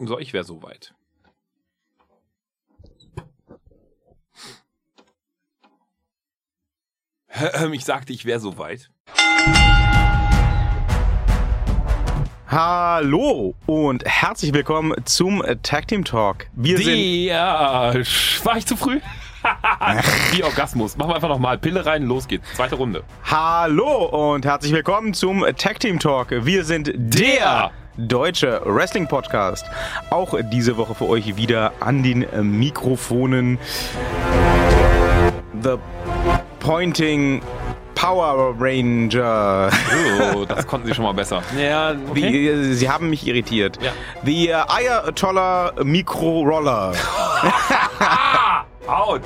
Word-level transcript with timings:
So, 0.00 0.16
ich 0.20 0.32
wäre 0.32 0.44
soweit. 0.44 0.94
Ich 7.72 7.84
sagte, 7.84 8.12
ich 8.12 8.24
wäre 8.24 8.38
soweit. 8.38 8.90
Hallo 12.46 13.54
und 13.66 14.04
herzlich 14.06 14.52
willkommen 14.52 14.94
zum 15.04 15.42
Tag 15.64 15.88
Team 15.88 16.04
Talk. 16.04 16.46
Wir 16.54 16.78
sind 16.78 16.96
Ja, 16.96 17.92
war 18.44 18.56
ich 18.56 18.66
zu 18.66 18.76
früh? 18.76 19.00
Wie 20.32 20.44
Orgasmus. 20.44 20.96
Machen 20.96 21.10
wir 21.10 21.14
einfach 21.16 21.28
nochmal. 21.28 21.58
Pille 21.58 21.84
rein, 21.84 22.04
los 22.04 22.28
geht's. 22.28 22.46
Zweite 22.54 22.76
Runde. 22.76 23.02
Hallo 23.24 24.32
und 24.32 24.44
herzlich 24.44 24.72
willkommen 24.72 25.12
zum 25.12 25.44
Tag 25.56 25.80
Team 25.80 25.98
Talk. 25.98 26.30
Wir 26.30 26.64
sind 26.64 26.92
der 26.94 27.72
deutsche 27.98 28.60
Wrestling 28.64 29.06
Podcast. 29.08 29.66
Auch 30.10 30.34
diese 30.52 30.76
Woche 30.76 30.94
für 30.94 31.08
euch 31.08 31.36
wieder 31.36 31.72
an 31.80 32.02
den 32.02 32.26
Mikrofonen. 32.58 33.58
The 35.62 35.74
Pointing 36.60 37.42
Power 37.96 38.54
Ranger. 38.58 39.70
Oh, 40.34 40.44
das 40.44 40.64
konnten 40.66 40.86
sie 40.86 40.94
schon 40.94 41.04
mal 41.04 41.14
besser. 41.14 41.42
Ja, 41.58 41.94
Die, 41.94 42.72
sie 42.74 42.88
haben 42.88 43.10
mich 43.10 43.26
irritiert. 43.26 43.78
Ja. 43.82 43.90
The 44.24 44.54
Ayatollah 44.54 45.72
Micro 45.82 46.42
Roller. 46.42 46.92
Autsch. 48.86 49.22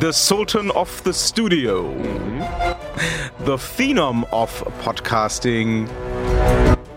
The 0.00 0.12
Sultan 0.12 0.70
of 0.70 1.02
the 1.04 1.12
Studio. 1.12 1.92
The 3.44 3.58
Phenom 3.58 4.24
of 4.30 4.64
Podcasting. 4.82 5.86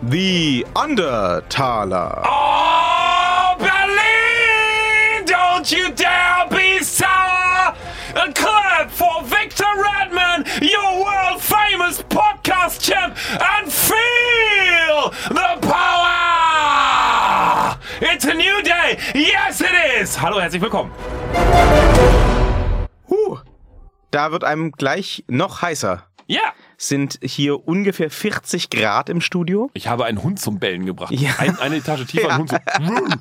The 0.04 0.66
Undertaler. 0.76 2.23
Oh, 2.26 3.55
Berlin! 3.59 5.26
Don't 5.28 5.72
you 5.72 5.92
dare 5.92 6.48
be 6.50 6.84
sour! 6.84 7.75
A 8.16 8.34
clap 8.34 8.90
for 8.90 9.22
Victor 9.23 9.64
Redman, 9.78 10.45
your 10.59 11.03
world 11.03 11.40
famous 11.40 12.02
podcast 12.02 12.81
champ, 12.81 13.16
and 13.40 13.72
feel 13.72 15.12
the 15.30 15.59
power! 15.67 16.18
It's 18.02 18.25
a 18.25 18.34
new 18.34 18.64
day! 18.64 18.97
Yes, 19.14 19.62
it 19.62 20.02
is! 20.02 20.20
Hallo, 20.20 20.40
herzlich 20.40 20.64
willkommen. 20.64 20.92
Huh. 23.08 23.38
Da 24.09 24.31
wird 24.31 24.44
einem 24.44 24.72
gleich 24.72 25.23
noch 25.28 25.62
heißer. 25.62 26.08
Ja! 26.25 26.53
Sind 26.84 27.20
hier 27.22 27.68
ungefähr 27.68 28.10
40 28.10 28.72
Grad 28.72 29.10
im 29.10 29.22
Studio. 29.22 29.70
Ich 29.76 29.88
habe 29.88 30.06
einen 30.06 30.24
Hund 30.24 30.40
zum 30.40 30.58
Bellen 30.58 30.84
gebracht. 30.88 31.12
Ja. 31.12 31.30
Ein, 31.38 31.60
eine 31.60 31.76
Etage 31.76 32.08
tiefer, 32.08 32.30
Ja. 32.30 32.36
ein 32.36 32.40
Hund 32.40 33.20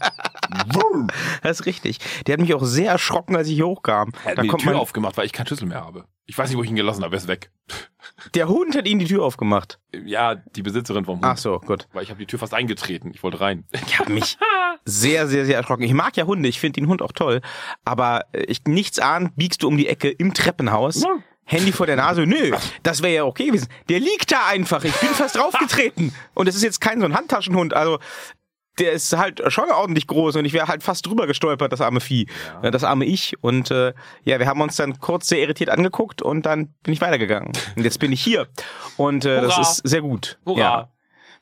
so. 0.73 0.81
Das 1.43 1.61
ist 1.61 1.67
richtig. 1.67 1.99
Der 2.27 2.33
hat 2.35 2.41
mich 2.41 2.55
auch 2.55 2.65
sehr 2.65 2.91
erschrocken, 2.93 3.37
als 3.37 3.49
ich 3.49 3.55
hier 3.57 3.67
hochkam. 3.67 4.13
Er 4.25 4.31
hat 4.31 4.39
Da 4.39 4.43
mir 4.45 4.49
die 4.51 4.57
Tür 4.65 4.79
aufgemacht, 4.79 5.19
weil 5.19 5.27
ich 5.27 5.35
keinen 5.35 5.47
Schlüssel 5.47 5.67
mehr 5.67 5.85
habe. 5.85 6.07
Ich 6.25 6.39
weiß 6.39 6.49
nicht, 6.49 6.57
wo 6.57 6.63
ich 6.63 6.71
ihn 6.71 6.77
gelassen 6.77 7.05
habe, 7.05 7.15
er 7.15 7.19
ist 7.19 7.29
weg. 7.29 7.51
der 8.35 8.49
Hund 8.49 8.75
hat 8.75 8.87
ihnen 8.89 8.99
die 9.01 9.07
Tür 9.07 9.25
aufgemacht. 9.25 9.79
Ja, 9.93 10.37
die 10.37 10.63
Besitzerin 10.63 11.05
vom 11.05 11.17
Hund. 11.17 11.25
Ach 11.27 11.37
so, 11.37 11.59
gut. 11.59 11.87
Weil 11.93 12.03
ich 12.03 12.09
habe 12.09 12.19
die 12.19 12.27
Tür 12.27 12.39
fast 12.39 12.55
eingetreten. 12.55 13.11
Ich 13.13 13.23
wollte 13.23 13.41
rein. 13.43 13.65
Ich 13.87 13.99
habe 13.99 14.11
mich 14.11 14.39
sehr, 14.87 15.27
sehr, 15.29 15.45
sehr 15.45 15.57
erschrocken. 15.59 15.83
Ich 15.83 15.93
mag 15.93 16.17
ja 16.17 16.25
Hunde, 16.25 16.49
ich 16.49 16.61
finde 16.61 16.81
den 16.81 16.89
Hund 16.89 17.03
auch 17.03 17.13
toll. 17.13 17.43
Aber 17.85 18.25
äh, 18.33 18.45
ich 18.45 18.63
nichts 18.65 18.99
ahnt, 18.99 19.37
biegst 19.37 19.63
du 19.63 19.69
um 19.69 19.77
die 19.77 19.87
Ecke 19.87 20.09
im 20.09 20.33
Treppenhaus. 20.33 21.03
Ja. 21.03 21.19
Handy 21.51 21.73
vor 21.73 21.87
der 21.87 21.97
Nase, 21.97 22.23
nö, 22.27 22.53
das 22.83 23.03
wäre 23.03 23.15
ja 23.15 23.25
okay 23.25 23.47
gewesen. 23.47 23.69
Der 23.89 23.99
liegt 24.01 24.31
da 24.33 24.47
einfach, 24.49 24.85
ich 24.85 24.95
bin 24.95 25.09
fast 25.11 25.37
draufgetreten. 25.37 26.15
Und 26.35 26.49
es 26.49 26.55
ist 26.55 26.63
jetzt 26.63 26.81
kein 26.81 27.01
so 27.01 27.07
ein 27.07 27.15
Handtaschenhund, 27.15 27.75
also 27.75 27.99
der 28.79 28.93
ist 28.93 29.15
halt 29.17 29.43
schon 29.53 29.71
ordentlich 29.71 30.07
groß 30.07 30.37
und 30.37 30.47
ich 30.47 30.55
wäre 30.55 30.69
halt 30.69 30.83
fast 30.83 31.05
drüber 31.05 31.27
gestolpert, 31.27 31.71
das 31.71 31.83
arme 31.83 32.01
Vieh, 32.01 32.29
äh, 32.63 32.71
das 32.71 32.83
arme 32.83 33.05
Ich. 33.05 33.35
Und 33.43 33.71
äh, 33.71 33.93
ja, 34.25 34.39
wir 34.39 34.47
haben 34.47 34.61
uns 34.63 34.77
dann 34.77 34.99
kurz 35.01 35.29
sehr 35.29 35.41
irritiert 35.41 35.69
angeguckt 35.69 36.23
und 36.23 36.47
dann 36.47 36.69
bin 36.83 36.95
ich 36.95 37.01
weitergegangen. 37.03 37.53
Und 37.77 37.85
jetzt 37.85 37.99
bin 37.99 38.11
ich 38.11 38.23
hier 38.23 38.47
und 38.97 39.27
äh, 39.27 39.43
das 39.43 39.59
ist 39.59 39.77
sehr 39.89 40.01
gut. 40.01 40.39
Hurra. 40.47 40.59
Ja. 40.61 40.89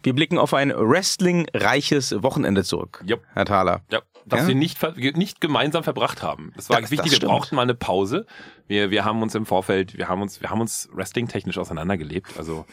Wir 0.03 0.15
blicken 0.15 0.39
auf 0.39 0.53
ein 0.55 0.73
wrestling-reiches 0.75 2.23
Wochenende 2.23 2.65
zurück, 2.65 3.03
Jupp. 3.07 3.23
Herr 3.35 3.45
Thaler. 3.45 3.83
Ja, 3.91 4.01
dass 4.27 4.41
Ja? 4.43 4.49
wir 4.49 4.55
nicht, 4.55 4.79
nicht 5.17 5.41
gemeinsam 5.41 5.85
verbracht 5.85 6.23
haben. 6.23 6.53
Das 6.57 6.71
war 6.71 6.81
Das- 6.81 6.91
wichtig. 6.91 7.13
das 7.13 7.21
Wir 7.23 7.29
brauchten 7.29 7.55
mal 7.57 7.63
eine 7.63 7.75
Pause. 7.75 8.27
Wir, 8.69 8.91
wir 8.91 9.05
haben 9.05 9.23
uns 9.23 9.35
im 9.35 9.47
Vorfeld, 9.47 9.97
wir 9.97 10.09
haben 10.09 10.23
uns, 10.23 10.41
wir 10.41 10.51
haben 10.51 10.61
uns 10.61 10.89
wrestling-technisch 10.93 11.59
auseinandergelebt. 11.59 12.39
Also 12.39 12.67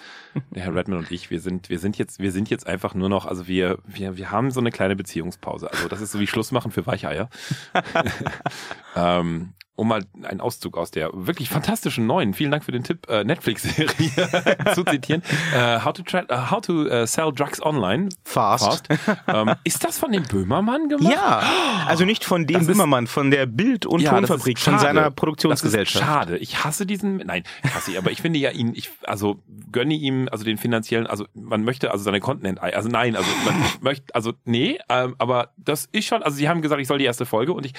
der 0.51 0.63
Herr 0.63 0.75
Redman 0.75 0.99
und 0.99 1.11
ich, 1.11 1.31
wir 1.31 1.39
sind, 1.39 1.69
wir 1.69 1.79
sind 1.79 1.97
jetzt, 1.97 2.19
wir 2.19 2.31
sind 2.31 2.49
jetzt 2.49 2.67
einfach 2.67 2.93
nur 2.93 3.09
noch, 3.09 3.25
also 3.25 3.47
wir, 3.47 3.79
wir, 3.85 4.17
wir 4.17 4.29
haben 4.29 4.51
so 4.51 4.59
eine 4.59 4.71
kleine 4.71 4.95
Beziehungspause. 4.95 5.71
Also 5.71 5.87
das 5.87 6.01
ist 6.01 6.11
so 6.11 6.19
wie 6.19 6.27
Schluss 6.27 6.51
machen 6.51 6.71
für 6.71 6.85
Weicheier. 6.85 7.29
ähm, 8.95 9.53
um 9.75 9.89
mal 9.89 10.05
einen 10.23 10.39
Auszug 10.39 10.77
aus 10.77 10.91
der 10.91 11.09
wirklich 11.13 11.49
fantastischen 11.49 12.07
neuen, 12.07 12.33
vielen 12.33 12.51
Dank 12.51 12.63
für 12.63 12.71
den 12.71 12.83
Tipp, 12.83 13.09
äh, 13.09 13.23
Netflix-Serie 13.23 13.89
zu 14.73 14.85
zitieren. 14.85 15.21
Äh, 15.53 15.81
how 15.83 15.91
to, 15.91 16.03
äh, 16.17 16.25
how 16.49 16.61
to 16.61 16.87
äh, 16.87 17.05
sell 17.05 17.31
drugs 17.33 17.61
online. 17.61 18.09
Fast. 18.23 18.87
ähm, 19.27 19.53
ist 19.65 19.83
das 19.83 19.99
von 19.99 20.11
dem 20.11 20.23
Böhmermann 20.23 20.87
gemacht? 20.87 21.13
Ja, 21.13 21.41
also 21.87 22.05
nicht 22.05 22.23
von 22.23 22.47
dem 22.47 22.59
Das 22.59 22.67
Bimmermann, 22.67 23.07
von 23.07 23.31
der 23.31 23.45
Bild- 23.45 23.85
und 23.85 23.99
Ja, 23.99 24.11
Tonfabrik, 24.11 24.59
von 24.59 24.79
seiner 24.79 25.11
Das 25.11 25.61
Produktionsgesellschaft. 25.85 26.29
schade. 26.29 26.37
Ich 26.37 26.63
hasse 26.63 26.85
diesen, 26.85 27.17
nein, 27.17 27.43
ich 27.63 27.73
hasse 27.73 27.91
ihn, 27.91 27.97
aber 27.97 28.11
ich 28.11 28.21
finde 28.21 28.39
ja 28.39 28.51
ihn, 28.51 28.73
ich, 28.75 28.91
also 29.03 29.41
gönne 29.71 29.93
ihm, 29.93 30.27
also 30.31 30.43
den 30.43 30.57
finanziellen, 30.57 31.07
also 31.07 31.25
man 31.33 31.63
möchte 31.63 31.91
also 31.91 32.03
seine 32.03 32.19
Konten 32.19 32.45
enteilen. 32.45 32.73
Also 32.75 32.89
nein, 32.89 33.15
also 33.15 33.29
man 33.45 33.63
möchte, 33.81 34.13
also 34.13 34.33
nee, 34.43 34.79
ähm, 34.89 35.15
aber 35.17 35.53
das 35.57 35.87
ist 35.91 36.05
schon, 36.05 36.23
also 36.23 36.37
sie 36.37 36.49
haben 36.49 36.61
gesagt, 36.61 36.81
ich 36.81 36.87
soll 36.87 36.97
die 36.97 37.05
erste 37.05 37.25
Folge 37.25 37.53
und 37.53 37.65
ich, 37.65 37.73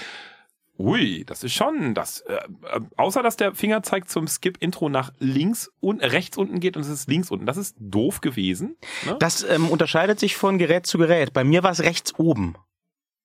ui, 0.78 1.25
das 1.25 1.44
ist 1.44 1.53
schon, 1.53 1.94
das, 1.94 2.21
äh, 2.21 2.34
äh, 2.34 2.81
außer 2.97 3.22
dass 3.22 3.37
der 3.37 3.55
Fingerzeig 3.55 4.09
zum 4.09 4.27
Skip-Intro 4.28 4.88
nach 4.88 5.12
links 5.19 5.71
und 5.81 6.03
rechts 6.03 6.37
unten 6.37 6.61
geht 6.61 6.77
und 6.77 6.83
es 6.83 6.88
ist 6.88 7.09
links 7.09 7.31
unten. 7.31 7.47
Das 7.47 7.56
ist 7.56 7.77
doof 7.78 8.21
gewesen. 8.21 8.77
Ne? 9.05 9.17
Das 9.19 9.43
ähm, 9.43 9.69
unterscheidet 9.69 10.21
sich 10.21 10.37
von 10.37 10.59
Gerät 10.59 10.87
zu 10.87 10.99
Gerät. 10.99 11.33
Bei 11.33 11.44
mir 11.44 11.62
war 11.62 11.71
es 11.71 11.83
rechts 11.83 12.15
oben. 12.19 12.56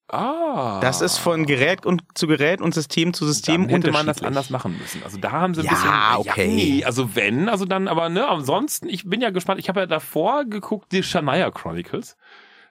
ah. 0.07 0.40
Das 0.81 1.01
ist 1.01 1.17
von 1.17 1.45
Gerät 1.45 1.85
und 1.85 2.01
zu 2.13 2.27
Gerät 2.27 2.61
und 2.61 2.73
System 2.73 3.13
zu 3.13 3.25
System 3.25 3.63
Dann 3.63 3.69
hätte 3.69 3.91
man 3.91 4.05
das 4.05 4.21
anders 4.23 4.49
machen 4.49 4.77
müssen. 4.79 5.03
Also 5.03 5.17
da 5.17 5.31
haben 5.31 5.53
sie 5.53 5.61
ein 5.61 5.65
Ja, 5.65 6.17
bisschen. 6.17 6.31
okay. 6.31 6.47
nee, 6.47 6.83
also 6.83 7.15
wenn, 7.15 7.49
also 7.49 7.65
dann, 7.65 7.87
aber 7.87 8.09
ne, 8.09 8.27
ansonsten, 8.27 8.89
ich 8.89 9.05
bin 9.09 9.21
ja 9.21 9.29
gespannt. 9.29 9.59
Ich 9.59 9.69
habe 9.69 9.79
ja 9.81 9.85
davor 9.85 10.45
geguckt, 10.45 10.91
die 10.91 11.03
Shania 11.03 11.51
Chronicles. 11.51 12.17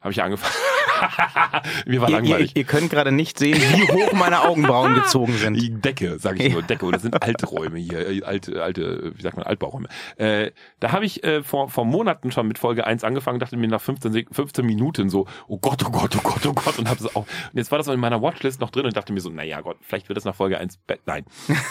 Habe 0.01 0.13
ich 0.13 0.17
ja 0.17 0.25
angefangen. 0.25 0.55
Mir 1.87 2.01
war 2.01 2.09
Ihr, 2.11 2.17
ihr, 2.17 2.23
langweilig. 2.23 2.53
ihr 2.57 2.65
könnt 2.65 2.91
gerade 2.91 3.13
nicht 3.13 3.39
sehen, 3.39 3.57
wie 3.61 3.93
hoch 3.93 4.13
meine 4.13 4.43
Augenbrauen 4.43 4.95
gezogen 4.95 5.33
sind. 5.35 5.55
Die 5.55 5.71
Decke, 5.71 6.19
sage 6.19 6.43
ich 6.45 6.53
nur, 6.53 6.63
Decke. 6.63 6.87
Und 6.87 6.93
das 6.93 7.03
sind 7.03 7.23
alte 7.23 7.47
Räume 7.47 7.79
hier, 7.79 8.09
äh, 8.09 8.23
alte, 8.23 8.63
alte, 8.63 9.13
wie 9.17 9.23
sagt 9.23 9.37
man, 9.37 9.47
Altbauräume. 9.47 9.89
Äh, 10.17 10.51
da 10.81 10.93
habe 10.93 11.05
ich 11.05 11.25
äh, 11.25 11.43
vor, 11.43 11.69
vor 11.69 11.85
Monaten 11.85 12.31
schon 12.33 12.47
mit 12.49 12.59
Folge 12.59 12.87
1 12.87 13.05
angefangen, 13.05 13.39
dachte 13.39 13.57
mir 13.57 13.69
nach 13.69 13.81
15, 13.81 14.13
Sek- 14.13 14.29
15 14.35 14.65
Minuten 14.65 15.11
so, 15.11 15.27
oh 15.49 15.59
Gott, 15.59 15.83
oh 15.87 15.91
Gott, 15.91 16.15
oh 16.17 16.21
Gott, 16.23 16.47
oh 16.47 16.53
Gott. 16.53 16.79
Und 16.79 16.89
habe 16.89 17.01
so 17.01 17.09
auch. 17.11 17.27
Und 17.27 17.55
jetzt 17.55 17.71
war 17.71 17.79
das 17.79 17.87
so 17.87 17.93
in 17.93 18.01
meiner 18.01 18.23
Watchlist 18.23 18.61
noch 18.61 18.71
drin 18.71 18.87
und 18.87 18.97
dachte 18.97 19.13
mir 19.13 19.21
so, 19.21 19.31
naja 19.31 19.61
Gott, 19.61 19.77
vielleicht 19.83 20.09
wird 20.09 20.17
das 20.17 20.25
nach 20.25 20.35
Folge 20.35 20.59
1 20.59 20.77
be- 20.87 20.99
Nein. 21.07 21.25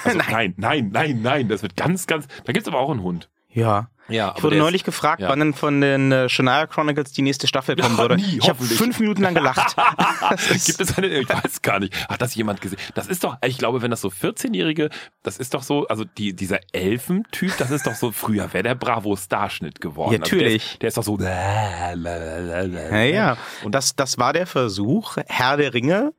Also, 0.04 0.18
nein. 0.32 0.54
nein, 0.58 0.90
nein, 0.92 1.22
nein, 1.22 1.48
Das 1.50 1.62
wird 1.62 1.76
ganz, 1.78 2.08
ganz. 2.08 2.28
Da 2.46 2.54
gibt's 2.54 2.68
aber 2.68 2.80
auch 2.80 2.90
einen 2.90 3.04
Hund. 3.04 3.30
Ja. 3.52 3.90
Ja, 4.12 4.34
Ich 4.36 4.42
wurde 4.42 4.58
neulich 4.58 4.84
gefragt, 4.84 5.22
ja. 5.22 5.30
wann 5.30 5.38
denn 5.40 5.54
von 5.54 5.82
den 5.82 6.12
äh, 6.12 6.28
Shania 6.30 6.66
Chronicles 6.66 7.12
die 7.12 7.22
nächste 7.22 7.46
Staffel 7.46 7.76
kommen 7.76 7.94
Ja, 7.96 8.02
würde. 8.02 8.16
nie, 8.16 8.40
ich 8.42 8.50
habe 8.50 8.64
fünf 8.64 9.00
Minuten 9.00 9.22
lang 9.22 9.36
gelacht. 9.36 9.76
Ist- 10.50 10.66
Gibt 10.66 10.82
es 10.82 10.98
eine, 10.98 11.06
ich 11.10 11.30
weiß 11.30 11.62
gar 11.62 11.80
nicht. 11.80 11.94
Hat 12.10 12.20
das 12.20 12.34
jemand 12.34 12.60
gesehen? 12.60 12.80
Das 12.96 13.06
ist 13.06 13.24
doch, 13.24 13.38
ich 13.46 13.60
glaube, 13.60 13.84
wenn 13.84 13.92
das 13.92 14.02
so 14.02 14.08
14-Jährige, 14.08 14.90
das 15.22 15.38
ist 15.38 15.54
doch 15.54 15.62
so, 15.62 15.86
also 15.90 16.06
die, 16.06 16.36
dieser 16.36 16.58
Elfentyp, 16.72 17.56
das 17.60 17.70
ist 17.70 17.86
doch 17.86 17.94
so, 17.94 18.12
früher 18.12 18.52
wäre 18.52 18.64
der 18.64 18.74
Bravo-Starschnitt 18.74 19.80
geworden. 19.80 20.14
Ja, 20.14 20.20
Also 20.22 20.32
der, 20.32 20.38
natürlich. 20.40 20.72
ist, 20.74 20.82
der 20.82 20.88
ist 20.88 20.98
doch 20.98 21.04
so. 21.04 21.20
Ja, 21.20 23.04
ja. 23.04 23.38
Und 23.64 23.76
das, 23.76 23.96
das 23.96 24.18
war 24.18 24.34
der 24.34 24.48
Versuch, 24.48 25.18
Herr 25.28 25.58
der 25.58 25.76
Ringe 25.76 26.14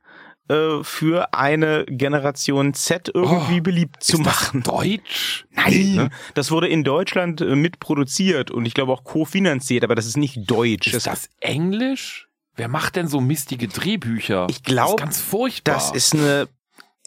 äh, 0.49 0.83
für 0.83 1.33
eine 1.33 1.85
Generation 1.85 2.73
Z 2.73 3.11
irgendwie 3.13 3.59
Oh, 3.59 3.63
beliebt 3.63 4.03
zu 4.03 4.13
Ist 4.17 4.23
machen. 4.25 4.63
das 4.63 4.73
Deutsch? 4.73 5.45
Nein, 5.51 5.95
ne? 5.95 6.09
das 6.33 6.51
wurde 6.51 6.67
in 6.67 6.83
Deutschland 6.83 7.41
äh, 7.41 7.55
mitproduziert 7.55 8.51
und 8.51 8.65
ich 8.65 8.73
glaube 8.73 8.91
auch 8.91 9.03
kofinanziert, 9.03 9.83
aber 9.83 9.95
das 9.95 10.05
ist 10.05 10.17
nicht 10.17 10.49
deutsch. 10.49 10.93
Ist 10.93 11.07
das 11.07 11.29
Englisch? 11.39 12.27
Wer 12.55 12.67
macht 12.67 12.95
denn 12.95 13.07
so 13.07 13.21
mistige 13.21 13.67
Drehbücher? 13.67 14.47
Ich 14.49 14.63
glaub, 14.63 14.85
das 14.87 14.91
ist 14.95 14.97
ganz 14.99 15.21
furchtbar. 15.21 15.73
das 15.75 15.91
ist 15.91 16.13
eine 16.13 16.47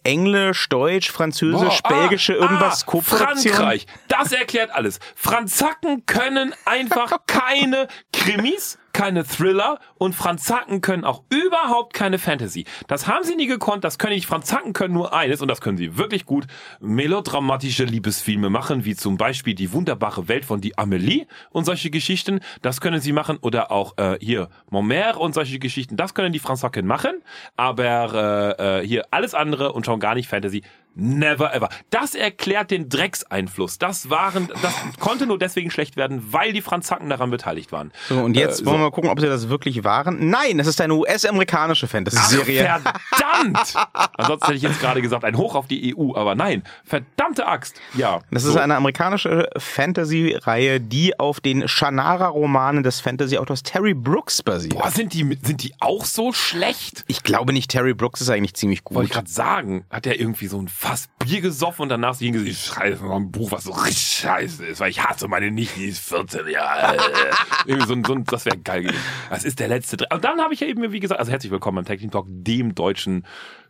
Englisch, 0.04 0.68
Deutsch, 0.68 1.10
Französisch, 1.10 1.80
Boah, 1.82 1.88
Belgische, 1.88 2.34
ah, 2.34 2.42
irgendwas, 2.42 2.86
ah. 2.86 3.00
Frankreich, 3.00 3.86
das 4.08 4.32
erklärt 4.32 4.70
alles. 4.70 5.00
Franzaken 5.16 6.04
können 6.06 6.54
einfach 6.66 7.16
keine 7.26 7.88
Krimis, 8.12 8.78
keine 8.94 9.24
Thriller 9.24 9.78
und 9.98 10.14
Franz 10.14 10.44
Zacken 10.44 10.80
können 10.80 11.04
auch 11.04 11.24
überhaupt 11.28 11.92
keine 11.92 12.18
Fantasy. 12.18 12.64
Das 12.86 13.06
haben 13.06 13.24
sie 13.24 13.34
nie 13.34 13.46
gekonnt, 13.46 13.84
das 13.84 13.98
können 13.98 14.14
nicht. 14.14 14.26
Franz 14.26 14.46
Zacken 14.46 14.72
können 14.72 14.94
nur 14.94 15.12
eines 15.12 15.42
und 15.42 15.48
das 15.48 15.60
können 15.60 15.76
sie 15.76 15.98
wirklich 15.98 16.24
gut. 16.24 16.46
Melodramatische 16.80 17.84
Liebesfilme 17.84 18.48
machen, 18.48 18.84
wie 18.86 18.94
zum 18.94 19.18
Beispiel 19.18 19.54
Die 19.54 19.72
wunderbare 19.72 20.28
Welt 20.28 20.44
von 20.44 20.60
Die 20.60 20.78
Amelie 20.78 21.26
und 21.50 21.64
solche 21.64 21.90
Geschichten. 21.90 22.40
Das 22.62 22.80
können 22.80 23.00
sie 23.00 23.12
machen 23.12 23.36
oder 23.40 23.70
auch 23.70 23.98
äh, 23.98 24.16
hier 24.20 24.48
Montmère 24.70 25.14
und 25.14 25.34
solche 25.34 25.58
Geschichten. 25.58 25.96
Das 25.96 26.14
können 26.14 26.32
die 26.32 26.38
Franz 26.38 26.60
Zacken 26.60 26.86
machen, 26.86 27.22
aber 27.56 28.56
äh, 28.58 28.80
äh, 28.80 28.86
hier 28.86 29.06
alles 29.10 29.34
andere 29.34 29.72
und 29.72 29.84
schon 29.84 29.98
gar 29.98 30.14
nicht 30.14 30.28
Fantasy. 30.28 30.62
Never 30.96 31.52
ever. 31.54 31.68
Das 31.90 32.14
erklärt 32.14 32.70
den 32.70 32.88
Dreckseinfluss. 32.88 33.78
Das 33.78 34.10
waren, 34.10 34.48
das 34.62 34.72
konnte 35.00 35.26
nur 35.26 35.38
deswegen 35.38 35.70
schlecht 35.70 35.96
werden, 35.96 36.32
weil 36.32 36.52
die 36.52 36.62
Franzaken 36.62 37.08
daran 37.08 37.30
beteiligt 37.30 37.72
waren. 37.72 37.92
So, 38.08 38.18
und 38.20 38.34
jetzt 38.36 38.62
Äh, 38.62 38.66
wollen 38.66 38.76
so. 38.76 38.80
wir 38.80 38.84
mal 38.86 38.90
gucken, 38.92 39.10
ob 39.10 39.18
sie 39.20 39.26
das 39.26 39.48
wirklich 39.48 39.82
waren. 39.84 40.30
Nein, 40.30 40.58
das 40.58 40.66
ist 40.66 40.80
eine 40.80 40.94
US-amerikanische 40.94 41.88
Fantasy-Serie. 41.88 42.80
Verdammt! 43.12 43.74
Ansonsten 44.16 44.46
hätte 44.46 44.56
ich 44.56 44.62
jetzt 44.62 44.80
gerade 44.80 45.02
gesagt, 45.02 45.24
ein 45.24 45.36
Hoch 45.36 45.54
auf 45.54 45.66
die 45.66 45.94
EU, 45.96 46.14
aber 46.14 46.34
nein, 46.34 46.62
verdammte 46.84 47.46
Axt. 47.46 47.80
Ja. 47.94 48.20
Das 48.30 48.44
ist 48.44 48.52
so. 48.52 48.58
eine 48.60 48.76
amerikanische 48.76 49.48
Fantasy-Reihe, 49.58 50.80
die 50.80 51.18
auf 51.18 51.40
den 51.40 51.66
Shannara-Romanen 51.68 52.82
des 52.82 53.00
Fantasy-Autors 53.00 53.62
Terry 53.62 53.94
Brooks 53.94 54.42
basiert. 54.42 54.74
Boah, 54.74 54.90
sind 54.90 55.12
die, 55.12 55.38
sind 55.42 55.62
die 55.62 55.74
auch 55.80 56.04
so 56.04 56.32
schlecht? 56.32 57.04
Ich 57.06 57.22
glaube 57.22 57.52
nicht, 57.52 57.70
Terry 57.70 57.94
Brooks 57.94 58.20
ist 58.20 58.30
eigentlich 58.30 58.54
ziemlich 58.54 58.82
Wollte 58.90 59.04
ich 59.06 59.10
gut. 59.10 59.14
gerade 59.14 59.30
sagen, 59.30 59.84
hat 59.90 60.06
er 60.06 60.18
irgendwie 60.18 60.46
so 60.46 60.58
ein 60.60 60.68
Fass 60.84 61.08
Bier 61.18 61.40
gesoffen 61.40 61.84
und 61.84 61.88
danach 61.88 62.18
hingesetzt, 62.18 62.50
ich 62.50 62.62
schreibe 62.62 63.02
mal 63.04 63.16
ein 63.16 63.30
Buch, 63.30 63.50
was 63.52 63.64
so 63.64 63.72
richtig 63.72 63.96
scheiße 63.96 64.66
ist, 64.66 64.80
weil 64.80 64.90
ich 64.90 65.02
hasse 65.02 65.28
meine 65.28 65.50
Nichte, 65.50 65.80
die 65.80 65.86
ist 65.86 66.06
14 66.06 66.46
Jahre 66.48 66.88
alt. 66.88 67.00
irgendwie 67.64 67.86
so 67.86 67.94
ein, 67.94 68.04
so 68.04 68.12
ein, 68.12 68.24
das 68.24 68.44
wäre 68.44 68.58
geil 68.58 68.82
gewesen. 68.82 69.00
Das 69.30 69.44
ist 69.44 69.60
der 69.60 69.68
letzte 69.68 69.96
Dre 69.96 70.08
Und 70.12 70.22
dann 70.24 70.42
habe 70.42 70.52
ich 70.52 70.60
ja 70.60 70.66
eben, 70.66 70.92
wie 70.92 71.00
gesagt, 71.00 71.18
also 71.18 71.32
herzlich 71.32 71.50
willkommen 71.50 71.76
beim 71.76 71.86
Technik 71.86 72.12
Talk, 72.12 72.26
dem 72.28 72.74
deutschen 72.74 73.24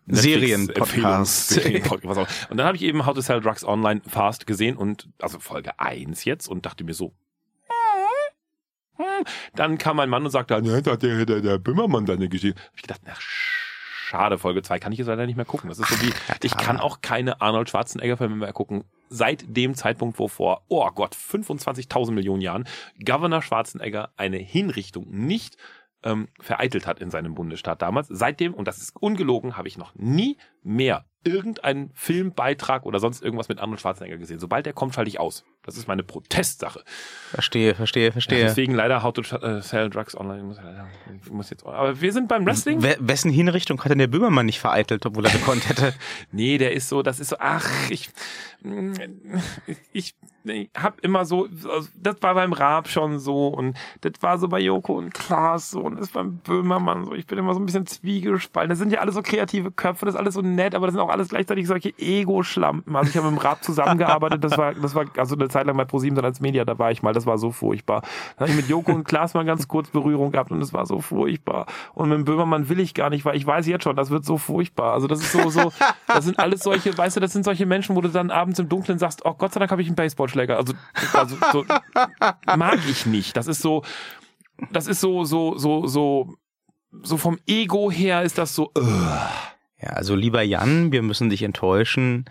Serienpodcast. 0.09 1.65
Und 2.51 2.57
dann 2.57 2.67
habe 2.67 2.77
ich 2.77 2.83
eben 2.83 3.07
How 3.07 3.15
to 3.15 3.21
Sell 3.21 3.41
Drugs 3.41 3.65
Online 3.65 4.01
Fast 4.09 4.49
gesehen 4.49 4.77
und, 4.77 5.09
also 5.21 5.39
Folge 5.39 5.79
1 5.79 6.25
jetzt 6.25 6.49
und 6.49 6.67
dachte 6.67 6.83
mir 6.83 6.95
so, 6.95 7.15
hm, 8.97 9.07
hm. 9.07 9.25
dann 9.55 9.79
kam 9.79 9.99
mein 9.99 10.11
Mann 10.11 10.25
und 10.25 10.33
sagte, 10.33 10.55
ja, 10.55 10.81
da 10.81 10.91
hat 10.91 11.03
der, 11.05 11.25
der, 11.25 11.41
der 11.41 11.59
Böhmermann 11.59 12.07
seine 12.07 12.29
Geschichte. 12.29 12.61
Hab 12.61 12.75
ich 12.75 12.83
gedacht, 12.83 13.03
ach, 13.09 13.21
schade, 14.15 14.39
Folge 14.39 14.63
2 14.63 14.79
kann 14.79 14.93
ich 14.93 14.99
jetzt 14.99 15.09
leider 15.09 15.27
nicht 15.27 15.35
mehr 15.35 15.45
gucken. 15.45 15.69
Das 15.69 15.81
ist 15.81 15.89
so 15.89 16.01
wie, 16.01 16.13
ich 16.43 16.57
kann 16.57 16.79
auch 16.79 17.01
keine 17.01 17.41
Arnold 17.41 17.69
Schwarzenegger-Filme 17.69 18.37
mehr 18.37 18.53
gucken. 18.53 18.85
Seit 19.09 19.45
dem 19.49 19.75
Zeitpunkt, 19.75 20.21
wo 20.21 20.29
vor, 20.29 20.63
oh 20.69 20.89
Gott, 20.95 21.17
25.000 21.17 22.13
Millionen 22.13 22.41
Jahren 22.41 22.69
Governor 23.05 23.43
Schwarzenegger 23.43 24.11
eine 24.17 24.37
Hinrichtung 24.37 25.07
nicht 25.11 25.57
ähm, 26.05 26.29
vereitelt 26.41 26.87
hat 26.87 27.01
in 27.01 27.11
seinem 27.11 27.35
Bundesstaat 27.35 27.83
damals. 27.83 28.07
Seitdem, 28.09 28.55
und 28.55 28.69
das 28.69 28.79
ist 28.79 28.95
ungelogen, 28.95 29.57
habe 29.57 29.67
ich 29.67 29.79
noch 29.79 29.97
nie 29.97 30.37
mehr 30.63 31.05
irgendeinen 31.25 31.91
Filmbeitrag 31.95 32.87
oder 32.87 33.01
sonst 33.01 33.23
irgendwas 33.23 33.49
mit 33.49 33.59
Arnold 33.61 33.81
Schwarzenegger 33.81 34.17
gesehen. 34.19 34.39
Sobald 34.39 34.67
der 34.67 34.73
kommt, 34.73 34.95
schalte 34.95 35.09
ich 35.09 35.19
aus. 35.21 35.45
Das 35.65 35.77
ist 35.77 35.89
meine 35.89 36.03
Protestsache. 36.03 36.85
Verstehe, 37.31 37.75
verstehe, 37.75 38.07
Ja, 38.07 38.13
verstehe. 38.13 38.45
deswegen 38.45 38.75
leider 38.75 39.03
How 39.03 39.13
to 39.15 39.23
äh, 39.37 39.63
Sell 39.63 39.89
Drugs 39.91 40.15
Online. 40.17 40.39
Ich 40.41 40.45
muss, 40.45 40.57
leider- 40.63 40.87
ich 41.25 41.31
muss 41.33 41.51
jetzt, 41.51 41.65
aber 41.67 42.01
wir 42.01 42.13
sind 42.13 42.29
beim 42.29 42.45
Wrestling. 42.47 42.83
We 42.83 42.97
wessen 43.01 43.31
Hinrichtung 43.31 43.83
hat 43.83 43.91
denn 43.91 43.99
der 43.99 44.07
Böhmermann 44.09 44.47
nicht 44.47 44.61
vereitelt, 44.61 45.07
obwohl 45.07 45.25
er 45.25 45.33
gekonnt 45.33 45.69
hätte? 45.69 45.95
Nee, 46.33 46.59
der 46.59 46.73
ist 46.73 46.89
so, 46.89 47.03
das 47.03 47.21
ist 47.21 47.29
so, 47.31 47.37
ach, 47.39 47.69
ich, 47.91 48.11
ich, 49.93 50.15
ich 50.45 50.71
hab 50.77 51.01
immer 51.01 51.25
so, 51.25 51.49
also 51.69 51.89
das 51.97 52.17
war 52.21 52.35
beim 52.35 52.53
Raab 52.53 52.89
schon 52.89 53.19
so 53.19 53.49
und 53.49 53.77
das 54.03 54.13
war 54.21 54.39
so 54.39 54.49
bei 54.49 54.61
Joko 54.61 54.95
und 54.99 55.13
Klaas 55.15 55.71
so 55.71 55.81
und 55.81 55.97
das 56.01 56.09
beim 56.11 56.39
Böhmermann 56.39 57.05
so. 57.05 57.15
Ich 57.15 57.27
bin 57.27 57.39
immer 57.39 57.55
so 57.55 57.61
ein 57.61 57.67
bisschen 57.67 57.87
zwiegespalten. 57.87 58.71
Das 58.71 58.79
sind 58.79 58.93
ja 58.93 59.01
alles 59.01 59.15
so 59.15 59.23
kreative 59.23 59.71
Köpfe, 59.71 60.07
das 60.07 60.15
ist 60.15 60.19
alles 60.21 60.35
so 60.35 60.43
nett, 60.43 60.75
aber 60.75 60.87
das 60.87 60.95
sind 60.95 61.03
auch 61.03 61.09
alles 61.15 61.29
gleichzeitig 61.29 61.67
solche 61.67 61.97
Ego-Schlampen. 61.99 62.95
Also 62.95 63.11
ich 63.11 63.17
habe 63.17 63.31
mit 63.31 63.41
dem 63.41 63.43
Raab 63.43 63.65
zusammengearbeitet, 63.65 64.45
das 64.45 64.59
war, 64.59 64.75
das 64.75 64.95
war 64.95 65.07
also 65.17 65.35
eine 65.35 65.49
Zeit 65.49 65.67
lang 65.67 65.77
bei 65.77 65.85
ProSieben 65.85 66.17
dann 66.17 66.25
als 66.25 66.41
Media, 66.41 66.65
da 66.65 66.79
war 66.79 66.91
ich 66.91 67.03
mal, 67.03 67.13
das 67.15 67.25
war 67.25 67.39
so 67.39 67.51
furchtbar. 67.51 68.03
Dann 68.37 68.49
habe 68.49 68.51
ich 68.51 68.57
mit 68.57 68.69
Joko 68.69 68.93
und 68.93 69.05
Klaas 69.05 69.35
mal 69.35 69.45
ganz 69.45 69.69
kurz 69.69 69.89
Berührung 69.89 70.33
gehabt 70.33 70.51
und 70.51 70.61
das 70.61 70.73
war 70.73 70.85
so 70.87 71.01
furchtbar. 71.01 71.67
Und 71.95 72.09
mit 72.09 72.19
dem 72.19 72.25
Böhmermann 72.25 72.69
will 72.69 72.81
ich 72.81 72.95
gar 72.95 73.11
nicht, 73.11 73.25
weil 73.25 73.37
ich 73.37 73.47
weiß 73.47 73.67
jetzt 73.67 73.85
schon, 73.85 73.97
das 73.97 74.11
wird 74.11 74.25
so 74.25 74.37
furchtbar. 74.37 74.93
Also 74.93 75.07
das 75.07 75.21
ist 75.21 75.33
so, 75.33 75.49
so, 75.49 75.73
das 76.07 76.25
sind 76.25 76.39
alles 76.39 76.63
solche, 76.63 76.97
weißt 76.97 77.17
du, 77.17 77.21
das 77.21 77.33
sind 77.33 77.45
solche 77.45 77.65
Menschen, 77.65 77.97
wo 77.97 78.01
du 78.01 78.09
dann 78.09 78.31
abends 78.31 78.59
im 78.59 78.69
Dunkeln 78.69 78.99
sagst, 78.99 79.25
oh 79.25 79.35
Gott 79.35 79.53
sei 79.53 79.61
Dank 79.61 79.71
habe 79.71 79.83
ich 79.83 79.89
einen 79.89 79.97
Baseballschläger. 79.97 80.57
Also, 80.57 80.75
also 81.13 81.37
so, 81.53 81.65
mag 82.57 82.79
ich 82.89 83.07
nicht. 83.07 83.37
Das 83.37 83.47
ist 83.47 83.63
so, 83.63 83.83
das 84.71 84.87
ist 84.87 85.01
so, 85.01 85.25
so, 85.25 85.57
so, 85.57 85.87
so, 85.87 86.35
so 87.03 87.17
vom 87.17 87.39
Ego 87.47 87.91
her 87.91 88.23
ist 88.23 88.39
das 88.39 88.55
so, 88.55 88.71
uh. 88.77 89.54
Ja, 89.85 89.91
also 89.91 90.15
lieber 90.15 90.43
Jan, 90.43 90.93
wir 90.93 91.03
müssen 91.03 91.29
dich 91.31 91.43
enttäuschen. 91.43 92.25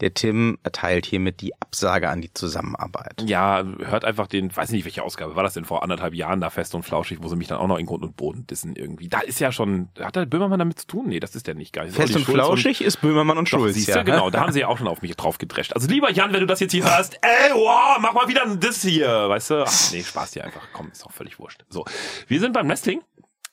Der 0.00 0.14
Tim 0.14 0.56
erteilt 0.62 1.04
hiermit 1.04 1.42
die 1.42 1.52
Absage 1.60 2.08
an 2.08 2.22
die 2.22 2.32
Zusammenarbeit. 2.32 3.22
ja, 3.26 3.62
hört 3.80 4.06
einfach 4.06 4.28
den, 4.28 4.54
weiß 4.56 4.70
nicht, 4.70 4.84
welche 4.86 5.02
Ausgabe 5.02 5.36
war 5.36 5.42
das 5.42 5.52
denn 5.52 5.66
vor 5.66 5.82
anderthalb 5.82 6.14
Jahren 6.14 6.40
da 6.40 6.48
fest 6.48 6.74
und 6.74 6.84
flauschig, 6.84 7.18
wo 7.20 7.28
sie 7.28 7.36
mich 7.36 7.48
dann 7.48 7.58
auch 7.58 7.66
noch 7.66 7.76
in 7.76 7.84
Grund 7.84 8.02
und 8.02 8.16
Boden 8.16 8.46
dissen 8.46 8.76
irgendwie. 8.76 9.08
Da 9.10 9.20
ist 9.20 9.40
ja 9.40 9.52
schon, 9.52 9.90
hat 10.00 10.16
der 10.16 10.24
Böhmermann 10.24 10.58
damit 10.58 10.78
zu 10.78 10.86
tun? 10.86 11.08
Nee, 11.08 11.20
das 11.20 11.34
ist 11.34 11.46
der 11.48 11.54
nicht 11.54 11.74
geil. 11.74 11.88
Das 11.88 11.96
Fest 11.96 12.16
und 12.16 12.22
Schulz 12.24 12.34
flauschig 12.38 12.80
ist 12.80 13.02
Böhmermann 13.02 13.36
und 13.36 13.52
Doch, 13.52 13.58
Schulz, 13.58 13.74
siehst 13.74 13.88
ja. 13.88 14.02
genau, 14.04 14.30
da 14.30 14.40
haben 14.40 14.52
sie 14.52 14.60
ja 14.60 14.68
auch 14.68 14.78
schon 14.78 14.88
auf 14.88 15.02
mich 15.02 15.14
drauf 15.16 15.36
gedrescht. 15.36 15.74
Also 15.74 15.86
lieber 15.88 16.10
Jan, 16.10 16.32
wenn 16.32 16.40
du 16.40 16.46
das 16.46 16.60
jetzt 16.60 16.72
hier 16.72 16.84
hörst, 16.84 17.18
ey, 17.20 17.50
wow, 17.52 17.98
mach 18.00 18.14
mal 18.14 18.26
wieder 18.26 18.42
ein 18.44 18.58
Diss 18.58 18.80
hier, 18.82 19.28
weißt 19.28 19.50
du? 19.50 19.64
Ach, 19.66 19.90
nee, 19.92 20.02
Spaß 20.02 20.30
dir 20.30 20.44
einfach, 20.44 20.62
komm, 20.72 20.88
ist 20.92 21.04
doch 21.04 21.10
völlig 21.12 21.38
wurscht. 21.38 21.62
So, 21.68 21.84
wir 22.26 22.40
sind 22.40 22.54
beim 22.54 22.66
Wrestling. 22.70 23.02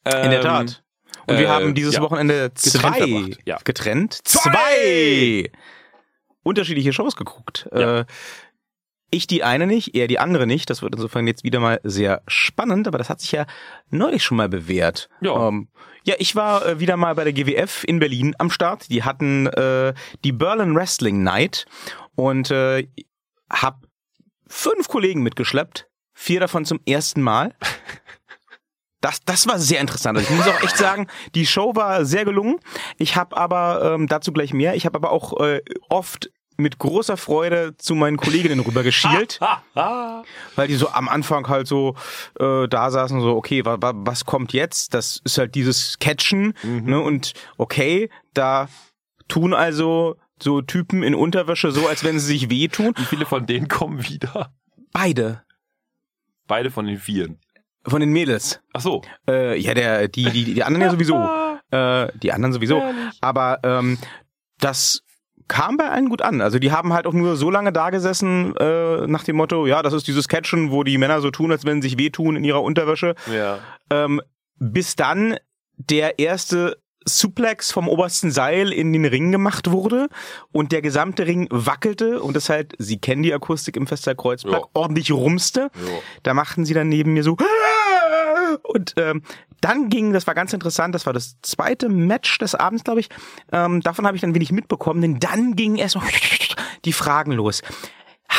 In 0.06 0.12
der 0.32 0.36
Ähm, 0.36 0.42
Tat. 0.44 0.84
Und 1.28 1.38
wir 1.38 1.46
äh, 1.46 1.50
haben 1.50 1.76
dieses 1.76 1.96
ja. 1.96 2.02
Wochenende 2.02 2.54
zwei 2.54 3.36
ja. 3.46 3.58
getrennt, 3.64 4.20
Zwei! 4.24 5.52
unterschiedliche 6.44 6.94
Shows 6.94 7.16
geguckt. 7.16 7.68
Äh, 7.72 8.06
ich 9.10 9.28
die 9.28 9.44
eine 9.44 9.68
nicht, 9.68 9.96
er 9.96 10.08
die 10.08 10.20
andere 10.20 10.48
nicht. 10.48 10.70
Das 10.70 10.82
wird 10.82 10.96
insofern 10.96 11.28
jetzt 11.28 11.44
wieder 11.44 11.60
mal 11.60 11.80
sehr 11.84 12.22
spannend, 12.28 12.88
aber 12.88 12.98
das 12.98 13.10
hat 13.10 13.22
sich 13.22 13.32
ja 13.32 13.46
neulich 13.90 14.24
schon 14.24 14.38
mal 14.38 14.50
bewährt. 14.50 15.10
Ja. 15.22 15.48
Ähm, 15.48 15.70
ja, 16.04 16.16
ich 16.20 16.36
war 16.36 16.66
äh, 16.66 16.80
wieder 16.80 16.98
mal 16.98 17.16
bei 17.16 17.24
der 17.24 17.34
GWF 17.34 17.84
in 17.86 18.00
Berlin 18.00 18.36
am 18.38 18.50
Start. 18.50 18.90
Die 18.90 19.04
hatten 19.04 19.48
äh, 19.48 19.94
die 20.24 20.32
Berlin 20.32 20.76
Wrestling 20.76 21.24
Night 21.24 21.66
und 22.16 22.52
äh, 22.52 22.88
hab 23.50 23.86
fünf 24.48 24.88
Kollegen 24.88 25.24
mitgeschleppt, 25.24 25.88
vier 26.14 26.40
davon 26.40 26.66
zum 26.66 26.80
ersten 26.86 27.22
Mal. 27.22 27.56
Das, 29.08 29.22
das 29.24 29.48
war 29.48 29.58
sehr 29.58 29.80
interessant. 29.80 30.18
Also 30.18 30.30
ich 30.30 30.38
muss 30.38 30.48
auch 30.50 30.62
echt 30.62 30.76
sagen, 30.76 31.08
die 31.34 31.46
Show 31.46 31.74
war 31.78 32.04
sehr 32.04 32.26
gelungen. 32.26 32.60
Ich 32.98 33.16
habe 33.16 33.38
aber 33.38 33.94
ähm, 33.94 34.08
dazu 34.08 34.34
gleich 34.34 34.54
mehr. 34.54 34.76
Ich 34.76 34.86
habe 34.86 34.98
aber 34.98 35.12
auch 35.14 35.40
äh, 35.40 35.62
oft 35.88 36.30
mit 36.58 36.78
großer 36.78 37.16
Freude 37.16 37.78
zu 37.78 37.96
meinen 37.96 38.18
Kolleginnen 38.18 38.60
rübergeschielt, 38.60 39.40
Ha, 39.40 39.64
ha. 39.76 40.24
weil 40.58 40.68
die 40.68 40.76
so 40.76 40.90
am 40.90 41.08
Anfang 41.08 41.48
halt 41.48 41.68
so 41.68 41.96
äh, 42.38 42.68
da 42.68 42.92
saßen 42.92 43.22
so, 43.22 43.38
okay, 43.38 43.64
wa, 43.64 43.78
wa, 43.80 43.94
was 43.96 44.26
kommt 44.26 44.52
jetzt? 44.52 44.94
Das 44.94 45.22
ist 45.24 45.38
halt 45.38 45.56
dieses 45.56 46.00
Catchen, 46.00 46.54
ne? 46.64 47.00
Und 47.00 47.34
okay, 47.58 48.10
da 48.34 48.68
tun 49.30 49.54
also 49.54 50.18
so 50.42 50.62
Typen 50.62 51.02
in 51.02 51.16
Unterwäsche 51.16 51.72
so, 51.72 51.88
als 51.88 52.04
wenn 52.04 52.20
sie 52.20 52.26
sich 52.26 52.50
wehtun. 52.50 52.94
Wie 52.98 53.06
viele 53.06 53.26
von 53.26 53.46
denen 53.46 53.70
kommen 53.70 54.04
wieder? 54.10 54.52
Beide 54.92 55.44
Beide 56.48 56.72
von 56.72 56.88
den 56.88 56.98
Vieren. 56.98 57.40
Von 57.88 58.00
den 58.00 58.12
Mädels. 58.12 58.60
Ach 58.74 58.82
so. 58.82 59.02
Äh, 59.28 59.60
ja, 59.60 59.74
der, 59.74 60.08
die, 60.08 60.26
die, 60.30 60.54
die 60.54 60.64
anderen 60.64 60.86
ja 60.86 60.92
sowieso. 60.92 61.28
Äh, 61.70 62.08
die 62.20 62.32
anderen 62.32 62.54
sowieso. 62.54 62.82
Aber 63.20 63.60
ähm, 63.64 63.98
das 64.62 65.04
kam 65.50 65.76
bei 65.76 65.90
allen 65.90 66.08
gut 66.08 66.22
an. 66.22 66.40
Also 66.40 66.60
die 66.60 66.72
haben 66.72 66.94
halt 66.94 67.06
auch 67.06 67.14
nur 67.14 67.36
so 67.36 67.50
lange 67.50 67.74
da 67.74 67.90
gesessen, 67.90 68.56
äh, 68.56 69.06
nach 69.08 69.26
dem 69.26 69.36
Motto, 69.36 69.68
ja, 69.68 69.82
das 69.82 69.94
ist 69.94 70.08
dieses 70.08 70.30
Catchen, 70.30 70.72
wo 70.72 70.84
die 70.84 70.98
Männer 70.98 71.20
so 71.20 71.30
tun, 71.30 71.52
als 71.52 71.66
wenn 71.66 71.82
sie 71.82 71.90
sich 71.90 71.98
wehtun 71.98 72.38
in 72.38 72.46
ihrer 72.46 72.64
Unterwäsche. 72.64 73.16
Ja. 73.30 73.60
Ähm, 73.90 74.22
bis 74.60 74.96
dann 74.96 75.38
der 75.76 76.20
erste 76.20 76.78
Suplex 77.08 77.72
vom 77.72 77.88
obersten 77.88 78.32
Seil 78.32 78.72
in 78.72 78.94
den 78.94 79.06
Ring 79.06 79.32
gemacht 79.32 79.72
wurde 79.72 80.10
und 80.52 80.72
der 80.72 80.82
gesamte 80.82 81.26
Ring 81.26 81.48
wackelte 81.50 82.22
und 82.22 82.36
es 82.38 82.50
halt, 82.50 82.74
Sie 82.78 82.98
kennen 83.00 83.24
die 83.24 83.34
Akustik 83.34 83.76
im 83.78 83.88
Festsaal 83.88 84.16
Kreuzberg, 84.16 84.54
Ja. 84.64 84.70
ordentlich 84.74 85.12
rumste. 85.12 85.72
Jo. 85.74 86.02
Da 86.24 86.34
machten 86.34 86.66
sie 86.66 86.74
dann 86.74 86.90
neben 86.90 87.14
mir 87.14 87.24
so 87.24 87.38
und 88.64 88.94
ähm, 88.98 89.22
dann 89.62 89.90
ging, 89.90 90.14
das 90.14 90.28
war 90.28 90.36
ganz 90.36 90.54
interessant, 90.54 90.94
das 90.96 91.06
war 91.06 91.14
das 91.14 91.38
zweite 91.42 91.90
Match 91.90 92.38
des 92.38 92.56
Abends, 92.56 92.84
glaube 92.84 93.00
ich. 93.00 93.10
Ähm, 93.52 93.82
davon 93.82 94.06
habe 94.06 94.16
ich 94.16 94.22
dann 94.22 94.36
wenig 94.36 94.52
mitbekommen, 94.52 95.02
denn 95.02 95.20
dann 95.20 95.56
gingen 95.56 95.78
erst 95.78 95.96
noch 95.96 96.06
die 96.86 96.94
Fragen 96.94 97.32
los. 97.32 97.62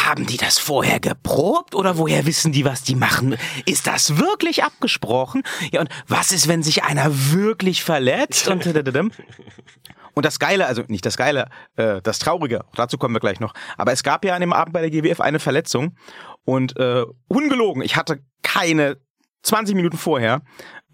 Haben 0.04 0.26
die 0.26 0.36
das 0.36 0.58
vorher 0.58 1.00
geprobt 1.00 1.74
oder 1.74 1.98
woher 1.98 2.26
wissen 2.26 2.52
die, 2.52 2.64
was 2.64 2.82
die 2.82 2.94
machen? 2.94 3.36
Ist 3.66 3.86
das 3.86 4.18
wirklich 4.18 4.64
abgesprochen? 4.64 5.42
Ja, 5.70 5.80
und 5.80 5.88
was 6.06 6.32
ist, 6.32 6.48
wenn 6.48 6.62
sich 6.62 6.84
einer 6.84 7.32
wirklich 7.32 7.82
verletzt? 7.82 8.48
Und, 8.48 8.66
und 10.14 10.24
das 10.24 10.38
Geile, 10.38 10.66
also 10.66 10.82
nicht 10.88 11.04
das 11.04 11.16
Geile, 11.16 11.48
äh, 11.76 12.00
das 12.02 12.18
Traurige, 12.18 12.64
dazu 12.74 12.98
kommen 12.98 13.14
wir 13.14 13.20
gleich 13.20 13.40
noch. 13.40 13.54
Aber 13.76 13.92
es 13.92 14.02
gab 14.02 14.24
ja 14.24 14.34
an 14.34 14.40
dem 14.40 14.52
Abend 14.52 14.72
bei 14.72 14.80
der 14.80 14.90
GWF 14.90 15.20
eine 15.20 15.38
Verletzung 15.38 15.96
und 16.44 16.76
äh, 16.78 17.04
ungelogen, 17.28 17.82
ich 17.82 17.96
hatte 17.96 18.22
keine 18.42 18.98
20 19.42 19.74
Minuten 19.74 19.96
vorher 19.96 20.42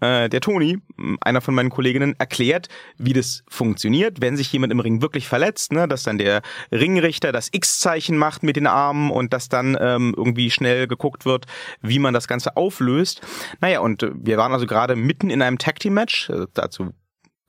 äh, 0.01 0.29
der 0.29 0.41
Toni, 0.41 0.79
einer 1.21 1.41
von 1.41 1.55
meinen 1.55 1.69
Kolleginnen, 1.69 2.15
erklärt, 2.17 2.67
wie 2.97 3.13
das 3.13 3.43
funktioniert, 3.47 4.21
wenn 4.21 4.37
sich 4.37 4.51
jemand 4.51 4.71
im 4.71 4.79
Ring 4.79 5.01
wirklich 5.01 5.27
verletzt, 5.27 5.71
ne, 5.71 5.87
dass 5.87 6.03
dann 6.03 6.17
der 6.17 6.41
Ringrichter 6.71 7.31
das 7.31 7.49
X-Zeichen 7.51 8.17
macht 8.17 8.43
mit 8.43 8.55
den 8.55 8.67
Armen 8.67 9.11
und 9.11 9.33
dass 9.33 9.49
dann 9.49 9.77
ähm, 9.79 10.13
irgendwie 10.15 10.51
schnell 10.51 10.87
geguckt 10.87 11.25
wird, 11.25 11.45
wie 11.81 11.99
man 11.99 12.13
das 12.13 12.27
Ganze 12.27 12.57
auflöst. 12.57 13.21
Naja, 13.61 13.79
und 13.79 14.03
äh, 14.03 14.11
wir 14.13 14.37
waren 14.37 14.53
also 14.53 14.65
gerade 14.65 14.95
mitten 14.95 15.29
in 15.29 15.41
einem 15.41 15.57
Tag-Team-Match, 15.57 16.29
äh, 16.29 16.45
dazu 16.53 16.91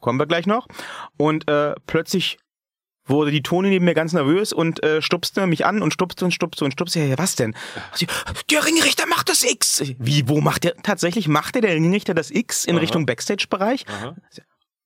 kommen 0.01 0.19
wir 0.19 0.27
gleich 0.27 0.47
noch, 0.47 0.69
und 1.17 1.49
äh, 1.51 1.75
plötzlich 1.87 2.39
wurde 3.07 3.31
die 3.31 3.43
Toni 3.43 3.69
neben 3.69 3.85
mir 3.85 3.95
ganz 3.95 4.13
nervös 4.13 4.53
und 4.53 4.83
äh, 4.83 5.01
stupste 5.03 5.47
mich 5.47 5.65
an 5.65 5.83
und 5.83 5.93
stupste 5.93 6.25
und 6.25 6.33
stupste 6.33 6.65
und 6.65 6.73
stupste. 6.73 7.01
Ja, 7.01 7.19
was 7.19 7.37
denn? 7.37 7.55
Sie, 7.95 8.07
der 8.51 8.65
Ringrichter 8.65 9.07
macht 9.07 9.29
das 9.29 9.43
X. 9.45 9.83
Wie, 9.99 10.29
wo 10.29 10.41
macht 10.41 10.65
der? 10.65 10.77
Tatsächlich 10.77 11.29
machte 11.29 11.61
der 11.61 11.75
Ringrichter 11.75 12.15
das 12.15 12.31
X 12.31 12.65
in 12.65 12.75
Aha. 12.75 12.81
Richtung 12.81 13.07
Backstage-Bereich? 13.07 13.85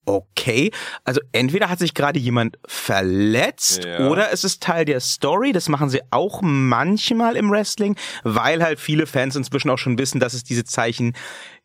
Okay, 0.06 0.70
also 1.04 1.20
entweder 1.32 1.68
hat 1.68 1.78
sich 1.78 1.92
gerade 1.94 2.18
jemand 2.18 2.58
verletzt 2.66 3.84
Ja. 3.84 4.08
oder 4.08 4.32
es 4.32 4.44
ist 4.44 4.62
Teil 4.62 4.84
der 4.84 4.98
Story. 5.00 5.52
Das 5.52 5.68
machen 5.68 5.90
sie 5.90 6.00
auch 6.10 6.40
manchmal 6.42 7.36
im 7.36 7.50
Wrestling, 7.50 7.96
weil 8.24 8.62
halt 8.62 8.80
viele 8.80 9.06
Fans 9.06 9.36
inzwischen 9.36 9.70
auch 9.70 9.78
schon 9.78 9.98
wissen, 9.98 10.18
dass 10.18 10.32
es 10.34 10.42
diese 10.42 10.64
Zeichen 10.64 11.12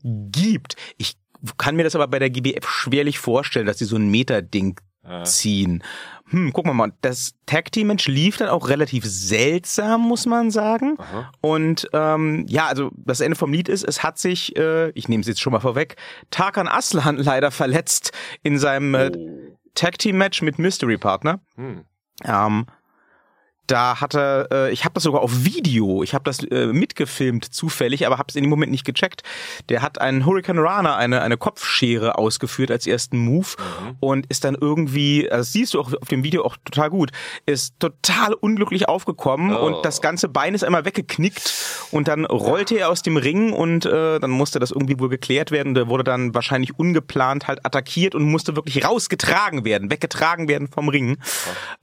gibt. 0.04 0.76
Ich 0.98 1.16
kann 1.58 1.76
mir 1.76 1.84
das 1.84 1.96
aber 1.96 2.08
bei 2.08 2.20
der 2.20 2.30
GBF 2.30 2.68
schwerlich 2.70 3.20
vorstellen, 3.20 3.66
dass 3.66 3.78
sie 3.80 3.86
so 3.86 3.96
ein 3.96 4.10
Meta-Ding. 4.10 4.80
Ziehen. 5.24 5.84
Hm, 6.30 6.54
gucken 6.54 6.72
wir 6.72 6.74
mal. 6.74 6.92
Das 7.02 7.36
Tag 7.46 7.72
Team 7.72 7.88
Match 7.88 8.08
lief 8.08 8.38
dann 8.38 8.50
auch 8.50 8.70
relativ 8.70 9.06
seltsam, 9.06 10.02
muss 10.02 10.26
man 10.26 10.50
sagen. 10.50 10.96
Aha. 10.98 11.32
Und 11.42 11.88
ähm, 11.94 12.46
ja, 12.48 12.66
also 12.66 12.92
das 12.96 13.22
Ende 13.22 13.36
vom 13.36 13.54
Lied 13.54 13.70
ist, 13.70 13.84
es 13.84 14.02
hat 14.02 14.18
sich, 14.18 14.56
äh, 14.58 14.90
ich 14.92 15.08
nehme 15.08 15.22
es 15.22 15.28
jetzt 15.28 15.42
schon 15.42 15.54
mal 15.54 15.60
vorweg, 15.60 15.98
Tarkan 16.32 16.68
Aslan 16.68 17.18
leider 17.24 17.52
verletzt 17.52 18.12
in 18.42 18.58
seinem 18.58 18.96
äh, 18.96 19.12
Oh. 19.16 19.58
Tag 19.76 20.00
Team 20.00 20.18
Match 20.18 20.42
mit 20.42 20.58
Mystery 20.58 20.98
Partner. 20.98 21.42
Hm. 21.56 21.84
Ähm, 22.24 22.66
da 23.68 24.00
hatte, 24.02 24.48
äh, 24.52 24.72
ich 24.72 24.84
habe 24.86 24.94
das 24.94 25.04
sogar 25.04 25.22
auf 25.22 25.44
Video, 25.46 26.04
ich 26.04 26.14
habe 26.14 26.24
das 26.24 26.44
äh, 26.44 26.68
mitgefilmt 26.68 27.46
zufällig, 27.46 28.06
aber 28.06 28.18
habe 28.18 28.28
es 28.30 28.36
in 28.36 28.44
dem 28.44 28.50
Moment 28.50 28.72
nicht 28.72 28.86
gecheckt. 28.86 29.24
Der 29.70 29.82
hat 29.82 30.00
einen 30.02 30.26
Hurricane 30.26 30.60
Rana, 30.60 30.96
eine 30.96 31.22
eine 31.22 31.38
Kopfschere 31.38 32.18
ausgeführt 32.18 32.72
als 32.72 32.88
ersten 32.88 33.18
Move 33.18 33.48
Mhm. 33.58 33.96
und 34.00 34.26
ist 34.28 34.44
dann 34.44 34.56
irgendwie, 34.60 35.30
also 35.30 35.40
das 35.42 35.54
siehst 35.54 35.74
du 35.74 35.80
auch 35.80 35.92
auf 35.94 36.08
dem 36.10 36.24
Video 36.24 36.44
auch 36.46 36.58
total 36.66 36.90
gut, 36.90 37.12
ist 37.46 37.80
total 37.80 38.34
unglücklich 38.34 38.88
aufgekommen 38.88 39.56
Oh. 39.56 39.66
und 39.66 39.86
das 39.86 40.02
ganze 40.02 40.28
Bein 40.30 40.54
ist 40.56 40.64
einmal 40.64 40.86
weggeknickt 40.86 41.54
und 41.96 42.10
dann 42.10 42.26
rollte 42.26 42.78
er 42.78 42.90
aus 42.90 43.04
dem 43.04 43.16
Ring 43.16 43.54
und 43.54 43.86
äh, 43.86 44.20
dann 44.20 44.30
musste 44.30 44.60
das 44.60 44.72
irgendwie 44.72 45.00
wohl 45.00 45.08
geklärt 45.08 45.50
werden. 45.50 45.76
Der 45.76 45.88
wurde 45.88 46.04
dann 46.04 46.34
wahrscheinlich 46.34 46.78
ungeplant 46.78 47.48
halt 47.48 47.66
attackiert 47.66 48.16
und 48.16 48.24
musste 48.24 48.58
wirklich 48.58 48.84
rausgetragen 48.84 49.64
werden, 49.64 49.90
weggetragen 49.90 50.50
werden 50.50 50.68
vom 50.68 50.90
Ring. 50.90 51.18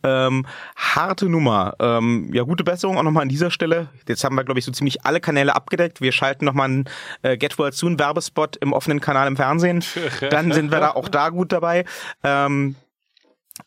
Ähm, 0.03 0.45
harte 0.77 1.31
Nummer. 1.31 1.77
Ähm, 1.81 2.29
ja, 2.35 2.43
gute 2.43 2.63
Besserung 2.63 2.99
auch 2.99 3.03
nochmal 3.05 3.23
an 3.23 3.31
dieser 3.31 3.51
Stelle. 3.51 3.89
Jetzt 4.07 4.23
haben 4.23 4.37
wir, 4.37 4.45
glaube 4.45 4.59
ich, 4.59 4.67
so 4.67 4.73
ziemlich 4.73 5.07
alle 5.07 5.19
Kanäle 5.19 5.57
abgedeckt. 5.57 6.03
Wir 6.03 6.13
schalten 6.13 6.45
nochmal 6.45 6.69
einen 6.69 6.85
äh, 7.23 7.39
Get 7.39 7.59
Well 7.59 7.73
Soon 7.73 7.99
Werbespot 7.99 8.57
im 8.57 8.75
offenen 8.75 9.01
Kanal 9.01 9.27
im 9.29 9.37
Fernsehen. 9.37 9.83
Dann 10.31 10.53
sind 10.53 10.71
wir 10.71 10.81
da 10.81 10.91
auch 10.91 11.09
da 11.09 11.31
gut 11.31 11.53
dabei. 11.53 11.87
Ähm, 12.23 12.77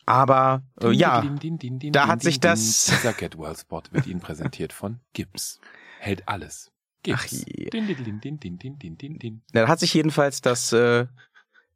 aber 0.05 0.61
äh, 0.79 0.91
ja, 0.91 1.21
Din, 1.21 1.57
din, 1.57 1.79
din, 1.79 1.91
da 1.91 2.05
hat 2.05 2.21
sich 2.21 2.39
das-. 2.39 2.85
Dieser 2.85 3.13
Get 3.13 3.35
Well 3.35 3.55
Spot 3.55 3.81
wird 3.89 4.05
Ihnen 4.05 4.19
präsentiert 4.19 4.73
von 4.73 4.99
Gips 5.13 5.59
hält 6.05 6.27
alles. 6.27 6.71
Gibt's. 7.03 7.23
Ach 7.25 7.47
je. 7.47 7.69
Din, 7.69 7.87
din, 7.87 8.03
din, 8.03 8.19
din, 8.19 8.39
din, 8.57 8.77
din, 8.77 8.97
din, 8.97 9.19
din. 9.19 9.41
Dann 9.53 9.67
hat 9.67 9.79
sich 9.79 9.93
jedenfalls 9.93 10.41
das, 10.41 10.73
äh, 10.73 11.05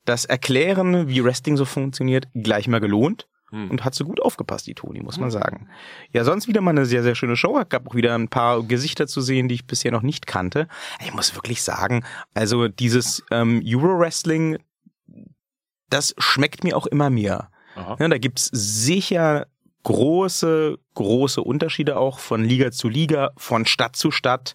das 0.05 0.25
Erklären, 0.25 1.07
wie 1.07 1.23
Wrestling 1.23 1.57
so 1.57 1.65
funktioniert, 1.65 2.27
gleich 2.33 2.67
mal 2.67 2.79
gelohnt. 2.79 3.27
Hm. 3.51 3.71
Und 3.71 3.83
hat 3.83 3.95
so 3.95 4.05
gut 4.05 4.21
aufgepasst, 4.21 4.67
die 4.67 4.75
Toni, 4.75 5.01
muss 5.01 5.17
man 5.17 5.31
hm. 5.31 5.39
sagen. 5.39 5.69
Ja, 6.13 6.23
sonst 6.23 6.47
wieder 6.47 6.61
mal 6.61 6.69
eine 6.69 6.85
sehr, 6.85 7.01
sehr 7.01 7.15
schöne 7.15 7.35
Show. 7.35 7.59
Gab 7.67 7.87
auch 7.87 7.95
wieder 7.95 8.13
ein 8.13 8.27
paar 8.27 8.61
Gesichter 8.61 9.07
zu 9.07 9.21
sehen, 9.21 9.47
die 9.47 9.55
ich 9.55 9.65
bisher 9.65 9.91
noch 9.91 10.03
nicht 10.03 10.27
kannte. 10.27 10.67
Ich 11.03 11.13
muss 11.15 11.33
wirklich 11.35 11.63
sagen, 11.63 12.05
also 12.35 12.67
dieses 12.67 13.23
ähm, 13.31 13.63
Euro-Wrestling, 13.65 14.59
das 15.89 16.13
schmeckt 16.19 16.63
mir 16.63 16.77
auch 16.77 16.85
immer 16.85 17.09
mehr. 17.09 17.49
Ja, 17.75 18.07
da 18.07 18.17
gibt's 18.17 18.49
sicher 18.51 19.47
große, 19.89 20.77
große 20.93 21.41
Unterschiede 21.41 21.97
auch 21.97 22.19
von 22.19 22.45
Liga 22.45 22.69
zu 22.69 22.89
Liga, 22.89 23.31
von 23.37 23.65
Stadt 23.65 23.95
zu 23.95 24.11
Stadt, 24.11 24.53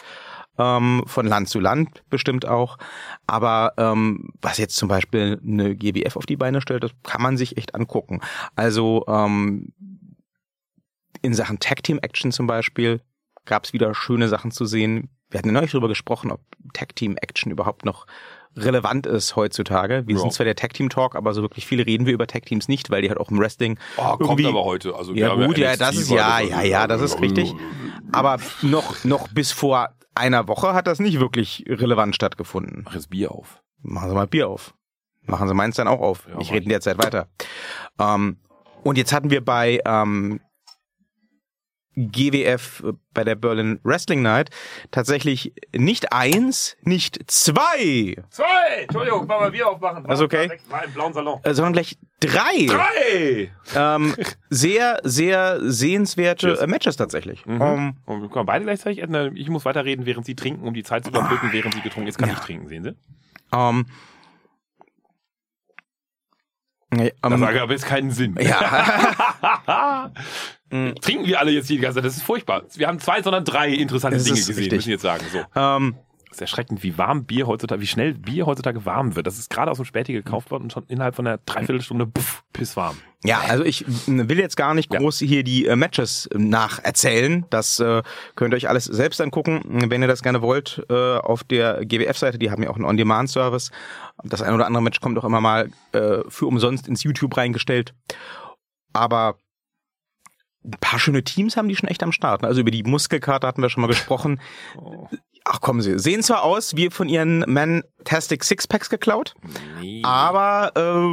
ähm, 0.59 1.03
von 1.07 1.27
Land 1.27 1.49
zu 1.49 1.59
Land 1.59 2.05
bestimmt 2.09 2.47
auch. 2.47 2.79
Aber 3.27 3.73
ähm, 3.77 4.31
was 4.41 4.59
jetzt 4.59 4.77
zum 4.77 4.89
Beispiel 4.89 5.41
eine 5.45 5.75
GBF 5.75 6.17
auf 6.17 6.27
die 6.27 6.37
Beine 6.37 6.61
stellt, 6.61 6.85
das 6.85 6.93
kann 7.03 7.21
man 7.21 7.37
sich 7.37 7.57
echt 7.57 7.75
angucken. 7.75 8.21
Also 8.55 9.05
ähm, 9.09 9.73
in 11.21 11.35
Sachen 11.35 11.59
Tag 11.59 11.83
Team 11.83 11.99
Action 12.01 12.31
zum 12.31 12.47
Beispiel 12.47 13.01
gab's 13.45 13.73
wieder 13.73 13.93
schöne 13.93 14.29
Sachen 14.29 14.53
zu 14.53 14.67
sehen. 14.67 15.09
Wir 15.31 15.39
hatten 15.39 15.53
neulich 15.53 15.73
darüber 15.73 15.89
gesprochen, 15.89 16.31
ob 16.31 16.43
Tag 16.75 16.95
Team 16.95 17.17
Action 17.21 17.51
überhaupt 17.51 17.85
noch 17.85 18.07
relevant 18.57 19.07
ist 19.07 19.37
heutzutage. 19.37 20.05
Wir 20.07 20.15
Ja. 20.17 20.21
sind 20.21 20.33
zwar 20.33 20.45
der 20.45 20.57
Tag 20.57 20.73
Team 20.75 20.89
Talk, 20.89 21.15
aber 21.17 21.35
so 21.35 21.43
wirklich 21.43 21.67
viel 21.67 21.81
reden 21.83 22.07
wir 22.07 22.13
über 22.13 22.27
Tag 22.27 22.47
Teams 22.47 22.69
nicht, 22.69 22.91
weil 22.91 23.03
die 23.03 23.09
halt 23.09 23.19
auch 23.19 23.31
im 23.31 23.39
Wrestling 23.39 23.79
Oh, 23.97 24.17
kommt 24.17 24.45
aber 24.45 24.65
heute. 24.65 24.95
Also, 24.95 25.15
ja 25.15 25.35
gut, 25.35 25.59
ja, 25.59 25.77
das 25.77 25.97
ist 25.97 26.11
ja, 26.11 26.41
ja, 26.41 26.63
ja, 26.63 26.87
das 26.87 27.01
ist 27.01 27.21
richtig. 27.21 27.55
Aber 28.13 28.39
noch, 28.63 29.05
noch 29.05 29.29
bis 29.29 29.53
vor 29.53 29.91
einer 30.15 30.47
Woche 30.49 30.73
hat 30.75 30.87
das 30.87 31.01
nicht 31.01 31.19
wirklich 31.21 31.65
relevant 31.69 32.15
stattgefunden. 32.15 32.83
Mach 32.85 32.95
jetzt 32.95 33.11
Bier 33.11 33.33
auf. 33.33 33.61
Machen 33.83 34.09
Sie 34.11 34.15
mal 34.15 34.27
Bier 34.27 34.49
auf. 34.49 34.75
Machen 35.27 35.49
Sie 35.49 35.55
meins 35.55 35.77
dann 35.77 35.89
auch 35.89 36.01
auf. 36.01 36.27
Ja, 36.29 36.39
ich 36.41 36.53
rede 36.53 36.65
in 36.65 36.69
der 36.69 36.81
Zeit 36.81 36.99
weiter. 36.99 37.27
Ähm, 37.99 38.37
und 38.83 38.99
jetzt 38.99 39.13
hatten 39.13 39.31
wir 39.31 39.45
bei 39.45 39.81
ähm, 39.85 40.41
GWF, 41.97 42.83
äh, 42.87 42.93
bei 43.13 43.25
der 43.25 43.35
Berlin 43.37 43.81
Wrestling 43.85 44.23
Night, 44.23 44.51
tatsächlich 44.91 45.53
nicht 45.75 46.13
eins, 46.13 46.77
nicht 46.83 47.21
zwei, 47.31 48.17
Zwei! 48.31 48.45
Entschuldigung, 48.83 49.27
mal 49.27 49.51
Bier 49.51 49.69
aufmachen. 49.69 50.05
Ist 50.07 50.21
okay. 50.21 50.51
War 50.69 50.85
im 50.85 50.93
blauen 50.93 51.13
Salon. 51.13 51.41
äh, 51.45 51.55
sondern 51.55 51.73
gleich 51.75 51.97
drei, 52.21 52.67
Drei! 52.67 53.51
ähm, 53.77 54.15
sehr, 54.51 55.01
sehr 55.05 55.61
sehenswerte 55.63 56.49
Cheers. 56.49 56.61
äh, 56.61 56.67
Matches 56.67 56.97
tatsächlich. 56.97 57.45
Mhm. 57.47 57.63
Ähm, 57.63 57.97
Und 58.07 58.23
wir 58.23 58.29
können 58.31 58.47
beide 58.47 58.65
gleichzeitig. 58.65 59.05
Ich 59.35 59.49
muss 59.49 59.65
weiterreden, 59.65 60.07
während 60.07 60.27
Sie 60.27 60.35
trinken, 60.35 60.67
um 60.67 60.75
die 60.75 60.83
Zeit 60.83 61.05
zu 61.05 61.11
überbrücken, 61.11 61.51
während 61.53 61.75
Sie 61.75 61.81
getrunken 61.81 62.09
ist. 62.09 62.19
Kann 62.19 62.29
Ja. 62.29 62.35
ich 62.35 62.41
trinken, 62.41 62.69
sehen 62.69 62.83
Sie? 62.85 62.97
ähm, 63.53 63.87
nee, 66.91 67.13
Das 67.23 67.33
ähm, 67.33 67.47
hat 67.47 67.57
aber 67.57 67.73
jetzt 67.73 67.87
keinen 67.87 68.11
Sinn. 68.11 68.37
ja. 68.41 70.11
Mm. 70.71 70.91
Trinken 71.01 71.27
wir 71.27 71.41
alle 71.41 71.51
jetzt 71.51 71.69
die 71.69 71.79
ganze 71.79 71.97
Zeit? 71.97 72.05
Das 72.05 72.17
ist 72.17 72.23
furchtbar. 72.23 72.63
Wir 72.75 72.87
haben 72.89 72.99
zwei, 72.99 73.23
sondern 73.23 73.45
drei 73.45 73.69
interessante 73.71 74.17
Das 74.17 74.25
Dinge 74.25 74.37
gesehen, 74.37 74.55
richtig. 74.57 74.73
müssen 74.77 74.87
wir 74.89 74.93
jetzt 74.95 75.03
sagen. 75.03 75.25
So. 75.33 75.39
ähm, 75.61 75.97
Das 76.29 76.37
ist 76.39 76.41
erschreckend, 76.41 76.83
wie 76.83 76.97
warm 76.99 77.25
Bier 77.27 77.47
heutzutage, 77.47 77.81
wie 77.81 77.87
schnell 77.87 78.15
Bier 78.15 78.47
heutzutage 78.47 78.85
warm 78.85 79.15
wird. 79.15 79.27
Das 79.27 79.39
ist 79.39 79.51
gerade 79.51 79.71
aus 79.71 79.77
dem 79.77 79.85
Späti 79.85 80.13
gekauft 80.13 80.51
worden 80.51 80.65
und 80.65 80.73
schon 80.73 80.85
innerhalb 80.89 81.15
von 81.15 81.27
einer 81.27 81.39
Dreiviertelstunde 81.47 82.07
puff, 82.07 82.43
pisswarm. 82.53 82.97
Ja, 83.27 83.41
also 83.49 83.65
ich 83.65 83.87
m, 84.09 84.29
will 84.29 84.39
jetzt 84.39 84.57
gar 84.57 84.75
nicht 84.75 84.93
Ja. 84.93 84.99
groß 85.01 85.19
hier 85.21 85.45
die 85.45 85.67
äh, 85.67 85.77
Matches 85.77 86.27
äh, 86.27 86.37
nacherzählen. 86.39 87.47
Das 87.51 87.79
äh, 87.81 88.03
könnt 88.35 88.53
ihr 88.53 88.57
euch 88.57 88.69
alles 88.69 88.85
selbst 88.85 89.21
angucken, 89.21 89.63
wenn 89.91 90.03
ihr 90.03 90.09
das 90.09 90.23
gerne 90.23 90.43
wollt, 90.43 90.85
äh, 90.91 90.95
auf 91.19 91.45
der 91.45 91.85
GWF-Seite. 91.87 92.39
Die 92.39 92.51
haben 92.51 92.63
ja 92.63 92.71
auch 92.71 92.77
einen 92.77 92.85
On-Demand-Service. 92.85 93.71
Das 94.25 94.43
ein 94.43 94.53
oder 94.55 94.67
andere 94.67 94.83
Match 94.83 95.01
kommt 95.01 95.19
auch 95.19 95.25
immer 95.25 95.41
mal 95.41 95.71
äh, 95.93 96.19
für 96.29 96.47
umsonst 96.47 96.87
ins 96.89 97.03
YouTube 97.03 97.35
reingestellt. 97.37 97.95
Aber 98.93 99.39
ein 100.65 100.71
paar 100.81 100.99
schöne 100.99 101.23
Teams 101.23 101.57
haben 101.57 101.69
die 101.69 101.77
schon 101.77 101.89
echt 101.89 102.03
am 102.03 102.13
Start. 102.13 102.43
ne? 102.43 102.49
Also 102.49 102.61
über 102.63 102.71
die 102.71 102.83
Muskelkarte 102.83 103.47
hatten 103.47 103.63
wir 103.63 103.69
schon 103.69 103.83
mal 103.83 103.87
gesprochen. 103.89 104.41
Oh. 104.77 105.09
Ach 105.47 105.61
kommen 105.61 105.83
sie, 105.83 105.99
sehen 105.99 106.23
zwar 106.23 106.43
aus 106.43 106.75
wie 106.75 106.89
von 106.89 107.07
ihren 107.07 107.41
Mantastic 107.41 108.43
Sixpacks 108.45 108.89
geklaut, 108.89 109.35
Nee. 109.79 110.01
aber 110.03 110.73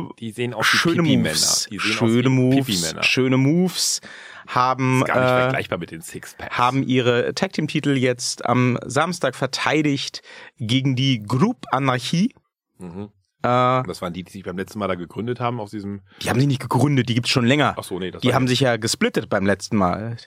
äh, 0.09 0.15
die 0.19 0.31
sehen 0.31 0.55
wie 0.57 0.63
schöne. 0.63 1.01
Moves, 1.01 1.67
schöne 1.77 2.29
Moves, 2.29 2.95
schöne 3.01 3.35
Moves 3.35 3.99
haben 4.47 5.03
Gar 5.03 5.19
nicht 5.19 5.29
äh, 5.31 5.41
vergleichbar 5.41 5.77
mit 5.79 5.91
den 5.91 6.01
Sixpacks. 6.01 6.57
haben 6.57 6.81
ihre 6.83 7.33
Tag 7.35 7.51
Team 7.51 7.67
Titel 7.67 7.91
jetzt 7.97 8.45
am 8.45 8.79
Samstag 8.85 9.35
verteidigt 9.35 10.21
gegen 10.57 10.95
die 10.95 11.21
Group 11.21 11.65
Anarchie. 11.71 12.33
Mhm. 12.77 13.09
Äh, 13.43 13.83
Das 13.87 14.01
waren 14.01 14.13
die, 14.13 14.23
die 14.23 14.31
sich 14.31 14.43
beim 14.43 14.57
letzten 14.57 14.79
Mal 14.79 14.87
da 14.87 14.95
gegründet 14.95 15.39
haben 15.39 15.59
aus 15.59 15.71
diesem. 15.71 16.01
die 16.21 16.29
haben 16.29 16.39
sich 16.39 16.47
nicht 16.47 16.61
gegründet, 16.61 17.09
die 17.09 17.15
gibt's 17.15 17.29
schon 17.29 17.45
länger. 17.45 17.75
Ach 17.77 17.83
so, 17.83 17.99
nee, 17.99 18.11
das 18.11 18.21
Die 18.21 18.33
haben 18.33 18.47
sich 18.47 18.59
ja 18.59 18.77
gesplittet 18.77 19.29
beim 19.29 19.45
letzten 19.45 19.77
Mal. 19.77 20.17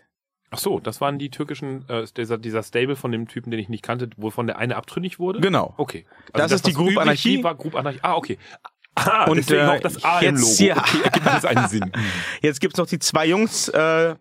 Ach 0.50 0.58
so, 0.58 0.78
das 0.78 1.00
waren 1.00 1.18
die 1.18 1.30
türkischen, 1.30 1.88
äh, 1.88 2.04
dieser, 2.16 2.38
dieser 2.38 2.62
Stable 2.62 2.94
von 2.96 3.10
dem 3.10 3.26
Typen, 3.26 3.50
den 3.50 3.58
ich 3.58 3.68
nicht 3.68 3.82
kannte, 3.82 4.08
wovon 4.16 4.46
der 4.46 4.58
eine 4.58 4.76
abtrünnig 4.76 5.18
wurde. 5.18 5.40
Genau. 5.40 5.74
Okay. 5.78 6.06
Das 6.32 6.52
ist 6.52 6.66
die 6.66 6.72
Group 6.72 6.96
Anarchie. 6.98 7.42
War 7.42 7.54
Group 7.56 7.74
Anarchie. 7.74 7.98
Ah, 8.02 8.14
okay. 8.14 8.38
Ah, 8.96 9.24
Und, 9.24 9.36
deswegen 9.38 9.62
äh, 9.62 9.66
auch 9.66 9.80
das 9.80 10.04
A 10.04 10.20
im 10.20 10.36
Logo. 10.36 10.46
jetzt 10.46 10.58
hier- 10.58 10.76
Okay, 10.76 10.98
ergibt 11.04 11.26
das 11.26 11.44
einen 11.44 11.66
Sinn. 11.68 11.90
Jetzt 12.42 12.60
gibt's 12.60 12.78
noch 12.78 12.86
die 12.86 13.00
zwei 13.00 13.26
Jungs 13.26 13.68
äh, 13.68 14.14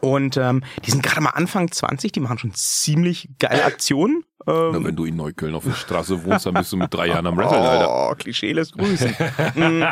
und 0.00 0.36
ähm, 0.36 0.62
die 0.84 0.90
sind 0.90 1.02
gerade 1.02 1.20
mal 1.20 1.30
Anfang 1.30 1.70
20, 1.70 2.12
die 2.12 2.20
machen 2.20 2.38
schon 2.38 2.54
ziemlich 2.54 3.28
geile 3.38 3.64
Aktionen. 3.64 4.24
Ähm, 4.46 4.70
Na, 4.72 4.84
wenn 4.84 4.96
du 4.96 5.04
in 5.04 5.16
Neukölln 5.16 5.54
auf 5.54 5.64
der 5.64 5.72
Straße 5.72 6.24
wohnst, 6.24 6.46
dann 6.46 6.54
bist 6.54 6.72
du 6.72 6.76
mit 6.76 6.92
drei 6.92 7.08
Jahren 7.08 7.26
am 7.26 7.36
Wrestle, 7.36 7.58
Alter. 7.58 8.10
Oh, 8.10 8.14
Klischee 8.14 8.52
lässt 8.52 8.76
grüßen. 8.76 9.14
Mm. 9.54 9.82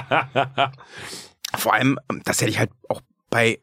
Vor 1.57 1.75
allem, 1.75 1.99
das 2.25 2.41
hätte 2.41 2.51
ich 2.51 2.59
halt 2.59 2.71
auch 2.89 3.01
bei 3.31 3.61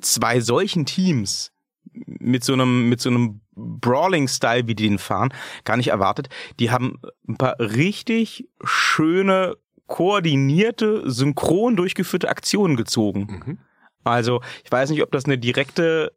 zwei 0.00 0.40
solchen 0.40 0.86
Teams 0.86 1.52
mit 1.92 2.44
so 2.44 2.52
einem, 2.52 2.88
mit 2.88 3.00
so 3.00 3.10
einem 3.10 3.40
Brawling-Style, 3.54 4.66
wie 4.66 4.74
die 4.74 4.88
den 4.88 4.98
fahren, 4.98 5.32
gar 5.64 5.76
nicht 5.76 5.88
erwartet. 5.88 6.28
Die 6.58 6.70
haben 6.70 7.00
ein 7.28 7.36
paar 7.36 7.58
richtig 7.58 8.48
schöne, 8.62 9.56
koordinierte, 9.86 11.10
synchron 11.10 11.76
durchgeführte 11.76 12.28
Aktionen 12.28 12.76
gezogen. 12.76 13.42
Mhm. 13.44 13.58
Also, 14.04 14.40
ich 14.64 14.72
weiß 14.72 14.90
nicht, 14.90 15.02
ob 15.02 15.10
das 15.12 15.24
eine 15.26 15.38
direkte 15.38 16.12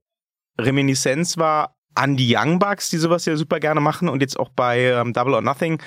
Reminiszenz 0.59 1.37
war 1.37 1.75
an 1.95 2.17
die 2.17 2.33
Young 2.35 2.59
Bucks, 2.59 2.89
die 2.89 2.97
sowas 2.97 3.25
ja 3.25 3.35
super 3.35 3.59
gerne 3.59 3.79
machen 3.79 4.09
und 4.09 4.21
jetzt 4.21 4.39
auch 4.39 4.49
bei 4.49 4.79
ähm, 4.81 5.13
Double 5.13 5.33
or 5.35 5.41
Nothing 5.41 5.81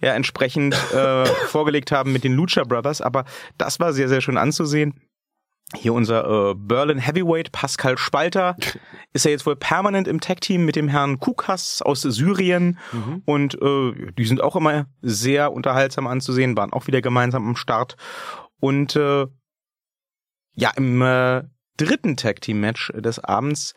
ja 0.00 0.14
entsprechend 0.14 0.74
äh, 0.94 1.26
vorgelegt 1.26 1.90
haben 1.90 2.12
mit 2.12 2.22
den 2.24 2.34
Lucha 2.34 2.62
Brothers, 2.64 3.00
aber 3.00 3.24
das 3.56 3.80
war 3.80 3.92
sehr, 3.92 4.08
sehr 4.08 4.20
schön 4.20 4.36
anzusehen. 4.38 5.00
Hier 5.74 5.92
unser 5.92 6.50
äh, 6.50 6.54
Berlin 6.56 6.98
Heavyweight 6.98 7.52
Pascal 7.52 7.98
Spalter 7.98 8.56
ist 9.12 9.24
ja 9.24 9.32
jetzt 9.32 9.44
wohl 9.46 9.56
permanent 9.56 10.08
im 10.08 10.20
Tag-Team 10.20 10.64
mit 10.64 10.76
dem 10.76 10.88
Herrn 10.88 11.18
Kukas 11.18 11.82
aus 11.82 12.02
Syrien 12.02 12.78
Mhm. 12.92 13.22
und 13.26 13.60
äh, 13.60 14.12
die 14.16 14.24
sind 14.24 14.40
auch 14.40 14.56
immer 14.56 14.86
sehr 15.02 15.52
unterhaltsam 15.52 16.06
anzusehen, 16.06 16.56
waren 16.56 16.72
auch 16.72 16.86
wieder 16.86 17.02
gemeinsam 17.02 17.46
am 17.46 17.56
Start 17.56 17.96
und 18.60 18.96
äh, 18.96 19.26
ja 20.58 20.70
im 20.76 21.00
äh, 21.02 21.42
dritten 21.76 22.16
Tag-Team-Match 22.16 22.92
des 22.96 23.18
Abends 23.22 23.74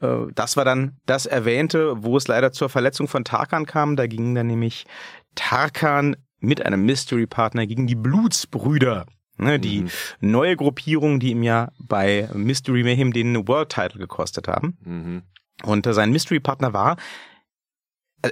äh, 0.00 0.26
das 0.34 0.56
war 0.56 0.64
dann 0.64 0.96
das 1.06 1.26
erwähnte, 1.26 2.02
wo 2.02 2.16
es 2.16 2.28
leider 2.28 2.52
zur 2.52 2.68
Verletzung 2.68 3.08
von 3.08 3.24
Tarkan 3.24 3.66
kam. 3.66 3.96
Da 3.96 4.06
ging 4.06 4.34
dann 4.34 4.46
nämlich 4.46 4.86
Tarkan 5.34 6.16
mit 6.38 6.64
einem 6.64 6.84
Mystery-Partner 6.86 7.66
gegen 7.66 7.86
die 7.86 7.94
Blutsbrüder. 7.96 9.06
Ne, 9.36 9.58
die 9.58 9.82
Mhm. 9.82 9.88
neue 10.20 10.54
Gruppierung, 10.56 11.18
die 11.18 11.30
ihm 11.30 11.42
ja 11.42 11.70
bei 11.78 12.28
Mystery 12.34 12.82
Mayhem 12.82 13.12
den 13.14 13.48
World 13.48 13.70
Title 13.70 13.98
gekostet 13.98 14.48
haben. 14.48 14.76
Mhm. 14.84 15.22
Und 15.62 15.86
äh, 15.86 15.94
sein 15.94 16.10
Mystery-Partner 16.12 16.74
war, 16.74 16.96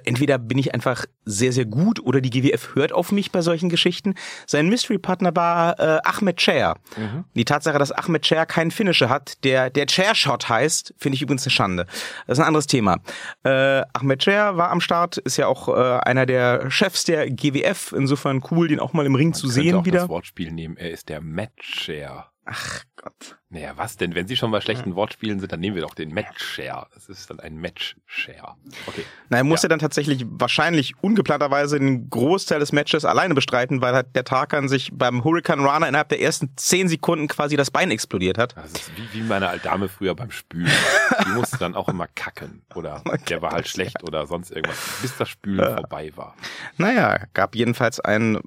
entweder 0.05 0.39
bin 0.39 0.59
ich 0.59 0.75
einfach 0.75 1.05
sehr, 1.25 1.53
sehr 1.53 1.65
gut 1.65 2.01
oder 2.01 2.21
die 2.21 2.31
GWF 2.31 2.75
hört 2.75 2.93
auf 2.93 3.13
mich 3.13 3.33
bei 3.33 3.43
solchen 3.43 3.69
Geschichten. 3.69 4.15
Sein 4.47 4.69
Mystery-Partner 4.69 5.35
war 5.37 5.79
äh, 5.79 6.01
Ahmed 6.05 6.37
Chair. 6.37 6.77
Mhm. 6.97 7.25
Die 7.35 7.45
Tatsache, 7.45 7.79
dass 7.79 7.93
Ahmed 7.93 8.23
Chair 8.23 8.47
keinen 8.47 8.71
Finisher 8.71 9.09
hat, 9.09 9.45
der 9.45 9.71
der 9.71 9.87
Chair-Shot 9.87 10.49
heißt, 10.49 10.95
finde 10.99 11.17
ich 11.17 11.23
übrigens 11.23 11.45
eine 11.45 11.51
Schande. 11.51 11.87
Das 12.27 12.39
ist 12.39 12.43
ein 12.43 12.47
anderes 12.47 12.67
Thema. 12.67 12.99
Äh, 13.45 13.83
Ahmed 13.93 14.21
Chair 14.21 14.57
war 14.57 14.71
am 14.71 14.81
Start, 14.81 15.19
ist 15.19 15.37
ja 15.37 15.47
auch 15.47 15.69
äh, 15.69 15.99
einer 16.01 16.27
der 16.27 16.71
Chefs 16.71 17.05
der 17.05 17.31
GWF. 17.31 17.93
Insofern 17.97 18.43
cool, 18.51 18.69
den 18.69 18.81
auch 18.81 18.93
mal 18.93 19.07
im 19.07 19.15
Ring 19.15 19.35
zu 19.35 19.47
Man 19.47 19.55
könnte 19.55 19.69
sehen 19.69 19.77
auch 19.77 19.85
wieder. 19.85 20.01
das 20.01 20.09
Wortspiel 20.09 20.53
nehmen. 20.53 20.77
Er 20.77 20.91
ist 20.91 21.09
der 21.09 21.21
Match-Share. 21.21 22.27
Ach 22.51 22.83
Gott. 22.97 23.39
Naja, 23.51 23.73
was 23.77 23.99
denn? 23.99 24.15
Wenn 24.15 24.27
Sie 24.27 24.37
schon 24.37 24.51
bei 24.51 24.63
schlechten 24.63 24.95
Wortspielen 24.95 25.39
sind, 25.39 25.53
dann 25.53 25.61
nehmen 25.61 25.75
wir 25.77 25.83
doch 25.83 25.95
den 25.95 26.15
Match-Share. 26.15 26.87
Das 26.95 27.09
ist 27.11 27.29
dann 27.29 27.41
ein 27.41 27.57
Match-Share. 27.57 28.55
Okay. 28.87 29.05
Na, 29.29 29.37
er 29.37 29.45
musste 29.45 29.67
Ja. 29.67 29.69
dann 29.69 29.79
tatsächlich 29.79 30.25
wahrscheinlich 30.27 30.95
ungeplanterweise 31.03 31.79
den 31.79 32.09
Großteil 32.09 32.59
des 32.59 32.73
Matches 32.73 33.05
alleine 33.05 33.35
bestreiten, 33.35 33.83
weil 33.83 33.95
halt 33.95 34.17
der 34.17 34.25
Tarkan 34.25 34.69
sich 34.71 34.91
beim 34.95 35.25
Hurricane 35.25 35.61
Runner 35.61 35.87
innerhalb 35.87 36.09
der 36.09 36.21
ersten 36.23 36.51
zehn 36.57 36.89
Sekunden 36.89 37.29
quasi 37.29 37.57
das 37.57 37.71
Bein 37.71 37.91
explodiert 37.91 38.39
hat. 38.39 38.57
Das 38.57 38.73
ist 38.73 38.91
wie, 38.97 39.07
wie 39.13 39.23
meine 39.23 39.49
alte 39.51 39.65
Dame 39.65 39.89
früher 39.89 40.15
beim 40.15 40.31
Spülen. 40.31 40.71
Die 41.27 41.31
musste 41.33 41.59
dann 41.59 41.75
auch 41.75 41.89
immer 41.91 42.07
kacken. 42.15 42.63
Oder 42.75 43.03
der 43.29 43.43
war 43.43 43.53
halt 43.53 43.69
schlecht 43.69 44.03
oder 44.05 44.27
sonst 44.27 44.51
irgendwas, 44.53 44.79
bis 45.03 45.17
das 45.19 45.29
Spülen 45.29 45.75
vorbei 45.75 46.13
war. 46.17 46.35
Naja, 46.79 47.19
gab 47.35 47.55
jedenfalls 47.55 48.01
einen 48.01 48.39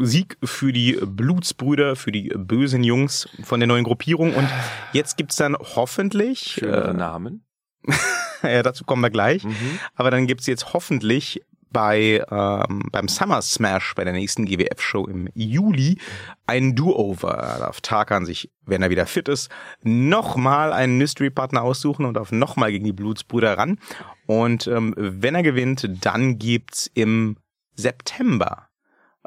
Sieg 0.00 0.36
für 0.42 0.72
die 0.72 0.98
Blutsbrüder, 1.04 1.96
für 1.96 2.12
die 2.12 2.28
bösen 2.34 2.82
Jungs 2.84 3.28
von 3.42 3.60
der 3.60 3.66
neuen 3.66 3.84
Gruppierung. 3.84 4.34
Und 4.34 4.48
jetzt 4.92 5.16
gibt's 5.16 5.36
dann 5.36 5.56
hoffentlich, 5.56 6.40
Schönere 6.58 6.90
äh, 6.90 6.94
Namen. 6.94 7.44
ja, 8.42 8.62
dazu 8.62 8.84
kommen 8.84 9.02
wir 9.02 9.10
gleich, 9.10 9.44
Mhm. 9.44 9.78
aber 9.94 10.10
dann 10.10 10.26
gibt's 10.26 10.46
jetzt 10.46 10.72
hoffentlich 10.72 11.42
bei 11.70 12.24
ähm, 12.30 12.88
beim 12.90 13.06
Summer 13.08 13.42
Smash 13.42 13.94
bei 13.94 14.04
der 14.04 14.12
nächsten 14.14 14.46
GWF-Show 14.46 15.06
im 15.06 15.28
Juli 15.34 15.98
ein 16.46 16.74
Do-Over. 16.74 17.32
Da 17.36 17.58
darf 17.58 17.80
Tarkan 17.82 18.24
sich, 18.24 18.50
wenn 18.64 18.82
er 18.82 18.88
wieder 18.88 19.04
fit 19.06 19.28
ist, 19.28 19.50
nochmal 19.82 20.72
einen 20.72 20.96
Mystery-Partner 20.96 21.60
aussuchen 21.62 22.06
und 22.06 22.16
auf 22.16 22.32
nochmal 22.32 22.70
gegen 22.70 22.84
die 22.84 22.92
Blutsbrüder 22.92 23.58
ran. 23.58 23.78
Und 24.26 24.66
ähm, 24.68 24.94
wenn 24.96 25.34
er 25.34 25.42
gewinnt, 25.42 25.86
dann 26.02 26.38
gibt's 26.38 26.90
im 26.94 27.36
September 27.74 28.65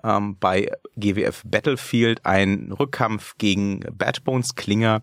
ähm, 0.04 0.38
bei 0.40 0.72
GWF 0.98 1.44
Battlefield 1.46 2.26
einen 2.26 2.72
Rückkampf 2.72 3.38
gegen 3.38 3.82
Bad 3.92 4.24
Bones 4.24 4.56
Klinger 4.56 5.02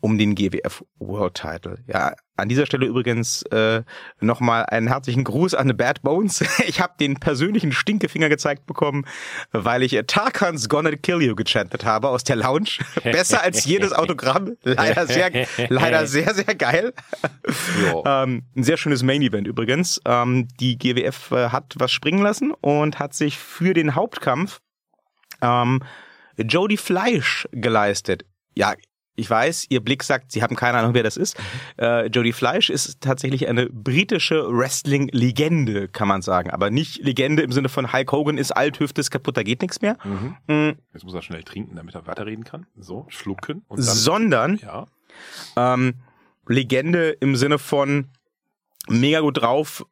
um 0.00 0.18
den 0.18 0.34
GWF 0.34 0.84
World 0.98 1.34
Title. 1.34 1.78
Ja, 1.86 2.14
an 2.36 2.48
dieser 2.48 2.66
Stelle 2.66 2.86
übrigens 2.86 3.42
äh, 3.44 3.82
nochmal 4.20 4.66
einen 4.66 4.88
herzlichen 4.88 5.24
Gruß 5.24 5.54
an 5.54 5.68
the 5.68 5.72
Bad 5.72 6.02
Bones. 6.02 6.44
Ich 6.66 6.80
habe 6.80 6.94
den 6.98 7.14
persönlichen 7.16 7.72
Stinkefinger 7.72 8.28
gezeigt 8.28 8.66
bekommen, 8.66 9.06
weil 9.52 9.82
ich 9.82 9.94
äh, 9.94 10.04
Tarkans 10.04 10.68
Gonna 10.68 10.90
Kill 10.96 11.22
You 11.22 11.34
gechantet 11.34 11.84
habe 11.84 12.08
aus 12.08 12.24
der 12.24 12.36
Lounge. 12.36 12.78
Besser 13.02 13.42
als 13.42 13.64
jedes 13.64 13.92
Autogramm. 13.92 14.56
Leider 14.62 15.06
sehr, 15.06 15.30
leider 15.68 16.06
sehr, 16.06 16.34
sehr 16.34 16.54
geil. 16.54 16.92
Ähm, 18.04 18.44
ein 18.54 18.62
sehr 18.62 18.76
schönes 18.76 19.02
Main 19.02 19.22
Event 19.22 19.46
übrigens. 19.46 20.00
Ähm, 20.04 20.48
die 20.60 20.76
GWF 20.76 21.30
äh, 21.32 21.48
hat 21.48 21.74
was 21.78 21.92
springen 21.92 22.22
lassen 22.22 22.52
und 22.52 22.98
hat 22.98 23.14
sich 23.14 23.38
für 23.38 23.72
den 23.72 23.94
Hauptkampf 23.94 24.60
ähm, 25.40 25.82
Jody 26.36 26.76
Fleisch 26.76 27.48
geleistet. 27.52 28.24
Ja, 28.54 28.74
ich 29.16 29.28
weiß, 29.28 29.66
ihr 29.70 29.80
Blick 29.80 30.02
sagt, 30.02 30.30
sie 30.30 30.42
haben 30.42 30.56
keine 30.56 30.78
Ahnung, 30.78 30.94
wer 30.94 31.02
das 31.02 31.16
ist. 31.16 31.36
Äh, 31.78 32.06
Jody 32.06 32.32
Fleisch 32.32 32.70
ist 32.70 33.00
tatsächlich 33.00 33.48
eine 33.48 33.66
britische 33.66 34.46
Wrestling-Legende, 34.48 35.88
kann 35.88 36.06
man 36.06 36.22
sagen. 36.22 36.50
Aber 36.50 36.70
nicht 36.70 37.02
Legende 37.02 37.42
im 37.42 37.50
Sinne 37.52 37.68
von 37.68 37.92
Hulk 37.92 38.12
Hogan 38.12 38.38
ist 38.38 38.52
alt, 38.52 38.78
Hüfte 38.78 39.00
ist 39.00 39.10
kaputt, 39.10 39.36
da 39.36 39.42
geht 39.42 39.62
nichts 39.62 39.80
mehr. 39.80 39.96
Mhm. 40.04 40.36
Mhm. 40.46 40.76
Jetzt 40.92 41.04
muss 41.04 41.14
er 41.14 41.22
schnell 41.22 41.42
trinken, 41.42 41.76
damit 41.76 41.94
er 41.94 42.06
weiterreden 42.06 42.44
kann. 42.44 42.66
So, 42.76 43.06
schlucken 43.08 43.64
und 43.68 43.78
dann. 43.78 43.84
Sondern 43.84 44.58
Ja. 44.58 44.86
Ähm, 45.56 45.94
Legende 46.46 47.10
im 47.10 47.36
Sinne 47.36 47.58
von 47.58 48.08
mega 48.88 49.20
gut 49.20 49.40
drauf, 49.40 49.84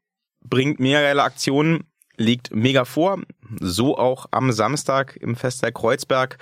bringt 0.42 0.78
mega 0.78 1.00
geile 1.00 1.22
Aktionen, 1.22 1.84
liegt 2.16 2.54
mega 2.54 2.84
vor. 2.84 3.20
So 3.60 3.98
auch 3.98 4.26
am 4.30 4.52
Samstag 4.52 5.16
im 5.16 5.34
Festsaal 5.34 5.72
Kreuzberg. 5.72 6.38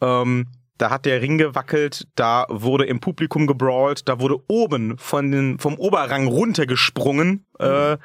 Ähm, 0.00 0.48
da 0.84 0.90
hat 0.90 1.06
der 1.06 1.22
Ring 1.22 1.38
gewackelt, 1.38 2.06
da 2.14 2.44
wurde 2.50 2.84
im 2.84 3.00
Publikum 3.00 3.46
gebrawlt, 3.46 4.06
da 4.06 4.20
wurde 4.20 4.36
oben 4.48 4.98
von 4.98 5.32
den, 5.32 5.58
vom 5.58 5.78
Oberrang 5.78 6.26
runtergesprungen 6.26 7.46
äh, 7.58 7.96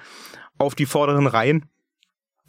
auf 0.57 0.75
die 0.75 0.85
vorderen 0.85 1.27
Reihen. 1.27 1.65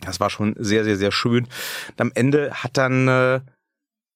Das 0.03 0.21
war 0.21 0.31
schon 0.31 0.55
sehr, 0.57 0.85
sehr, 0.85 0.97
sehr 0.97 1.11
schön. 1.11 1.49
Und 1.89 2.01
am 2.01 2.13
Ende 2.15 2.53
hat 2.55 2.77
dann, 2.77 3.09
äh, 3.09 3.41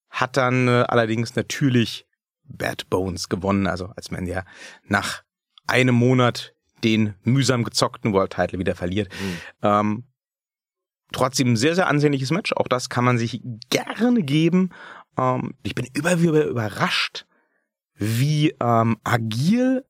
hat 0.08 0.36
dann 0.36 0.68
äh, 0.68 0.84
allerdings 0.86 1.34
natürlich 1.34 2.06
Bad 2.44 2.88
Bones 2.90 3.28
gewonnen, 3.28 3.66
also 3.66 3.86
als 3.96 4.12
man 4.12 4.24
ja 4.26 4.44
nach 4.86 5.24
einem 5.66 5.96
Monat 5.96 6.54
den 6.84 7.14
mühsam 7.24 7.64
gezockten 7.64 8.12
World 8.12 8.34
Title 8.34 8.60
wieder 8.60 8.76
verliert. 8.76 9.08
Mhm. 9.20 9.38
Ähm, 9.62 10.04
trotzdem 11.14 11.52
ein 11.52 11.56
sehr, 11.56 11.74
sehr 11.74 11.86
ansehnliches 11.86 12.30
Match. 12.30 12.52
Auch 12.52 12.68
das 12.68 12.88
kann 12.88 13.04
man 13.04 13.18
sich 13.18 13.40
gerne 13.70 14.22
geben. 14.22 14.70
Ähm, 15.18 15.54
ich 15.62 15.74
bin 15.74 15.86
über, 15.94 16.14
über, 16.14 16.44
überrascht, 16.44 17.26
wie 17.96 18.54
ähm, 18.60 18.98
agil 19.04 19.84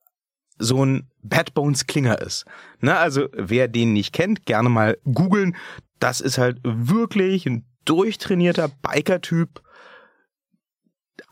so 0.59 0.85
ein 0.85 1.09
Bad 1.23 1.55
Bones 1.55 1.87
Klinger 1.87 2.21
ist. 2.21 2.45
Ne, 2.81 2.97
also 2.97 3.29
wer 3.33 3.67
den 3.67 3.93
nicht 3.93 4.13
kennt, 4.13 4.47
gerne 4.47 4.69
mal 4.69 4.99
googeln. 5.05 5.57
Das 5.99 6.21
ist 6.21 6.39
halt 6.39 6.59
wirklich 6.63 7.47
ein 7.47 7.65
durchtrainierter 7.85 8.69
Biker-Typ. 8.69 9.63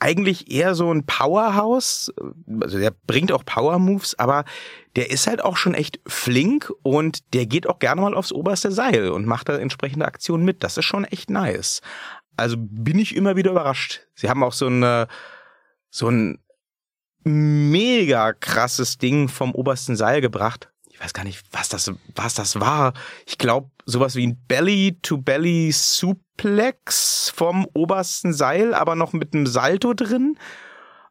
Eigentlich 0.02 0.50
eher 0.50 0.74
so 0.74 0.92
ein 0.92 1.06
Powerhouse. 1.06 2.12
Also 2.60 2.80
der 2.80 2.92
bringt 3.06 3.30
auch 3.30 3.44
Power-Moves, 3.44 4.18
aber 4.18 4.44
der 4.96 5.12
ist 5.12 5.28
halt 5.28 5.44
auch 5.44 5.56
schon 5.56 5.74
echt 5.74 6.00
flink 6.08 6.72
und 6.82 7.32
der 7.34 7.46
geht 7.46 7.68
auch 7.68 7.78
gerne 7.78 8.00
mal 8.00 8.14
aufs 8.14 8.32
oberste 8.32 8.72
Seil 8.72 9.10
und 9.10 9.26
macht 9.26 9.48
da 9.48 9.56
entsprechende 9.56 10.04
Aktionen 10.04 10.44
mit. 10.44 10.64
Das 10.64 10.76
ist 10.76 10.86
schon 10.86 11.04
echt 11.04 11.30
nice. 11.30 11.82
Also 12.36 12.56
bin 12.58 12.98
ich 12.98 13.14
immer 13.14 13.36
wieder 13.36 13.52
überrascht. 13.52 14.00
Sie 14.16 14.28
haben 14.28 14.42
auch 14.42 14.52
so 14.52 14.66
ein, 14.66 15.06
so 15.88 16.08
ein 16.08 16.40
mega 17.22 18.32
krasses 18.32 18.98
Ding 18.98 19.28
vom 19.28 19.54
obersten 19.54 19.94
Seil 19.94 20.20
gebracht. 20.20 20.72
Ich 20.90 20.98
weiß 20.98 21.14
gar 21.14 21.22
nicht, 21.22 21.44
was 21.52 21.68
das, 21.68 21.92
was 22.16 22.34
das 22.34 22.58
war. 22.58 22.92
Ich 23.24 23.38
glaube, 23.38 23.70
sowas 23.86 24.16
wie 24.16 24.26
ein 24.26 24.44
Belly-to-Belly-Suplex 24.48 27.31
vom 27.42 27.66
obersten 27.74 28.32
Seil, 28.32 28.72
aber 28.72 28.94
noch 28.94 29.12
mit 29.12 29.34
einem 29.34 29.48
Salto 29.48 29.94
drin. 29.94 30.38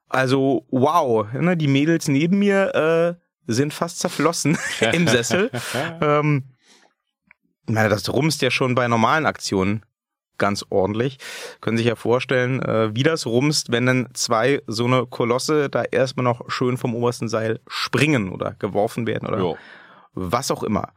Also, 0.08 0.66
wow. 0.72 1.28
Ne, 1.34 1.58
die 1.58 1.68
Mädels 1.68 2.08
neben 2.08 2.40
mir, 2.40 2.74
äh, 2.74 3.54
sind 3.54 3.74
fast 3.74 4.00
zerflossen 4.00 4.58
im 4.94 5.10
Sessel. 5.10 5.52
ähm, 6.02 6.44
meine, 7.66 7.90
das 7.90 8.08
rumst 8.14 8.42
ja 8.42 8.50
schon 8.50 8.76
bei 8.76 8.88
normalen 8.88 9.26
Aktionen 9.26 9.84
ganz 10.38 10.66
ordentlich. 10.70 11.18
Können 11.60 11.76
sich 11.76 11.88
ja 11.88 11.98
vorstellen, 11.98 12.62
äh, 12.62 12.96
wie 12.96 13.04
das 13.04 13.26
rumst, 13.26 13.74
wenn 13.74 13.86
dann 13.86 14.08
zwei 14.14 14.62
so 14.68 14.86
eine 14.86 15.08
Kolosse 15.08 15.70
da 15.70 15.84
erstmal 15.84 16.24
noch 16.24 16.50
schön 16.50 16.78
vom 16.78 16.96
obersten 16.96 17.28
Seil 17.28 17.60
springen 17.68 18.30
oder 18.30 18.56
geworfen 18.58 19.06
werden 19.06 19.28
oder 19.28 19.38
Jo. 19.38 19.58
was 20.14 20.50
auch 20.50 20.64
immer. 20.64 20.94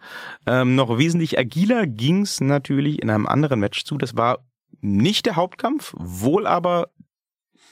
Ähm, 0.47 0.77
noch 0.77 0.97
wesentlich 0.97 1.40
agiler 1.40 1.88
ging's 1.88 2.40
natürlich 2.40 3.03
in 3.03 3.11
einem 3.11 3.27
anderen 3.27 3.59
Match 3.59 3.85
zu. 3.85 3.99
Das 3.99 4.16
war 4.16 4.38
nicht 4.81 5.27
der 5.27 5.37
Hauptkampf, 5.37 5.95
wohl 5.97 6.47
aber, 6.47 6.89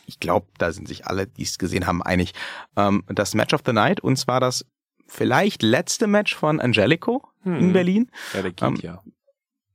ich 0.06 0.20
glaube, 0.20 0.46
da 0.58 0.72
sind 0.72 0.88
sich 0.88 1.06
alle, 1.06 1.26
die 1.26 1.42
es 1.42 1.58
gesehen 1.58 1.86
haben, 1.86 2.02
einig, 2.02 2.32
ähm, 2.76 3.04
das 3.08 3.34
Match 3.34 3.54
of 3.54 3.62
the 3.66 3.72
Night. 3.72 4.00
Und 4.00 4.16
zwar 4.16 4.40
das 4.40 4.64
vielleicht 5.06 5.62
letzte 5.62 6.06
Match 6.06 6.34
von 6.34 6.60
Angelico 6.60 7.22
in 7.44 7.58
Hm. 7.58 7.72
Berlin. 7.72 8.10
Ja, 8.34 8.42
der 8.42 8.50
geht 8.52 8.62
Ähm, 8.62 8.76
ja. 8.82 9.02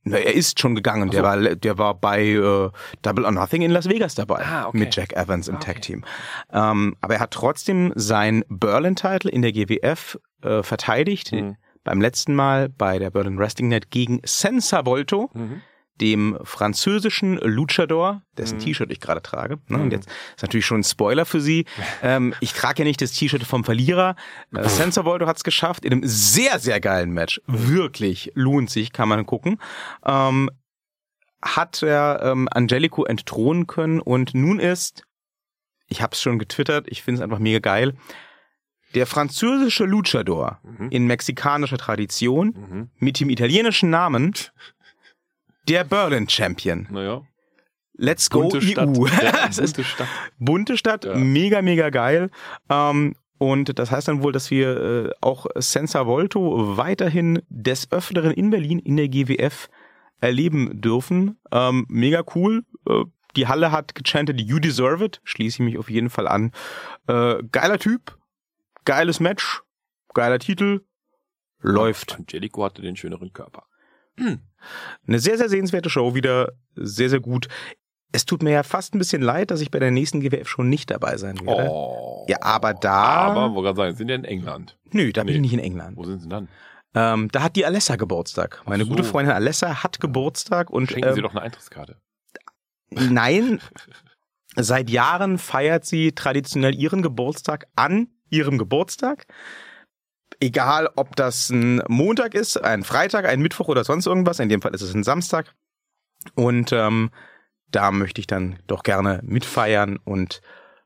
Na, 0.10 0.18
er 0.18 0.34
ist 0.34 0.60
schon 0.62 0.74
gegangen. 0.74 1.12
Der 1.12 1.22
Ach 1.22 1.36
war, 1.36 1.56
der 1.56 1.78
war 1.78 1.94
bei 1.94 2.28
äh, 2.28 2.70
Double 3.02 3.26
or 3.26 3.32
Nothing 3.32 3.62
in 3.62 3.72
Las 3.72 3.90
Vegas 3.90 4.16
dabei 4.16 4.46
Ah, 4.46 4.68
okay. 4.68 4.78
mit 4.78 4.96
Jack 4.96 5.12
Evans 5.13 5.50
im 5.50 5.56
Ah, 5.56 5.58
okay. 5.58 5.74
Tag 5.74 5.82
Team. 5.82 6.06
Ähm, 6.54 6.96
aber 7.02 7.16
er 7.16 7.20
hat 7.20 7.32
trotzdem 7.32 7.92
sein 7.96 8.46
Berlin-Title 8.48 9.30
in 9.30 9.42
der 9.42 9.52
GWF 9.52 10.18
äh, 10.44 10.63
verteidigt. 10.63 11.34
Mhm. 11.34 11.58
Beim 11.84 12.00
letzten 12.00 12.36
Mal 12.36 12.70
bei 12.70 13.00
der 13.00 13.12
Berlin 13.12 13.38
Wrestling 13.38 13.68
Net 13.68 13.92
gegen 13.92 14.22
Senza 14.24 14.86
Volto, 14.86 15.30
Mhm. 15.34 15.62
Dem 16.01 16.38
französischen 16.43 17.38
Luchador, 17.38 18.21
dessen 18.38 18.57
Mhm. 18.57 18.62
T-Shirt 18.62 18.91
ich 18.91 18.99
gerade 18.99 19.21
trage. 19.21 19.57
Ne? 19.67 19.77
Mhm. 19.77 19.83
Und 19.83 19.91
jetzt 19.91 20.07
ist 20.36 20.41
natürlich 20.43 20.65
schon 20.65 20.81
ein 20.81 20.83
Spoiler 20.83 21.25
für 21.25 21.41
Sie. 21.41 21.65
ähm, 22.03 22.33
ich 22.39 22.53
trage 22.53 22.79
ja 22.83 22.86
nicht 22.86 23.01
das 23.01 23.12
T-Shirt 23.13 23.43
vom 23.43 23.63
Verlierer. 23.63 24.15
Äh, 24.55 24.67
Senza 24.69 25.05
Volto 25.05 25.25
hat 25.27 25.38
es 25.38 25.43
geschafft 25.43 25.86
in 25.86 25.91
einem 25.93 26.01
sehr, 26.05 26.60
sehr 26.60 26.79
geilen 26.79 27.12
Match. 27.12 27.41
Wirklich 27.47 28.31
lohnt 28.36 28.69
sich, 28.69 28.91
kann 28.93 29.10
man 29.10 29.25
gucken. 29.25 29.60
Ähm, 30.05 30.49
hat 31.41 31.83
er 31.83 32.21
ähm, 32.23 32.47
Angelico 32.51 33.05
entthronen 33.05 33.67
können 33.67 33.99
und 33.99 34.33
nun 34.33 34.60
ist, 34.60 35.03
ich 35.88 36.01
habe 36.01 36.13
es 36.13 36.21
schon 36.21 36.39
getwittert, 36.39 36.88
ich 36.89 37.03
finde 37.03 37.19
es 37.19 37.23
einfach 37.23 37.39
mega 37.39 37.60
geil, 37.60 37.93
der 38.95 39.05
französische 39.05 39.83
Luchador 39.86 40.60
Mhm. 40.63 40.89
in 40.89 41.05
mexikanischer 41.07 41.77
Tradition 41.77 42.47
Mhm. 42.47 42.89
mit 42.97 43.19
dem 43.19 43.29
italienischen 43.29 43.89
Namen 43.89 44.33
der 45.67 45.84
Berlin 45.84 46.27
Champion. 46.30 46.88
Naja. 46.89 47.21
Let's 47.99 48.30
go 48.30 48.41
Bunte 48.41 48.62
Stadt. 48.62 48.89
EU. 48.97 49.08
Ja, 49.08 49.47
es 49.49 49.58
ist 49.58 49.75
bunte 49.75 49.89
Stadt. 49.89 50.08
bunte 50.38 50.77
Stadt, 50.77 51.06
Ja. 51.06 51.15
mega, 51.15 51.62
mega 51.62 51.89
geil. 51.89 52.30
Ähm, 52.69 53.15
und 53.39 53.77
das 53.80 53.91
heißt 53.91 54.08
dann 54.08 54.23
wohl, 54.23 54.32
dass 54.32 54.51
wir 54.51 54.77
äh, 54.77 55.12
auch 55.21 55.45
Senza 55.56 56.06
Volto 56.06 56.77
weiterhin 56.77 57.41
des 57.49 57.91
Öfteren 57.91 58.32
in 58.32 58.49
Berlin 58.49 58.80
in 58.80 58.97
der 58.97 59.08
GWF 59.10 59.67
erleben 60.21 60.82
dürfen. 60.82 61.39
Ähm, 61.51 61.86
mega 61.89 62.23
cool. 62.36 62.63
Äh, 62.88 63.03
die 63.36 63.47
Halle 63.47 63.71
hat 63.71 63.93
gechantet, 63.93 64.41
you 64.41 64.60
deserve 64.60 65.03
it. 65.06 65.21
Schließe 65.23 65.56
ich 65.58 65.65
mich 65.65 65.77
auf 65.77 65.89
jeden 65.89 66.10
Fall 66.10 66.27
an. 66.27 66.51
Äh, 67.08 67.43
geiler 67.51 67.77
Typ, 67.77 68.17
geiles 68.86 69.19
Match, 69.19 69.62
geiler 70.13 70.39
Titel. 70.39 70.82
Läuft. 71.60 72.15
Angelico 72.17 72.63
hatte 72.63 72.82
den 72.84 72.95
schöneren 72.95 73.34
Körper. 73.34 73.65
Eine 74.19 75.19
sehr, 75.19 75.38
sehr 75.38 75.49
sehenswerte 75.49 75.89
Show 75.89 76.15
wieder. 76.15 76.53
Sehr, 76.75 77.10
sehr 77.10 77.19
gut. 77.19 77.47
Es 78.12 78.25
tut 78.25 78.41
mir 78.41 78.51
ja 78.51 78.63
fast 78.63 78.95
ein 78.95 78.99
bisschen 78.99 79.21
leid, 79.21 79.51
dass 79.51 79.62
ich 79.62 79.69
bei 79.69 79.80
der 79.80 79.91
nächsten 79.91 80.21
GWF 80.21 80.47
schon 80.47 80.69
nicht 80.69 80.89
dabei 80.89 81.17
sein 81.17 81.38
werde. 81.45 81.69
Oh. 81.69 82.25
Ja, 82.30 82.38
aber 82.41 82.73
da- 82.73 82.91
Aber, 82.93 83.53
wo 83.53 83.62
gerade 83.62 83.75
sagen, 83.75 83.95
sind 83.95 84.10
ja 84.10 84.15
in 84.15 84.23
England. 84.23 84.77
Nö, 84.91 85.12
da 85.12 85.23
bin 85.23 85.32
Nee. 85.34 85.36
ich 85.38 85.41
nicht 85.41 85.53
in 85.53 85.60
England. 85.60 85.97
Wo 85.97 86.03
sind 86.06 86.21
sie 86.21 86.30
dann? 86.30 86.47
Ähm, 86.95 87.27
da 87.32 87.43
hat 87.43 87.56
die 87.58 87.65
Alessa 87.65 87.95
Geburtstag. 87.97 88.63
Meine 88.65 88.86
so. 88.86 88.89
gute 88.89 89.03
Freundin 89.03 89.34
Alessa 89.36 89.84
hat 89.84 89.99
Geburtstag 89.99 90.69
und 90.69 90.89
Schenken 90.89 91.13
sie 91.13 91.19
ähm, 91.19 91.23
doch 91.25 91.32
eine 91.32 91.41
Eintrittskarte. 91.41 91.97
nein, 92.89 93.60
seit 94.56 94.89
Jahren 94.89 95.38
feiert 95.38 95.86
sie 95.86 96.13
traditionell 96.13 96.73
ihren 96.75 97.01
Geburtstag 97.01 97.67
an 97.75 98.08
ihrem 98.30 98.58
Geburtstag. 98.58 99.27
Egal, 100.39 100.89
ob 100.95 101.15
das 101.15 101.50
ein 101.50 101.82
Montag 101.88 102.36
ist, 102.36 102.63
ein 102.63 102.84
Freitag, 102.84 103.26
ein 103.26 103.41
Mittwoch 103.41 103.67
oder 103.69 103.84
sonst 103.84 104.06
irgendwas. 104.06 104.39
In 104.39 104.50
dem 104.50 104.62
Fall 104.62 104.73
ist 104.76 104.82
es 104.82 104.93
ein 104.93 105.04
Samstag. 105.04 105.54
Und 106.36 106.71
ähm, 106.71 107.10
da 107.71 107.91
möchte 107.91 108.21
ich 108.21 108.28
dann 108.28 108.60
doch 108.67 108.84
gerne 108.84 109.19
mitfeiern 109.23 109.97
und 110.04 110.41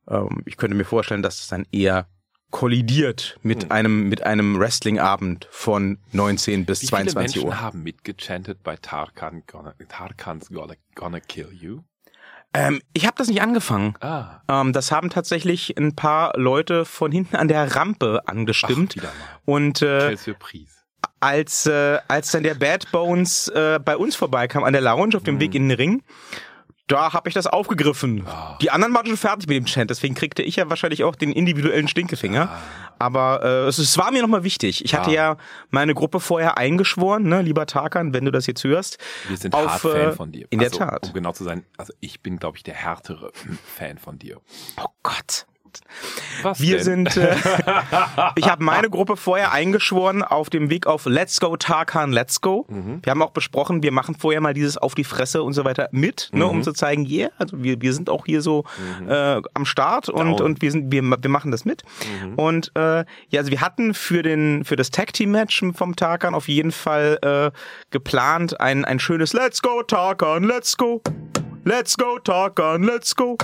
ähm, 0.07 0.41
ich 0.45 0.57
könnte 0.57 0.75
mir 0.75 0.83
vorstellen, 0.85 1.21
dass 1.21 1.39
es 1.41 1.47
dann 1.47 1.65
eher 1.71 2.07
kollidiert 2.49 3.39
mit 3.43 3.63
Hm. 3.63 3.71
einem 3.71 4.09
mit 4.09 4.23
einem 4.23 4.59
Wrestlingabend 4.59 5.47
von 5.51 5.99
19 6.11 6.65
bis 6.65 6.81
Wie 6.81 6.87
viele 6.87 7.03
22 7.05 7.35
Menschen 7.35 7.47
Uhr. 7.47 7.61
haben 7.61 7.83
mitgechantet 7.83 8.61
bei 8.63 8.75
Tarkan 8.75 9.43
gonna, 9.47 9.73
Tarkan's 9.87 10.49
gonna, 10.49 10.73
gonna 10.95 11.19
Kill 11.21 11.49
You? 11.51 11.81
Ähm, 12.53 12.81
ich 12.93 13.05
habe 13.05 13.15
das 13.17 13.27
nicht 13.29 13.41
angefangen. 13.41 13.95
Ah. 14.01 14.41
Ähm, 14.49 14.73
das 14.73 14.91
haben 14.91 15.09
tatsächlich 15.09 15.77
ein 15.77 15.95
paar 15.95 16.37
Leute 16.37 16.83
von 16.85 17.11
hinten 17.11 17.35
an 17.37 17.47
der 17.47 17.75
Rampe 17.75 18.21
angestimmt. 18.25 18.95
Ach. 19.01 19.07
Und 19.45 19.81
äh, 19.81 20.15
als, 21.19 21.65
äh, 21.67 21.99
als 22.07 22.31
dann 22.31 22.43
der 22.43 22.55
Bad 22.55 22.91
Bones 22.91 23.47
äh, 23.49 23.79
bei 23.83 23.95
uns 23.95 24.15
vorbeikam 24.15 24.63
an 24.63 24.73
der 24.73 24.81
Lounge 24.81 25.15
auf 25.15 25.23
dem 25.23 25.35
Mhm. 25.35 25.39
Weg 25.39 25.55
in 25.55 25.69
den 25.69 25.77
Ring, 25.77 26.03
da 26.91 27.13
habe 27.13 27.29
ich 27.29 27.33
das 27.35 27.47
aufgegriffen. 27.47 28.25
Ah. 28.27 28.57
Die 28.61 28.69
anderen 28.71 28.93
waren 28.93 29.05
schon 29.07 29.17
fertig 29.17 29.47
mit 29.47 29.57
dem 29.57 29.65
Chant, 29.65 29.89
deswegen 29.89 30.13
kriegte 30.15 30.43
ich 30.43 30.57
ja 30.57 30.69
wahrscheinlich 30.69 31.03
auch 31.03 31.15
den 31.15 31.31
individuellen 31.31 31.87
Stinkefinger. 31.87 32.49
Ah. 32.49 32.61
Aber 32.99 33.41
äh, 33.43 33.67
es, 33.67 33.77
es 33.79 33.97
war 33.97 34.11
mir 34.11 34.21
nochmal 34.21 34.43
wichtig. 34.43 34.85
Ich 34.85 34.93
hatte 34.93 35.09
Ah. 35.09 35.13
ja 35.13 35.37
meine 35.69 35.93
Gruppe 35.95 36.19
vorher 36.19 36.57
eingeschworen, 36.57 37.23
ne, 37.23 37.41
lieber 37.41 37.65
Tarkan, 37.65 38.13
wenn 38.13 38.25
du 38.25 38.31
das 38.31 38.45
jetzt 38.45 38.63
hörst. 38.63 38.97
Wir 39.27 39.37
sind 39.37 39.55
auf, 39.55 39.67
hart 39.67 39.81
Fan 39.81 39.95
äh, 39.95 40.11
von 40.11 40.31
dir. 40.31 40.45
in 40.51 40.59
der 40.59 40.67
also, 40.67 40.79
Tat. 40.79 41.07
Um 41.07 41.13
genau 41.13 41.31
zu 41.31 41.43
sein, 41.43 41.65
also 41.77 41.93
ich 41.99 42.21
bin, 42.21 42.37
glaube 42.37 42.57
ich, 42.57 42.63
der 42.63 42.75
härtere 42.75 43.31
Fan 43.77 43.97
von 43.97 44.19
dir. 44.19 44.39
Oh 44.79 44.85
Gott. 45.01 45.45
Was 46.43 46.59
Wir 46.59 46.77
denn? 46.77 46.83
sind, 47.05 47.17
äh, 47.17 47.35
ich 48.35 48.49
habe 48.49 48.63
meine 48.63 48.89
Gruppe 48.89 49.17
vorher 49.17 49.51
eingeschworen 49.51 50.23
auf 50.23 50.49
dem 50.49 50.69
Weg 50.69 50.87
auf 50.87 51.05
Let's 51.05 51.39
Go 51.39 51.55
Tarkan, 51.57 52.11
Let's 52.11 52.41
Go. 52.41 52.65
Mhm. 52.69 52.99
Wir 53.03 53.11
haben 53.11 53.21
auch 53.21 53.31
besprochen, 53.31 53.83
wir 53.83 53.91
machen 53.91 54.15
vorher 54.15 54.41
mal 54.41 54.53
dieses 54.53 54.77
auf 54.77 54.95
die 54.95 55.03
Fresse 55.03 55.43
und 55.43 55.53
so 55.53 55.65
weiter 55.65 55.89
mit, 55.91 56.29
ne, 56.33 56.45
um 56.47 56.57
Mhm. 56.57 56.63
zu 56.63 56.73
zeigen, 56.73 57.05
yeah, 57.05 57.29
also 57.37 57.61
wir, 57.63 57.81
wir 57.81 57.93
sind 57.93 58.09
auch 58.09 58.25
hier 58.25 58.41
so 58.41 58.63
äh, 59.07 59.41
am 59.53 59.65
Start 59.65 60.09
und, 60.09 60.39
Down. 60.39 60.41
und 60.41 60.61
wir 60.61 60.71
sind, 60.71 60.91
wir, 60.91 61.01
wir 61.03 61.29
machen 61.29 61.51
das 61.51 61.65
mit. 61.65 61.83
Mhm. 62.23 62.33
Und 62.35 62.71
äh, 62.75 63.05
ja, 63.29 63.39
also 63.39 63.51
wir 63.51 63.61
hatten 63.61 63.93
für 63.93 64.21
den 64.23 64.63
für 64.65 64.75
das 64.75 64.89
Tag 64.91 65.13
Team 65.13 65.31
Match 65.31 65.63
vom 65.75 65.95
Tarkan 65.95 66.33
auf 66.33 66.47
jeden 66.47 66.71
Fall 66.71 67.19
äh, 67.21 67.51
geplant 67.91 68.59
ein 68.59 68.85
ein 68.85 68.99
schönes 68.99 69.33
Let's 69.33 69.61
Go 69.61 69.83
Tarkan, 69.83 70.43
Let's 70.43 70.75
Go, 70.77 71.01
Let's 71.63 71.97
Go 71.97 72.17
Tarkan, 72.19 72.83
Let's 72.83 73.15
Go. 73.15 73.37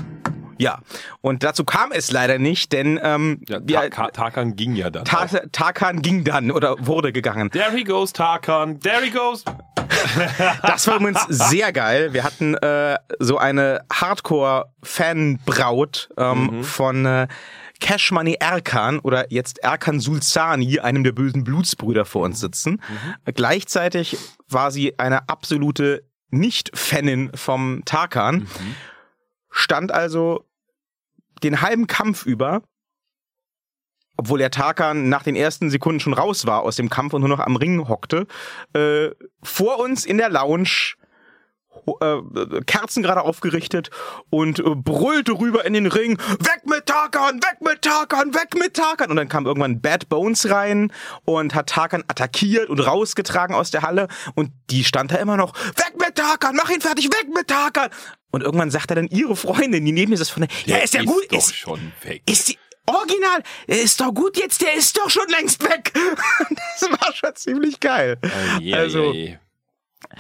Ja, 0.58 0.80
und 1.22 1.44
dazu 1.44 1.64
kam 1.64 1.92
es 1.92 2.12
leider 2.12 2.40
nicht, 2.40 2.72
denn 2.74 3.00
ähm, 3.02 3.42
Ja, 3.48 3.60
wir, 3.64 3.90
Ta 3.90 4.10
Tarkan 4.10 4.56
ging 4.56 4.76
ja 4.76 4.90
dann. 4.90 5.06
Ta. 5.06 5.28
Tarkan 5.52 6.02
ging 6.02 6.24
dann 6.24 6.52
oder 6.52 6.76
wurde 6.86 7.12
gegangen. 7.12 7.50
There 7.52 7.72
he 7.76 7.84
goes, 7.84 8.14
Tarkan. 8.14 8.80
There 8.80 9.02
he 9.04 9.12
goes. 9.12 9.44
Das 10.62 10.86
war 10.88 10.98
übrigens 10.98 11.26
sehr 11.30 11.72
geil. 11.72 12.14
Wir 12.14 12.24
hatten 12.24 12.56
äh, 12.56 12.98
so 13.20 13.38
eine 13.38 13.82
Hardcore-Fan-Braut 13.92 16.10
ähm, 16.18 16.64
von 16.64 17.06
äh, 17.06 17.28
Cash 17.80 18.12
Money 18.12 18.38
Erkan 18.40 19.00
oder 19.00 19.32
jetzt 19.32 19.60
Erkan 19.60 20.00
Sulzani, 20.00 20.80
einem 20.80 21.04
der 21.04 21.12
bösen 21.12 21.44
Blutsbrüder 21.44 22.06
vor 22.06 22.24
uns 22.24 22.40
sitzen. 22.40 22.82
Äh, 23.26 23.34
Gleichzeitig 23.34 24.18
war 24.50 24.72
sie 24.72 24.98
eine 25.00 25.30
absolute 25.30 26.04
Nicht-Fanin 26.30 27.32
vom 27.36 27.84
Tarkan. 27.86 28.48
Stand 29.58 29.92
also 29.92 30.46
den 31.44 31.62
halben 31.62 31.88
Kampf 31.88 32.26
über 32.26 32.62
obwohl 34.18 34.40
der 34.40 34.52
Tarkan 34.52 35.10
nach 35.10 35.24
den 35.24 35.36
ersten 35.36 35.70
Sekunden 35.70 36.00
schon 36.00 36.14
raus 36.14 36.48
war 36.48 36.64
aus 36.64 36.76
dem 36.76 36.90
Kampf 36.90 37.14
und 37.14 37.22
nur 37.22 37.30
noch 37.30 37.40
am 37.40 37.56
Ring 37.56 37.88
hockte, 37.88 38.26
äh, 38.74 39.10
vor 39.44 39.80
uns 39.80 40.06
in 40.06 40.18
der 40.18 40.30
Lounge, 40.30 40.96
äh, 42.02 42.62
Kerzen 42.66 43.04
gerade 43.04 43.22
aufgerichtet 43.22 43.90
und 44.30 44.60
äh, 44.60 44.64
brüllte 44.76 45.34
rüber 45.34 45.66
in 45.66 45.74
den 45.74 45.88
Ring, 45.88 46.18
weg 46.40 46.62
mit 46.66 46.86
Tarkan, 46.86 47.36
weg 47.42 47.58
mit 47.62 47.82
Tarkan, 47.82 48.34
weg 48.34 48.56
mit 48.58 48.74
Tarkan. 48.74 49.10
Und 49.10 49.16
dann 49.18 49.30
kam 49.30 49.46
irgendwann 49.46 49.82
Bad 49.82 50.10
Bones 50.10 50.50
rein 50.50 50.92
und 51.26 51.56
hat 51.56 51.68
Tarkan 51.70 52.04
attackiert 52.08 52.70
und 52.70 52.80
rausgetragen 52.80 53.56
aus 53.56 53.72
der 53.72 53.82
Halle 53.82 54.08
und 54.36 54.52
die 54.70 54.84
stand 54.84 55.12
da 55.12 55.16
immer 55.18 55.38
noch, 55.38 55.54
weg 55.78 55.94
mit 56.00 56.16
Tarkan, 56.16 56.56
mach 56.56 56.70
ihn 56.70 56.82
fertig, 56.82 57.06
weg 57.06 57.28
mit 57.34 57.48
Tarkan. 57.48 57.90
Und 58.32 58.44
irgendwann 58.44 58.70
sagt 58.72 58.92
er 58.92 58.96
dann 58.96 59.08
ihre 59.08 59.36
Freundin, 59.36 59.86
die 59.86 59.92
neben 59.94 60.12
mir 60.12 60.20
ist 60.20 60.30
von 60.30 60.42
der, 60.42 60.50
ja, 60.66 60.78
ist 60.84 60.94
ja 60.94 61.04
gut, 61.04 61.26
doch 61.32 61.38
ist, 61.38 61.56
schon 61.56 61.94
weg. 62.04 62.22
ist 62.30 62.50
die 62.50 62.58
Original, 62.86 63.42
er 63.68 63.82
ist 63.82 64.00
doch 64.00 64.14
gut 64.14 64.38
jetzt, 64.38 64.62
der 64.62 64.74
ist 64.76 64.98
doch 64.98 65.10
schon 65.10 65.28
längst 65.30 65.64
weg. 65.64 65.94
Das 66.80 66.90
war 66.92 67.14
schon 67.14 67.36
ziemlich 67.36 67.80
geil. 67.80 68.18
Oh, 68.24 68.60
je, 68.60 68.74
also- 68.76 69.12
je, 69.14 69.24
je. 69.30 69.38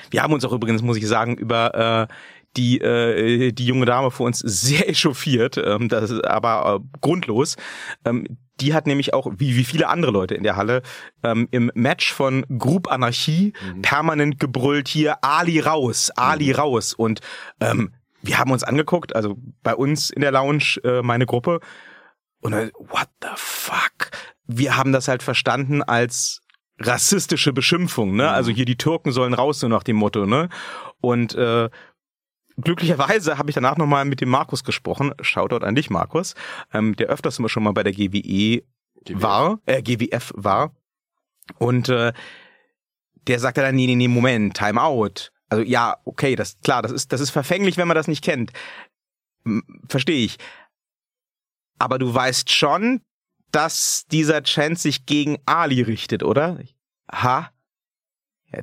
Wir 0.09 0.23
haben 0.23 0.33
uns 0.33 0.45
auch 0.45 0.53
übrigens, 0.53 0.81
muss 0.81 0.97
ich 0.97 1.07
sagen, 1.07 1.37
über 1.37 2.07
äh, 2.09 2.13
die, 2.55 2.79
äh, 2.79 3.51
die 3.51 3.65
junge 3.65 3.85
Dame 3.85 4.11
vor 4.11 4.25
uns 4.25 4.39
sehr 4.39 4.89
echauffiert, 4.89 5.57
ähm, 5.57 5.89
das 5.89 6.11
ist 6.11 6.25
aber 6.25 6.81
äh, 6.81 6.97
grundlos. 7.01 7.55
Ähm, 8.05 8.25
die 8.59 8.73
hat 8.73 8.87
nämlich 8.87 9.13
auch, 9.13 9.27
wie, 9.37 9.55
wie 9.55 9.63
viele 9.63 9.87
andere 9.87 10.11
Leute 10.11 10.33
in 10.33 10.43
der 10.43 10.55
Halle, 10.55 10.81
ähm, 11.23 11.47
im 11.51 11.71
Match 11.75 12.11
von 12.11 12.43
Group 12.57 12.91
Anarchie 12.91 13.53
mhm. 13.61 13.81
permanent 13.83 14.39
gebrüllt 14.39 14.87
hier, 14.87 15.23
Ali 15.23 15.59
raus, 15.59 16.11
Ali 16.15 16.49
mhm. 16.49 16.55
raus. 16.55 16.93
Und 16.93 17.21
ähm, 17.59 17.93
wir 18.23 18.39
haben 18.39 18.51
uns 18.51 18.63
angeguckt, 18.63 19.15
also 19.15 19.37
bei 19.61 19.75
uns 19.75 20.09
in 20.09 20.21
der 20.21 20.31
Lounge, 20.31 20.79
äh, 20.83 21.01
meine 21.03 21.25
Gruppe, 21.25 21.59
und 22.41 22.51
dann, 22.51 22.71
what 22.77 23.09
the 23.21 23.29
fuck? 23.35 24.11
Wir 24.45 24.77
haben 24.77 24.91
das 24.91 25.07
halt 25.07 25.23
verstanden 25.23 25.83
als 25.83 26.41
rassistische 26.79 27.53
Beschimpfung, 27.53 28.15
ne? 28.15 28.29
Also 28.29 28.51
hier 28.51 28.65
die 28.65 28.77
Türken 28.77 29.11
sollen 29.11 29.33
raus, 29.33 29.59
so 29.59 29.67
nach 29.67 29.83
dem 29.83 29.95
Motto, 29.95 30.25
ne? 30.25 30.49
Und 31.01 31.35
äh, 31.35 31.69
glücklicherweise 32.57 33.37
habe 33.37 33.49
ich 33.49 33.55
danach 33.55 33.77
nochmal 33.77 34.05
mit 34.05 34.21
dem 34.21 34.29
Markus 34.29 34.63
gesprochen. 34.63 35.13
Shoutout 35.21 35.65
an 35.65 35.75
dich, 35.75 35.89
Markus, 35.89 36.35
ähm, 36.73 36.95
der 36.95 37.07
öfters 37.07 37.39
immer 37.39 37.49
schon 37.49 37.63
mal 37.63 37.73
bei 37.73 37.83
der 37.83 37.93
GWE 37.93 38.63
GWF. 39.03 39.21
war, 39.21 39.59
äh, 39.65 39.81
GWF 39.81 40.33
war. 40.35 40.75
Und 41.57 41.89
äh, 41.89 42.13
der 43.27 43.39
sagte 43.39 43.61
dann, 43.61 43.75
nee, 43.75 43.87
nee, 43.87 43.95
nee, 43.95 44.07
Moment, 44.07 44.55
Time 44.55 44.81
out. 44.81 45.31
Also 45.49 45.63
ja, 45.63 45.97
okay, 46.05 46.35
das 46.35 46.59
klar, 46.61 46.81
das 46.81 46.91
ist, 46.91 47.11
das 47.13 47.21
ist 47.21 47.29
verfänglich, 47.29 47.77
wenn 47.77 47.87
man 47.87 47.95
das 47.95 48.07
nicht 48.07 48.23
kennt. 48.23 48.51
Verstehe 49.87 50.25
ich. 50.25 50.37
Aber 51.79 51.99
du 51.99 52.13
weißt 52.13 52.51
schon, 52.51 53.01
dass 53.51 54.05
dieser 54.11 54.43
Chant 54.43 54.79
sich 54.79 55.05
gegen 55.05 55.37
Ali 55.45 55.81
richtet, 55.81 56.23
oder? 56.23 56.59
Ha? 57.11 57.51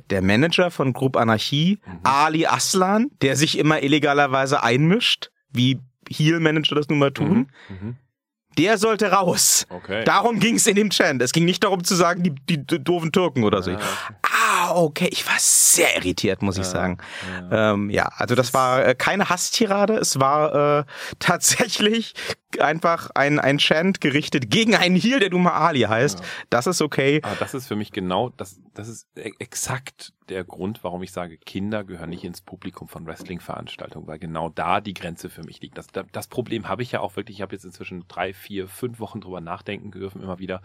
Der 0.09 0.21
Manager 0.21 0.71
von 0.71 0.93
Group 0.93 1.15
Anarchie, 1.15 1.79
mhm. 1.85 1.99
Ali 2.03 2.45
Aslan, 2.45 3.09
der 3.21 3.35
sich 3.35 3.57
immer 3.57 3.83
illegalerweise 3.83 4.63
einmischt, 4.63 5.31
wie 5.49 5.79
Heel-Manager 6.09 6.75
das 6.75 6.89
nun 6.89 6.99
mal 6.99 7.11
tun. 7.11 7.51
Mhm. 7.69 7.75
Mhm. 7.87 7.97
Der 8.57 8.77
sollte 8.77 9.11
raus. 9.11 9.65
Okay. 9.69 10.03
Darum 10.05 10.39
ging 10.39 10.55
es 10.55 10.67
in 10.67 10.75
dem 10.75 10.89
Chant. 10.89 11.21
Es 11.21 11.31
ging 11.31 11.45
nicht 11.45 11.63
darum 11.63 11.83
zu 11.83 11.95
sagen, 11.95 12.23
die, 12.23 12.33
die, 12.33 12.65
die 12.65 12.83
doofen 12.83 13.11
Türken 13.11 13.43
oder 13.43 13.61
so. 13.61 13.71
Ah, 13.71 13.75
okay. 13.75 14.35
Ah, 14.65 14.75
okay. 14.75 15.09
Ich 15.11 15.27
war 15.27 15.35
sehr 15.37 15.95
irritiert, 15.97 16.41
muss 16.41 16.57
ich 16.57 16.65
sagen. 16.65 16.97
Ja, 17.51 17.73
ähm, 17.73 17.89
ja 17.89 18.09
also 18.15 18.35
das 18.35 18.53
war 18.53 18.85
äh, 18.85 18.95
keine 18.95 19.29
Hasstirade. 19.29 19.95
Es 19.95 20.19
war 20.19 20.79
äh, 20.79 20.83
tatsächlich 21.19 22.13
einfach 22.59 23.09
ein, 23.15 23.39
ein 23.39 23.57
Chant 23.57 24.01
gerichtet 24.01 24.49
gegen 24.49 24.75
einen 24.75 24.95
Heal, 24.95 25.19
der 25.19 25.29
Duma 25.29 25.51
Ali 25.51 25.81
heißt. 25.81 26.19
Ja. 26.19 26.25
Das 26.49 26.67
ist 26.67 26.81
okay. 26.81 27.21
Aber 27.23 27.35
das 27.35 27.53
ist 27.53 27.67
für 27.67 27.75
mich 27.75 27.91
genau, 27.91 28.29
das, 28.29 28.59
das 28.73 28.87
ist 28.87 29.07
e-, 29.15 29.31
exakt 29.39 30.13
der 30.29 30.43
Grund, 30.43 30.83
warum 30.83 31.03
ich 31.03 31.11
sage, 31.11 31.37
Kinder 31.37 31.83
gehören 31.83 32.09
nicht 32.09 32.23
ins 32.23 32.41
Publikum 32.41 32.87
von 32.87 33.05
Wrestling-Veranstaltungen, 33.05 34.07
weil 34.07 34.19
genau 34.19 34.49
da 34.49 34.81
die 34.81 34.93
Grenze 34.93 35.29
für 35.29 35.43
mich 35.43 35.61
liegt. 35.61 35.77
Das, 35.77 35.87
das 36.11 36.27
Problem 36.27 36.67
habe 36.67 36.83
ich 36.83 36.91
ja 36.91 36.99
auch 36.99 37.15
wirklich, 37.15 37.37
ich 37.37 37.41
habe 37.41 37.55
jetzt 37.55 37.65
inzwischen 37.65 38.07
drei, 38.07 38.33
vier, 38.33 38.67
fünf 38.67 38.99
Wochen 38.99 39.21
drüber 39.21 39.41
nachdenken 39.41 39.91
dürfen, 39.91 40.21
immer 40.21 40.39
wieder. 40.39 40.61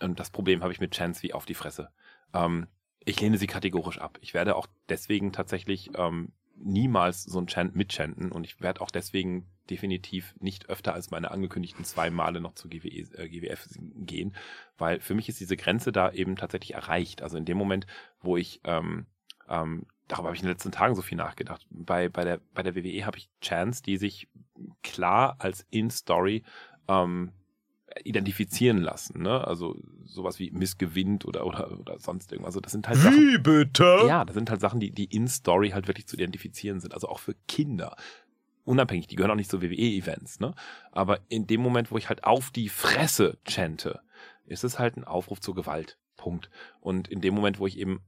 Und 0.00 0.20
das 0.20 0.30
Problem 0.30 0.62
habe 0.62 0.72
ich 0.72 0.80
mit 0.80 0.92
Chants 0.92 1.22
wie 1.22 1.32
auf 1.32 1.46
die 1.46 1.54
Fresse. 1.54 1.90
Ähm, 2.34 2.66
ich 3.04 3.20
lehne 3.20 3.38
sie 3.38 3.46
kategorisch 3.46 3.98
ab. 3.98 4.18
Ich 4.20 4.34
werde 4.34 4.56
auch 4.56 4.66
deswegen 4.88 5.32
tatsächlich 5.32 5.90
ähm, 5.96 6.32
niemals 6.56 7.24
so 7.24 7.38
ein 7.40 7.46
Chant 7.46 7.74
mitchanten 7.74 8.30
und 8.30 8.44
ich 8.44 8.60
werde 8.60 8.80
auch 8.82 8.90
deswegen 8.90 9.46
definitiv 9.70 10.34
nicht 10.40 10.68
öfter 10.68 10.92
als 10.92 11.10
meine 11.10 11.30
angekündigten 11.30 11.84
zwei 11.84 12.10
Male 12.10 12.40
noch 12.40 12.54
zu 12.54 12.68
GWE, 12.68 13.06
äh, 13.16 13.28
GWF 13.28 13.68
gehen, 13.96 14.34
weil 14.76 15.00
für 15.00 15.14
mich 15.14 15.28
ist 15.28 15.40
diese 15.40 15.56
Grenze 15.56 15.92
da 15.92 16.10
eben 16.10 16.36
tatsächlich 16.36 16.74
erreicht. 16.74 17.22
Also 17.22 17.36
in 17.36 17.44
dem 17.44 17.56
Moment, 17.56 17.86
wo 18.20 18.36
ich, 18.36 18.60
ähm, 18.64 19.06
ähm, 19.48 19.86
darüber 20.08 20.28
habe 20.28 20.36
ich 20.36 20.42
in 20.42 20.46
den 20.46 20.54
letzten 20.54 20.72
Tagen 20.72 20.94
so 20.94 21.02
viel 21.02 21.16
nachgedacht. 21.16 21.66
Bei, 21.70 22.08
bei, 22.08 22.24
der, 22.24 22.40
bei 22.52 22.62
der 22.62 22.74
WWE 22.74 23.06
habe 23.06 23.18
ich 23.18 23.30
Chants, 23.40 23.82
die 23.82 23.96
sich 23.96 24.28
klar 24.82 25.36
als 25.38 25.66
In-Story 25.70 26.42
ähm, 26.88 27.32
identifizieren 28.04 28.78
lassen, 28.78 29.22
ne? 29.22 29.46
Also 29.46 29.76
sowas 30.04 30.38
wie 30.38 30.50
missgewinnt 30.50 31.24
oder 31.24 31.46
oder 31.46 31.78
oder 31.78 31.98
sonst 31.98 32.32
irgendwas. 32.32 32.50
Also 32.50 32.60
das 32.60 32.72
sind 32.72 32.88
halt 32.88 32.98
Sachen. 32.98 33.42
Bitte? 33.42 34.04
Ja, 34.06 34.24
das 34.24 34.34
sind 34.34 34.50
halt 34.50 34.60
Sachen, 34.60 34.80
die 34.80 34.92
die 34.92 35.04
in 35.04 35.28
Story 35.28 35.70
halt 35.70 35.88
wirklich 35.88 36.06
zu 36.06 36.16
identifizieren 36.16 36.80
sind. 36.80 36.94
Also 36.94 37.08
auch 37.08 37.18
für 37.18 37.34
Kinder 37.48 37.96
unabhängig, 38.70 39.08
die 39.08 39.16
gehören 39.16 39.32
auch 39.32 39.36
nicht 39.36 39.50
zu 39.50 39.60
WWE-Events, 39.60 40.40
ne? 40.40 40.54
Aber 40.92 41.20
in 41.28 41.46
dem 41.46 41.60
Moment, 41.60 41.90
wo 41.90 41.98
ich 41.98 42.08
halt 42.08 42.24
auf 42.24 42.50
die 42.50 42.68
Fresse 42.68 43.38
chante, 43.46 44.00
ist 44.46 44.64
es 44.64 44.78
halt 44.78 44.96
ein 44.96 45.04
Aufruf 45.04 45.40
zur 45.40 45.54
Gewalt. 45.54 45.98
Punkt. 46.16 46.50
Und 46.80 47.08
in 47.08 47.20
dem 47.20 47.34
Moment, 47.34 47.58
wo 47.58 47.66
ich 47.66 47.78
eben 47.78 48.00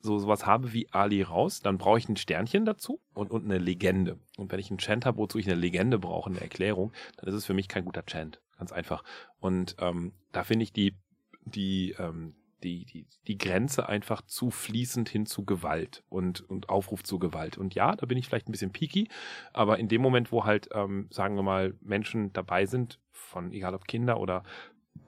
so 0.00 0.18
sowas 0.18 0.46
habe 0.46 0.72
wie 0.72 0.88
Ali 0.90 1.22
raus, 1.22 1.60
dann 1.60 1.78
brauche 1.78 1.98
ich 1.98 2.08
ein 2.08 2.16
Sternchen 2.16 2.64
dazu 2.64 3.00
und, 3.14 3.30
und 3.30 3.44
eine 3.44 3.58
Legende. 3.58 4.18
Und 4.36 4.50
wenn 4.50 4.58
ich 4.58 4.70
einen 4.70 4.78
Chant 4.78 5.06
habe, 5.06 5.18
wozu 5.18 5.38
ich 5.38 5.46
eine 5.46 5.60
Legende 5.60 5.98
brauche, 5.98 6.28
eine 6.28 6.40
Erklärung, 6.40 6.92
dann 7.16 7.28
ist 7.28 7.36
es 7.36 7.46
für 7.46 7.54
mich 7.54 7.68
kein 7.68 7.84
guter 7.84 8.04
Chant. 8.04 8.40
Ganz 8.58 8.72
einfach. 8.72 9.04
Und 9.38 9.76
ähm, 9.78 10.12
da 10.32 10.42
finde 10.44 10.64
ich 10.64 10.72
die, 10.72 10.96
die, 11.44 11.94
ähm, 11.98 12.34
die, 12.62 12.84
die, 12.84 13.06
die 13.26 13.38
Grenze 13.38 13.88
einfach 13.88 14.22
zu 14.22 14.50
fließend 14.50 15.08
hin 15.08 15.26
zu 15.26 15.44
Gewalt 15.44 16.04
und, 16.08 16.40
und 16.48 16.68
Aufruf 16.68 17.02
zu 17.02 17.18
Gewalt. 17.18 17.58
Und 17.58 17.74
ja, 17.74 17.94
da 17.94 18.06
bin 18.06 18.18
ich 18.18 18.26
vielleicht 18.26 18.48
ein 18.48 18.52
bisschen 18.52 18.72
picky, 18.72 19.08
aber 19.52 19.78
in 19.78 19.88
dem 19.88 20.02
Moment, 20.02 20.32
wo 20.32 20.44
halt, 20.44 20.68
ähm, 20.72 21.08
sagen 21.10 21.36
wir 21.36 21.42
mal, 21.42 21.74
Menschen 21.80 22.32
dabei 22.32 22.66
sind, 22.66 22.98
von 23.10 23.52
egal 23.52 23.74
ob 23.74 23.86
Kinder 23.86 24.20
oder 24.20 24.42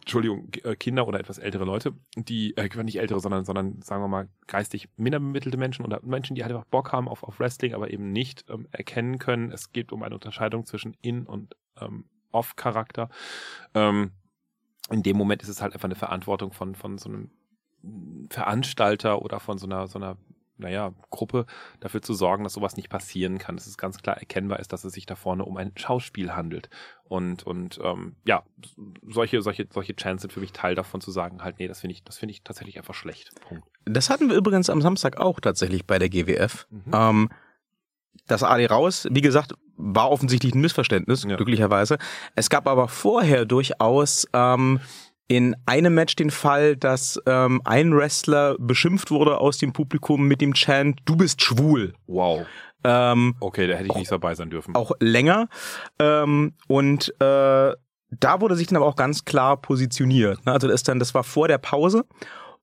Entschuldigung, 0.01 0.51
äh, 0.65 0.77
Kinder 0.77 1.09
oder 1.09 1.19
etwas 1.19 1.39
ältere 1.39 1.65
Leute, 1.65 1.95
die, 2.17 2.57
äh, 2.57 2.69
nicht 2.83 2.99
ältere, 2.99 3.21
sondern, 3.21 3.45
sondern 3.45 3.81
sagen 3.81 4.03
wir 4.03 4.09
mal 4.09 4.29
geistig 4.47 4.89
minder 4.97 5.19
bemittelte 5.19 5.57
Menschen 5.57 5.85
oder 5.85 6.01
Menschen, 6.03 6.35
die 6.35 6.43
halt 6.43 6.53
einfach 6.53 6.67
Bock 6.67 6.93
haben 6.93 7.09
auf, 7.09 7.23
auf 7.23 7.41
Wrestling, 7.41 7.75
aber 7.75 7.91
eben 7.91 8.13
nicht 8.13 8.45
ähm, 8.51 8.69
erkennen 8.71 9.19
können, 9.19 9.51
es 9.51 9.73
geht 9.73 9.93
um 9.93 10.03
eine 10.03 10.15
Unterscheidung 10.15 10.67
zwischen 10.67 10.95
In- 11.01 11.27
und 11.27 11.57
ähm, 11.81 12.05
Off-Charakter. 12.33 13.09
Ähm, 13.75 14.11
in 14.91 15.03
dem 15.03 15.17
Moment 15.17 15.43
ist 15.43 15.49
es 15.49 15.63
halt 15.63 15.73
einfach 15.73 15.87
eine 15.87 15.95
Verantwortung 15.95 16.53
von, 16.53 16.75
von 16.75 16.99
so 16.99 17.09
einem 17.09 17.31
Veranstalter 18.31 19.23
oder 19.23 19.41
von 19.41 19.59
so 19.59 19.67
einer, 19.67 19.87
so 19.87 19.99
einer 19.99 20.17
naja, 20.57 20.93
Gruppe 21.11 21.47
dafür 21.81 22.01
zu 22.01 22.15
sorgen, 22.15 22.45
dass 22.45 22.53
sowas 22.53 22.77
nicht 22.77 22.89
passieren 22.89 23.39
kann, 23.39 23.57
dass 23.57 23.67
es 23.67 23.77
ganz 23.77 23.99
klar 23.99 24.19
erkennbar 24.19 24.61
ist, 24.61 24.73
dass 24.73 24.85
es 24.85 24.93
sich 24.93 25.05
da 25.05 25.17
vorne 25.17 25.45
um 25.45 25.57
ein 25.57 25.73
Schauspiel 25.77 26.35
handelt. 26.35 26.71
Und, 27.05 27.43
und 27.45 27.81
ähm, 27.83 28.17
ja, 28.25 28.45
solche, 29.03 29.43
solche, 29.43 29.67
solche 29.71 29.97
Chants 29.97 30.23
sind 30.23 30.33
für 30.33 30.41
mich 30.41 30.53
Teil 30.53 30.75
davon 30.75 31.01
zu 31.01 31.11
sagen, 31.11 31.43
halt, 31.43 31.59
nee, 31.59 31.67
das 31.67 31.81
finde 31.81 31.95
ich, 31.95 32.05
das 32.05 32.19
finde 32.19 32.33
ich 32.33 32.43
tatsächlich 32.43 32.79
einfach 32.79 32.95
schlecht. 32.95 33.33
Punkt. 33.41 33.65
Das 33.85 34.11
hatten 34.11 34.29
wir 34.29 34.37
übrigens 34.37 34.71
am 34.71 34.81
Samstag 34.81 35.19
auch 35.19 35.41
tatsächlich 35.41 35.87
bei 35.87 35.99
der 35.99 36.09
GWF. 36.09 36.67
Mhm. 36.71 36.93
Ähm, 36.93 37.29
das 38.27 38.43
Ali 38.43 38.67
raus, 38.67 39.09
wie 39.11 39.21
gesagt, 39.21 39.55
war 39.77 40.11
offensichtlich 40.11 40.55
ein 40.55 40.61
Missverständnis, 40.61 41.25
ja. 41.25 41.37
glücklicherweise. 41.37 41.99
Es 42.37 42.49
gab 42.49 42.69
aber 42.69 42.87
vorher 42.87 43.45
durchaus 43.45 44.27
ähm, 44.33 44.81
in 45.29 45.57
einem 45.67 45.95
Match 45.95 46.17
den 46.17 46.31
Fall, 46.31 46.77
dass 46.77 47.21
ähm, 47.27 47.63
ein 47.65 47.97
Wrestler 47.97 48.57
beschimpft 48.59 49.11
wurde 49.11 49.39
aus 49.39 49.59
dem 49.59 49.73
Publikum 49.73 50.27
mit 50.27 50.41
dem 50.41 50.55
Chant, 50.55 51.01
du 51.05 51.17
bist 51.17 51.43
schwul. 51.43 51.95
Wow. 52.07 52.47
Ähm, 52.85 53.35
okay, 53.41 53.67
da 53.67 53.75
hätte 53.75 53.87
ich 53.87 53.91
auch, 53.91 53.97
nicht 53.97 54.13
dabei 54.13 54.35
sein 54.35 54.51
dürfen. 54.51 54.75
Auch 54.75 54.93
länger. 55.01 55.49
Ähm, 55.99 56.55
und 56.69 57.09
äh, 57.21 57.73
da 58.11 58.41
wurde 58.41 58.57
sich 58.57 58.67
dann 58.67 58.77
aber 58.77 58.87
auch 58.87 58.97
ganz 58.97 59.25
klar 59.25 59.57
positioniert. 59.57 60.45
Ne? 60.45 60.53
Also 60.53 60.69
das 60.69 60.83
ist 60.83 60.89
dann, 60.89 60.99
das 60.99 61.15
war 61.15 61.25
vor 61.25 61.49
der 61.49 61.59
Pause. 61.59 62.05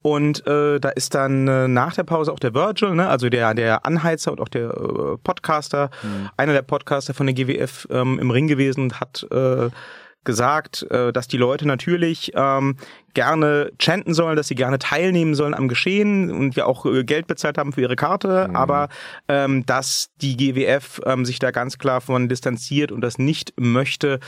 Und 0.03 0.45
äh, 0.47 0.79
da 0.79 0.89
ist 0.89 1.13
dann 1.13 1.47
äh, 1.47 1.67
nach 1.67 1.93
der 1.93 2.03
Pause 2.03 2.31
auch 2.31 2.39
der 2.39 2.55
Virgil, 2.55 2.95
ne? 2.95 3.07
also 3.07 3.29
der 3.29 3.53
der 3.53 3.85
Anheizer 3.85 4.31
und 4.31 4.41
auch 4.41 4.47
der 4.47 4.69
äh, 4.69 5.17
Podcaster, 5.23 5.91
mhm. 6.01 6.29
einer 6.37 6.53
der 6.53 6.63
Podcaster 6.63 7.13
von 7.13 7.27
der 7.27 7.35
GWF 7.35 7.87
ähm, 7.91 8.17
im 8.17 8.31
Ring 8.31 8.47
gewesen 8.47 8.85
und 8.85 8.99
hat 8.99 9.27
äh, 9.31 9.69
gesagt, 10.23 10.83
äh, 10.91 11.11
dass 11.11 11.27
die 11.27 11.37
Leute 11.37 11.67
natürlich 11.67 12.31
ähm, 12.35 12.77
gerne 13.13 13.71
chanten 13.79 14.13
sollen, 14.13 14.35
dass 14.35 14.47
sie 14.47 14.55
gerne 14.55 14.79
teilnehmen 14.79 15.35
sollen 15.35 15.53
am 15.53 15.67
Geschehen 15.67 16.31
und 16.31 16.55
wir 16.55 16.67
auch 16.67 16.85
äh, 16.85 17.03
Geld 17.03 17.27
bezahlt 17.27 17.57
haben 17.57 17.73
für 17.73 17.81
ihre 17.81 17.95
Karte, 17.95 18.47
mhm. 18.49 18.55
aber 18.55 18.89
ähm, 19.27 19.65
dass 19.65 20.09
die 20.21 20.37
GWF 20.37 21.01
ähm, 21.05 21.25
sich 21.25 21.39
da 21.39 21.51
ganz 21.51 21.77
klar 21.77 22.01
von 22.01 22.29
distanziert 22.29 22.91
und 22.91 23.01
das 23.01 23.17
nicht 23.17 23.53
möchte, 23.57 24.19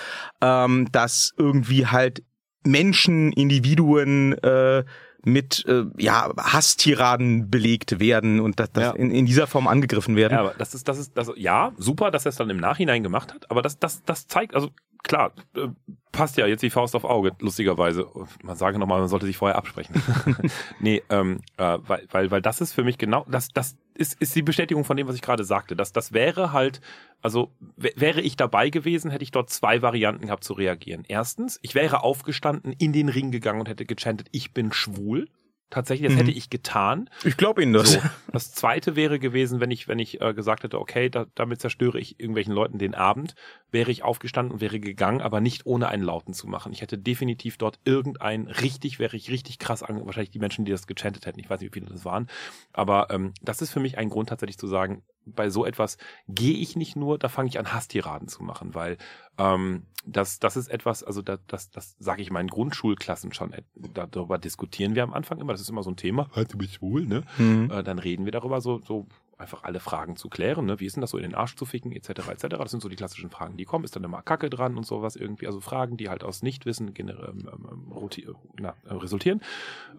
ähm, 0.41 0.88
dass 0.91 1.34
irgendwie 1.38 1.88
halt 1.88 2.23
Menschen, 2.65 3.32
Individuen 3.34 4.34
äh, 4.41 4.84
mit 5.25 5.65
äh, 5.67 5.86
ja 5.97 6.32
Hasstiraden 6.38 7.49
belegt 7.49 7.99
werden 7.99 8.39
und 8.39 8.60
dass 8.60 8.71
das 8.71 8.84
ja. 8.84 8.91
in, 8.91 9.12
in 9.12 9.25
dieser 9.25 9.47
Form 9.47 9.67
angegriffen 9.67 10.15
werden. 10.15 10.34
Ja, 10.34 10.39
aber 10.41 10.53
das 10.58 10.75
ist 10.75 10.88
das 10.88 10.97
ist 10.97 11.15
das 11.15 11.32
ja 11.36 11.71
super, 11.77 12.12
dass 12.12 12.25
er 12.25 12.29
es 12.29 12.36
dann 12.36 12.49
im 12.49 12.58
Nachhinein 12.58 13.03
gemacht 13.03 13.34
hat, 13.34 13.49
aber 13.49 13.62
das 13.62 13.79
das 13.79 14.03
das 14.03 14.27
zeigt 14.27 14.53
also 14.53 14.71
klar, 15.03 15.33
äh, 15.55 15.67
passt 16.11 16.37
ja 16.37 16.47
jetzt 16.47 16.63
die 16.63 16.69
Faust 16.69 16.95
auf 16.95 17.03
Auge, 17.03 17.33
lustigerweise. 17.39 18.07
Man 18.41 18.55
sage 18.55 18.79
nochmal, 18.79 18.99
man 18.99 19.09
sollte 19.09 19.25
sich 19.25 19.37
vorher 19.37 19.57
absprechen. 19.57 20.01
nee, 20.79 21.03
ähm, 21.09 21.41
äh, 21.57 21.77
weil, 21.85 22.07
weil, 22.11 22.31
weil 22.31 22.41
das 22.41 22.61
ist 22.61 22.73
für 22.73 22.83
mich 22.83 22.97
genau, 22.97 23.25
das, 23.29 23.49
das 23.49 23.75
ist, 23.95 24.19
ist 24.21 24.35
die 24.35 24.41
Bestätigung 24.41 24.85
von 24.85 24.97
dem, 24.97 25.07
was 25.07 25.15
ich 25.15 25.21
gerade 25.21 25.43
sagte. 25.43 25.75
Das, 25.75 25.91
das 25.91 26.13
wäre 26.13 26.53
halt, 26.53 26.81
also 27.21 27.51
wäre 27.75 28.21
ich 28.21 28.37
dabei 28.37 28.69
gewesen, 28.69 29.11
hätte 29.11 29.23
ich 29.23 29.31
dort 29.31 29.49
zwei 29.49 29.81
Varianten 29.81 30.27
gehabt 30.27 30.43
zu 30.43 30.53
reagieren. 30.53 31.03
Erstens, 31.07 31.59
ich 31.61 31.75
wäre 31.75 32.03
aufgestanden, 32.03 32.73
in 32.73 32.93
den 32.93 33.09
Ring 33.09 33.31
gegangen 33.31 33.59
und 33.59 33.69
hätte 33.69 33.85
gechantet, 33.85 34.27
ich 34.31 34.53
bin 34.53 34.71
schwul 34.71 35.27
Tatsächlich, 35.73 36.07
das 36.07 36.13
Mhm. 36.13 36.19
hätte 36.19 36.31
ich 36.31 36.51
getan. 36.51 37.09
Ich 37.23 37.36
glaube 37.36 37.63
Ihnen 37.63 37.73
das. 37.73 37.93
So. 37.93 38.01
Das 38.31 38.51
zweite 38.51 38.95
wäre 38.95 39.17
gewesen, 39.17 39.59
wenn 39.59 39.71
ich, 39.71 39.88
wenn 39.88 39.97
ich 39.97 40.21
äh, 40.21 40.36
gesagt 40.36 40.62
hätte, 40.63 40.79
okay, 40.79 41.09
da, 41.09 41.25
damit 41.33 41.62
zerstöre 41.62 41.99
ich 41.99 42.19
irgendwelchen 42.19 42.53
Leuten 42.53 42.77
den 42.77 42.93
Abend, 42.93 43.33
wäre 43.71 43.89
ich 43.89 44.03
aufgestanden 44.03 44.53
und 44.53 44.62
wäre 44.62 44.79
gegangen, 44.79 45.19
aber 45.21 45.41
nicht 45.41 45.65
ohne 45.65 45.88
einen 45.88 46.03
Lauten 46.03 46.36
zu 46.36 46.47
machen. 46.47 46.71
Ich 46.73 46.81
hätte 46.83 46.99
definitiv 46.99 47.57
dort 47.57 47.79
irgendein 47.86 48.45
richtig, 48.45 48.99
wäre 48.99 49.17
ich 49.17 49.31
richtig 49.31 49.57
krass 49.57 49.81
an, 49.81 50.05
wahrscheinlich 50.05 50.29
die 50.29 50.38
Menschen, 50.39 50.63
die 50.63 50.71
das 50.71 50.86
gechantet 50.86 51.25
hätten, 51.25 51.39
ich 51.39 51.49
weiß 51.49 51.59
nicht, 51.59 51.73
wie 51.73 51.79
viele 51.79 51.91
das 51.91 52.05
waren, 52.05 52.27
aber 52.71 53.07
ähm, 53.09 53.33
das 53.41 53.63
ist 53.63 53.71
für 53.71 53.79
mich 53.79 53.97
ein 53.97 54.09
Grund 54.09 54.29
tatsächlich 54.29 54.59
zu 54.59 54.67
sagen, 54.67 55.01
bei 55.25 55.49
so 55.49 55.65
etwas 55.65 55.97
gehe 56.27 56.57
ich 56.57 56.75
nicht 56.75 56.95
nur, 56.95 57.17
da 57.17 57.29
fange 57.29 57.49
ich 57.49 57.57
an, 57.57 57.73
Hasstiraden 57.73 58.27
zu 58.27 58.43
machen, 58.43 58.75
weil 58.75 58.97
ähm, 59.38 59.84
das, 60.06 60.39
das 60.39 60.58
ist 60.58 60.67
etwas, 60.67 61.04
also 61.04 61.22
da, 61.22 61.38
das, 61.48 61.72
das 61.72 61.96
sage 62.00 62.22
ich 62.22 62.30
meinen 62.30 62.50
Grundschulklassen 62.50 63.34
schon, 63.34 63.54
darüber 63.93 64.38
diskutieren 64.38 64.96
wir 64.96 65.04
am 65.04 65.13
Anfang 65.13 65.39
immer, 65.39 65.54
das 65.54 65.62
ist 65.62 65.69
immer 65.69 65.84
so 65.84 65.91
ein 65.91 65.96
Thema, 65.96 66.30
halt 66.36 66.52
du 66.54 66.58
bist 66.58 66.74
schwul, 66.74 67.06
ne? 67.06 67.24
Mhm. 67.38 67.72
Äh, 67.72 67.84
dann 67.84 68.00
reden 68.00 68.26
wir 68.26 68.32
darüber, 68.34 68.60
so, 68.60 68.82
so 68.86 69.08
einfach 69.38 69.63
alle 69.63 69.80
Fragen 69.80 70.15
zu 70.15 70.30
klären, 70.30 70.65
ne? 70.65 70.80
Wie 70.80 70.86
ist 70.86 70.96
denn 70.96 71.02
das 71.02 71.12
so 71.12 71.17
in 71.17 71.24
den 71.24 71.36
Arsch 71.36 71.56
zu 71.56 71.65
ficken, 71.65 71.91
etc. 71.91 72.10
etc. 72.30 72.41
Das 72.50 72.72
sind 72.72 72.82
so 72.82 72.89
die 72.89 72.96
klassischen 72.96 73.30
Fragen, 73.30 73.58
die 73.58 73.65
kommen. 73.65 73.86
Ist 73.86 73.96
dann 73.96 74.04
immer 74.04 74.22
Kacke 74.22 74.50
dran 74.50 74.78
und 74.78 74.86
sowas 74.86 75.15
irgendwie. 75.15 75.48
Also 75.48 75.62
Fragen, 75.62 75.98
die 75.98 76.10
halt 76.10 76.24
aus 76.24 76.43
Nichtwissen 76.43 76.93
ähm, 76.98 77.08
ähm, 77.08 78.10
äh, 78.10 78.34
na, 78.60 78.76
äh, 78.86 78.93
resultieren. 78.93 79.41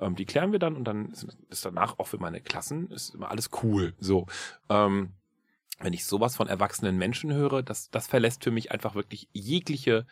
Ähm, 0.00 0.16
die 0.16 0.26
klären 0.26 0.52
wir 0.52 0.58
dann 0.58 0.76
und 0.76 0.84
dann 0.84 1.10
ist, 1.10 1.26
ist 1.50 1.64
danach 1.64 1.98
auch 1.98 2.08
für 2.08 2.18
meine 2.18 2.40
Klassen 2.40 2.90
ist 2.90 3.14
immer 3.14 3.30
alles 3.30 3.50
cool. 3.62 3.94
So. 3.98 4.26
Ähm, 4.68 5.10
wenn 5.80 5.92
ich 5.92 6.04
sowas 6.04 6.36
von 6.36 6.48
erwachsenen 6.48 6.96
Menschen 6.96 7.32
höre, 7.32 7.62
das, 7.62 7.90
das 7.90 8.06
verlässt 8.06 8.44
für 8.44 8.50
mich 8.50 8.72
einfach 8.72 8.94
wirklich 8.94 9.28
jegliche 9.32 10.06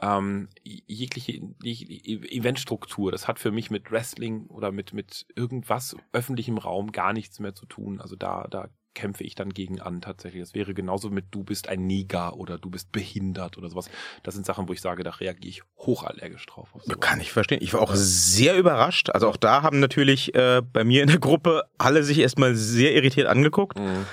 ähm, 0.00 0.48
jegliche 0.62 1.32
Eventstruktur. 1.62 3.10
Das 3.10 3.26
hat 3.26 3.40
für 3.40 3.50
mich 3.50 3.70
mit 3.70 3.90
Wrestling 3.90 4.46
oder 4.46 4.70
mit 4.70 4.92
mit 4.92 5.26
irgendwas 5.34 5.96
öffentlichem 6.12 6.58
Raum 6.58 6.92
gar 6.92 7.12
nichts 7.12 7.40
mehr 7.40 7.54
zu 7.54 7.66
tun. 7.66 8.00
Also 8.00 8.14
da 8.14 8.46
da 8.48 8.68
kämpfe 8.98 9.22
ich 9.22 9.36
dann 9.36 9.50
gegen 9.50 9.80
an 9.80 10.00
tatsächlich. 10.00 10.42
Das 10.42 10.54
wäre 10.54 10.74
genauso 10.74 11.08
mit 11.08 11.26
du 11.30 11.44
bist 11.44 11.68
ein 11.68 11.86
Neger 11.86 12.36
oder 12.36 12.58
du 12.58 12.68
bist 12.68 12.90
behindert 12.90 13.56
oder 13.56 13.68
sowas. 13.68 13.88
Das 14.24 14.34
sind 14.34 14.44
Sachen, 14.44 14.68
wo 14.68 14.72
ich 14.72 14.80
sage, 14.80 15.04
da 15.04 15.10
reagiere 15.10 15.48
ich 15.48 15.62
hochallergisch 15.78 16.46
drauf. 16.46 16.74
Kann 16.98 17.20
ich 17.20 17.30
verstehen. 17.30 17.60
Ich 17.62 17.72
war 17.74 17.80
auch 17.80 17.94
sehr 17.94 18.56
überrascht. 18.56 19.10
Also 19.10 19.28
auch 19.28 19.36
da 19.36 19.62
haben 19.62 19.78
natürlich 19.78 20.34
äh, 20.34 20.62
bei 20.62 20.82
mir 20.82 21.02
in 21.02 21.08
der 21.08 21.20
Gruppe 21.20 21.64
alle 21.78 22.02
sich 22.02 22.18
erstmal 22.18 22.56
sehr 22.56 22.92
irritiert 22.94 23.28
angeguckt. 23.28 23.78
Mhm. 23.78 24.06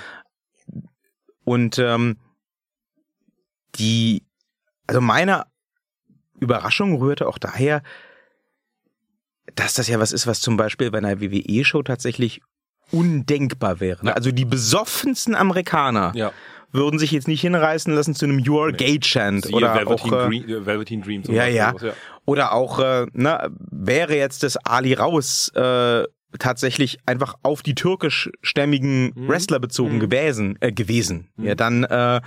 Und 1.46 1.78
ähm, 1.78 2.16
die, 3.76 4.24
also 4.88 5.00
meine 5.00 5.44
Überraschung 6.40 6.96
rührte 6.96 7.28
auch 7.28 7.38
daher, 7.38 7.82
dass 9.54 9.74
das 9.74 9.86
ja 9.88 10.00
was 10.00 10.10
ist, 10.12 10.26
was 10.26 10.40
zum 10.40 10.56
Beispiel 10.56 10.90
bei 10.90 10.98
einer 10.98 11.20
WWE-Show 11.20 11.82
tatsächlich 11.84 12.42
undenkbar 12.90 13.78
wäre. 13.80 14.04
Ja. 14.06 14.12
Also 14.14 14.32
die 14.32 14.44
besoffensten 14.44 15.34
Amerikaner 15.36 16.12
Ja. 16.16 16.32
würden 16.72 16.98
sich 16.98 17.12
jetzt 17.12 17.28
nicht 17.28 17.42
hinreißen 17.42 17.94
lassen 17.94 18.14
zu 18.16 18.24
einem 18.26 18.42
Your 18.46 18.72
Nee. 18.72 18.76
Gay 18.76 18.98
Chant 19.00 19.52
oder 19.52 19.72
Velveteen, 19.74 20.12
auch, 20.12 20.24
äh, 20.24 20.28
Dream, 20.28 20.48
äh, 20.48 20.66
Velveteen 20.66 21.02
Dream 21.02 21.22
Ja, 21.28 21.46
ja. 21.46 21.74
sowas, 21.78 21.94
Oder 22.24 22.52
auch, 22.52 22.80
äh, 22.80 23.06
ne, 23.12 23.50
wäre 23.70 24.16
jetzt 24.16 24.42
das 24.42 24.56
Ali 24.56 24.94
Raus 24.94 25.50
äh, 25.54 26.02
tatsächlich 26.38 26.98
einfach 27.06 27.34
auf 27.42 27.62
die 27.62 27.74
türkischstämmigen 27.74 29.12
Mhm. 29.14 29.28
Wrestler 29.28 29.58
bezogen 29.58 29.96
Mhm. 29.96 30.00
gewesen, 30.00 30.58
äh, 30.60 30.72
gewesen. 30.72 31.28
Mhm. 31.36 31.44
Ja, 31.44 31.54
dann 31.54 31.84
äh, 31.84 32.20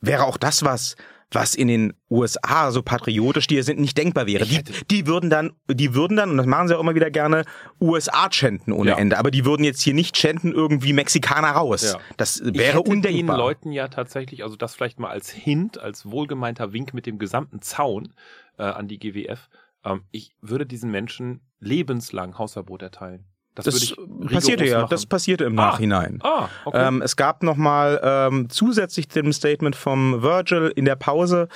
wäre 0.00 0.24
auch 0.24 0.36
das 0.36 0.64
was, 0.64 0.96
was 1.30 1.54
in 1.54 1.68
den 1.68 1.92
USA 2.10 2.70
so 2.70 2.82
patriotisch 2.82 3.46
die 3.48 3.60
sind, 3.60 3.78
nicht 3.78 3.98
denkbar 3.98 4.26
wäre. 4.26 4.44
Ich 4.44 4.48
Die, 4.50 4.56
hätte- 4.56 4.72
die 4.90 5.06
würden 5.06 5.28
dann, 5.28 5.52
die 5.70 5.92
würden 5.94 6.16
dann, 6.16 6.30
und 6.30 6.38
das 6.38 6.46
machen 6.46 6.68
sie 6.68 6.74
auch 6.76 6.80
immer 6.80 6.94
wieder 6.94 7.10
gerne, 7.10 7.44
USA 7.82 8.28
chanten 8.30 8.72
ohne 8.72 8.90
Ja. 8.92 8.96
Ende. 8.98 9.18
Aber 9.18 9.30
die 9.30 9.44
würden 9.44 9.62
jetzt 9.62 9.82
hier 9.82 9.92
nicht 9.92 10.16
chanten 10.16 10.52
irgendwie 10.52 10.94
Mexikaner 10.94 11.48
raus. 11.50 11.82
Ja. 11.82 12.00
Das 12.16 12.40
Ich 12.40 12.54
wäre 12.54 12.78
hätte 12.78 12.90
undenkbar. 12.90 13.36
den 13.36 13.40
Leuten 13.40 13.72
ja 13.72 13.88
tatsächlich, 13.88 14.42
also 14.42 14.56
das 14.56 14.74
vielleicht 14.74 15.00
mal 15.00 15.10
als 15.10 15.28
Hint, 15.28 15.78
als 15.78 16.06
wohlgemeinter 16.10 16.72
Wink 16.72 16.94
mit 16.94 17.04
dem 17.04 17.18
gesamten 17.18 17.60
Zaun 17.60 18.14
äh, 18.58 18.62
an 18.62 18.88
die 18.88 18.98
GWF. 18.98 19.50
Ähm, 19.84 20.04
ich 20.10 20.34
würde 20.40 20.64
diesen 20.64 20.90
Menschen 20.90 21.40
lebenslang 21.60 22.38
Hausverbot 22.38 22.82
erteilen. 22.82 23.24
Das, 23.54 23.66
würde 23.66 23.78
das 24.24 24.32
passierte 24.32 24.66
ja, 24.66 24.78
machen. 24.82 24.90
das 24.90 25.06
passierte 25.06 25.44
im 25.44 25.58
Ah. 25.58 25.66
Nachhinein. 25.66 26.20
Ah, 26.22 26.48
okay. 26.64 26.86
Ähm, 26.86 27.02
es 27.02 27.16
gab 27.16 27.42
nochmal 27.42 28.00
ähm, 28.04 28.48
zusätzlich 28.48 29.08
dem 29.08 29.32
Statement 29.32 29.74
vom 29.74 30.22
Virgil 30.22 30.72
in 30.76 30.84
der 30.84 30.94
Pause, 30.94 31.48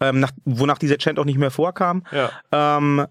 ähm, 0.00 0.20
nach, 0.20 0.30
wonach 0.44 0.78
dieser 0.78 0.98
Chant 0.98 1.18
auch 1.18 1.24
nicht 1.24 1.38
mehr 1.38 1.50
vorkam, 1.50 2.04
ja. 2.12 2.30
ähm, 2.52 3.06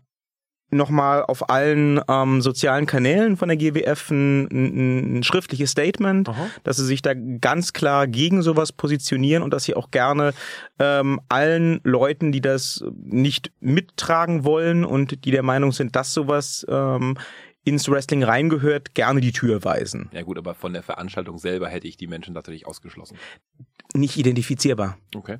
nochmal 0.70 1.24
auf 1.24 1.50
allen 1.50 2.02
ähm, 2.10 2.42
sozialen 2.42 2.86
Kanälen 2.86 3.38
von 3.38 3.48
der 3.48 3.58
GWF 3.58 4.12
ein, 4.12 4.48
ein, 4.52 5.18
ein 5.20 5.24
schriftliches 5.24 5.72
Statement, 5.72 6.30
Aha. 6.30 6.48
dass 6.64 6.78
sie 6.78 6.86
sich 6.86 7.02
da 7.02 7.14
ganz 7.14 7.74
klar 7.74 8.08
gegen 8.08 8.42
sowas 8.42 8.72
positionieren 8.72 9.44
und 9.44 9.54
dass 9.54 9.64
sie 9.64 9.76
auch 9.76 9.92
gerne 9.92 10.34
ähm, 10.80 11.22
allen 11.30 11.80
Leuten, 11.84 12.32
die 12.32 12.42
das 12.42 12.84
nicht 13.04 13.52
mittragen 13.60 14.44
wollen 14.44 14.84
und 14.84 15.24
die 15.26 15.32
der 15.32 15.44
Meinung 15.44 15.72
sind, 15.72 15.96
dass 15.96 16.14
sowas 16.14 16.66
ähm, 16.70 17.18
ins 17.64 17.90
Wrestling 17.90 18.24
reingehört, 18.24 18.94
gerne 18.94 19.20
die 19.20 19.34
Tür 19.34 19.64
weisen. 19.64 20.10
ja 20.14 20.22
gut, 20.22 20.38
aber 20.38 20.56
von 20.56 20.74
der 20.74 20.84
Veranstaltung 20.84 21.38
selber 21.38 21.68
hätte 21.68 21.88
ich 21.88 21.98
die 21.98 22.08
Menschen 22.08 22.34
tatsächlich 22.34 22.66
ausgeschlossen. 22.66 23.18
Nicht 23.94 24.18
identifizierbar. 24.18 24.98
Okay. 25.16 25.38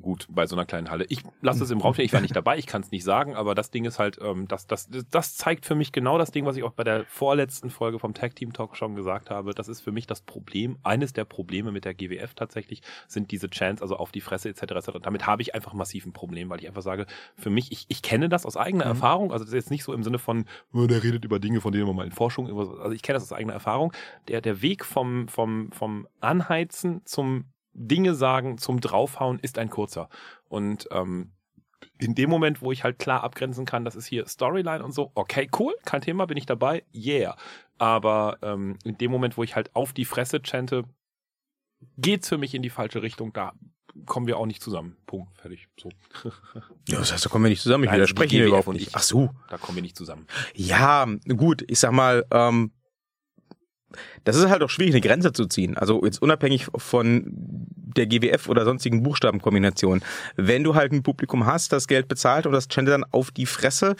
Gut, 0.00 0.26
bei 0.30 0.46
so 0.46 0.56
einer 0.56 0.64
kleinen 0.64 0.90
Halle. 0.90 1.04
Ich 1.10 1.22
lasse 1.42 1.64
es 1.64 1.70
im 1.70 1.80
Raum 1.80 1.92
stehen, 1.92 2.06
ich 2.06 2.14
war 2.14 2.22
nicht 2.22 2.34
dabei, 2.34 2.56
ich 2.56 2.66
kann 2.66 2.80
es 2.80 2.90
nicht 2.90 3.04
sagen, 3.04 3.36
aber 3.36 3.54
das 3.54 3.70
Ding 3.70 3.84
ist 3.84 3.98
halt, 3.98 4.18
ähm, 4.22 4.48
das, 4.48 4.66
das, 4.66 4.88
das 5.10 5.36
zeigt 5.36 5.66
für 5.66 5.74
mich 5.74 5.92
genau 5.92 6.16
das 6.16 6.30
Ding, 6.30 6.46
was 6.46 6.56
ich 6.56 6.62
auch 6.62 6.72
bei 6.72 6.82
der 6.82 7.04
vorletzten 7.04 7.68
Folge 7.68 7.98
vom 7.98 8.14
Tag 8.14 8.34
Team 8.34 8.54
Talk 8.54 8.74
schon 8.76 8.94
gesagt 8.94 9.28
habe. 9.28 9.52
Das 9.52 9.68
ist 9.68 9.82
für 9.82 9.92
mich 9.92 10.06
das 10.06 10.22
Problem, 10.22 10.78
eines 10.82 11.12
der 11.12 11.26
Probleme 11.26 11.72
mit 11.72 11.84
der 11.84 11.92
GWF 11.92 12.32
tatsächlich, 12.34 12.80
sind 13.06 13.30
diese 13.32 13.50
Chants, 13.50 13.82
also 13.82 13.96
auf 13.96 14.12
die 14.12 14.22
Fresse 14.22 14.48
etc. 14.48 14.62
etc. 14.62 14.90
Damit 15.02 15.26
habe 15.26 15.42
ich 15.42 15.54
einfach 15.54 15.74
massiv 15.74 16.06
ein 16.06 16.14
Problem, 16.14 16.48
weil 16.48 16.60
ich 16.60 16.68
einfach 16.68 16.82
sage, 16.82 17.04
für 17.36 17.50
mich, 17.50 17.70
ich, 17.70 17.84
ich 17.88 18.00
kenne 18.00 18.30
das 18.30 18.46
aus 18.46 18.56
eigener 18.56 18.86
Mhm. 18.86 18.90
Erfahrung, 18.90 19.32
also 19.32 19.44
das 19.44 19.52
ist 19.52 19.56
jetzt 19.56 19.70
nicht 19.70 19.84
so 19.84 19.92
im 19.92 20.02
Sinne 20.02 20.18
von, 20.18 20.46
oh, 20.72 20.86
der 20.86 21.02
redet 21.02 21.24
über 21.24 21.38
Dinge, 21.38 21.60
von 21.60 21.72
denen 21.72 21.86
man 21.86 21.96
mal 21.96 22.06
in 22.06 22.12
Forschung, 22.12 22.46
also 22.46 22.90
ich 22.92 23.02
kenne 23.02 23.16
das 23.16 23.24
aus 23.24 23.32
eigener 23.32 23.52
Erfahrung. 23.52 23.92
Der, 24.28 24.40
der 24.40 24.62
Weg 24.62 24.84
vom, 24.84 25.28
vom, 25.28 25.70
vom 25.72 26.08
Anheizen 26.20 27.02
zum 27.04 27.44
Dinge 27.74 28.14
sagen, 28.14 28.58
zum 28.58 28.80
Draufhauen 28.80 29.38
ist 29.40 29.58
ein 29.58 29.70
kurzer. 29.70 30.08
Und 30.48 30.88
ähm, 30.90 31.32
in 31.98 32.14
dem 32.14 32.30
Moment, 32.30 32.62
wo 32.62 32.72
ich 32.72 32.84
halt 32.84 32.98
klar 32.98 33.22
abgrenzen 33.22 33.64
kann, 33.64 33.84
das 33.84 33.96
ist 33.96 34.06
hier 34.06 34.26
Storyline 34.26 34.84
und 34.84 34.92
so, 34.92 35.12
okay, 35.14 35.48
cool, 35.58 35.74
kein 35.84 36.00
Thema, 36.00 36.26
bin 36.26 36.36
ich 36.36 36.46
dabei, 36.46 36.84
yeah. 36.94 37.36
Aber 37.78 38.38
ähm, 38.42 38.78
in 38.84 38.98
dem 38.98 39.10
Moment, 39.10 39.36
wo 39.36 39.42
ich 39.42 39.56
halt 39.56 39.74
auf 39.74 39.92
die 39.92 40.04
Fresse 40.04 40.40
chante, 40.44 40.84
geht's 41.98 42.28
für 42.28 42.38
mich 42.38 42.54
in 42.54 42.62
die 42.62 42.70
falsche 42.70 43.02
Richtung. 43.02 43.32
Da 43.32 43.52
kommen 44.06 44.26
wir 44.26 44.38
auch 44.38 44.46
nicht 44.46 44.62
zusammen. 44.62 44.96
Punkt, 45.06 45.36
fertig. 45.36 45.68
So. 45.80 45.90
Ja, 46.88 46.98
das 46.98 47.12
heißt, 47.12 47.24
da 47.24 47.28
kommen 47.30 47.44
wir 47.44 47.48
nicht 47.48 47.62
zusammen. 47.62 47.84
Ich 47.84 47.92
widerspreche 47.92 48.36
hier 48.36 48.46
überhaupt 48.46 48.66
und 48.66 48.74
nicht. 48.74 48.88
ich. 48.88 48.96
Ach 48.96 49.02
so. 49.02 49.30
Da 49.48 49.56
kommen 49.56 49.76
wir 49.76 49.82
nicht 49.82 49.96
zusammen. 49.96 50.26
Ja, 50.54 51.06
gut, 51.36 51.64
ich 51.68 51.78
sag 51.78 51.92
mal, 51.92 52.26
ähm, 52.32 52.72
das 54.24 54.36
ist 54.36 54.48
halt 54.48 54.62
auch 54.62 54.70
schwierig, 54.70 54.94
eine 54.94 55.00
Grenze 55.00 55.32
zu 55.32 55.46
ziehen. 55.46 55.76
Also 55.76 56.04
jetzt 56.04 56.20
unabhängig 56.22 56.66
von 56.76 57.24
der 57.26 58.06
GWF 58.06 58.48
oder 58.48 58.64
sonstigen 58.64 59.02
Buchstabenkombinationen. 59.02 60.02
Wenn 60.36 60.64
du 60.64 60.74
halt 60.74 60.92
ein 60.92 61.02
Publikum 61.02 61.46
hast, 61.46 61.72
das 61.72 61.88
Geld 61.88 62.08
bezahlt 62.08 62.46
und 62.46 62.52
das 62.52 62.68
chantet 62.68 62.94
dann 62.94 63.04
auf 63.10 63.30
die 63.30 63.46
Fresse, 63.46 63.96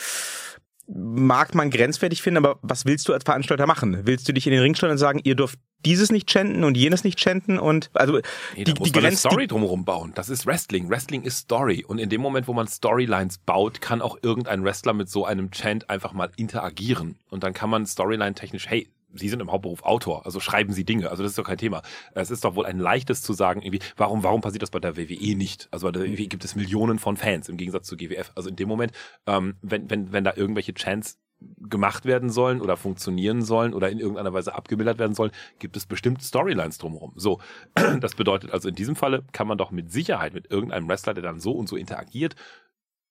mag 0.88 1.54
man 1.54 1.70
grenzwertig 1.70 2.22
finden, 2.22 2.44
aber 2.44 2.58
was 2.62 2.84
willst 2.84 3.08
du 3.08 3.12
als 3.12 3.24
Veranstalter 3.24 3.66
machen? 3.66 4.00
Willst 4.04 4.28
du 4.28 4.32
dich 4.32 4.46
in 4.46 4.52
den 4.52 4.62
Ring 4.62 4.74
stellen 4.74 4.92
und 4.92 4.98
sagen, 4.98 5.20
ihr 5.22 5.34
dürft 5.34 5.58
dieses 5.84 6.12
nicht 6.12 6.30
chanten 6.30 6.64
und 6.64 6.76
jenes 6.76 7.04
nicht 7.04 7.18
chanten 7.18 7.58
und 7.58 7.90
also 7.94 8.20
Nee, 8.56 8.64
die, 8.64 8.74
die 8.74 8.92
Grenze, 8.92 9.28
Story 9.28 9.46
drumherum 9.46 9.84
bauen. 9.84 10.12
Das 10.14 10.28
ist 10.28 10.46
Wrestling. 10.46 10.88
Wrestling 10.90 11.22
ist 11.22 11.38
Story. 11.38 11.84
Und 11.86 11.98
in 11.98 12.08
dem 12.08 12.20
Moment, 12.20 12.46
wo 12.46 12.52
man 12.52 12.68
Storylines 12.68 13.38
baut, 13.38 13.80
kann 13.80 14.00
auch 14.00 14.16
irgendein 14.22 14.64
Wrestler 14.64 14.92
mit 14.92 15.08
so 15.08 15.24
einem 15.24 15.50
Chant 15.50 15.90
einfach 15.90 16.12
mal 16.12 16.30
interagieren. 16.36 17.18
Und 17.30 17.42
dann 17.42 17.52
kann 17.52 17.70
man 17.70 17.86
Storyline 17.86 18.34
technisch, 18.34 18.68
hey, 18.68 18.88
Sie 19.14 19.28
sind 19.28 19.40
im 19.40 19.50
Hauptberuf 19.50 19.82
Autor, 19.82 20.24
also 20.26 20.40
schreiben 20.40 20.72
Sie 20.72 20.84
Dinge. 20.84 21.10
Also 21.10 21.22
das 21.22 21.32
ist 21.32 21.38
doch 21.38 21.44
kein 21.44 21.58
Thema. 21.58 21.82
Es 22.14 22.30
ist 22.30 22.44
doch 22.44 22.54
wohl 22.54 22.66
ein 22.66 22.78
leichtes 22.78 23.22
zu 23.22 23.32
sagen, 23.32 23.62
irgendwie, 23.62 23.80
warum, 23.96 24.22
warum 24.22 24.40
passiert 24.40 24.62
das 24.62 24.70
bei 24.70 24.80
der 24.80 24.96
WWE 24.96 25.36
nicht? 25.36 25.68
Also 25.70 25.86
bei 25.86 25.92
der 25.92 26.02
WWE 26.02 26.26
gibt 26.26 26.44
es 26.44 26.56
Millionen 26.56 26.98
von 26.98 27.16
Fans 27.16 27.48
im 27.48 27.56
Gegensatz 27.56 27.86
zu 27.86 27.96
GWF. 27.96 28.32
Also 28.34 28.48
in 28.48 28.56
dem 28.56 28.68
Moment, 28.68 28.92
ähm, 29.26 29.56
wenn, 29.62 29.90
wenn, 29.90 30.12
wenn 30.12 30.24
da 30.24 30.32
irgendwelche 30.36 30.74
Chants 30.74 31.18
gemacht 31.58 32.04
werden 32.04 32.30
sollen 32.30 32.60
oder 32.60 32.76
funktionieren 32.76 33.42
sollen 33.42 33.74
oder 33.74 33.90
in 33.90 33.98
irgendeiner 33.98 34.32
Weise 34.32 34.54
abgebildet 34.54 34.98
werden 34.98 35.14
sollen, 35.14 35.32
gibt 35.58 35.76
es 35.76 35.86
bestimmt 35.86 36.22
Storylines 36.22 36.78
drumherum. 36.78 37.12
So, 37.16 37.40
das 38.00 38.14
bedeutet 38.14 38.52
also 38.52 38.68
in 38.68 38.74
diesem 38.74 38.96
Falle 38.96 39.24
kann 39.32 39.46
man 39.46 39.58
doch 39.58 39.70
mit 39.70 39.90
Sicherheit 39.90 40.34
mit 40.34 40.50
irgendeinem 40.50 40.88
Wrestler, 40.88 41.14
der 41.14 41.22
dann 41.22 41.40
so 41.40 41.52
und 41.52 41.68
so 41.68 41.76
interagiert, 41.76 42.36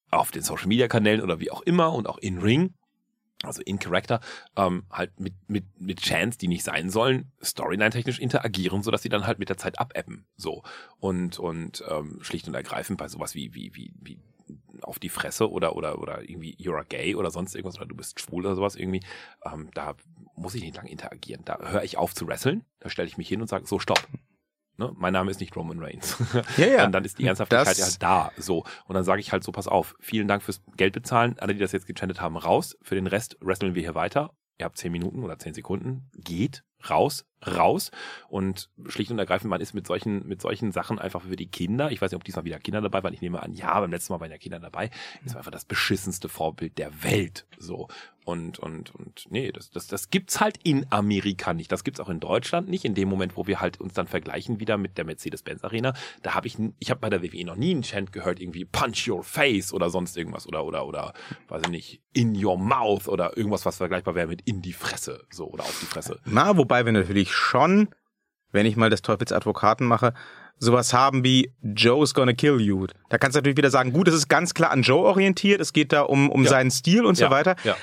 auf 0.10 0.32
den 0.32 0.42
Social 0.42 0.68
Media 0.68 0.88
Kanälen 0.88 1.22
oder 1.22 1.40
wie 1.40 1.52
auch 1.52 1.62
immer 1.62 1.94
und 1.94 2.08
auch 2.08 2.18
in 2.18 2.38
Ring, 2.40 2.74
also 3.44 3.62
in 3.62 3.80
Character, 3.80 4.20
ähm, 4.56 4.84
halt 4.92 5.20
mit, 5.20 5.34
mit, 5.48 5.66
mit 5.80 6.02
Chants, 6.02 6.38
die 6.38 6.48
nicht 6.48 6.64
sein 6.64 6.90
sollen, 6.90 7.32
storyline-technisch 7.42 8.20
interagieren, 8.20 8.84
sodass 8.84 9.02
sie 9.02 9.10
dann 9.10 9.26
halt 9.26 9.40
mit 9.40 9.50
der 9.50 9.58
Zeit 9.58 9.80
abebben. 9.80 10.26
So. 10.38 10.64
Und, 11.00 11.40
und 11.40 11.84
ähm, 11.90 12.20
schlicht 12.22 12.48
und 12.48 12.54
ergreifend 12.54 12.98
bei 13.00 13.08
sowas 13.08 13.36
wie, 13.36 13.54
wie, 13.54 13.72
wie, 13.76 13.94
wie 14.00 14.20
auf 14.82 15.00
die 15.00 15.10
Fresse 15.10 15.50
oder 15.50 15.76
oder 15.76 16.00
oder 16.00 16.22
irgendwie 16.28 16.56
you're 16.56 16.80
a 16.80 16.84
gay 16.84 17.16
oder 17.16 17.32
sonst 17.32 17.56
irgendwas 17.56 17.78
oder 17.78 17.86
du 17.86 17.96
bist 17.96 18.20
schwul 18.20 18.46
oder 18.46 18.56
sowas 18.56 18.76
irgendwie, 18.76 19.02
ähm, 19.46 19.70
da 19.74 19.96
muss 20.36 20.56
ich 20.56 20.64
nicht 20.64 20.76
lange 20.76 20.90
interagieren. 20.90 21.44
Da 21.46 21.60
höre 21.60 21.84
ich 21.84 21.98
auf 21.98 22.14
zu 22.14 22.28
wresteln, 22.28 22.66
da 22.80 22.90
stelle 22.90 23.08
ich 23.08 23.18
mich 23.18 23.28
hin 23.28 23.42
und 23.42 23.48
sage, 23.48 23.68
so 23.68 23.80
stopp. 23.80 24.08
Ne? 24.78 24.92
Mein 24.96 25.14
Name 25.14 25.32
ist 25.32 25.40
nicht 25.40 25.56
Roman 25.56 25.80
Reigns. 25.80 26.18
Ja, 26.58 26.68
ja. 26.68 26.86
Und 26.86 26.92
dann 26.92 27.06
ist 27.06 27.20
die 27.20 27.26
Ernsthaftigkeit 27.26 27.78
ja 27.78 27.86
halt 27.86 28.02
da. 28.02 28.32
So. 28.38 28.64
Und 28.86 28.96
dann 28.96 29.04
sage 29.04 29.22
ich 29.22 29.32
halt 29.32 29.44
so, 29.44 29.52
pass 29.52 29.68
auf, 29.68 29.96
vielen 30.00 30.28
Dank 30.28 30.44
fürs 30.44 30.62
Geld 30.76 30.94
bezahlen. 30.94 31.36
Alle, 31.40 31.54
die 31.54 31.60
das 31.60 31.72
jetzt 31.72 31.88
gechantet 31.88 32.22
haben, 32.22 32.38
raus. 32.38 32.78
Für 32.82 32.96
den 32.96 33.08
Rest 33.08 33.38
wresteln 33.42 33.76
wir 33.76 33.82
hier 33.82 33.96
weiter. 33.96 34.32
Ihr 34.58 34.66
habt 34.66 34.78
zehn 34.78 34.92
Minuten 34.92 35.24
oder 35.24 35.40
zehn 35.40 35.54
Sekunden. 35.54 36.10
Geht 36.18 36.64
raus, 36.90 37.26
raus. 37.46 37.92
Und 38.30 38.70
schlicht 38.88 39.12
und 39.12 39.20
ergreifend, 39.20 39.50
man 39.50 39.62
ist 39.62 39.74
mit 39.74 39.88
solchen, 39.88 40.28
mit 40.28 40.42
solchen 40.42 40.72
Sachen 40.72 41.00
einfach 41.00 41.22
für 41.24 41.36
die 41.36 41.50
Kinder. 41.50 41.92
Ich 41.92 42.02
weiß 42.02 42.12
nicht, 42.12 42.18
ob 42.18 42.24
diesmal 42.24 42.46
wieder 42.46 42.60
Kinder 42.60 42.82
dabei 42.82 43.04
waren. 43.04 43.14
Ich 43.14 43.22
nehme 43.22 43.42
an, 43.42 43.54
ja, 43.54 43.80
beim 43.80 43.92
letzten 43.92 44.14
Mal 44.14 44.20
waren 44.20 44.32
ja 44.32 44.38
Kinder 44.38 44.60
dabei. 44.60 44.90
Ist 45.26 45.36
einfach 45.36 45.52
das 45.52 45.66
beschissenste 45.66 46.30
Vorbild 46.30 46.78
der 46.78 47.04
Welt. 47.04 47.46
So. 47.58 47.88
Und, 48.24 48.60
und, 48.60 48.94
und, 48.94 49.26
nee, 49.30 49.52
das, 49.52 49.72
das, 49.72 49.88
das 49.88 50.12
gibt's 50.12 50.40
halt 50.40 50.60
in 50.64 50.86
Amerika 50.92 51.54
nicht. 51.54 51.72
Das 51.72 51.84
gibt's 51.84 52.00
auch 52.00 52.10
in 52.10 52.20
Deutschland 52.20 52.70
nicht. 52.70 52.86
In 52.86 52.94
dem 52.94 53.10
Moment, 53.10 53.36
wo 53.36 53.48
wir 53.48 53.60
halt 53.60 53.82
uns 53.82 53.94
dann 53.94 54.08
vergleichen 54.08 54.60
wieder 54.60 54.78
mit 54.78 54.98
der 54.98 55.06
Mercedes-Benz 55.06 55.64
Arena, 55.64 55.94
da 56.22 56.36
habe 56.36 56.46
ich, 56.46 56.58
ich 56.78 56.92
habe 56.92 57.00
bei 57.00 57.10
der 57.10 57.24
WWE 57.24 57.44
noch 57.46 57.56
nie 57.56 57.72
einen 57.72 57.82
Chant 57.82 58.12
gehört, 58.12 58.40
irgendwie 58.40 58.66
Punch 58.66 59.08
your 59.08 59.24
face 59.24 59.74
oder 59.74 59.90
sonst 59.90 60.18
irgendwas 60.18 60.48
oder, 60.48 60.66
oder, 60.66 60.86
oder, 60.86 61.14
weiß 61.48 61.64
ich 61.66 61.72
nicht, 61.72 62.02
in 62.14 62.44
your 62.44 62.58
mouth 62.58 63.08
oder 63.08 63.36
irgendwas, 63.38 63.66
was 63.66 63.78
vergleichbar 63.78 64.14
wäre 64.14 64.28
mit 64.28 64.42
in 64.42 64.62
die 64.62 64.74
Fresse, 64.74 65.26
so, 65.32 65.48
oder 65.48 65.64
auf 65.64 65.80
die 65.80 65.86
Fresse. 65.88 66.20
Na, 66.26 66.56
wobei 66.58 66.71
wir 66.86 66.92
natürlich 66.92 67.34
schon, 67.34 67.90
wenn 68.52 68.66
ich 68.66 68.76
mal 68.76 68.90
des 68.90 69.02
Teufels 69.02 69.32
Advokaten 69.32 69.86
mache, 69.88 70.14
sowas 70.58 70.94
haben 70.94 71.24
wie 71.24 71.54
Joe's 71.62 72.14
gonna 72.14 72.34
kill 72.34 72.60
you. 72.62 72.88
Da 73.10 73.18
kannst 73.18 73.36
du 73.36 73.40
natürlich 73.40 73.58
wieder 73.58 73.72
sagen, 73.72 73.94
gut, 73.94 74.08
es 74.08 74.14
ist 74.14 74.28
ganz 74.28 74.54
klar 74.54 74.72
an 74.72 74.82
Joe 74.84 75.06
orientiert, 75.06 75.60
es 75.62 75.74
geht 75.74 75.92
da 75.92 76.02
um, 76.02 76.30
um 76.30 76.44
Ja. 76.44 76.50
seinen 76.50 76.72
Stil 76.72 77.06
und 77.06 77.16
so 77.16 77.26
ja, 77.26 77.32
weiter. 77.32 77.56
Ja. 77.64 77.76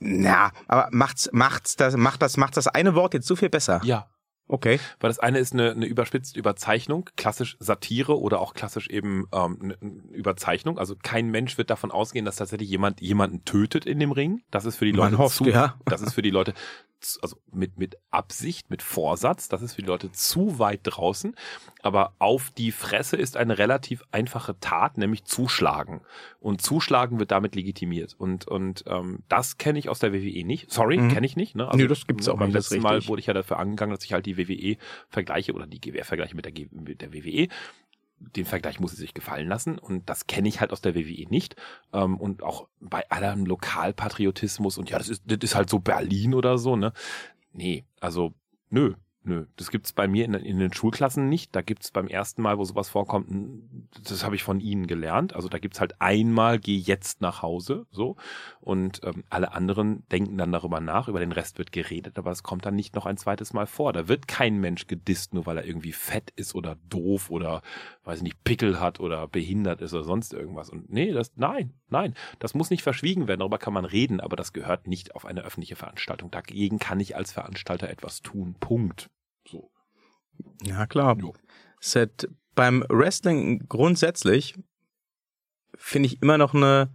Na, 0.00 0.52
aber 0.68 0.88
macht's, 0.92 1.28
macht's 1.32 1.76
das, 1.76 1.96
macht 1.96 2.22
das, 2.22 2.36
macht 2.36 2.56
das 2.56 2.68
eine 2.68 2.94
Wort 2.94 3.14
jetzt 3.14 3.26
so 3.26 3.34
viel 3.34 3.48
besser. 3.48 3.80
Ja, 3.82 4.06
Okay. 4.48 4.80
Weil 4.98 5.08
das 5.10 5.18
eine 5.18 5.38
ist 5.38 5.52
eine, 5.52 5.70
eine 5.72 5.86
überspitzte 5.86 6.38
Überzeichnung, 6.38 7.10
klassisch 7.16 7.56
Satire 7.60 8.18
oder 8.18 8.40
auch 8.40 8.54
klassisch 8.54 8.88
eben 8.88 9.26
ähm, 9.32 9.58
eine 9.80 9.92
Überzeichnung. 10.12 10.78
Also 10.78 10.96
kein 11.02 11.30
Mensch 11.30 11.58
wird 11.58 11.70
davon 11.70 11.90
ausgehen, 11.90 12.24
dass 12.24 12.36
tatsächlich 12.36 12.68
jemand 12.70 13.00
jemanden 13.00 13.44
tötet 13.44 13.84
in 13.86 14.00
dem 14.00 14.10
Ring. 14.12 14.42
Das 14.50 14.64
ist 14.64 14.76
für 14.76 14.86
die 14.86 14.92
Man 14.92 15.10
Leute 15.12 15.18
hofft, 15.18 15.36
zu, 15.36 15.44
ja. 15.44 15.76
das 15.84 16.00
ist 16.00 16.14
für 16.14 16.22
die 16.22 16.30
Leute 16.30 16.54
zu- 17.00 17.20
also 17.20 17.36
mit 17.52 17.78
mit 17.78 17.96
Absicht, 18.10 18.70
mit 18.70 18.82
Vorsatz. 18.82 19.48
Das 19.48 19.62
ist 19.62 19.74
für 19.74 19.82
die 19.82 19.88
Leute 19.88 20.10
zu 20.12 20.58
weit 20.58 20.80
draußen. 20.84 21.36
Aber 21.82 22.14
auf 22.18 22.50
die 22.50 22.72
Fresse 22.72 23.16
ist 23.16 23.36
eine 23.36 23.58
relativ 23.58 24.02
einfache 24.10 24.58
Tat, 24.58 24.98
nämlich 24.98 25.24
zuschlagen. 25.24 26.00
Und 26.40 26.60
zuschlagen 26.60 27.18
wird 27.20 27.30
damit 27.30 27.54
legitimiert. 27.54 28.14
Und 28.18 28.46
und 28.48 28.84
ähm, 28.88 29.20
das 29.28 29.58
kenne 29.58 29.78
ich 29.78 29.88
aus 29.88 29.98
der 30.00 30.12
WWE 30.12 30.44
nicht. 30.44 30.70
Sorry, 30.72 30.98
Mhm. 30.98 31.08
kenne 31.10 31.26
ich 31.26 31.36
nicht. 31.36 31.54
Ne? 31.54 31.68
Nö, 31.74 31.86
das 31.86 32.06
gibt's 32.06 32.28
auch 32.28 32.36
beim 32.38 32.48
nicht, 32.48 32.56
das 32.56 32.66
ist 32.66 32.70
letzten 32.72 32.82
Mal 32.82 33.06
wurde 33.06 33.20
ich 33.20 33.26
ja 33.26 33.34
dafür 33.34 33.58
angegangen, 33.58 33.94
dass 33.94 34.04
ich 34.04 34.12
halt 34.12 34.26
die 34.26 34.36
WWE 34.36 34.76
vergleiche 35.08 35.52
oder 35.52 35.66
die 35.66 35.80
GWR 35.80 36.04
vergleiche 36.04 36.34
mit 36.34 36.44
der, 36.44 36.52
G 36.52 36.68
mit 36.72 37.00
der 37.00 37.12
WWE. 37.12 37.48
Den 38.20 38.46
Vergleich 38.46 38.80
muss 38.80 38.90
sie 38.90 38.96
sich 38.96 39.14
gefallen 39.14 39.46
lassen 39.46 39.78
und 39.78 40.10
das 40.10 40.26
kenne 40.26 40.48
ich 40.48 40.60
halt 40.60 40.72
aus 40.72 40.80
der 40.80 40.96
WWE 40.96 41.28
nicht. 41.28 41.54
Ähm, 41.92 42.16
und 42.18 42.42
auch 42.42 42.66
bei 42.80 43.08
allem 43.10 43.46
Lokalpatriotismus 43.46 44.78
und 44.78 44.90
ja, 44.90 44.98
das 44.98 45.08
ist, 45.08 45.22
das 45.26 45.38
ist 45.42 45.54
halt 45.54 45.70
so 45.70 45.78
Berlin 45.78 46.34
oder 46.34 46.58
so, 46.58 46.74
ne? 46.76 46.92
Nee, 47.52 47.84
also 48.00 48.34
nö, 48.70 48.94
nö. 49.28 49.46
Das 49.56 49.70
gibt's 49.70 49.92
bei 49.92 50.08
mir 50.08 50.24
in, 50.24 50.34
in 50.34 50.58
den 50.58 50.72
Schulklassen 50.72 51.28
nicht. 51.28 51.54
Da 51.54 51.62
gibt's 51.62 51.90
beim 51.90 52.08
ersten 52.08 52.42
Mal, 52.42 52.58
wo 52.58 52.64
sowas 52.64 52.88
vorkommt, 52.88 53.28
das 54.02 54.24
habe 54.24 54.34
ich 54.34 54.42
von 54.42 54.60
ihnen 54.60 54.86
gelernt. 54.86 55.36
Also 55.36 55.48
da 55.48 55.58
gibt's 55.58 55.80
halt 55.80 56.00
einmal, 56.00 56.58
geh 56.58 56.76
jetzt 56.76 57.20
nach 57.20 57.42
Hause, 57.42 57.86
so. 57.90 58.16
Und 58.60 59.00
ähm, 59.04 59.24
alle 59.30 59.52
anderen 59.52 60.08
denken 60.08 60.36
dann 60.38 60.52
darüber 60.52 60.80
nach, 60.80 61.08
über 61.08 61.20
den 61.20 61.32
Rest 61.32 61.58
wird 61.58 61.70
geredet, 61.72 62.18
aber 62.18 62.30
es 62.30 62.42
kommt 62.42 62.66
dann 62.66 62.74
nicht 62.74 62.94
noch 62.94 63.06
ein 63.06 63.16
zweites 63.16 63.52
Mal 63.52 63.66
vor. 63.66 63.92
Da 63.92 64.08
wird 64.08 64.26
kein 64.26 64.58
Mensch 64.58 64.86
gedisst, 64.86 65.34
nur 65.34 65.46
weil 65.46 65.58
er 65.58 65.66
irgendwie 65.66 65.92
fett 65.92 66.30
ist 66.36 66.54
oder 66.54 66.76
doof 66.88 67.30
oder, 67.30 67.62
weiß 68.04 68.18
ich 68.18 68.24
nicht, 68.24 68.44
Pickel 68.44 68.80
hat 68.80 69.00
oder 69.00 69.28
behindert 69.28 69.80
ist 69.80 69.94
oder 69.94 70.04
sonst 70.04 70.32
irgendwas. 70.32 70.70
Und 70.70 70.90
nee, 70.90 71.12
das, 71.12 71.32
nein, 71.36 71.74
nein, 71.88 72.14
das 72.38 72.54
muss 72.54 72.70
nicht 72.70 72.82
verschwiegen 72.82 73.28
werden, 73.28 73.40
darüber 73.40 73.58
kann 73.58 73.74
man 73.74 73.84
reden, 73.84 74.20
aber 74.20 74.36
das 74.36 74.52
gehört 74.52 74.86
nicht 74.86 75.14
auf 75.14 75.26
eine 75.26 75.42
öffentliche 75.42 75.76
Veranstaltung. 75.76 76.30
Dagegen 76.30 76.78
kann 76.78 77.00
ich 77.00 77.14
als 77.14 77.32
Veranstalter 77.32 77.88
etwas 77.90 78.22
tun. 78.22 78.56
Punkt. 78.58 79.10
So. 79.50 79.70
Ja, 80.62 80.86
klar. 80.86 81.16
Jo. 81.18 81.34
Hat 81.94 82.28
beim 82.54 82.84
Wrestling 82.88 83.66
grundsätzlich 83.68 84.54
finde 85.76 86.08
ich 86.08 86.22
immer 86.22 86.38
noch 86.38 86.54
eine 86.54 86.92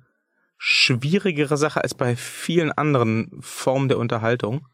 schwierigere 0.58 1.58
Sache 1.58 1.82
als 1.82 1.94
bei 1.94 2.16
vielen 2.16 2.72
anderen 2.72 3.30
Formen 3.42 3.90
der 3.90 3.98
Unterhaltung, 3.98 4.68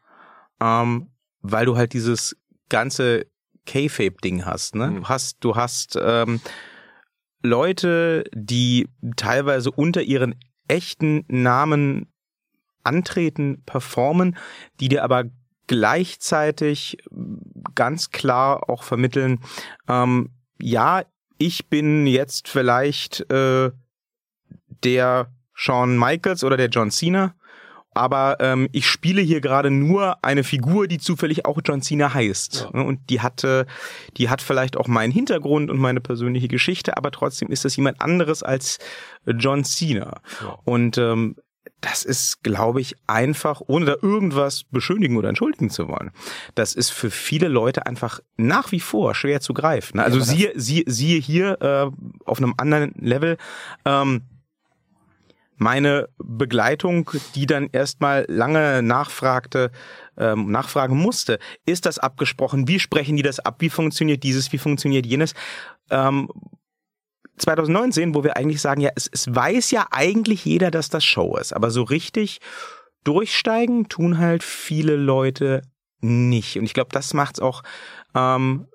ähm, 0.59 1.11
weil 1.41 1.65
du 1.65 1.77
halt 1.77 1.93
dieses 1.93 2.35
ganze 2.69 3.25
K-Fape-Ding 3.65 4.45
hast. 4.45 4.75
Ne? 4.75 4.87
Mhm. 4.87 4.95
Du 4.95 5.09
hast, 5.09 5.37
du 5.41 5.55
hast 5.55 5.97
ähm, 6.01 6.41
Leute, 7.41 8.23
die 8.33 8.89
teilweise 9.15 9.71
unter 9.71 10.01
ihren 10.01 10.35
echten 10.67 11.23
Namen 11.27 12.11
antreten, 12.83 13.63
performen, 13.65 14.37
die 14.79 14.89
dir 14.89 15.03
aber 15.03 15.25
gleichzeitig 15.69 16.97
ganz 17.75 18.09
klar 18.09 18.69
auch 18.69 18.81
vermitteln, 18.81 19.39
ähm, 19.87 20.31
ja, 20.59 21.03
ich 21.37 21.69
bin 21.69 22.07
jetzt 22.07 22.49
vielleicht 22.49 23.31
äh, 23.31 23.71
der 24.83 25.31
Shawn 25.53 25.97
Michaels 25.97 26.43
oder 26.43 26.57
der 26.57 26.69
John 26.69 26.89
Cena, 26.89 27.35
aber 27.93 28.37
ähm, 28.39 28.67
ich 28.71 28.87
spiele 28.87 29.21
hier 29.21 29.41
gerade 29.41 29.69
nur 29.69 30.23
eine 30.23 30.43
Figur, 30.43 30.87
die 30.87 30.97
zufällig 30.97 31.45
auch 31.45 31.59
John 31.63 31.83
Cena 31.83 32.15
heißt. 32.15 32.69
Ja. 32.73 32.81
Und 32.81 33.07
die 33.11 33.21
hatte, 33.21 33.67
die 34.17 34.29
hat 34.29 34.41
vielleicht 34.41 34.75
auch 34.75 34.87
meinen 34.87 35.11
Hintergrund 35.11 35.69
und 35.69 35.77
meine 35.77 36.01
persönliche 36.01 36.47
Geschichte, 36.47 36.97
aber 36.97 37.11
trotzdem 37.11 37.49
ist 37.49 37.63
das 37.63 37.75
jemand 37.75 38.01
anderes 38.01 38.41
als 38.41 38.79
John 39.27 39.63
Cena. 39.63 40.19
Ja. 40.41 40.57
Und 40.65 40.97
ähm, 40.97 41.35
das 41.81 42.03
ist, 42.03 42.43
glaube 42.43 42.81
ich, 42.81 42.95
einfach, 43.07 43.61
ohne 43.67 43.85
da 43.85 43.95
irgendwas 44.01 44.63
beschönigen 44.65 45.17
oder 45.17 45.29
entschuldigen 45.29 45.69
zu 45.69 45.87
wollen. 45.87 46.11
Das 46.55 46.73
ist 46.73 46.89
für 46.89 47.09
viele 47.09 47.47
Leute 47.47 47.85
einfach 47.85 48.19
nach 48.37 48.71
wie 48.71 48.79
vor 48.81 49.15
schwer 49.15 49.39
zu 49.41 49.53
greifen. 49.53 49.99
Also 49.99 50.17
aber 50.17 50.25
das- 50.25 50.29
siehe, 50.29 50.51
siehe, 50.55 50.83
siehe 50.87 51.19
hier 51.21 51.61
äh, 51.61 51.91
auf 52.25 52.37
einem 52.39 52.53
anderen 52.57 52.93
Level. 52.99 53.37
Ähm, 53.85 54.23
meine 55.61 56.07
Begleitung, 56.17 57.11
die 57.35 57.45
dann 57.45 57.69
erstmal 57.71 58.25
lange 58.29 58.81
nachfragte, 58.81 59.71
ähm, 60.17 60.49
nachfragen 60.51 60.95
musste, 60.97 61.37
ist 61.65 61.85
das 61.85 61.99
abgesprochen? 61.99 62.67
Wie 62.69 62.79
sprechen 62.79 63.17
die 63.17 63.23
das 63.23 63.39
ab? 63.39 63.57
Wie 63.59 63.69
funktioniert 63.69 64.23
dieses? 64.23 64.53
Wie 64.53 64.57
funktioniert 64.57 65.05
jenes? 65.05 65.33
Ähm, 65.89 66.29
2019, 67.39 68.15
wo 68.15 68.23
wir 68.23 68.37
eigentlich 68.37 68.61
sagen, 68.61 68.81
ja, 68.81 68.91
es, 68.95 69.09
es 69.11 69.33
weiß 69.33 69.71
ja 69.71 69.87
eigentlich 69.91 70.45
jeder, 70.45 70.71
dass 70.71 70.89
das 70.89 71.03
Show 71.03 71.37
ist, 71.37 71.53
aber 71.53 71.71
so 71.71 71.83
richtig 71.83 72.39
durchsteigen 73.03 73.89
tun 73.89 74.17
halt 74.17 74.43
viele 74.43 74.95
Leute 74.95 75.61
nicht. 76.01 76.57
Und 76.57 76.65
ich 76.65 76.73
glaube, 76.73 76.89
das 76.91 77.13
macht's 77.13 77.39
auch 77.39 77.63
ähm, 78.15 78.67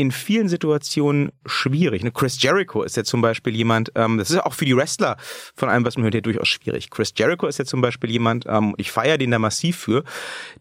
in 0.00 0.12
vielen 0.12 0.48
Situationen 0.48 1.30
schwierig. 1.44 2.02
Ne, 2.02 2.10
Chris 2.10 2.42
Jericho 2.42 2.82
ist 2.82 2.96
ja 2.96 3.04
zum 3.04 3.20
Beispiel 3.20 3.54
jemand, 3.54 3.92
ähm, 3.96 4.16
das 4.16 4.30
ist 4.30 4.38
auch 4.38 4.54
für 4.54 4.64
die 4.64 4.74
Wrestler 4.74 5.18
von 5.54 5.68
allem, 5.68 5.84
was 5.84 5.96
man 5.96 6.04
hört, 6.04 6.14
ja 6.14 6.22
durchaus 6.22 6.48
schwierig. 6.48 6.88
Chris 6.88 7.12
Jericho 7.14 7.46
ist 7.46 7.58
ja 7.58 7.66
zum 7.66 7.82
Beispiel 7.82 8.10
jemand, 8.10 8.46
ähm, 8.48 8.74
ich 8.78 8.90
feiere 8.90 9.18
den 9.18 9.30
da 9.30 9.38
massiv 9.38 9.76
für, 9.76 10.04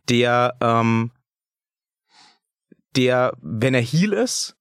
der, 0.10 0.58
ähm, 0.60 1.12
der, 2.98 3.32
wenn 3.42 3.74
er 3.74 3.82
Heel 3.82 4.12
ist, 4.12 4.58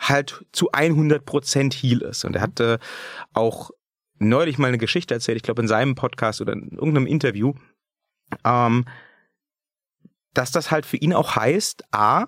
halt 0.00 0.44
zu 0.52 0.72
100% 0.72 1.72
Heel 1.74 2.02
ist. 2.02 2.24
Und 2.24 2.34
er 2.36 2.42
hatte 2.42 2.78
auch 3.32 3.70
neulich 4.18 4.58
mal 4.58 4.68
eine 4.68 4.78
Geschichte 4.78 5.14
erzählt, 5.14 5.36
ich 5.36 5.42
glaube 5.42 5.62
in 5.62 5.68
seinem 5.68 5.94
Podcast 5.94 6.40
oder 6.40 6.52
in 6.52 6.72
irgendeinem 6.72 7.06
Interview, 7.06 7.54
ähm, 8.44 8.84
dass 10.34 10.52
das 10.52 10.70
halt 10.70 10.86
für 10.86 10.96
ihn 10.96 11.12
auch 11.14 11.36
heißt, 11.36 11.84
a, 11.92 12.26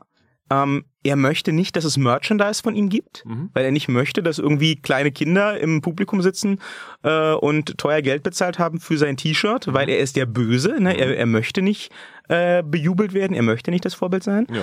ähm, 0.50 0.84
er 1.04 1.16
möchte 1.16 1.52
nicht, 1.52 1.76
dass 1.76 1.84
es 1.84 1.96
Merchandise 1.96 2.62
von 2.62 2.74
ihm 2.74 2.88
gibt, 2.88 3.24
Mhm. 3.24 3.50
weil 3.54 3.64
er 3.64 3.70
nicht 3.72 3.88
möchte, 3.88 4.22
dass 4.22 4.38
irgendwie 4.38 4.76
kleine 4.80 5.10
Kinder 5.12 5.58
im 5.58 5.80
Publikum 5.80 6.20
sitzen 6.22 6.60
äh, 7.02 7.32
und 7.32 7.78
teuer 7.78 8.02
Geld 8.02 8.22
bezahlt 8.22 8.58
haben 8.58 8.80
für 8.80 8.98
sein 8.98 9.16
T-Shirt, 9.16 9.72
weil 9.72 9.88
er 9.88 9.98
ist 9.98 10.16
der 10.16 10.26
Böse, 10.26 10.80
ne? 10.80 10.96
er, 10.96 11.16
er 11.16 11.26
möchte 11.26 11.62
nicht 11.62 11.92
äh, 12.28 12.62
bejubelt 12.62 13.14
werden, 13.14 13.34
er 13.34 13.42
möchte 13.42 13.70
nicht 13.70 13.84
das 13.84 13.94
Vorbild 13.94 14.22
sein. 14.24 14.46
Ja. 14.52 14.62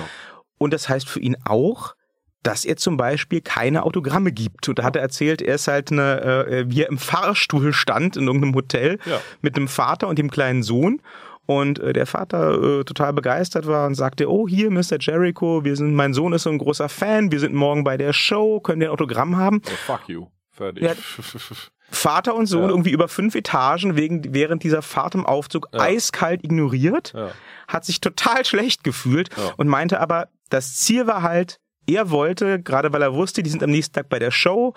Und 0.58 0.72
das 0.72 0.88
heißt 0.88 1.08
für 1.08 1.20
ihn 1.20 1.36
auch, 1.44 1.94
dass 2.42 2.64
er 2.64 2.76
zum 2.76 2.96
Beispiel 2.96 3.40
keine 3.40 3.82
Autogramme 3.82 4.32
gibt. 4.32 4.68
Und 4.68 4.78
da 4.78 4.82
hat 4.84 4.96
er 4.96 5.02
erzählt, 5.02 5.42
er 5.42 5.56
ist 5.56 5.68
halt 5.68 5.92
eine, 5.92 6.20
äh, 6.46 6.64
wie 6.68 6.82
er 6.82 6.88
im 6.88 6.98
Fahrstuhl 6.98 7.72
stand 7.72 8.16
in 8.16 8.26
irgendeinem 8.26 8.54
Hotel 8.54 8.98
Ja. 9.04 9.20
mit 9.42 9.56
einem 9.56 9.68
Vater 9.68 10.08
und 10.08 10.18
dem 10.18 10.30
kleinen 10.30 10.62
Sohn. 10.62 11.02
Und 11.46 11.80
äh, 11.80 11.92
der 11.92 12.06
Vater 12.06 12.80
äh, 12.80 12.84
total 12.84 13.12
begeistert 13.12 13.66
war 13.66 13.86
und 13.86 13.94
sagte, 13.96 14.30
oh 14.30 14.46
hier, 14.48 14.70
Mr. 14.70 14.98
Jericho, 15.00 15.64
wir 15.64 15.74
sind, 15.76 15.94
mein 15.94 16.14
Sohn 16.14 16.32
ist 16.32 16.44
so 16.44 16.50
ein 16.50 16.58
großer 16.58 16.88
Fan, 16.88 17.32
wir 17.32 17.40
sind 17.40 17.54
morgen 17.54 17.82
bei 17.84 17.96
der 17.96 18.12
Show, 18.12 18.60
können 18.60 18.80
wir 18.80 18.88
ein 18.88 18.92
Autogramm 18.92 19.36
haben. 19.36 19.60
Oh, 19.66 19.70
fuck 19.86 20.08
you. 20.08 20.26
Fertig. 20.50 20.82
Ja. 20.84 20.92
Vater 21.92 22.36
und 22.36 22.46
Sohn 22.46 22.62
Ja. 22.62 22.68
irgendwie 22.68 22.90
über 22.92 23.08
fünf 23.08 23.34
Etagen 23.34 23.96
wegen, 23.96 24.32
während 24.32 24.62
dieser 24.62 24.80
Fahrt 24.80 25.16
im 25.16 25.26
Aufzug 25.26 25.66
Ja. 25.72 25.80
eiskalt 25.80 26.44
ignoriert, 26.44 27.12
hat 27.66 27.84
sich 27.84 28.00
total 28.00 28.44
schlecht 28.44 28.84
gefühlt 28.84 29.28
und 29.56 29.66
meinte 29.68 30.00
aber, 30.00 30.28
das 30.50 30.76
Ziel 30.76 31.06
war 31.08 31.22
halt, 31.22 31.58
er 31.86 32.10
wollte, 32.10 32.60
gerade 32.62 32.92
weil 32.92 33.02
er 33.02 33.14
wusste, 33.14 33.42
die 33.42 33.50
sind 33.50 33.62
am 33.62 33.70
nächsten 33.70 33.94
Tag 33.94 34.08
bei 34.08 34.18
der 34.18 34.30
Show, 34.30 34.74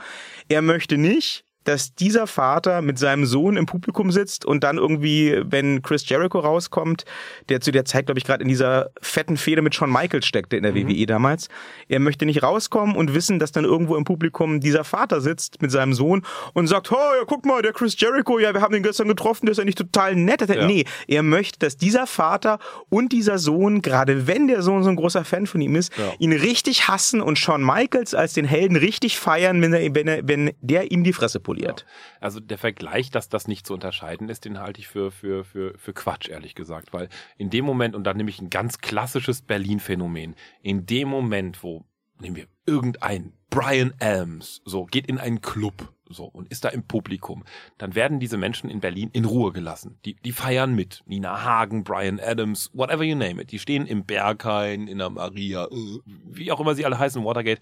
er 0.50 0.62
möchte 0.62 0.98
nicht, 0.98 1.46
dass 1.64 1.96
dieser 1.96 2.28
Vater 2.28 2.82
mit 2.82 2.98
seinem 3.00 3.26
Sohn 3.26 3.58
im 3.58 3.66
Publikum 3.66 4.12
sitzt 4.12 4.46
und 4.46 4.64
dann 4.64 4.78
irgendwie, 4.78 5.42
wenn 5.44 5.82
Chris 5.82 6.08
Jericho 6.08 6.40
rauskommt, 6.40 7.06
der 7.50 7.62
zu 7.62 7.72
der 7.72 7.86
Zeit, 7.86 8.06
glaube 8.08 8.20
ich, 8.20 8.26
gerade 8.26 8.44
in 8.44 8.50
dieser 8.50 8.90
fetten 9.02 9.38
Fehde 9.38 9.62
mit 9.62 9.76
Shawn 9.76 9.92
Michaels 9.92 10.26
steckte 10.26 10.58
in 10.58 10.64
der 10.64 10.76
WWE 10.76 11.06
damals, 11.06 11.48
er 11.88 12.00
möchte 12.00 12.26
nicht 12.26 12.44
rauskommen 12.44 12.96
und 12.96 13.14
wissen, 13.14 13.40
dass 13.40 13.52
dann 13.52 13.66
irgendwo 13.66 13.96
im 13.96 14.04
Publikum 14.04 14.60
dieser 14.60 14.84
Vater 14.84 15.22
sitzt 15.22 15.62
mit 15.62 15.72
seinem 15.72 15.94
Sohn 15.94 16.24
und 16.54 16.68
sagt, 16.68 16.92
oh, 16.92 16.96
ja, 16.96 17.24
guck 17.26 17.46
mal, 17.46 17.62
der 17.62 17.74
Chris 17.74 18.00
Jericho, 18.00 18.40
ja, 18.40 18.54
wir 18.54 18.62
haben 18.62 18.76
ihn 18.76 18.84
gestern 18.84 19.08
getroffen, 19.08 19.46
der 19.46 19.52
ist 19.52 19.58
ja 19.58 19.66
nicht 19.66 19.78
total 19.78 20.16
nett. 20.16 20.42
Ja. 20.50 20.68
Nee, 20.68 20.86
er 21.08 21.24
möchte, 21.24 21.60
dass 21.60 21.78
dieser 21.78 22.08
Vater 22.08 22.60
und 22.90 23.12
dieser 23.12 23.38
Sohn, 23.38 23.82
gerade 23.82 24.28
wenn 24.28 24.48
der 24.48 24.62
Sohn 24.62 24.84
so 24.84 24.90
ein 24.90 24.96
großer 24.96 25.24
Fan 25.24 25.46
von 25.48 25.62
ihm 25.62 25.76
ist, 25.76 25.92
Ja. 25.98 26.12
ihn 26.20 26.34
richtig 26.34 26.88
hassen 26.88 27.22
und 27.22 27.38
Shawn 27.40 27.64
Michaels 27.64 28.14
als 28.14 28.34
den 28.34 28.46
Helden 28.46 28.76
richtig 28.76 29.18
feiern, 29.18 29.62
wenn, 29.62 29.74
er, 29.74 29.96
wenn, 29.96 30.08
er, 30.08 30.28
wenn 30.28 30.52
der 30.62 30.92
ihm 30.92 31.04
die 31.04 31.14
Fresse 31.14 31.40
poliert. 31.54 31.86
Also 32.20 32.40
der 32.40 32.58
Vergleich, 32.58 33.12
dass 33.12 33.30
das 33.30 33.48
nicht 33.48 33.68
zu 33.68 33.74
unterscheiden 33.74 34.30
ist, 34.30 34.46
den 34.46 34.60
halte 34.60 34.80
ich 34.80 34.88
für, 34.88 35.12
für, 35.12 35.44
für, 35.44 35.78
für 35.78 35.94
Quatsch, 35.94 36.30
ehrlich 36.30 36.56
gesagt. 36.56 36.94
Weil 36.94 37.10
in 37.38 37.50
dem 37.50 37.66
Moment, 37.66 37.96
und 37.96 38.04
dann 38.04 38.18
nehme 38.18 38.30
ich 38.30 38.42
ein 38.42 38.50
ganz 38.50 38.80
klassisches 38.80 39.42
Berlin-Phänomen, 39.42 40.36
in 40.62 40.86
dem 40.86 41.08
Moment, 41.08 41.64
wo, 41.64 41.86
nehmen 42.20 42.36
wir 42.36 42.48
irgendein 42.66 43.34
Brian 43.50 43.94
Elms, 44.00 44.62
so, 44.66 44.86
geht 44.86 45.06
in 45.06 45.20
einen 45.20 45.42
Club, 45.42 45.94
so, 46.10 46.26
und 46.26 46.50
ist 46.50 46.66
da 46.66 46.70
im 46.70 46.84
Publikum, 46.84 47.44
dann 47.78 47.94
werden 47.94 48.20
diese 48.20 48.38
Menschen 48.38 48.70
in 48.70 48.80
Berlin 48.80 49.10
in 49.14 49.26
Ruhe 49.26 49.52
gelassen. 49.52 50.00
Die, 50.06 50.16
die 50.16 50.32
feiern 50.32 50.74
mit. 50.74 51.04
Nina 51.06 51.44
Hagen, 51.44 51.84
Brian 51.84 52.20
Adams, 52.20 52.72
whatever 52.74 53.04
you 53.04 53.16
name 53.16 53.42
it. 53.42 53.52
Die 53.52 53.60
stehen 53.60 53.86
im 53.86 54.06
Berghain, 54.06 54.88
in 54.88 54.98
der 54.98 55.12
Maria, 55.12 55.66
äh, 55.66 56.00
wie 56.06 56.52
auch 56.52 56.60
immer 56.60 56.74
sie 56.74 56.86
alle 56.86 56.98
heißen, 56.98 57.24
Watergate, 57.24 57.62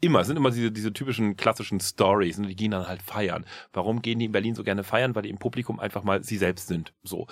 immer, 0.00 0.24
sind 0.24 0.36
immer 0.36 0.50
diese, 0.50 0.70
diese 0.70 0.92
typischen 0.92 1.36
klassischen 1.36 1.80
Stories, 1.80 2.38
ne, 2.38 2.48
die 2.48 2.56
gehen 2.56 2.70
dann 2.70 2.86
halt 2.86 3.02
feiern. 3.02 3.44
Warum 3.72 4.02
gehen 4.02 4.18
die 4.18 4.26
in 4.26 4.32
Berlin 4.32 4.54
so 4.54 4.64
gerne 4.64 4.84
feiern? 4.84 5.14
Weil 5.14 5.22
die 5.22 5.30
im 5.30 5.38
Publikum 5.38 5.80
einfach 5.80 6.02
mal 6.02 6.22
sie 6.22 6.38
selbst 6.38 6.68
sind. 6.68 6.92
So. 7.02 7.26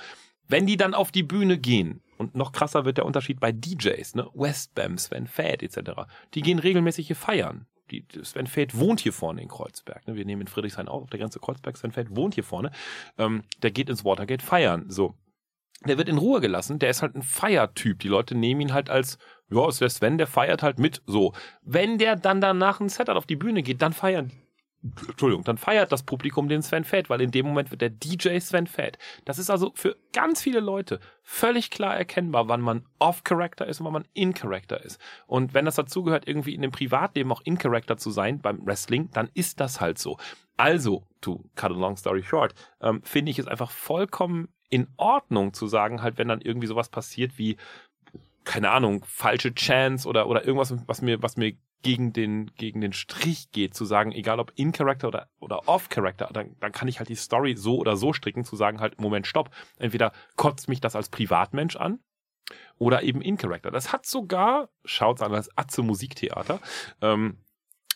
Wenn 0.48 0.66
die 0.66 0.76
dann 0.76 0.94
auf 0.94 1.10
die 1.10 1.22
Bühne 1.22 1.58
gehen, 1.58 2.02
und 2.18 2.34
noch 2.34 2.52
krasser 2.52 2.84
wird 2.84 2.96
der 2.96 3.06
Unterschied 3.06 3.40
bei 3.40 3.52
DJs, 3.52 4.14
ne, 4.14 4.28
Westbam, 4.34 4.98
Sven 4.98 5.26
Fad 5.26 5.62
etc., 5.62 6.02
die 6.34 6.42
gehen 6.42 6.58
regelmäßig 6.58 7.08
hier 7.08 7.16
feiern. 7.16 7.66
Die, 7.90 8.04
Sven 8.22 8.46
Fad 8.46 8.76
wohnt 8.76 9.00
hier 9.00 9.12
vorne 9.12 9.42
in 9.42 9.48
Kreuzberg. 9.48 10.06
Ne? 10.08 10.16
Wir 10.16 10.24
nehmen 10.24 10.42
in 10.42 10.48
Friedrichshain 10.48 10.88
auch 10.88 11.02
auf 11.02 11.10
der 11.10 11.20
Grenze 11.20 11.38
Kreuzberg. 11.38 11.76
Sven 11.76 11.92
Fad 11.92 12.14
wohnt 12.16 12.34
hier 12.34 12.44
vorne. 12.44 12.72
Ähm, 13.16 13.42
der 13.62 13.70
geht 13.70 13.88
ins 13.88 14.04
Watergate 14.04 14.42
feiern. 14.42 14.86
So. 14.88 15.14
Der 15.84 15.98
wird 15.98 16.08
in 16.08 16.18
Ruhe 16.18 16.40
gelassen. 16.40 16.78
Der 16.78 16.90
ist 16.90 17.02
halt 17.02 17.14
ein 17.14 17.22
Feiertyp. 17.22 17.98
Die 18.00 18.08
Leute 18.08 18.34
nehmen 18.34 18.62
ihn 18.62 18.72
halt 18.72 18.88
als, 18.88 19.18
ja, 19.50 19.68
ist 19.68 19.80
der 19.80 19.90
Sven, 19.90 20.18
der 20.18 20.26
feiert 20.26 20.62
halt 20.62 20.78
mit. 20.78 21.02
So. 21.06 21.32
Wenn 21.62 21.98
der 21.98 22.16
dann 22.16 22.40
danach 22.40 22.80
ein 22.80 22.88
Set 22.88 23.08
hat, 23.08 23.16
auf 23.16 23.26
die 23.26 23.36
Bühne 23.36 23.62
geht, 23.62 23.82
dann 23.82 23.92
feiern 23.92 24.32
Entschuldigung, 25.08 25.44
dann 25.44 25.58
feiert 25.58 25.90
das 25.90 26.02
Publikum 26.02 26.48
den 26.48 26.62
Sven 26.62 26.84
Fett, 26.84 27.10
weil 27.10 27.20
in 27.20 27.30
dem 27.30 27.46
Moment 27.46 27.70
wird 27.70 27.80
der 27.80 27.90
DJ 27.90 28.38
Sven 28.38 28.66
Fett. 28.66 28.98
Das 29.24 29.38
ist 29.38 29.50
also 29.50 29.72
für 29.74 29.96
ganz 30.12 30.42
viele 30.42 30.60
Leute 30.60 31.00
völlig 31.22 31.70
klar 31.70 31.96
erkennbar, 31.96 32.48
wann 32.48 32.60
man 32.60 32.86
off-Character 32.98 33.66
ist 33.66 33.80
und 33.80 33.86
wann 33.86 33.92
man 33.94 34.08
in-Character 34.14 34.82
ist. 34.82 35.00
Und 35.26 35.54
wenn 35.54 35.64
das 35.64 35.76
dazugehört, 35.76 36.28
irgendwie 36.28 36.54
in 36.54 36.62
dem 36.62 36.70
Privatleben 36.70 37.32
auch 37.32 37.40
in-Character 37.44 37.96
zu 37.96 38.10
sein 38.10 38.40
beim 38.40 38.64
Wrestling, 38.66 39.10
dann 39.12 39.30
ist 39.34 39.60
das 39.60 39.80
halt 39.80 39.98
so. 39.98 40.18
Also, 40.56 41.06
to 41.20 41.44
cut 41.54 41.70
a 41.70 41.74
long 41.74 41.96
story 41.96 42.22
short, 42.22 42.54
ähm, 42.80 43.02
finde 43.02 43.30
ich 43.30 43.38
es 43.38 43.46
einfach 43.46 43.70
vollkommen 43.70 44.48
in 44.68 44.88
Ordnung 44.96 45.52
zu 45.52 45.66
sagen, 45.66 46.02
halt, 46.02 46.18
wenn 46.18 46.28
dann 46.28 46.40
irgendwie 46.40 46.66
sowas 46.66 46.88
passiert 46.88 47.38
wie, 47.38 47.56
keine 48.44 48.70
Ahnung, 48.70 49.04
falsche 49.06 49.54
Chance 49.54 50.08
oder, 50.08 50.28
oder 50.28 50.44
irgendwas, 50.44 50.74
was 50.86 51.02
mir, 51.02 51.22
was 51.22 51.36
mir 51.36 51.56
gegen 51.82 52.12
den, 52.12 52.50
gegen 52.56 52.80
den 52.80 52.92
Strich 52.92 53.50
geht, 53.52 53.74
zu 53.74 53.84
sagen, 53.84 54.12
egal 54.12 54.40
ob 54.40 54.52
in 54.56 54.72
Character 54.72 55.08
oder, 55.08 55.28
oder 55.38 55.68
off 55.68 55.88
Character, 55.88 56.28
dann, 56.32 56.56
dann 56.58 56.72
kann 56.72 56.88
ich 56.88 56.98
halt 56.98 57.08
die 57.08 57.14
Story 57.14 57.54
so 57.56 57.76
oder 57.76 57.96
so 57.96 58.12
stricken, 58.12 58.44
zu 58.44 58.56
sagen 58.56 58.80
halt, 58.80 59.00
Moment, 59.00 59.26
stopp. 59.26 59.50
Entweder 59.78 60.12
kotzt 60.36 60.68
mich 60.68 60.80
das 60.80 60.96
als 60.96 61.08
Privatmensch 61.10 61.76
an 61.76 62.00
oder 62.78 63.02
eben 63.02 63.20
in 63.20 63.36
Character. 63.36 63.70
Das 63.70 63.92
hat 63.92 64.06
sogar, 64.06 64.68
schaut's 64.84 65.22
an 65.22 65.34
als 65.34 65.56
Atze 65.56 65.82
Musiktheater, 65.82 66.60
ähm, 67.02 67.38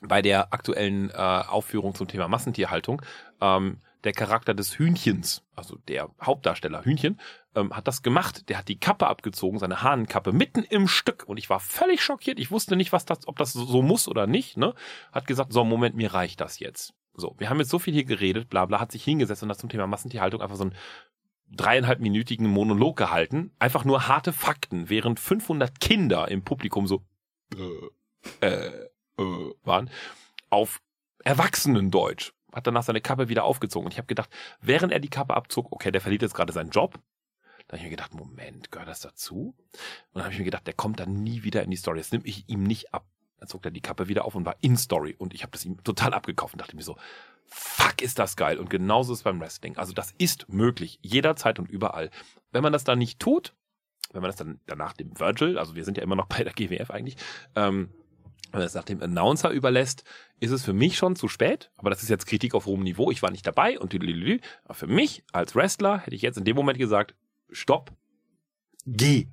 bei 0.02 0.22
der 0.22 0.52
aktuellen 0.52 1.10
äh, 1.10 1.14
Aufführung 1.14 1.94
zum 1.94 2.08
Thema 2.08 2.28
Massentierhaltung, 2.28 3.02
ähm, 3.40 3.80
der 4.04 4.12
Charakter 4.12 4.54
des 4.54 4.78
Hühnchens, 4.78 5.42
also 5.54 5.76
der 5.88 6.10
Hauptdarsteller 6.20 6.84
Hühnchen, 6.84 7.20
ähm, 7.54 7.74
hat 7.74 7.88
das 7.88 8.02
gemacht. 8.02 8.48
Der 8.48 8.58
hat 8.58 8.68
die 8.68 8.78
Kappe 8.78 9.06
abgezogen, 9.06 9.58
seine 9.58 9.82
Hahnenkappe, 9.82 10.32
mitten 10.32 10.62
im 10.62 10.88
Stück. 10.88 11.24
Und 11.26 11.36
ich 11.36 11.50
war 11.50 11.60
völlig 11.60 12.02
schockiert. 12.02 12.38
Ich 12.38 12.50
wusste 12.50 12.76
nicht, 12.76 12.92
was 12.92 13.04
das, 13.04 13.26
ob 13.28 13.36
das 13.36 13.52
so 13.52 13.82
muss 13.82 14.08
oder 14.08 14.26
nicht. 14.26 14.56
Ne? 14.56 14.74
Hat 15.12 15.26
gesagt, 15.26 15.52
so, 15.52 15.64
Moment, 15.64 15.96
mir 15.96 16.14
reicht 16.14 16.40
das 16.40 16.58
jetzt. 16.58 16.94
So, 17.14 17.34
wir 17.38 17.50
haben 17.50 17.58
jetzt 17.58 17.70
so 17.70 17.78
viel 17.78 17.92
hier 17.92 18.04
geredet, 18.04 18.48
bla 18.48 18.66
bla, 18.66 18.80
hat 18.80 18.92
sich 18.92 19.04
hingesetzt 19.04 19.42
und 19.42 19.48
das 19.48 19.58
zum 19.58 19.68
Thema 19.68 19.86
Massentierhaltung 19.86 20.40
einfach 20.40 20.56
so 20.56 20.64
einen 20.64 20.74
dreieinhalbminütigen 21.50 22.46
Monolog 22.46 22.96
gehalten. 22.96 23.52
Einfach 23.58 23.84
nur 23.84 24.08
harte 24.08 24.32
Fakten, 24.32 24.88
während 24.88 25.18
500 25.18 25.80
Kinder 25.80 26.28
im 26.28 26.42
Publikum 26.42 26.86
so 26.86 27.02
äh, 28.40 28.46
äh, 28.46 29.52
waren, 29.64 29.90
auf 30.48 30.80
Erwachsenendeutsch. 31.24 32.32
Hat 32.52 32.66
danach 32.66 32.82
seine 32.82 33.00
Kappe 33.00 33.28
wieder 33.28 33.44
aufgezogen. 33.44 33.86
Und 33.86 33.92
ich 33.92 33.98
habe 33.98 34.06
gedacht, 34.06 34.30
während 34.60 34.92
er 34.92 35.00
die 35.00 35.08
Kappe 35.08 35.34
abzog, 35.34 35.72
okay, 35.72 35.90
der 35.90 36.00
verliert 36.00 36.22
jetzt 36.22 36.34
gerade 36.34 36.52
seinen 36.52 36.70
Job. 36.70 36.98
Da 37.66 37.76
habe 37.76 37.78
ich 37.78 37.84
mir 37.84 37.90
gedacht, 37.90 38.14
Moment, 38.14 38.72
gehört 38.72 38.88
das 38.88 39.00
dazu? 39.00 39.54
Und 39.56 40.14
dann 40.14 40.24
habe 40.24 40.32
ich 40.32 40.38
mir 40.38 40.44
gedacht, 40.44 40.66
der 40.66 40.74
kommt 40.74 41.00
dann 41.00 41.22
nie 41.22 41.44
wieder 41.44 41.62
in 41.62 41.70
die 41.70 41.76
Story. 41.76 41.98
Das 41.98 42.10
nehme 42.10 42.24
ich 42.24 42.48
ihm 42.48 42.64
nicht 42.64 42.92
ab. 42.92 43.06
Dann 43.38 43.48
zog 43.48 43.64
er 43.64 43.70
die 43.70 43.80
Kappe 43.80 44.08
wieder 44.08 44.24
auf 44.24 44.34
und 44.34 44.44
war 44.44 44.56
in 44.60 44.76
Story. 44.76 45.14
Und 45.16 45.34
ich 45.34 45.42
habe 45.42 45.52
das 45.52 45.64
ihm 45.64 45.82
total 45.84 46.12
abgekauft 46.12 46.54
und 46.54 46.60
dachte 46.60 46.74
mir 46.74 46.82
so, 46.82 46.96
fuck, 47.46 48.02
ist 48.02 48.18
das 48.18 48.36
geil. 48.36 48.58
Und 48.58 48.70
genauso 48.70 49.12
ist 49.12 49.22
beim 49.22 49.40
Wrestling. 49.40 49.76
Also 49.76 49.92
das 49.92 50.12
ist 50.18 50.48
möglich, 50.48 50.98
jederzeit 51.02 51.58
und 51.58 51.70
überall. 51.70 52.10
Wenn 52.50 52.62
man 52.62 52.72
das 52.72 52.84
dann 52.84 52.98
nicht 52.98 53.20
tut, 53.20 53.54
wenn 54.12 54.22
man 54.22 54.28
das 54.28 54.36
dann 54.36 54.60
danach 54.66 54.92
dem 54.92 55.18
Virgil, 55.18 55.58
also 55.58 55.74
wir 55.74 55.84
sind 55.84 55.96
ja 55.96 56.02
immer 56.02 56.16
noch 56.16 56.26
bei 56.26 56.42
der 56.44 56.52
GWF 56.52 56.90
eigentlich, 56.90 57.16
ähm, 57.54 57.90
wenn 58.52 58.60
man 58.60 58.66
das 58.66 58.74
nach 58.74 58.84
dem 58.84 59.02
Announcer 59.02 59.50
überlässt, 59.50 60.04
ist 60.40 60.50
es 60.50 60.64
für 60.64 60.72
mich 60.72 60.96
schon 60.96 61.16
zu 61.16 61.28
spät. 61.28 61.70
Aber 61.76 61.90
das 61.90 62.02
ist 62.02 62.08
jetzt 62.08 62.26
Kritik 62.26 62.54
auf 62.54 62.66
hohem 62.66 62.82
Niveau. 62.82 63.10
Ich 63.10 63.22
war 63.22 63.30
nicht 63.30 63.46
dabei 63.46 63.78
und 63.78 63.90
tüdelülü. 63.90 64.40
Aber 64.64 64.74
für 64.74 64.86
mich 64.86 65.24
als 65.32 65.54
Wrestler 65.54 65.98
hätte 65.98 66.16
ich 66.16 66.22
jetzt 66.22 66.38
in 66.38 66.44
dem 66.44 66.56
Moment 66.56 66.78
gesagt, 66.78 67.14
stopp, 67.50 67.92
geh 68.86 69.28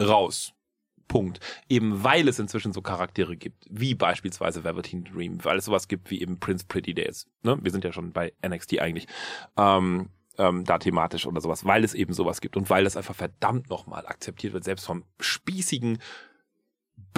raus. 0.00 0.52
Punkt. 1.08 1.40
Eben 1.68 2.02
weil 2.02 2.28
es 2.28 2.38
inzwischen 2.38 2.72
so 2.72 2.82
Charaktere 2.82 3.36
gibt, 3.36 3.64
wie 3.70 3.94
beispielsweise 3.94 4.64
Velveteen 4.64 5.04
Dream, 5.04 5.44
weil 5.44 5.58
es 5.58 5.64
sowas 5.64 5.88
gibt 5.88 6.10
wie 6.10 6.20
eben 6.20 6.40
Prince 6.40 6.66
Pretty 6.66 6.94
Days. 6.94 7.28
Ne? 7.42 7.58
Wir 7.62 7.70
sind 7.70 7.84
ja 7.84 7.92
schon 7.92 8.12
bei 8.12 8.32
NXT 8.44 8.80
eigentlich. 8.80 9.06
Ähm, 9.56 10.10
ähm, 10.38 10.64
da 10.64 10.78
thematisch 10.78 11.26
oder 11.26 11.40
sowas, 11.40 11.64
weil 11.64 11.84
es 11.84 11.94
eben 11.94 12.12
sowas 12.12 12.40
gibt 12.40 12.56
und 12.56 12.68
weil 12.68 12.84
das 12.84 12.96
einfach 12.96 13.14
verdammt 13.14 13.70
nochmal 13.70 14.06
akzeptiert 14.06 14.52
wird, 14.52 14.64
selbst 14.64 14.84
vom 14.84 15.04
spießigen, 15.20 15.98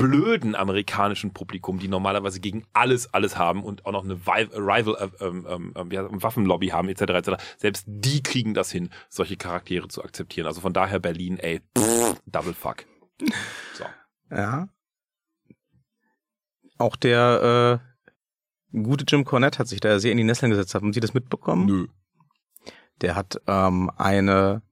blöden 0.00 0.54
amerikanischen 0.54 1.32
Publikum, 1.32 1.78
die 1.78 1.88
normalerweise 1.88 2.40
gegen 2.40 2.64
alles, 2.72 3.12
alles 3.12 3.36
haben 3.36 3.62
und 3.64 3.84
auch 3.86 3.92
noch 3.92 4.04
eine 4.04 4.14
Vi- 4.16 4.50
Rival, 4.54 4.96
äh, 5.20 5.24
ähm, 5.24 5.46
ähm, 5.76 5.90
heißt 5.90 6.12
das, 6.12 6.22
Waffenlobby 6.22 6.68
haben, 6.68 6.88
etc., 6.88 7.02
etc. 7.02 7.30
Selbst 7.56 7.84
die 7.86 8.22
kriegen 8.22 8.54
das 8.54 8.70
hin, 8.70 8.90
solche 9.08 9.36
Charaktere 9.36 9.88
zu 9.88 10.02
akzeptieren. 10.02 10.46
Also 10.46 10.60
von 10.60 10.72
daher 10.72 10.98
Berlin, 10.98 11.38
ey, 11.38 11.60
pff, 11.76 12.20
double 12.26 12.54
fuck. 12.54 12.84
So. 13.74 13.84
Ja. 14.30 14.68
Auch 16.78 16.96
der 16.96 17.80
äh, 18.74 18.78
gute 18.82 19.04
Jim 19.08 19.24
Cornette 19.24 19.58
hat 19.58 19.68
sich 19.68 19.80
da 19.80 19.98
sehr 19.98 20.12
in 20.12 20.18
die 20.18 20.24
Nesseln 20.24 20.50
gesetzt. 20.50 20.74
Haben 20.74 20.92
Sie 20.92 21.00
das 21.00 21.14
mitbekommen? 21.14 21.66
Nö. 21.66 21.86
Der 23.00 23.14
hat 23.16 23.40
ähm, 23.46 23.90
eine 23.96 24.62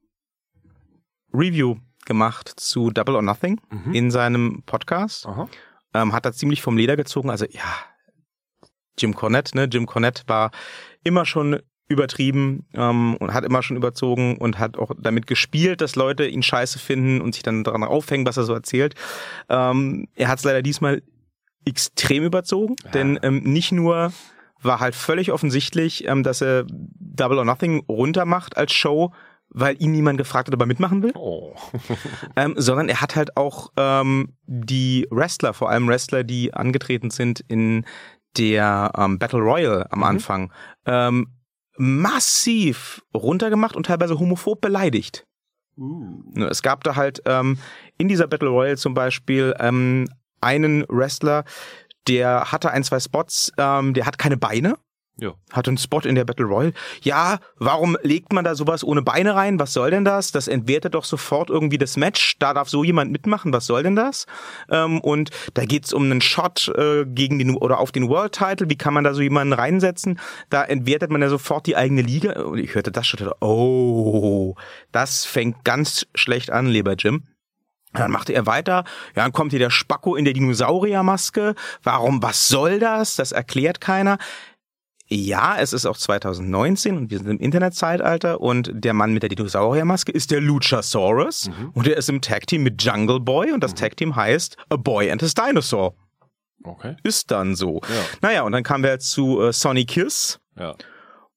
Review 1.33 1.77
gemacht 2.07 2.51
zu 2.57 2.91
Double 2.91 3.15
or 3.17 3.23
Nothing 3.23 3.61
Mhm. 3.71 3.93
in 3.93 4.11
seinem 4.11 4.63
Podcast. 4.65 5.27
Ähm, 5.95 6.13
hat 6.13 6.25
da 6.25 6.33
ziemlich 6.33 6.63
vom 6.63 6.77
Leder 6.77 6.97
gezogen. 6.97 7.29
Also 7.31 7.45
ja, 7.51 7.63
Jim 8.99 9.15
Cornette, 9.15 9.57
ne? 9.57 9.65
Jim 9.71 9.87
Cornette 9.87 10.23
war 10.27 10.51
immer 11.05 11.27
schon 11.27 11.61
übertrieben 11.89 12.67
ähm, 12.75 13.17
und 13.17 13.33
hat 13.33 13.45
immer 13.45 13.63
schon 13.63 13.77
überzogen 13.77 14.39
und 14.39 14.59
hat 14.59 14.77
auch 14.77 14.91
damit 14.99 15.27
gespielt, 15.27 15.81
dass 15.81 15.95
Leute 15.95 16.27
ihn 16.27 16.43
scheiße 16.43 16.79
finden 16.79 17.21
und 17.21 17.35
sich 17.35 17.43
dann 17.45 17.63
daran 17.63 17.85
aufhängen, 17.85 18.27
was 18.27 18.37
er 18.37 18.43
so 18.45 18.55
erzählt. 18.55 18.95
Ähm, 19.49 20.09
er 20.17 20.29
hat 20.29 20.39
es 20.39 20.45
leider 20.45 20.63
diesmal 20.63 21.03
extrem 21.65 22.25
überzogen, 22.25 22.75
Ja. 22.85 22.91
denn 22.91 23.19
ähm, 23.23 23.41
nicht 23.45 23.71
nur 23.73 24.13
war 24.63 24.81
halt 24.81 24.95
völlig 24.97 25.31
offensichtlich, 25.33 26.07
ähm, 26.09 26.23
dass 26.25 26.41
er 26.41 26.65
Double 26.69 27.39
or 27.39 27.45
Nothing 27.45 27.85
runtermacht 27.89 28.57
als 28.57 28.73
Show, 28.73 29.13
weil 29.51 29.81
ihn 29.81 29.93
niemand 29.93 30.19
gefragt 30.19 30.49
hat, 30.49 30.55
ob 30.55 30.61
er 30.61 30.67
mitmachen 30.67 31.03
will 31.03 31.13
Oh. 31.15 31.55
ähm, 32.37 32.55
sondern 32.57 32.89
er 32.89 33.01
hat 33.01 33.17
halt 33.17 33.37
auch 33.37 33.73
ähm, 33.77 34.37
die 34.47 35.07
Wrestler, 35.11 35.55
vor 35.55 35.71
allem 35.71 35.89
Wrestler, 35.89 36.25
die 36.25 36.53
angetreten 36.53 37.11
sind 37.11 37.41
in 37.49 37.85
der 38.37 38.93
ähm, 38.99 39.19
Battle 39.19 39.41
Royale 39.41 39.91
am 39.91 40.01
Mhm. 40.01 40.05
Anfang 40.05 40.53
ähm, 40.85 41.29
massiv 41.79 43.03
runtergemacht 43.15 43.77
und 43.77 43.87
teilweise 43.87 44.19
homophob 44.19 44.61
beleidigt. 44.61 45.27
Ne, 45.77 46.47
Es 46.49 46.63
gab 46.63 46.85
da 46.85 46.97
halt 46.97 47.23
ähm, 47.27 47.59
in 47.99 48.09
dieser 48.09 48.27
Battle 48.27 48.49
Royale 48.49 48.77
zum 48.77 48.95
Beispiel 48.95 49.55
ähm, 49.59 50.09
einen 50.41 50.85
Wrestler, 50.89 51.45
der 52.09 52.53
hatte 52.53 52.71
ein, 52.71 52.85
zwei 52.85 53.01
Spots, 53.01 53.53
ähm, 53.59 53.93
der 53.95 54.07
hat 54.07 54.17
keine 54.19 54.37
Beine. 54.37 54.77
Ja. 55.19 55.33
Hatte 55.51 55.71
einen 55.71 55.79
Spot 55.79 56.01
in 56.01 56.15
der 56.15 56.27
Battle 56.27 56.45
Royale. 56.45 56.75
Ja, 57.01 57.39
warum 57.59 57.97
legt 58.03 58.35
man 58.35 58.45
da 58.45 58.55
sowas 58.55 58.85
ohne 58.85 59.01
Beine 59.01 59.35
rein? 59.35 59.59
Was 59.59 59.73
soll 59.73 59.91
denn 59.91 60.05
das? 60.05 60.31
Das 60.31 60.47
entwertet 60.47 60.95
doch 60.95 61.05
sofort 61.05 61.49
irgendwie 61.49 61.79
das 61.79 61.97
Match. 61.97 62.39
Da 62.39 62.53
darf 62.53 62.69
so 62.69 62.85
jemand 62.85 63.13
mitmachen. 63.13 63.51
Was 63.53 63.65
soll 63.65 63.83
denn 63.83 63.97
das? 63.97 64.27
Ähm, 64.71 65.01
und 65.01 65.31
da 65.55 65.65
geht's 65.65 65.95
um 65.95 66.05
einen 66.05 66.21
Shot 66.21 66.69
äh, 66.77 67.07
gegen 67.07 67.39
den 67.39 67.57
oder 67.57 67.79
auf 67.79 67.93
den 67.93 68.11
World 68.11 68.33
Title. 68.33 68.69
Wie 68.69 68.77
kann 68.77 68.93
man 68.93 69.05
da 69.05 69.15
so 69.15 69.23
jemanden 69.23 69.55
reinsetzen? 69.55 70.21
Da 70.51 70.63
entwertet 70.63 71.11
man 71.11 71.23
ja 71.23 71.31
sofort 71.31 71.67
die 71.67 71.77
eigene 71.77 72.03
Liga. 72.03 72.43
Und 72.43 72.59
ich 72.59 72.75
hörte 72.75 72.93
das 72.93 73.07
schon. 73.07 73.17
Oh, 73.41 74.55
das 74.93 75.25
fängt 75.25 75.65
ganz 75.65 76.07
schlecht 76.15 76.51
an, 76.51 76.67
lieber 76.67 76.93
Jim. 76.93 77.23
Dann 77.95 78.11
machte 78.11 78.35
er 78.35 78.45
weiter. 78.45 78.85
Ja, 79.15 79.23
dann 79.23 79.33
kommt 79.33 79.53
hier 79.53 79.59
der 79.59 79.71
Spacko 79.71 80.17
in 80.17 80.27
der 80.27 80.35
Dinosauriermaske. 80.35 81.55
Warum, 81.83 82.23
was 82.23 82.49
soll 82.49 82.79
das? 82.79 83.17
Das 83.17 83.33
erklärt 83.33 83.81
keiner. 83.81 84.19
Ja, 85.09 85.57
es 85.59 85.73
ist 85.73 85.87
auch 85.87 85.97
2019 85.97 86.97
und 86.97 87.11
wir 87.11 87.19
sind 87.19 87.29
im 87.29 87.39
Internetzeitalter 87.39 88.41
und 88.41 88.71
der 88.75 88.93
Mann 88.93 89.13
mit 89.13 89.23
der 89.23 89.31
Dinosauriermaske 89.31 90.11
ist 90.11 90.31
der 90.33 90.41
Luchasaurus 90.41 91.49
und 91.75 91.87
er 91.87 91.97
ist 91.97 92.09
im 92.09 92.21
Tag 92.21 92.47
Team 92.49 92.65
mit 92.65 92.83
Jungle 92.83 93.21
Boy 93.21 93.53
und 93.53 93.63
das 93.63 93.75
Tag 93.75 93.97
Team 93.97 94.17
heißt 94.17 94.57
A 94.69 94.77
Boy 94.77 95.11
and 95.11 95.21
His 95.23 95.35
Dinosaur. 95.35 95.95
Okay. 96.65 96.97
Ist 97.05 97.31
dann 97.31 97.55
so. 97.55 97.81
Ja. 97.89 98.03
Naja, 98.23 98.43
und 98.43 98.51
dann 98.53 98.65
kamen 98.65 98.83
wir 98.83 98.91
jetzt 98.91 99.11
zu 99.11 99.41
äh, 99.41 99.53
Sonny 99.53 99.85
Kiss 99.85 100.41
Ja. 100.59 100.75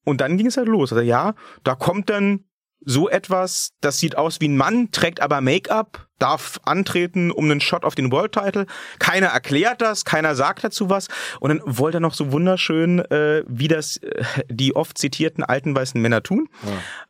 und 0.04 0.20
dann 0.20 0.36
ging 0.36 0.46
es 0.48 0.56
halt 0.56 0.66
los. 0.66 0.92
Also 0.92 1.04
ja, 1.04 1.34
da 1.62 1.76
kommt 1.76 2.10
dann 2.10 2.44
so 2.84 3.08
etwas, 3.08 3.72
das 3.80 3.98
sieht 3.98 4.16
aus 4.16 4.40
wie 4.40 4.48
ein 4.48 4.56
Mann, 4.56 4.90
trägt 4.90 5.20
aber 5.20 5.40
Make-up, 5.40 6.06
darf 6.18 6.60
antreten 6.64 7.30
um 7.30 7.44
einen 7.44 7.60
Shot 7.60 7.84
auf 7.84 7.94
den 7.94 8.12
World 8.12 8.32
Title. 8.32 8.66
Keiner 8.98 9.28
erklärt 9.28 9.80
das, 9.80 10.04
keiner 10.04 10.34
sagt 10.34 10.64
dazu 10.64 10.90
was. 10.90 11.08
Und 11.40 11.50
dann 11.50 11.62
wollte 11.64 11.98
er 11.98 12.00
noch 12.00 12.14
so 12.14 12.32
wunderschön, 12.32 13.00
äh, 13.10 13.42
wie 13.46 13.68
das 13.68 13.96
äh, 13.98 14.24
die 14.48 14.76
oft 14.76 14.98
zitierten 14.98 15.44
alten 15.44 15.74
weißen 15.74 16.00
Männer 16.00 16.22
tun. 16.22 16.48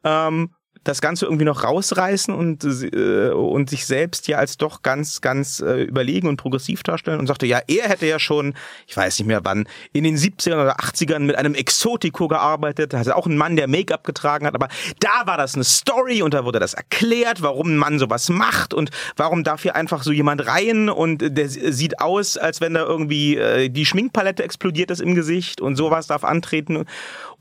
Ähm, 0.05 0.51
das 0.85 1.01
Ganze 1.01 1.27
irgendwie 1.27 1.45
noch 1.45 1.63
rausreißen 1.63 2.35
und, 2.35 2.65
äh, 2.65 3.31
und 3.31 3.69
sich 3.69 3.87
selbst 3.87 4.29
ja 4.29 4.39
als 4.39 4.57
doch 4.57 4.83
ganz, 4.83 5.21
ganz 5.21 5.61
äh, 5.61 5.83
überlegen 5.83 6.29
und 6.29 6.37
progressiv 6.39 6.83
darstellen 6.83 7.21
und 7.21 7.27
sagte, 7.27 7.47
ja, 7.47 7.61
er 7.67 7.89
hätte 7.89 8.07
ja 8.07 8.19
schon, 8.19 8.55
ich 8.87 8.97
weiß 8.97 9.19
nicht 9.19 9.29
mehr 9.29 9.41
wann, 9.45 9.69
in 9.93 10.05
den 10.05 10.17
70ern 10.17 10.55
oder 10.63 10.79
80ern 10.79 11.21
mit 11.21 11.37
einem 11.37 11.55
Exotico 11.55 12.29
gearbeitet, 12.29 12.95
also 12.95 13.13
auch 13.13 13.27
ein 13.27 13.37
Mann, 13.37 13.57
der 13.57 13.69
Make-up 13.69 14.05
getragen 14.05 14.47
hat, 14.47 14.55
aber 14.55 14.69
da 15.01 15.27
war 15.27 15.37
das 15.37 15.55
eine 15.55 15.65
Story 15.65 16.23
und 16.23 16.33
da 16.33 16.45
wurde 16.45 16.61
das 16.61 16.75
erklärt, 16.75 17.43
warum 17.43 17.75
ein 17.75 17.77
Mann 17.77 17.99
sowas 17.99 18.29
macht 18.31 18.73
und 18.73 18.91
warum 19.17 19.45
darf 19.45 19.63
hier 19.63 19.77
einfach 19.77 20.03
so 20.03 20.13
jemand 20.13 20.47
rein 20.47 20.89
und 20.89 21.19
der 21.37 21.49
sieht 21.49 22.01
aus, 22.01 22.39
als 22.39 22.61
wenn 22.61 22.75
da 22.75 22.85
irgendwie 22.85 23.37
äh, 23.37 23.69
die 23.69 23.85
Schminkpalette 23.85 24.43
explodiert 24.43 24.91
ist 24.91 25.01
im 25.01 25.15
Gesicht 25.15 25.61
und 25.61 25.77
sowas 25.77 26.07
darf 26.07 26.25
antreten, 26.25 26.85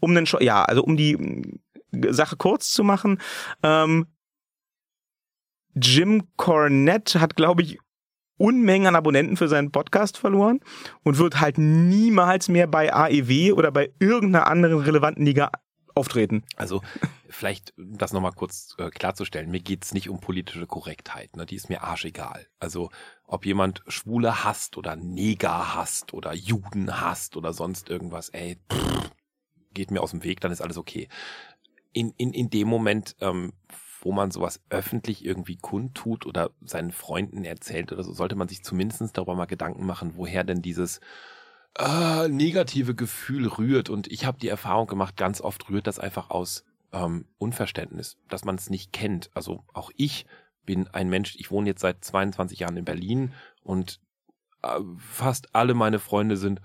um 0.02 0.12
einen, 0.12 0.26
Scho- 0.26 0.44
ja, 0.44 0.64
also 0.64 0.84
um 0.84 0.98
die 0.98 1.18
Sache 1.92 2.38
kurz 2.38 2.70
zu 2.72 2.84
machen. 2.84 3.20
Ähm, 3.64 4.08
Jim 5.76 6.28
Cornette 6.36 7.22
hat, 7.22 7.36
glaube 7.36 7.62
ich, 7.62 7.80
Unmengen 8.38 8.88
an 8.88 8.96
Abonnenten 8.96 9.36
für 9.36 9.50
seinen 9.50 9.72
Podcast 9.72 10.18
verloren 10.18 10.62
und 11.04 11.18
wird 11.18 11.42
halt 11.42 11.58
niemals 11.58 12.48
mehr 12.48 12.68
bei 12.68 12.94
AEW 12.94 13.54
oder 13.54 13.70
bei 13.70 13.92
irgendeiner 14.00 14.48
anderen 14.48 14.80
relevanten 14.80 15.26
Liga 15.26 15.52
auftreten. 15.94 16.44
Also 16.56 16.82
vielleicht 17.30 17.74
um 17.78 17.98
das 17.98 18.14
nochmal 18.14 18.32
kurz 18.32 18.76
äh, 18.78 18.90
klarzustellen. 18.90 19.52
Mir 19.52 19.60
geht's 19.60 19.94
nicht 19.94 20.10
um 20.10 20.22
politische 20.22 20.68
Korrektheit. 20.68 21.36
Ne? 21.36 21.46
Die 21.46 21.56
ist 21.56 21.70
mir 21.70 21.84
arschegal. 21.84 22.48
Also 22.60 22.90
ob 23.26 23.46
jemand 23.46 23.84
Schwule 23.88 24.46
hasst 24.46 24.78
oder 24.78 24.96
Neger 24.96 25.76
hasst 25.76 26.14
oder 26.14 26.34
Juden 26.34 27.02
hasst 27.02 27.36
oder 27.36 27.52
sonst 27.52 27.90
irgendwas, 27.90 28.30
ey, 28.30 28.58
pff, 28.72 29.12
geht 29.74 29.92
mir 29.92 30.02
aus 30.02 30.12
dem 30.12 30.24
Weg, 30.24 30.40
dann 30.40 30.52
ist 30.52 30.62
alles 30.62 30.78
okay. 30.78 31.10
In, 31.92 32.14
in, 32.18 32.34
in 32.34 32.50
dem 32.50 32.68
Moment, 32.68 33.16
ähm, 33.20 33.54
wo 34.02 34.12
man 34.12 34.32
sowas 34.32 34.62
öffentlich 34.70 35.26
irgendwie 35.26 35.58
kundtut 35.58 36.26
oder 36.26 36.52
seinen 36.62 36.92
Freunden 36.92 37.44
erzählt 37.44 37.92
oder 37.92 38.04
so, 38.04 38.14
sollte 38.14 38.36
man 38.36 38.48
sich 38.48 38.64
zumindest 38.64 39.18
darüber 39.18 39.36
mal 39.36 39.46
Gedanken 39.46 39.86
machen, 39.86 40.14
woher 40.16 40.44
denn 40.44 40.62
dieses 40.62 41.00
äh, 41.78 42.28
negative 42.28 42.96
Gefühl 42.96 43.48
rührt. 43.48 43.90
Und 43.90 44.08
ich 44.08 44.26
habe 44.26 44.40
die 44.40 44.48
Erfahrung 44.48 44.88
gemacht, 44.88 45.18
ganz 45.18 45.42
oft 45.42 45.70
rührt 45.70 45.88
das 45.88 46.00
einfach 46.00 46.30
aus 46.30 46.64
ähm, 46.92 47.26
Unverständnis, 47.38 48.18
dass 48.30 48.46
man 48.46 48.56
es 48.56 48.70
nicht 48.70 48.94
kennt. 48.94 49.30
Also 49.34 49.64
auch 49.74 49.92
ich 49.96 50.26
bin 50.66 50.88
ein 50.88 51.10
Mensch, 51.10 51.36
ich 51.38 51.52
wohne 51.52 51.70
jetzt 51.70 51.82
seit 51.82 52.04
22 52.04 52.60
Jahren 52.60 52.78
in 52.78 52.86
Berlin 52.86 53.34
und 53.64 54.00
äh, 54.62 54.80
fast 54.98 55.56
alle 55.56 55.74
meine 55.74 56.00
Freunde 56.00 56.38
sind 56.38 56.62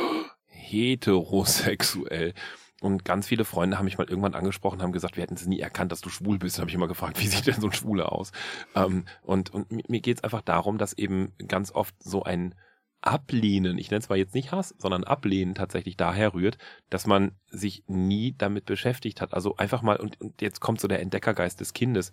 heterosexuell. 0.46 2.34
Und 2.82 3.04
ganz 3.04 3.26
viele 3.28 3.44
Freunde 3.44 3.78
haben 3.78 3.84
mich 3.84 3.98
mal 3.98 4.08
irgendwann 4.08 4.34
angesprochen, 4.34 4.82
haben 4.82 4.92
gesagt, 4.92 5.16
wir 5.16 5.22
hätten 5.22 5.34
es 5.34 5.46
nie 5.46 5.60
erkannt, 5.60 5.92
dass 5.92 6.00
du 6.00 6.10
schwul 6.10 6.38
bist. 6.38 6.56
Dann 6.56 6.62
habe 6.62 6.70
ich 6.70 6.74
immer 6.74 6.88
gefragt, 6.88 7.20
wie 7.22 7.28
sieht 7.28 7.46
denn 7.46 7.60
so 7.60 7.68
ein 7.68 7.72
Schwuler 7.72 8.12
aus? 8.12 8.32
Ähm, 8.74 9.04
und 9.22 9.50
und 9.50 9.70
mi- 9.70 9.84
mir 9.88 10.00
geht 10.00 10.18
es 10.18 10.24
einfach 10.24 10.42
darum, 10.42 10.78
dass 10.78 10.92
eben 10.92 11.32
ganz 11.48 11.72
oft 11.72 11.94
so 12.02 12.22
ein 12.24 12.54
Ablehnen, 13.00 13.78
ich 13.78 13.90
nenne 13.90 13.98
es 13.98 14.06
zwar 14.06 14.16
jetzt 14.16 14.34
nicht 14.34 14.52
Hass, 14.52 14.74
sondern 14.78 15.02
Ablehnen 15.02 15.54
tatsächlich 15.56 15.96
daher 15.96 16.34
rührt, 16.34 16.58
dass 16.88 17.06
man 17.06 17.32
sich 17.50 17.82
nie 17.88 18.34
damit 18.38 18.64
beschäftigt 18.64 19.20
hat. 19.20 19.34
Also 19.34 19.56
einfach 19.56 19.82
mal, 19.82 19.96
und, 19.96 20.20
und 20.20 20.40
jetzt 20.40 20.60
kommt 20.60 20.80
so 20.80 20.86
der 20.86 21.00
Entdeckergeist 21.00 21.58
des 21.60 21.72
Kindes, 21.72 22.12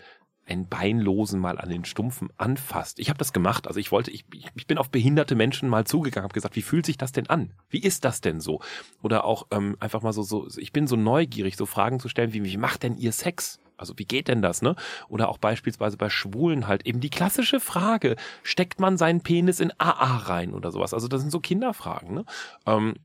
einen 0.49 0.67
Beinlosen 0.67 1.39
mal 1.39 1.57
an 1.57 1.69
den 1.69 1.85
Stumpfen 1.85 2.29
anfasst. 2.37 2.99
Ich 2.99 3.09
habe 3.09 3.17
das 3.19 3.33
gemacht. 3.33 3.67
Also 3.67 3.79
ich 3.79 3.91
wollte, 3.91 4.11
ich, 4.11 4.25
ich 4.55 4.67
bin 4.67 4.77
auf 4.77 4.89
behinderte 4.89 5.35
Menschen 5.35 5.69
mal 5.69 5.85
zugegangen, 5.85 6.23
habe 6.23 6.33
gesagt, 6.33 6.55
wie 6.55 6.61
fühlt 6.61 6.85
sich 6.85 6.97
das 6.97 7.11
denn 7.11 7.27
an? 7.27 7.51
Wie 7.69 7.81
ist 7.81 8.05
das 8.05 8.21
denn 8.21 8.39
so? 8.39 8.61
Oder 9.01 9.25
auch 9.25 9.47
ähm, 9.51 9.77
einfach 9.79 10.01
mal 10.01 10.13
so, 10.13 10.23
so, 10.23 10.47
ich 10.57 10.73
bin 10.73 10.87
so 10.87 10.95
neugierig, 10.95 11.55
so 11.57 11.65
Fragen 11.65 11.99
zu 11.99 12.09
stellen, 12.09 12.33
wie, 12.33 12.43
wie 12.43 12.57
macht 12.57 12.83
denn 12.83 12.97
ihr 12.97 13.11
Sex? 13.11 13.59
Also 13.77 13.93
wie 13.97 14.05
geht 14.05 14.27
denn 14.27 14.41
das, 14.41 14.61
ne? 14.61 14.75
Oder 15.07 15.29
auch 15.29 15.37
beispielsweise 15.37 15.95
bei 15.95 16.09
Schwulen 16.09 16.67
halt 16.67 16.85
eben 16.85 16.99
die 16.99 17.09
klassische 17.09 17.59
Frage, 17.59 18.17
steckt 18.43 18.79
man 18.79 18.97
seinen 18.97 19.21
Penis 19.21 19.61
in 19.61 19.71
AA 19.77 20.17
rein 20.17 20.53
oder 20.53 20.71
sowas? 20.71 20.93
Also 20.93 21.07
das 21.07 21.21
sind 21.21 21.31
so 21.31 21.39
Kinderfragen, 21.39 22.13
ne? 22.13 22.25
Ähm, 22.65 22.95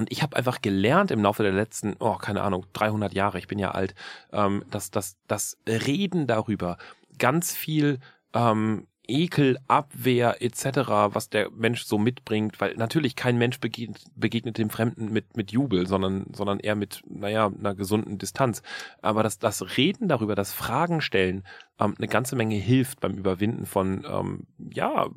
und 0.00 0.10
ich 0.10 0.22
habe 0.22 0.34
einfach 0.34 0.62
gelernt 0.62 1.10
im 1.10 1.22
Laufe 1.22 1.42
der 1.42 1.52
letzten, 1.52 1.94
oh, 1.98 2.14
keine 2.14 2.40
Ahnung, 2.40 2.64
300 2.72 3.12
Jahre, 3.12 3.38
ich 3.38 3.48
bin 3.48 3.58
ja 3.58 3.72
alt, 3.72 3.94
ähm, 4.32 4.64
dass, 4.70 4.90
dass 4.90 5.18
das 5.28 5.58
Reden 5.68 6.26
darüber 6.26 6.78
ganz 7.18 7.54
viel 7.54 7.98
ähm, 8.32 8.86
Ekel, 9.06 9.58
Abwehr 9.68 10.40
etc., 10.40 10.64
was 11.12 11.28
der 11.28 11.50
Mensch 11.50 11.84
so 11.84 11.98
mitbringt, 11.98 12.62
weil 12.62 12.76
natürlich 12.76 13.14
kein 13.14 13.36
Mensch 13.36 13.60
begegnet, 13.60 14.02
begegnet 14.16 14.56
dem 14.56 14.70
Fremden 14.70 15.12
mit, 15.12 15.36
mit 15.36 15.52
Jubel, 15.52 15.86
sondern, 15.86 16.32
sondern 16.32 16.60
eher 16.60 16.76
mit, 16.76 17.02
naja, 17.06 17.48
einer 17.48 17.74
gesunden 17.74 18.16
Distanz. 18.16 18.62
Aber 19.02 19.22
dass 19.22 19.38
das 19.38 19.76
Reden 19.76 20.08
darüber, 20.08 20.34
das 20.34 20.54
Fragen 20.54 21.02
stellen, 21.02 21.44
ähm, 21.78 21.94
eine 21.98 22.08
ganze 22.08 22.36
Menge 22.36 22.56
hilft 22.56 23.00
beim 23.00 23.18
Überwinden 23.18 23.66
von, 23.66 24.06
ähm, 24.08 24.46
ja, 24.72 25.10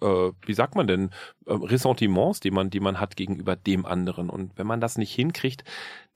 äh, 0.00 0.32
wie 0.44 0.54
sagt 0.54 0.74
man 0.74 0.86
denn, 0.86 1.10
äh, 1.46 1.52
Ressentiments, 1.52 2.40
die 2.40 2.50
man, 2.50 2.70
die 2.70 2.80
man 2.80 3.00
hat 3.00 3.16
gegenüber 3.16 3.56
dem 3.56 3.86
anderen. 3.86 4.30
Und 4.30 4.56
wenn 4.56 4.66
man 4.66 4.80
das 4.80 4.98
nicht 4.98 5.14
hinkriegt, 5.14 5.64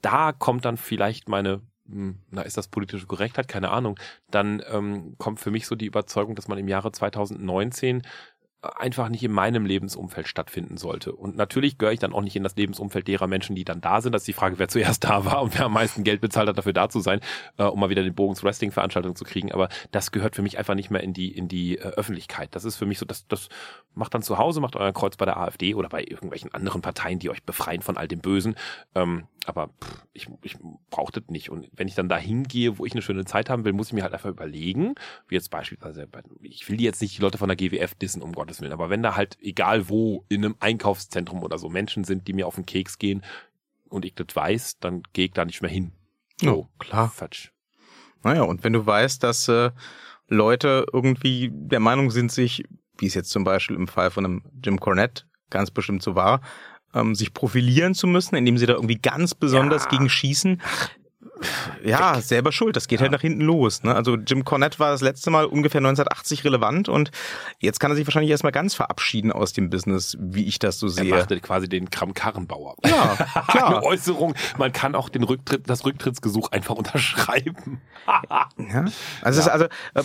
da 0.03 0.32
kommt 0.32 0.64
dann 0.64 0.76
vielleicht 0.76 1.28
meine, 1.28 1.62
hm, 1.89 2.18
na, 2.30 2.43
ist 2.43 2.57
das 2.57 2.68
politische 2.68 3.07
Korrektheit? 3.07 3.49
Keine 3.49 3.70
Ahnung. 3.70 3.99
Dann 4.30 4.62
ähm, 4.70 5.14
kommt 5.18 5.41
für 5.41 5.51
mich 5.51 5.66
so 5.66 5.74
die 5.74 5.87
Überzeugung, 5.87 6.34
dass 6.34 6.49
man 6.49 6.59
im 6.59 6.68
Jahre 6.68 6.93
2019 6.93 8.03
einfach 8.77 9.09
nicht 9.09 9.23
in 9.23 9.33
meinem 9.33 9.67
Lebensumfeld 9.67 10.29
stattfinden 10.29 10.77
sollte. 10.77 11.12
Und 11.12 11.37
natürlich 11.37 11.79
gehöre 11.79 11.93
ich 11.93 12.01
dann 12.01 12.12
auch 12.12 12.23
nicht 12.23 12.37
in 12.37 12.43
das 12.43 12.57
Lebensumfeld 12.57 13.07
derer 13.09 13.27
Menschen, 13.27 13.57
die 13.57 13.64
dann 13.64 13.81
da 13.81 14.01
sind. 14.01 14.12
Das 14.12 14.23
ist 14.23 14.29
die 14.29 14.33
Frage, 14.33 14.59
wer 14.59 14.69
zuerst 14.69 15.05
da 15.05 15.25
war 15.25 15.43
und 15.43 15.57
wer 15.59 15.67
am 15.67 15.73
meisten 15.73 16.05
Geld 16.05 16.21
bezahlt 16.21 16.49
hat, 16.49 16.59
dafür 16.59 16.73
da 16.73 16.89
zu 16.89 17.01
sein, 17.01 17.21
äh, 17.59 17.64
um 17.64 17.81
mal 17.81 17.91
wieder 17.91 18.03
den 18.03 18.14
Bogen 18.14 18.35
zur 18.35 18.49
Wrestling-Veranstaltung 18.49 19.17
zu 19.17 19.25
kriegen. 19.25 19.53
Aber 19.53 19.69
das 19.93 20.12
gehört 20.12 20.37
für 20.37 20.43
mich 20.43 20.59
einfach 20.59 20.75
nicht 20.75 20.91
mehr 20.91 21.03
in 21.03 21.12
die, 21.12 21.31
in 21.31 21.49
die 21.49 21.79
äh, 21.79 21.83
Öffentlichkeit. 21.83 22.55
Das 22.55 22.64
ist 22.64 22.77
für 22.77 22.87
mich 22.87 22.99
so, 22.99 23.07
das, 23.07 23.27
das 23.29 23.49
macht 23.95 24.14
dann 24.14 24.23
zu 24.23 24.39
Hause, 24.39 24.61
macht 24.61 24.77
euer 24.77 24.93
Kreuz 24.93 25.17
bei 25.17 25.25
der 25.25 25.37
AfD 25.37 25.75
oder 25.75 25.89
bei 25.89 26.03
irgendwelchen 26.03 26.53
anderen 26.55 26.83
Parteien, 26.83 27.19
die 27.19 27.31
euch 27.31 27.43
befreien 27.43 27.83
von 27.83 27.97
all 27.97 28.09
dem 28.09 28.21
Bösen. 28.21 28.57
Ähm, 28.95 29.25
aber 29.49 29.68
pff, 29.82 30.07
ich, 30.12 30.28
ich 30.42 30.57
brauche 30.90 31.12
das 31.12 31.24
nicht. 31.28 31.51
Und 31.51 31.68
wenn 31.72 31.88
ich 31.88 31.94
dann 31.94 32.09
da 32.09 32.16
hingehe, 32.18 32.78
wo 32.78 32.86
ich 32.86 32.92
eine 32.92 33.03
schöne 33.03 33.24
Zeit 33.24 33.49
haben 33.51 33.64
will, 33.64 33.72
muss 33.72 33.88
ich 33.88 33.92
mir 33.92 34.03
halt 34.03 34.12
einfach 34.14 34.30
überlegen, 34.30 34.94
wie 35.28 35.34
jetzt 35.34 35.51
beispielsweise, 35.51 36.07
bei- 36.07 36.22
ich 36.42 36.68
will 36.68 36.80
jetzt 36.80 37.01
nicht 37.03 37.16
die 37.16 37.22
Leute 37.22 37.38
von 37.38 37.49
der 37.49 37.57
GWF 37.57 37.94
dissen, 37.94 38.22
um 38.22 38.32
Gottes 38.32 38.61
Willen, 38.61 38.72
aber 38.72 38.90
wenn 38.90 39.03
da 39.03 39.16
halt, 39.16 39.36
egal 39.40 39.88
wo, 39.88 40.24
in 40.28 40.44
einem 40.44 40.57
Einkaufszentrum 40.61 41.42
oder 41.42 41.59
so 41.59 41.68
Menschen 41.68 42.05
sind, 42.05 42.28
die 42.28 42.32
mir 42.32 42.47
auf 42.47 42.55
den 42.57 42.66
Keks 42.66 42.99
gehen 42.99 43.22
und 43.88 44.05
ich 44.05 44.14
das 44.14 44.34
weiß, 44.34 44.78
dann 44.80 45.03
gehe 45.12 45.26
ich 45.26 45.32
da 45.32 45.44
nicht 45.44 45.62
mehr 45.62 45.70
hin. 45.70 45.92
Oh, 46.44 46.66
klar. 46.78 47.09
Fatsch. 47.11 47.51
Naja, 48.22 48.42
und 48.42 48.64
wenn 48.64 48.72
du 48.72 48.84
weißt, 48.84 49.22
dass 49.22 49.49
äh, 49.49 49.70
Leute 50.28 50.86
irgendwie 50.92 51.51
der 51.53 51.80
Meinung 51.80 52.11
sind, 52.11 52.32
sich, 52.32 52.64
wie 52.99 53.07
es 53.07 53.14
jetzt 53.14 53.30
zum 53.30 53.44
Beispiel 53.44 53.76
im 53.76 53.86
Fall 53.88 54.11
von 54.11 54.24
einem 54.24 54.42
Jim 54.64 54.80
Cornette 54.80 55.24
ganz 55.51 55.70
bestimmt 55.70 56.03
so 56.03 56.14
war, 56.16 56.40
ähm, 56.97 57.14
sich 57.14 57.32
profilieren 57.34 57.94
zu 57.94 58.07
müssen, 58.07 58.34
indem 58.36 58.59
sie 58.59 58.66
da 58.66 58.74
irgendwie 58.74 58.97
ganz 58.99 59.34
besonders 59.34 59.84
Ja. 59.84 59.90
gegen 59.90 60.09
schießen. 60.09 60.61
Ja, 61.84 62.18
selber 62.22 62.51
schuld. 62.51 62.76
Das 62.76 62.88
geht 62.88 63.03
halt 63.03 63.12
nach 63.12 63.20
hinten 63.20 63.42
los. 63.42 63.82
Ne? 63.82 63.94
Also 63.94 64.16
Jim 64.16 64.47
Cornette 64.47 64.78
war 64.78 64.90
das 64.90 65.03
letzte 65.03 65.30
Mal 65.30 65.44
ungefähr 65.44 65.80
1980 65.80 66.44
relevant 66.44 66.88
und 66.88 67.11
jetzt 67.61 67.78
kann 67.78 67.90
er 67.90 67.94
sich 67.94 68.07
wahrscheinlich 68.07 68.30
erstmal 68.30 68.53
ganz 68.53 68.74
verabschieden 68.74 69.30
aus 69.32 69.53
dem 69.53 69.68
Business, 69.68 70.16
wie 70.18 70.47
ich 70.47 70.59
das 70.59 70.78
so 70.78 70.86
Er 70.86 70.92
sehe. 70.92 71.11
machte 71.14 71.38
quasi 71.40 71.68
den 71.68 71.90
Kram-Karrenbauer. 71.90 72.76
Ja, 72.86 73.16
Eine 73.34 73.44
klar. 73.49 73.82
Äußerung, 73.84 74.34
man 74.57 74.72
kann 74.72 74.94
auch 74.94 75.11
den 75.11 75.24
Rücktritt, 75.24 75.68
das 75.68 75.84
Rücktrittsgesuch 75.84 76.53
einfach 76.53 76.74
unterschreiben. 76.76 77.82
Ja. 78.59 78.86
Also, 79.20 79.38
es 79.40 79.47
ist 79.47 79.49
also 79.49 79.66
äh, 79.94 80.03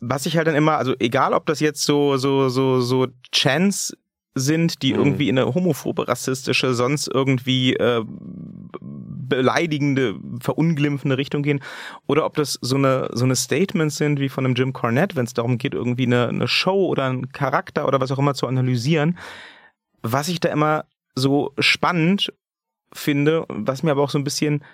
was 0.00 0.26
ich 0.26 0.36
halt 0.36 0.48
dann 0.48 0.56
immer, 0.56 0.76
also 0.76 0.92
egal 0.98 1.34
ob 1.34 1.46
das 1.46 1.60
jetzt 1.60 1.84
so 1.84 2.16
so 2.16 2.48
so 2.48 2.80
so 2.80 3.06
Chants 3.30 3.96
sind, 4.40 4.82
die 4.82 4.92
Mhm. 4.92 4.98
irgendwie 4.98 5.28
in 5.28 5.38
eine 5.38 5.54
homophobe, 5.54 6.08
rassistische, 6.08 6.74
sonst 6.74 7.08
irgendwie 7.08 7.74
äh, 7.74 8.04
beleidigende, 8.80 10.16
verunglimpfende 10.40 11.18
Richtung 11.18 11.42
gehen, 11.42 11.60
oder 12.06 12.24
ob 12.24 12.34
das 12.34 12.58
so 12.62 12.76
eine 12.76 13.10
so 13.12 13.24
eine 13.24 13.36
Statements 13.36 13.96
sind 13.96 14.20
wie 14.20 14.28
von 14.28 14.44
einem 14.44 14.54
Jim 14.54 14.72
Cornette, 14.72 15.16
wenn 15.16 15.24
es 15.26 15.34
darum 15.34 15.58
geht, 15.58 15.74
irgendwie 15.74 16.06
eine, 16.06 16.28
eine 16.28 16.48
Show 16.48 16.86
oder 16.86 17.04
einen 17.04 17.30
Charakter 17.32 17.86
oder 17.86 18.00
was 18.00 18.10
auch 18.10 18.18
immer 18.18 18.34
zu 18.34 18.46
analysieren. 18.46 19.18
Was 20.02 20.28
ich 20.28 20.40
da 20.40 20.48
immer 20.48 20.84
so 21.14 21.52
spannend 21.58 22.32
finde, 22.92 23.44
was 23.48 23.82
mir 23.82 23.90
aber 23.90 24.02
auch 24.02 24.10
so 24.10 24.18
ein 24.18 24.24
bisschen 24.24 24.64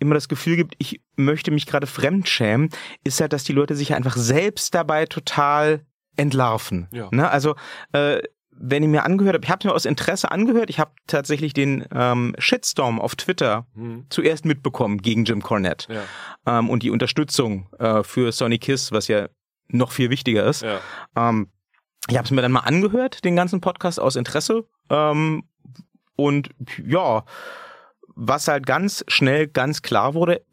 immer 0.00 0.14
das 0.14 0.28
Gefühl 0.28 0.56
gibt, 0.56 0.74
ich 0.78 1.02
möchte 1.16 1.50
mich 1.50 1.66
gerade 1.66 1.86
fremdschämen, 1.86 2.70
ist 3.04 3.20
halt, 3.20 3.32
dass 3.32 3.44
die 3.44 3.52
Leute 3.52 3.76
sich 3.76 3.94
einfach 3.94 4.16
selbst 4.16 4.74
dabei 4.74 5.04
total 5.04 5.84
entlarven. 6.16 6.88
Ja. 6.90 7.08
Ne? 7.12 7.30
Also 7.30 7.54
äh, 7.92 8.22
wenn 8.52 8.82
ich 8.82 8.88
mir 8.88 9.04
angehört 9.04 9.34
habe, 9.36 9.44
ich 9.44 9.50
habe 9.50 9.68
mir 9.68 9.74
aus 9.74 9.84
Interesse 9.84 10.30
angehört, 10.30 10.70
ich 10.70 10.78
habe 10.78 10.92
tatsächlich 11.06 11.52
den 11.54 11.84
ähm, 11.94 12.34
Shitstorm 12.38 13.00
auf 13.00 13.16
Twitter 13.16 13.66
Hm. 13.74 14.06
zuerst 14.10 14.44
mitbekommen 14.44 15.00
gegen 15.02 15.24
Jim 15.24 15.42
Cornette 15.42 15.92
Ja. 15.92 16.58
ähm, 16.58 16.68
und 16.68 16.82
die 16.82 16.90
Unterstützung 16.90 17.68
äh, 17.78 18.02
für 18.02 18.32
Sonny 18.32 18.58
Kiss, 18.58 18.92
was 18.92 19.08
ja 19.08 19.28
noch 19.68 19.92
viel 19.92 20.10
wichtiger 20.10 20.44
ist. 20.46 20.62
Ja. 20.62 20.80
Ähm, 21.16 21.48
ich 22.08 22.16
habe 22.16 22.24
es 22.24 22.30
mir 22.32 22.42
dann 22.42 22.52
mal 22.52 22.60
angehört, 22.60 23.24
den 23.24 23.36
ganzen 23.36 23.60
Podcast 23.60 24.00
aus 24.00 24.16
Interesse. 24.16 24.66
Ähm, 24.90 25.44
und 26.16 26.50
ja, 26.84 27.24
was 28.14 28.48
halt 28.48 28.66
ganz 28.66 29.04
schnell 29.08 29.46
ganz 29.46 29.80
klar 29.82 30.14
wurde, 30.14 30.44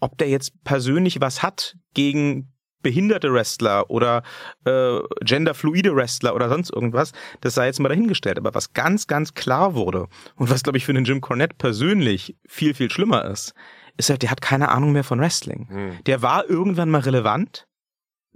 ob 0.00 0.16
der 0.18 0.28
jetzt 0.28 0.52
persönlich 0.64 1.20
was 1.20 1.42
hat 1.42 1.76
gegen 1.92 2.52
behinderte 2.82 3.32
Wrestler 3.32 3.90
oder 3.90 4.22
äh, 4.64 4.98
genderfluide 5.20 5.94
Wrestler 5.94 6.34
oder 6.34 6.48
sonst 6.48 6.70
irgendwas, 6.70 7.12
das 7.40 7.54
sei 7.54 7.66
jetzt 7.66 7.80
mal 7.80 7.88
dahingestellt. 7.88 8.38
Aber 8.38 8.54
was 8.54 8.72
ganz, 8.74 9.06
ganz 9.06 9.34
klar 9.34 9.74
wurde 9.74 10.08
und 10.36 10.50
was, 10.50 10.62
glaube 10.62 10.78
ich, 10.78 10.86
für 10.86 10.92
den 10.92 11.04
Jim 11.04 11.20
Cornette 11.20 11.56
persönlich 11.56 12.36
viel, 12.46 12.74
viel 12.74 12.90
schlimmer 12.90 13.24
ist, 13.24 13.54
ist 13.96 14.10
halt, 14.10 14.22
der 14.22 14.30
hat 14.30 14.40
keine 14.40 14.68
Ahnung 14.70 14.92
mehr 14.92 15.04
von 15.04 15.20
Wrestling. 15.20 15.68
Hm. 15.68 15.98
Der 16.04 16.22
war 16.22 16.48
irgendwann 16.48 16.90
mal 16.90 17.00
relevant. 17.00 17.66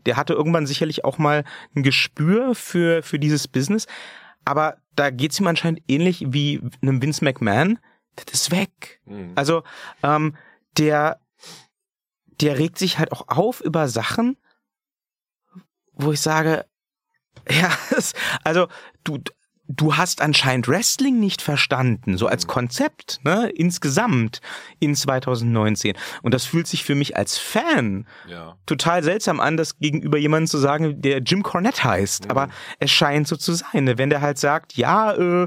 Der 0.06 0.16
hatte 0.16 0.32
irgendwann 0.32 0.66
sicherlich 0.66 1.04
auch 1.04 1.18
mal 1.18 1.44
ein 1.76 1.82
Gespür 1.82 2.54
für, 2.54 3.02
für 3.02 3.18
dieses 3.18 3.46
Business. 3.46 3.86
Aber 4.44 4.78
da 4.96 5.10
geht's 5.10 5.38
ihm 5.38 5.46
anscheinend 5.46 5.82
ähnlich 5.88 6.24
wie 6.28 6.60
einem 6.80 7.02
Vince 7.02 7.24
McMahon. 7.24 7.78
Das 8.16 8.32
ist 8.32 8.50
weg. 8.50 9.00
Hm. 9.06 9.32
Also, 9.34 9.62
ähm, 10.02 10.34
der, 10.78 11.20
der 12.40 12.58
regt 12.58 12.78
sich 12.78 12.98
halt 12.98 13.12
auch 13.12 13.28
auf 13.28 13.60
über 13.60 13.88
Sachen, 13.88 14.36
wo 15.92 16.12
ich 16.12 16.20
sage, 16.20 16.64
ja, 17.50 17.70
also 18.44 18.68
du, 19.04 19.18
du 19.68 19.96
hast 19.96 20.20
anscheinend 20.20 20.66
Wrestling 20.66 21.20
nicht 21.20 21.42
verstanden, 21.42 22.18
so 22.18 22.26
als 22.26 22.46
Konzept, 22.46 23.20
ne, 23.24 23.48
insgesamt 23.50 24.40
in 24.80 24.94
2019. 24.96 25.96
Und 26.22 26.34
das 26.34 26.44
fühlt 26.44 26.66
sich 26.66 26.84
für 26.84 26.94
mich 26.94 27.16
als 27.16 27.38
Fan 27.38 28.06
Ja. 28.26 28.56
total 28.66 29.02
seltsam 29.04 29.38
an, 29.40 29.56
das 29.56 29.78
gegenüber 29.78 30.18
jemandem 30.18 30.48
zu 30.48 30.58
sagen, 30.58 31.00
der 31.00 31.18
Jim 31.18 31.42
Cornette 31.42 31.84
heißt. 31.84 32.30
Aber 32.30 32.48
es 32.78 32.90
scheint 32.90 33.28
so 33.28 33.36
zu 33.36 33.52
sein. 33.52 33.84
Ne? 33.84 33.96
Wenn 33.98 34.10
der 34.10 34.20
halt 34.22 34.38
sagt, 34.38 34.76
ja, 34.76 35.12
äh, 35.14 35.46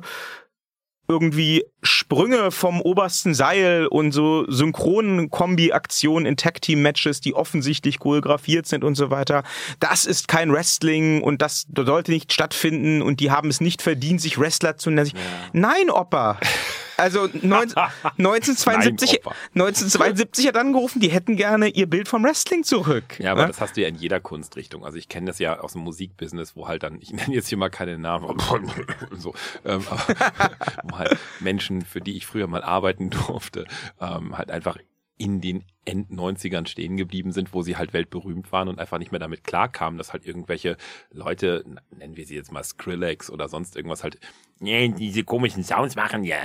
irgendwie 1.07 1.65
Sprünge 1.81 2.51
vom 2.51 2.81
obersten 2.81 3.33
Seil 3.33 3.87
und 3.87 4.11
so 4.13 4.49
synchronen 4.49 5.29
Kombi-Aktionen 5.29 6.25
in 6.25 6.37
Tag-Team-Matches, 6.37 7.19
die 7.19 7.33
offensichtlich 7.33 7.99
choreografiert 7.99 8.67
sind 8.67 8.83
und 8.83 8.95
so 8.95 9.09
weiter. 9.09 9.43
Das 9.79 10.05
ist 10.05 10.27
kein 10.27 10.51
Wrestling 10.51 11.21
und 11.21 11.41
das 11.41 11.67
sollte 11.75 12.11
nicht 12.11 12.31
stattfinden 12.31 13.01
und 13.01 13.19
die 13.19 13.31
haben 13.31 13.49
es 13.49 13.59
nicht 13.59 13.81
verdient, 13.81 14.21
sich 14.21 14.39
Wrestler 14.39 14.77
zu 14.77 14.89
nennen. 14.91 15.11
Nein, 15.51 15.89
Opa. 15.89 16.39
Also 16.97 17.27
19, 17.27 17.75
1972, 18.17 19.11
Nein, 19.11 19.19
Opa. 19.23 19.35
1972 19.53 20.47
hat 20.47 20.57
angerufen, 20.57 20.99
die 20.99 21.09
hätten 21.09 21.35
gerne 21.35 21.67
ihr 21.67 21.87
Bild 21.87 22.07
vom 22.07 22.23
Wrestling 22.23 22.63
zurück. 22.63 23.19
Ja, 23.19 23.31
aber 23.31 23.41
Ne? 23.43 23.47
das 23.47 23.61
hast 23.61 23.77
du 23.77 23.81
ja 23.81 23.87
in 23.87 23.95
jeder 23.95 24.19
Kunstrichtung. 24.19 24.85
Also 24.85 24.97
ich 24.97 25.09
kenne 25.09 25.27
das 25.27 25.39
ja 25.39 25.59
aus 25.59 25.73
dem 25.73 25.81
Musikbusiness, 25.81 26.55
wo 26.55 26.67
halt 26.67 26.83
dann, 26.83 26.99
ich 27.01 27.11
nenne 27.11 27.33
jetzt 27.33 27.47
hier 27.49 27.57
mal 27.57 27.69
keine 27.69 27.97
Namen, 27.97 28.37
so, 29.17 29.33
ähm, 29.65 29.81
aber, 29.89 30.01
wo 30.83 30.97
halt 30.97 31.17
Menschen, 31.39 31.81
für 31.83 32.01
die 32.01 32.15
ich 32.17 32.25
früher 32.25 32.47
mal 32.47 32.63
arbeiten 32.63 33.09
durfte, 33.09 33.65
ähm, 33.99 34.37
halt 34.37 34.51
einfach 34.51 34.77
in 35.17 35.41
den 35.41 35.63
End-90ern 35.85 36.67
stehen 36.67 36.97
geblieben 36.97 37.31
sind, 37.31 37.53
wo 37.53 37.61
sie 37.61 37.77
halt 37.77 37.93
weltberühmt 37.93 38.51
waren 38.51 38.67
und 38.67 38.79
einfach 38.79 38.97
nicht 38.97 39.11
mehr 39.11 39.19
damit 39.19 39.43
klarkamen, 39.43 39.97
dass 39.97 40.11
halt 40.11 40.25
irgendwelche 40.25 40.75
Leute, 41.11 41.63
nennen 41.91 42.17
wir 42.17 42.25
sie 42.25 42.35
jetzt 42.35 42.51
mal 42.51 42.63
Skrillex 42.63 43.29
oder 43.29 43.47
sonst 43.47 43.75
irgendwas 43.75 44.03
halt, 44.03 44.17
nee, 44.63 44.89
diese 44.89 45.23
komischen 45.23 45.63
Sounds 45.63 45.95
machen, 45.95 46.23
ja, 46.23 46.37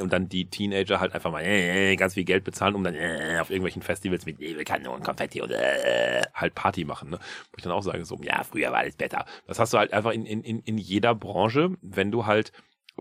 und 0.00 0.12
dann 0.12 0.28
die 0.28 0.46
Teenager 0.46 1.00
halt 1.00 1.14
einfach 1.14 1.30
mal 1.30 1.42
äh, 1.44 1.96
ganz 1.96 2.14
viel 2.14 2.24
Geld 2.24 2.44
bezahlen, 2.44 2.74
um 2.74 2.84
dann 2.84 2.94
äh, 2.94 3.38
auf 3.40 3.50
irgendwelchen 3.50 3.82
Festivals 3.82 4.24
mit 4.24 4.38
Nebelkanonen, 4.38 5.02
Konfetti 5.02 5.42
und 5.42 5.50
äh, 5.50 6.22
halt 6.34 6.54
Party 6.54 6.84
machen, 6.84 7.10
ne? 7.10 7.18
Wo 7.18 7.56
ich 7.56 7.62
dann 7.62 7.72
auch 7.72 7.82
sage, 7.82 8.04
so, 8.04 8.18
ja, 8.22 8.42
früher 8.44 8.70
war 8.70 8.78
alles 8.78 8.96
besser. 8.96 9.26
Das 9.46 9.58
hast 9.58 9.72
du 9.72 9.78
halt 9.78 9.92
einfach 9.92 10.12
in, 10.12 10.24
in, 10.24 10.42
in, 10.42 10.60
in 10.60 10.78
jeder 10.78 11.14
Branche, 11.14 11.76
wenn 11.82 12.10
du 12.10 12.26
halt 12.26 12.52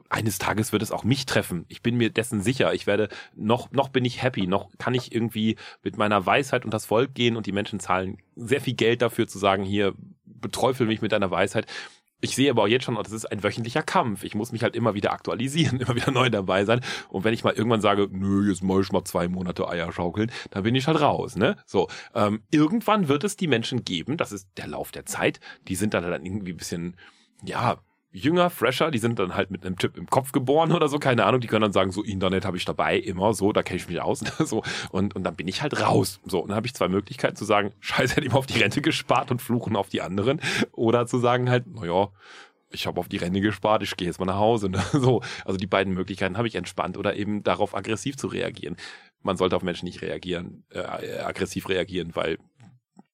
eines 0.10 0.38
Tages 0.38 0.72
wird 0.72 0.82
es 0.82 0.92
auch 0.92 1.04
mich 1.04 1.26
treffen. 1.26 1.66
Ich 1.68 1.82
bin 1.82 1.98
mir 1.98 2.10
dessen 2.10 2.42
sicher. 2.42 2.74
Ich 2.74 2.88
werde 2.88 3.10
noch, 3.36 3.72
noch 3.72 3.90
bin 3.90 4.06
ich 4.06 4.22
happy. 4.22 4.48
Noch 4.48 4.70
kann 4.78 4.94
ich 4.94 5.14
irgendwie 5.14 5.58
mit 5.84 5.98
meiner 5.98 6.26
Weisheit 6.26 6.66
und 6.66 6.74
das 6.74 6.86
Volk 6.86 7.14
gehen 7.14 7.36
und 7.36 7.46
die 7.46 7.52
Menschen 7.52 7.80
zahlen 7.80 8.18
sehr 8.36 8.62
viel 8.62 8.74
Geld 8.74 9.02
dafür 9.02 9.28
zu 9.28 9.38
sagen, 9.38 9.64
hier, 9.64 9.94
beträufel 10.26 10.88
mich 10.88 11.02
mit 11.02 11.12
deiner 11.12 11.32
Weisheit. 11.32 11.68
Ich 12.22 12.36
sehe 12.36 12.50
aber 12.52 12.64
auch 12.64 12.68
jetzt 12.68 12.86
schon, 12.86 12.96
das 12.96 13.12
ist 13.12 13.26
ein 13.26 13.44
wöchentlicher 13.44 13.82
Kampf. 13.82 14.24
Ich 14.24 14.36
muss 14.36 14.52
mich 14.52 14.64
halt 14.64 14.76
immer 14.76 14.94
wieder 14.94 15.12
aktualisieren, 15.12 15.80
immer 15.82 15.96
wieder 15.96 16.12
neu 16.12 16.30
dabei 16.30 16.66
sein. 16.66 16.82
Und 17.10 17.24
wenn 17.24 17.34
ich 17.34 17.44
mal 17.44 17.54
irgendwann 17.54 17.82
sage, 17.82 18.08
nö, 18.12 18.48
jetzt 18.50 18.64
mal 18.64 18.82
ich 18.82 18.92
mal 18.92 19.04
zwei 19.04 19.28
Monate 19.28 19.68
Eier 19.68 19.92
schaukeln, 19.92 20.32
dann 20.52 20.64
bin 20.64 20.76
ich 20.76 20.88
halt 20.88 21.02
raus, 21.02 21.36
ne? 21.36 21.58
So, 21.66 21.88
ähm, 22.14 22.44
irgendwann 22.52 23.08
wird 23.08 23.24
es 23.24 23.36
die 23.36 23.48
Menschen 23.48 23.84
geben, 23.84 24.18
das 24.18 24.32
ist 24.32 24.48
der 24.58 24.68
Lauf 24.68 24.92
der 24.92 25.06
Zeit, 25.06 25.40
die 25.68 25.76
sind 25.76 25.94
dann 25.94 26.06
halt 26.06 26.24
irgendwie 26.24 26.54
ein 26.54 26.58
bisschen, 26.58 26.96
ja, 27.44 27.80
jünger, 28.12 28.50
fresher, 28.50 28.92
die 28.92 28.98
sind 28.98 29.20
dann 29.20 29.36
halt 29.36 29.52
mit 29.52 29.66
einem 29.66 29.78
Chip 29.78 29.98
im 29.98 30.08
Kopf 30.08 30.32
geboren 30.32 30.72
oder 30.74 30.90
so, 30.90 31.00
keine 31.00 31.26
Ahnung, 31.26 31.42
die 31.42 31.48
können 31.48 31.62
dann 31.62 31.74
sagen, 31.74 31.92
so 31.92 32.04
Internet 32.04 32.46
habe 32.46 32.58
ich 32.58 32.66
dabei, 32.66 32.98
immer 32.98 33.34
so, 33.34 33.54
da 33.54 33.64
kenne 33.64 33.78
ich 33.78 33.88
mich 33.88 34.02
aus, 34.02 34.20
so 34.40 34.64
und 34.92 35.16
und 35.16 35.24
dann 35.24 35.36
bin 35.36 35.48
ich 35.48 35.62
halt 35.62 35.82
raus. 35.82 36.20
So, 36.26 36.40
und 36.40 36.50
dann 36.50 36.58
habe 36.58 36.68
ich 36.68 36.74
zwei 36.74 36.88
Möglichkeiten 36.88 37.36
zu 37.36 37.46
sagen, 37.46 37.72
scheiße, 37.80 38.16
hätte 38.16 38.28
ich 38.28 38.34
mal 38.34 38.40
auf 38.40 38.48
die 38.48 38.60
Rente 38.60 38.82
gespart 38.82 39.32
und 39.32 39.42
fluchen 39.42 39.76
auf 39.76 39.90
die 39.90 40.02
anderen 40.02 40.42
oder 40.72 41.08
zu 41.08 41.20
sagen 41.20 41.50
halt, 41.50 41.68
naja, 41.68 42.10
ich 42.74 42.88
habe 42.88 43.00
auf 43.00 43.08
die 43.08 43.18
Rente 43.18 43.42
gespart, 43.42 43.84
ich 43.84 43.96
gehe 43.98 44.08
jetzt 44.08 44.20
mal 44.20 44.26
nach 44.26 44.40
Hause. 44.40 44.70
Ne? 44.70 44.82
So, 44.92 45.22
also 45.46 45.58
die 45.58 45.68
beiden 45.68 45.94
Möglichkeiten 45.94 46.38
habe 46.38 46.48
ich 46.48 46.56
entspannt 46.56 46.98
oder 46.98 47.16
eben 47.16 47.44
darauf 47.44 47.76
aggressiv 47.76 48.18
zu 48.18 48.28
reagieren. 48.28 48.78
Man 49.24 49.38
sollte 49.38 49.56
auf 49.56 49.64
Menschen 49.64 49.86
nicht 49.86 50.02
reagieren, 50.02 50.64
äh, 50.70 51.20
aggressiv 51.20 51.70
reagieren, 51.70 52.16
weil 52.16 52.38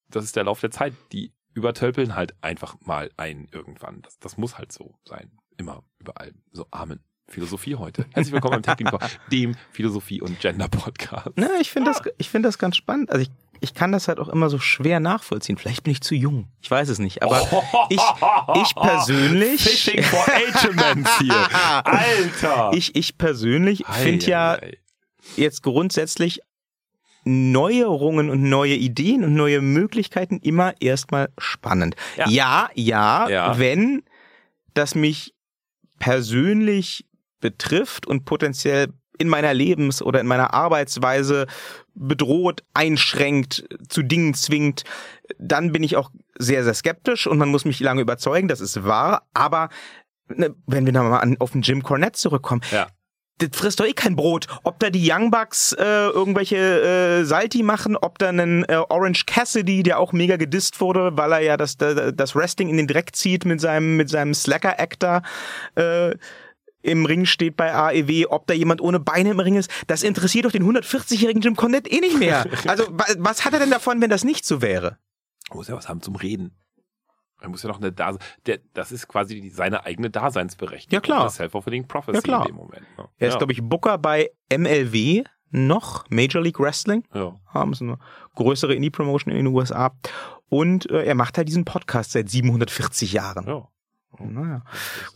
das 0.09 0.23
ist 0.23 0.35
der 0.35 0.45
Lauf 0.45 0.59
der 0.59 0.71
Zeit. 0.71 0.93
Die 1.11 1.31
übertölpeln 1.57 2.15
halt 2.15 2.35
einfach 2.41 2.75
mal 2.81 3.09
ein 3.17 3.47
irgendwann. 3.51 4.03
Das, 4.03 4.19
das 4.19 4.37
muss 4.37 4.57
halt 4.59 4.71
so 4.71 4.93
sein. 5.05 5.31
Immer, 5.57 5.83
überall. 5.99 6.31
So, 6.51 6.67
Amen. 6.69 6.99
Philosophie 7.29 7.75
heute. 7.75 8.05
Herzlich 8.11 8.31
willkommen 8.31 8.57
im 8.57 8.61
Technik, 8.61 8.93
dem 9.31 9.55
Philosophie- 9.71 10.21
und 10.21 10.39
Gender-Podcast. 10.39 11.31
Na, 11.35 11.49
ich 11.59 11.71
finde 11.71 11.91
das, 11.91 12.01
ich 12.19 12.29
finde 12.29 12.47
das 12.47 12.57
ganz 12.57 12.77
spannend. 12.77 13.09
Also 13.09 13.23
ich, 13.23 13.31
ich 13.59 13.73
kann 13.73 13.91
das 13.91 14.07
halt 14.07 14.19
auch 14.19 14.29
immer 14.29 14.49
so 14.49 14.59
schwer 14.59 14.99
nachvollziehen. 14.99 15.57
Vielleicht 15.57 15.83
bin 15.83 15.91
ich 15.91 16.01
zu 16.01 16.15
jung. 16.15 16.47
Ich 16.61 16.71
weiß 16.71 16.87
es 16.87 16.99
nicht. 16.99 17.23
Aber 17.23 17.41
ich, 17.89 18.01
ich 18.61 18.75
persönlich, 18.75 19.61
Fishing 19.61 20.03
for 20.03 20.25
Agements 20.27 21.17
hier. 21.17 21.33
Alter! 21.83 22.71
ich, 22.73 22.95
ich 22.95 23.17
persönlich 23.17 23.83
finde 23.87 24.25
ja 24.27 24.59
jetzt 25.35 25.63
grundsätzlich 25.63 26.39
Neuerungen 27.27 28.29
und 28.29 28.41
neue 28.43 28.75
Ideen 28.75 29.23
und 29.23 29.33
neue 29.35 29.61
Möglichkeiten 29.61 30.37
immer 30.37 30.73
erstmal 30.79 31.29
spannend. 31.37 31.95
Ja. 32.17 32.29
Ja, 32.29 32.69
ja, 32.73 33.29
Ja. 33.29 33.59
wenn 33.59 34.03
das 34.73 34.95
mich 34.95 35.33
persönlich 35.99 37.05
betrifft 37.39 38.07
und 38.07 38.25
potenziell 38.25 38.87
in 39.19 39.29
meiner 39.29 39.53
Lebens- 39.53 40.01
oder 40.01 40.21
in 40.21 40.27
meiner 40.27 40.53
Arbeitsweise 40.53 41.47
bedroht, 41.95 42.63
einschränkt, 42.75 43.67
zu 43.89 44.03
Dingen 44.03 44.35
zwingt, 44.35 44.83
dann 45.39 45.71
bin 45.71 45.81
ich 45.83 45.95
auch 45.97 46.11
sehr, 46.37 46.63
sehr 46.63 46.75
skeptisch 46.75 47.25
und 47.25 47.39
man 47.39 47.49
muss 47.49 47.65
mich 47.65 47.79
lange 47.79 48.01
überzeugen, 48.01 48.47
das 48.47 48.61
ist 48.61 48.83
wahr, 48.83 49.27
aber 49.33 49.69
ne, 50.27 50.53
wenn 50.67 50.85
wir 50.85 50.93
nochmal 50.93 51.35
auf 51.39 51.51
den 51.51 51.63
Jim 51.63 51.81
Cornette 51.81 52.13
zurückkommen, 52.19 52.61
Ja. 52.71 52.87
Das 53.37 53.49
frisst 53.53 53.79
doch 53.79 53.85
eh 53.85 53.93
kein 53.93 54.15
Brot. 54.15 54.47
Ob 54.63 54.79
da 54.79 54.89
die 54.89 55.11
Young 55.11 55.31
Bucks 55.31 55.73
äh, 55.73 55.83
irgendwelche 55.83 56.57
äh, 56.57 57.23
Salti 57.23 57.63
machen, 57.63 57.95
ob 57.95 58.17
da 58.17 58.29
einen 58.29 58.63
äh, 58.63 58.77
Orange 58.89 59.25
Cassidy, 59.25 59.83
der 59.83 59.99
auch 59.99 60.11
mega 60.13 60.37
gedisst 60.37 60.81
wurde, 60.81 61.15
weil 61.15 61.31
er 61.31 61.39
ja 61.41 61.57
das, 61.57 61.77
das, 61.77 62.13
das 62.15 62.35
Wrestling 62.35 62.69
in 62.69 62.77
den 62.77 62.87
Dreck 62.87 63.15
zieht 63.15 63.45
mit 63.45 63.61
seinem, 63.61 63.97
mit 63.97 64.09
seinem 64.09 64.33
Slacker-Actor, 64.33 65.21
äh, 65.75 66.15
im 66.81 67.05
Ring 67.05 67.25
steht 67.25 67.57
bei 67.57 67.73
AEW, 67.73 68.27
ob 68.29 68.47
da 68.47 68.53
jemand 68.53 68.81
ohne 68.81 68.99
Beine 68.99 69.31
im 69.31 69.39
Ring 69.39 69.55
ist, 69.55 69.69
das 69.87 70.03
interessiert 70.03 70.45
doch 70.45 70.51
den 70.51 70.63
140-jährigen 70.63 71.41
Jim 71.41 71.55
Cornette 71.55 71.89
eh 71.89 71.99
nicht 71.99 72.17
mehr. 72.17 72.45
Also, 72.67 72.85
wa 72.89 73.05
was 73.17 73.45
hat 73.45 73.53
er 73.53 73.59
denn 73.59 73.71
davon, 73.71 74.01
wenn 74.01 74.09
das 74.09 74.23
nicht 74.23 74.45
so 74.45 74.61
wäre? 74.61 74.97
Muss 75.53 75.67
ja 75.67 75.75
was 75.75 75.89
haben 75.89 76.01
zum 76.01 76.15
Reden. 76.15 76.55
Er 77.41 77.49
muss 77.49 77.61
ja 77.63 77.69
noch 77.69 77.77
eine 77.77 77.91
Dase 77.91 78.19
der, 78.45 78.59
das 78.73 78.91
ist 78.91 79.07
quasi 79.07 79.39
die, 79.41 79.49
seine 79.49 79.85
eigene 79.85 80.09
Daseinsberechtigung. 80.09 80.93
Ja, 80.95 81.01
klar. 81.01 81.23
Das 81.25 81.35
Self-fulfilling 81.35 81.87
Prophecy 81.87 82.15
Ja, 82.17 82.21
klar. 82.21 82.41
in 82.41 82.47
dem 82.47 82.55
Moment. 82.55 82.85
Ne? 82.97 83.07
Er 83.17 83.27
ist, 83.27 83.33
ja. 83.35 83.37
glaube 83.37 83.53
ich, 83.53 83.61
Booker 83.61 83.97
bei 83.97 84.31
MLW 84.55 85.23
noch, 85.51 86.05
Major 86.09 86.41
League 86.41 86.59
Wrestling. 86.59 87.03
ja. 87.13 87.35
haben, 87.47 87.71
ist 87.73 87.81
eine 87.81 87.97
größere 88.35 88.73
Indie-Promotion 88.73 89.31
in 89.33 89.45
den 89.45 89.53
USA. 89.53 89.91
Und 90.49 90.89
äh, 90.91 91.03
er 91.03 91.15
macht 91.15 91.37
halt 91.37 91.47
diesen 91.47 91.63
Podcast 91.65 92.11
seit 92.11 92.29
740 92.29 93.13
Jahren. 93.13 93.45
ja. 93.47 93.67
Naja. 94.19 94.63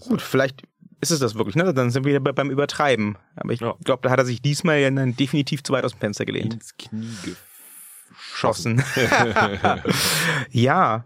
Gut, 0.01 0.21
vielleicht 0.21 0.61
ist 0.99 1.09
es 1.09 1.19
das 1.19 1.33
wirklich, 1.33 1.55
ne? 1.55 1.73
Dann 1.73 1.89
sind 1.89 2.05
wir 2.05 2.19
wieder 2.21 2.33
beim 2.33 2.51
Übertreiben. 2.51 3.17
Aber 3.35 3.51
ich 3.51 3.59
Ja. 3.61 3.73
glaube, 3.83 4.03
da 4.03 4.11
hat 4.11 4.19
er 4.19 4.25
sich 4.25 4.41
diesmal 4.43 4.77
ja 4.79 4.91
dann 4.91 5.15
definitiv 5.15 5.63
zu 5.63 5.73
weit 5.73 5.83
aus 5.85 5.93
dem 5.93 5.99
Fenster 6.01 6.25
gelehnt. 6.25 6.53
ins 6.53 6.75
Knie 6.77 7.35
Schossen. 8.15 8.83
ja. 10.51 11.05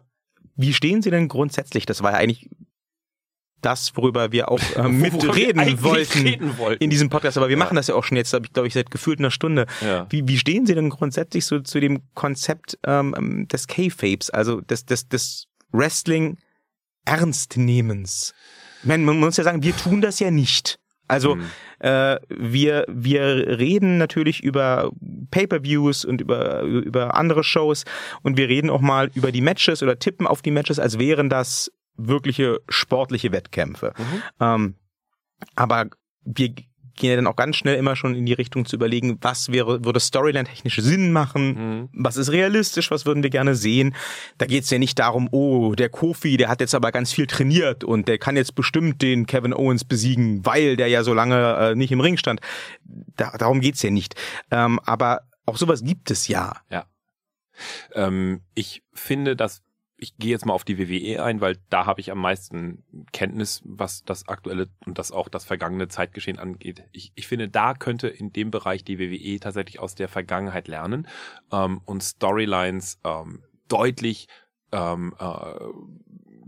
Wie 0.55 0.73
stehen 0.73 1.01
Sie 1.01 1.09
denn 1.11 1.27
grundsätzlich? 1.27 1.85
Das 1.85 2.01
war 2.03 2.11
ja 2.13 2.17
eigentlich 2.17 2.49
das, 3.61 3.95
worüber 3.97 4.31
wir 4.31 4.49
auch 4.49 4.59
äh, 4.75 4.83
mitreden 4.87 5.81
wollten 5.83 6.21
reden 6.27 6.57
wollten. 6.57 6.83
in 6.83 6.89
diesem 6.89 7.09
Podcast. 7.09 7.37
Aber 7.37 7.47
wir 7.49 7.57
Ja. 7.57 7.63
machen 7.63 7.75
das 7.75 7.87
ja 7.87 7.95
auch 7.95 8.03
schon 8.03 8.15
jetzt, 8.17 8.31
glaube 8.53 8.67
ich, 8.67 8.73
seit 8.73 8.91
gefühlt 8.91 9.19
einer 9.19 9.31
Stunde. 9.31 9.65
Ja. 9.81 10.05
Wie, 10.09 10.27
wie 10.27 10.37
stehen 10.37 10.65
Sie 10.65 10.75
denn 10.75 10.89
grundsätzlich 10.89 11.45
so 11.45 11.59
zu 11.59 11.79
dem 11.79 12.01
Konzept 12.13 12.77
ähm, 12.85 13.47
des 13.51 13.67
K-Fapes, 13.67 14.29
also 14.29 14.61
des, 14.61 14.85
des, 14.85 15.07
des 15.07 15.47
Wrestling 15.71 16.37
Ernstnehmens? 17.05 18.33
Meine, 18.83 19.03
man 19.03 19.19
muss 19.19 19.37
ja 19.37 19.43
sagen, 19.43 19.63
wir 19.63 19.75
tun 19.75 20.01
das 20.01 20.19
ja 20.19 20.29
nicht. 20.29 20.79
Also 21.07 21.35
Hm. 21.35 21.43
äh, 21.79 22.17
wir, 22.29 22.85
wir 22.87 23.59
reden 23.59 23.97
natürlich 23.97 24.43
über 24.43 24.91
Pay-per-Views 25.31 26.05
und 26.05 26.21
über, 26.21 26.61
über 26.61 27.15
andere 27.15 27.43
Shows 27.43 27.85
und 28.23 28.37
wir 28.37 28.47
reden 28.49 28.69
auch 28.69 28.81
mal 28.81 29.11
über 29.13 29.31
die 29.31 29.41
Matches 29.41 29.83
oder 29.83 29.99
tippen 29.99 30.27
auf 30.27 30.41
die 30.41 30.51
Matches, 30.51 30.79
als 30.79 30.97
wären 30.99 31.29
das 31.29 31.71
wirkliche 31.97 32.59
sportliche 32.69 33.31
Wettkämpfe. 33.31 33.93
Mhm. 33.97 34.23
Ähm, 34.39 34.75
aber 35.55 35.87
wir 36.23 36.53
gehen 36.95 37.09
ja 37.11 37.15
dann 37.15 37.27
auch 37.27 37.35
ganz 37.35 37.55
schnell 37.57 37.75
immer 37.75 37.95
schon 37.95 38.15
in 38.15 38.25
die 38.25 38.33
Richtung 38.33 38.65
zu 38.65 38.75
überlegen, 38.75 39.17
was 39.21 39.51
wäre, 39.51 39.83
würde 39.85 39.99
Storyline-technisch 39.99 40.77
Sinn 40.81 41.11
machen, 41.11 41.45
Mhm. 41.55 41.89
was 41.93 42.17
ist 42.17 42.31
realistisch, 42.31 42.91
was 42.91 43.05
würden 43.05 43.23
wir 43.23 43.29
gerne 43.29 43.55
sehen. 43.55 43.95
Da 44.37 44.45
geht 44.45 44.63
es 44.63 44.69
ja 44.69 44.77
nicht 44.79 44.97
darum, 44.99 45.27
oh, 45.31 45.73
der 45.75 45.89
Kofi, 45.89 46.37
der 46.37 46.49
hat 46.49 46.61
jetzt 46.61 46.75
aber 46.75 46.91
ganz 46.91 47.11
viel 47.13 47.27
trainiert 47.27 47.83
und 47.83 48.07
der 48.07 48.17
kann 48.17 48.35
jetzt 48.37 48.55
bestimmt 48.55 49.01
den 49.01 49.25
Kevin 49.25 49.53
Owens 49.53 49.83
besiegen, 49.83 50.45
weil 50.45 50.75
der 50.77 50.87
ja 50.87 51.03
so 51.03 51.13
lange 51.13 51.55
äh, 51.71 51.75
nicht 51.75 51.91
im 51.91 51.99
Ring 52.01 52.17
stand. 52.17 52.39
Da, 53.17 53.35
darum 53.37 53.61
geht's 53.61 53.81
ja 53.81 53.89
nicht. 53.91 54.15
Ähm, 54.51 54.79
aber 54.85 55.21
auch 55.45 55.57
sowas 55.57 55.83
gibt 55.83 56.11
es 56.11 56.27
ja. 56.27 56.57
Ähm, 57.93 58.41
ich 58.53 58.83
finde, 58.93 59.35
dass 59.35 59.61
ich 59.97 60.17
gehe 60.17 60.31
jetzt 60.31 60.45
mal 60.45 60.53
auf 60.53 60.65
die 60.65 60.77
WWE 60.77 61.23
ein, 61.23 61.41
weil 61.41 61.57
da 61.69 61.85
habe 61.85 62.01
ich 62.01 62.11
am 62.11 62.19
meisten 62.19 62.83
Kenntnis, 63.13 63.61
was 63.65 64.03
das 64.03 64.27
aktuelle 64.27 64.67
und 64.85 64.97
das 64.97 65.11
auch 65.11 65.29
das 65.29 65.45
vergangene 65.45 65.87
Zeitgeschehen 65.87 66.37
angeht. 66.37 66.83
Ich, 66.91 67.13
ich 67.15 67.27
finde, 67.27 67.47
da 67.47 67.73
könnte 67.73 68.07
in 68.07 68.33
dem 68.33 68.51
Bereich 68.51 68.83
die 68.83 68.99
WWE 68.99 69.39
tatsächlich 69.39 69.79
aus 69.79 69.95
der 69.95 70.09
Vergangenheit 70.09 70.67
lernen 70.67 71.07
ähm, 71.51 71.81
und 71.85 72.03
Storylines 72.03 72.99
ähm, 73.05 73.43
deutlich 73.67 74.27
ähm, 74.71 75.15
äh, 75.17 75.55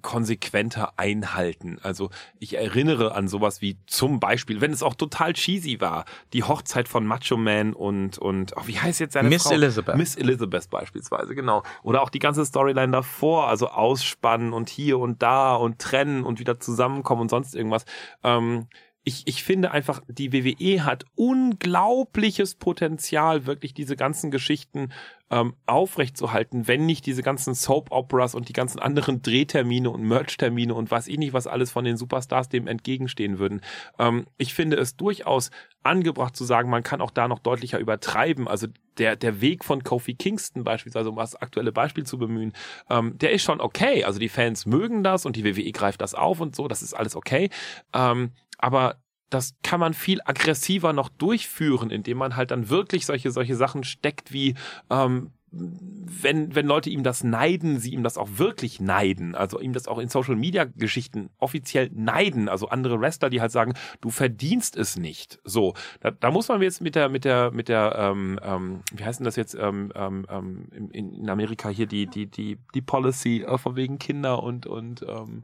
konsequenter 0.02 0.94
einhalten. 0.98 1.80
Also 1.82 2.10
ich 2.40 2.58
erinnere 2.58 3.16
an 3.16 3.28
sowas 3.28 3.62
wie 3.62 3.78
zum 3.88 4.20
Beispiel, 4.20 4.62
wenn 4.62 4.72
es 4.72 4.84
auch 4.84 4.96
total 4.96 5.34
cheesy 5.34 5.82
war, 5.82 6.06
die 6.34 6.44
Hochzeit 6.44 6.88
von 6.88 7.06
Macho 7.06 7.38
Man 7.38 7.74
und 7.74 8.18
und 8.18 8.54
oh, 8.56 8.62
wie 8.66 8.80
heißt 8.80 9.00
jetzt 9.00 9.14
seine 9.14 9.30
Miss 9.30 9.44
Frau? 9.44 9.52
Elizabeth. 9.52 9.96
Miss 9.96 10.16
Elizabeth 10.16 10.70
beispielsweise, 10.70 11.36
genau. 11.36 11.64
Oder 11.84 12.02
auch 12.02 12.10
die 12.10 12.20
ganze 12.20 12.46
Storyline 12.46 12.92
davor, 12.92 13.48
also 13.48 13.68
ausspannen 13.68 14.54
und 14.54 14.70
hier 14.70 15.00
und 15.00 15.22
da 15.22 15.56
und 15.56 15.80
trennen 15.80 16.24
und 16.24 16.40
wieder 16.40 16.60
zusammenkommen 16.60 17.24
und 17.24 17.30
sonst 17.30 17.56
irgendwas. 17.56 17.86
Ähm, 18.24 18.68
ich, 19.08 19.24
ich 19.26 19.42
finde 19.42 19.72
einfach, 19.72 20.02
die 20.10 20.34
WWE 20.34 20.84
hat 20.84 21.06
unglaubliches 21.16 22.56
Potenzial, 22.56 23.46
wirklich 23.46 23.74
diese 23.74 23.96
ganzen 23.96 24.32
Geschichten 24.32 24.90
ähm, 25.30 25.56
aufrechtzuerhalten, 25.66 26.68
wenn 26.68 26.86
nicht 26.86 27.06
diese 27.06 27.24
ganzen 27.24 27.54
Soap-Operas 27.54 28.36
und 28.36 28.50
die 28.50 28.54
ganzen 28.54 28.80
anderen 28.80 29.22
Drehtermine 29.22 29.90
und 29.90 30.04
Merch-Termine 30.04 30.74
und 30.74 30.90
weiß 30.90 31.08
ich 31.08 31.18
nicht, 31.18 31.34
was 31.34 31.48
alles 31.48 31.72
von 31.72 31.86
den 31.86 31.98
Superstars 31.98 32.50
dem 32.50 32.68
entgegenstehen 32.68 33.40
würden. 33.40 33.62
Ähm, 34.00 34.26
ich 34.38 34.54
finde 34.54 34.78
es 34.78 34.96
durchaus 34.96 35.52
angebracht 35.84 36.36
zu 36.36 36.44
sagen, 36.46 36.70
man 36.70 36.84
kann 36.84 37.02
auch 37.02 37.12
da 37.12 37.28
noch 37.28 37.40
deutlicher 37.40 37.80
übertreiben. 37.80 38.48
Also 38.48 38.68
der, 38.98 39.16
der 39.16 39.42
Weg 39.42 39.64
von 39.64 39.84
Kofi 39.84 40.16
Kingston 40.16 40.64
beispielsweise, 40.64 41.10
um 41.10 41.16
das 41.16 41.36
aktuelle 41.36 41.72
Beispiel 41.72 42.06
zu 42.06 42.18
bemühen, 42.18 42.54
ähm, 42.90 43.18
der 43.18 43.32
ist 43.32 43.44
schon 43.44 43.62
okay. 43.62 44.04
Also 44.04 44.20
die 44.20 44.30
Fans 44.30 44.66
mögen 44.66 45.04
das 45.04 45.26
und 45.26 45.36
die 45.36 45.44
WWE 45.44 45.72
greift 45.72 46.02
das 46.02 46.16
auf 46.16 46.40
und 46.40 46.56
so, 46.56 46.68
das 46.68 46.82
ist 46.82 46.94
alles 46.94 47.16
okay. 47.16 47.50
Ähm, 47.94 48.32
aber 48.58 48.98
das 49.30 49.56
kann 49.64 49.80
man 49.80 49.94
viel 49.94 50.20
aggressiver 50.26 50.94
noch 50.94 51.10
durchführen, 51.10 51.90
indem 51.90 52.18
man 52.18 52.36
halt 52.36 52.52
dann 52.52 52.70
wirklich 52.70 53.06
solche, 53.06 53.32
solche 53.32 53.56
Sachen 53.56 53.84
steckt 53.84 54.32
wie, 54.32 54.56
ähm, 54.90 55.32
wenn, 55.52 56.56
wenn 56.56 56.68
Leute 56.68 56.90
ihm 56.90 57.04
das 57.04 57.24
neiden, 57.24 57.80
sie 57.80 57.94
ihm 57.94 58.04
das 58.04 58.18
auch 58.18 58.28
wirklich 58.34 58.82
neiden, 58.82 59.34
also 59.34 59.60
ihm 59.60 59.72
das 59.72 59.88
auch 59.88 59.98
in 59.98 60.10
Social 60.10 60.36
Media 60.36 60.66
Geschichten 60.66 61.30
offiziell 61.38 61.90
neiden, 61.94 62.50
also 62.50 62.68
andere 62.68 63.00
Wrestler, 63.00 63.30
die 63.30 63.40
halt 63.40 63.52
sagen, 63.52 63.74
du 64.02 64.10
verdienst 64.10 64.76
es 64.76 64.98
nicht. 64.98 65.40
So, 65.46 65.74
da, 66.02 66.12
da 66.12 66.32
muss 66.32 66.50
man 66.50 66.62
jetzt 66.62 66.82
mit 66.82 66.96
der, 66.96 67.08
mit 67.08 67.24
der, 67.24 67.52
mit 67.52 67.70
der, 67.70 67.96
ähm, 67.98 68.40
ähm, 68.44 68.82
wie 68.94 69.06
heißt 69.06 69.20
denn 69.20 69.26
das 69.26 69.38
jetzt 69.38 69.56
ähm, 69.56 69.92
ähm, 69.96 70.26
ähm, 70.30 70.68
in, 70.92 71.14
in 71.14 71.30
Amerika 71.30 71.70
hier 71.70 71.88
die, 71.88 72.08
die, 72.08 72.26
die, 72.26 72.58
die 72.74 72.82
Policy 72.82 73.44
äh, 73.44 73.58
von 73.58 73.76
wegen 73.78 74.00
Kinder 74.00 74.44
und, 74.44 74.66
und 74.66 75.04
ähm, 75.08 75.44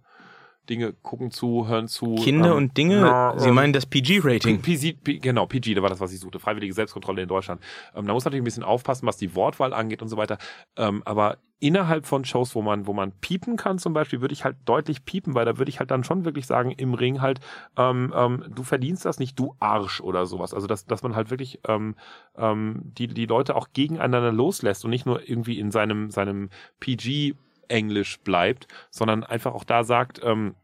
Dinge 0.70 0.94
gucken 0.94 1.32
zu, 1.32 1.68
hören 1.68 1.88
zu. 1.88 2.16
Kinder 2.16 2.52
ähm, 2.52 2.58
und 2.58 2.78
Dinge, 2.78 3.02
na, 3.02 3.38
Sie 3.38 3.50
ähm, 3.50 3.56
meinen 3.56 3.74
das 3.74 3.86
PG-Rating. 3.86 4.62
Genau, 5.22 5.46
PG, 5.46 5.76
da 5.76 5.82
war 5.82 5.90
das, 5.90 6.00
was 6.00 6.14
ich 6.14 6.20
suchte. 6.20 6.40
Freiwillige 6.40 6.74
Selbstkontrolle 6.74 7.22
in 7.24 7.28
Deutschland. 7.28 7.62
Ähm, 7.96 8.06
da 8.08 8.14
muss 8.14 8.24
man 8.24 8.32
natürlich 8.32 8.44
ein 8.44 8.46
bisschen 8.46 8.64
aufpassen, 8.64 9.06
was 9.06 9.18
die 9.18 9.36
Wortwahl 9.36 9.74
angeht 9.74 10.02
und 10.02 10.08
so 10.08 10.18
weiter. 10.18 10.38
Ähm, 10.78 11.02
aber 11.06 11.38
innerhalb 11.64 12.06
von 12.06 12.26
Shows, 12.26 12.56
wo 12.56 12.62
man, 12.62 12.88
wo 12.88 12.94
man 12.94 13.14
piepen 13.14 13.56
kann 13.56 13.80
zum 13.80 13.94
Beispiel, 13.94 14.20
würde 14.20 14.34
ich 14.34 14.44
halt 14.44 14.58
deutlich 14.66 15.06
piepen, 15.06 15.34
weil 15.34 15.46
da 15.46 15.58
würde 15.58 15.70
ich 15.70 15.80
halt 15.80 15.92
dann 15.92 16.04
schon 16.04 16.26
wirklich 16.26 16.46
sagen, 16.46 16.72
im 16.72 16.94
Ring 16.94 17.22
halt, 17.22 17.40
ähm, 17.78 18.14
ähm, 18.16 18.44
du 18.54 18.64
verdienst 18.64 19.06
das 19.06 19.18
nicht, 19.18 19.40
du 19.40 19.56
Arsch 19.62 20.02
oder 20.02 20.26
sowas. 20.26 20.54
Also, 20.54 20.68
dass, 20.68 20.86
dass 20.86 21.04
man 21.04 21.16
halt 21.16 21.30
wirklich 21.30 21.62
ähm, 21.68 21.96
ähm, 22.38 22.82
die, 22.98 23.08
die 23.08 23.26
Leute 23.26 23.56
auch 23.56 23.70
gegeneinander 23.72 24.34
loslässt 24.34 24.84
und 24.84 24.92
nicht 24.92 25.06
nur 25.06 25.28
irgendwie 25.28 25.58
in 25.58 25.72
seinem, 25.72 26.12
seinem 26.12 26.50
PG 26.82 27.36
Englisch 27.74 28.20
bleibt, 28.20 28.68
sondern 28.92 29.24
einfach 29.24 29.54
auch 29.54 29.64
da 29.64 29.84
sagt, 29.84 30.22
ähm, 30.24 30.56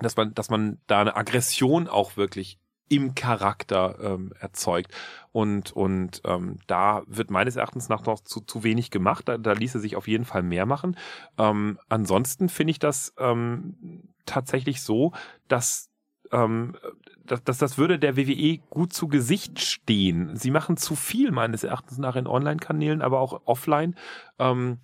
dass 0.00 0.16
man, 0.16 0.34
dass 0.34 0.48
man 0.48 0.78
da 0.86 1.00
eine 1.02 1.16
Aggression 1.16 1.88
auch 1.88 2.16
wirklich 2.16 2.58
im 2.88 3.14
Charakter 3.14 3.98
ähm, 4.00 4.32
erzeugt. 4.40 4.94
Und, 5.30 5.72
und 5.72 6.22
ähm, 6.24 6.56
da 6.66 7.02
wird 7.06 7.30
meines 7.30 7.56
Erachtens 7.56 7.90
nach 7.90 8.06
noch 8.06 8.20
zu, 8.20 8.40
zu 8.40 8.64
wenig 8.64 8.90
gemacht. 8.90 9.28
Da, 9.28 9.36
da 9.36 9.52
ließe 9.52 9.78
sich 9.78 9.94
auf 9.94 10.08
jeden 10.08 10.24
Fall 10.24 10.42
mehr 10.42 10.64
machen. 10.64 10.96
Ähm, 11.36 11.78
ansonsten 11.90 12.48
finde 12.48 12.70
ich 12.70 12.78
das 12.78 13.12
ähm, 13.18 14.04
tatsächlich 14.24 14.80
so, 14.80 15.12
dass 15.48 15.90
ähm, 16.32 16.76
dass, 17.24 17.44
dass 17.44 17.58
das 17.58 17.78
würde 17.78 17.98
der 17.98 18.16
WWE 18.16 18.58
gut 18.70 18.92
zu 18.92 19.08
Gesicht 19.08 19.60
stehen. 19.60 20.34
Sie 20.36 20.50
machen 20.50 20.76
zu 20.76 20.96
viel 20.96 21.30
meines 21.30 21.64
Erachtens 21.64 21.98
nach 21.98 22.16
in 22.16 22.26
Online-Kanälen, 22.26 23.02
aber 23.02 23.20
auch 23.20 23.42
offline. 23.44 23.94
Ähm, 24.38 24.78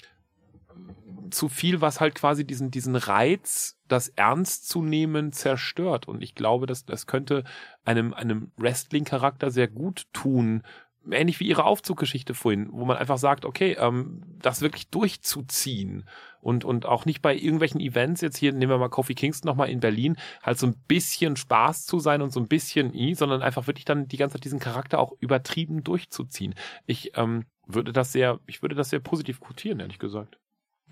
zu 1.35 1.49
viel, 1.49 1.81
was 1.81 2.01
halt 2.01 2.15
quasi 2.15 2.47
diesen, 2.47 2.71
diesen 2.71 2.97
Reiz, 2.97 3.79
das 3.89 4.09
ernst 4.09 4.69
zu 4.69 4.83
nehmen, 4.83 5.33
zerstört. 5.33 6.09
Und 6.09 6.23
ich 6.23 6.35
glaube, 6.35 6.67
dass 6.67 6.85
das 6.85 7.07
könnte 7.07 7.45
einem, 7.85 8.15
einem 8.15 8.53
Wrestling-Charakter 8.57 9.51
sehr 9.51 9.69
gut 9.69 10.07
tun. 10.13 10.63
Ähnlich 11.11 11.39
wie 11.41 11.49
ihre 11.49 11.65
Aufzuggeschichte 11.65 12.33
vorhin, 12.33 12.69
wo 12.73 12.87
man 12.87 12.97
einfach 12.97 13.19
sagt, 13.19 13.45
okay, 13.45 13.77
ähm, 13.79 14.23
das 14.41 14.63
wirklich 14.63 14.89
durchzuziehen 14.89 16.09
und, 16.41 16.65
und 16.65 16.87
auch 16.87 17.05
nicht 17.05 17.21
bei 17.21 17.35
irgendwelchen 17.35 17.81
Events, 17.81 18.23
jetzt 18.23 18.39
hier 18.39 18.53
nehmen 18.53 18.73
wir 18.73 18.79
mal 18.79 18.89
Kofi 18.89 19.15
Kingston 19.15 19.49
nochmal 19.49 19.69
in 19.69 19.81
Berlin, 19.81 20.17
halt 20.43 20.59
so 20.59 20.67
ein 20.67 20.77
bisschen 20.89 21.37
Spaß 21.37 21.85
zu 21.85 21.99
sein 21.99 22.23
und 22.23 22.33
so 22.33 22.41
ein 22.41 22.49
bisschen 22.49 22.95
i, 22.95 23.15
sondern 23.15 23.43
einfach 23.43 23.67
wirklich 23.67 23.85
dann 23.85 24.09
die 24.09 24.17
ganze 24.17 24.35
Zeit 24.35 24.45
diesen 24.45 24.61
Charakter 24.61 24.99
auch 24.99 25.13
übertrieben 25.21 25.85
durchzuziehen. 25.85 26.55
Ich 26.87 27.13
ähm, 27.17 27.45
würde 27.67 27.93
das 27.93 28.13
sehr, 28.13 28.41
ich 28.47 28.63
würde 28.63 28.75
das 28.75 28.91
sehr 28.91 29.01
positiv 29.01 29.41
quotieren, 29.41 29.81
ehrlich 29.81 29.99
gesagt. 29.99 30.39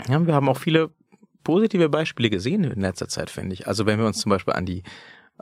Ja, 0.08 0.24
wir 0.26 0.34
haben 0.34 0.48
auch 0.48 0.58
viele 0.58 0.90
positive 1.44 1.88
Beispiele 1.88 2.30
gesehen 2.30 2.64
in 2.64 2.80
letzter 2.80 3.08
Zeit, 3.08 3.30
finde 3.30 3.54
ich. 3.54 3.66
Also 3.66 3.86
wenn 3.86 3.98
wir 3.98 4.06
uns 4.06 4.18
zum 4.18 4.30
Beispiel 4.30 4.54
an 4.54 4.66
die 4.66 4.82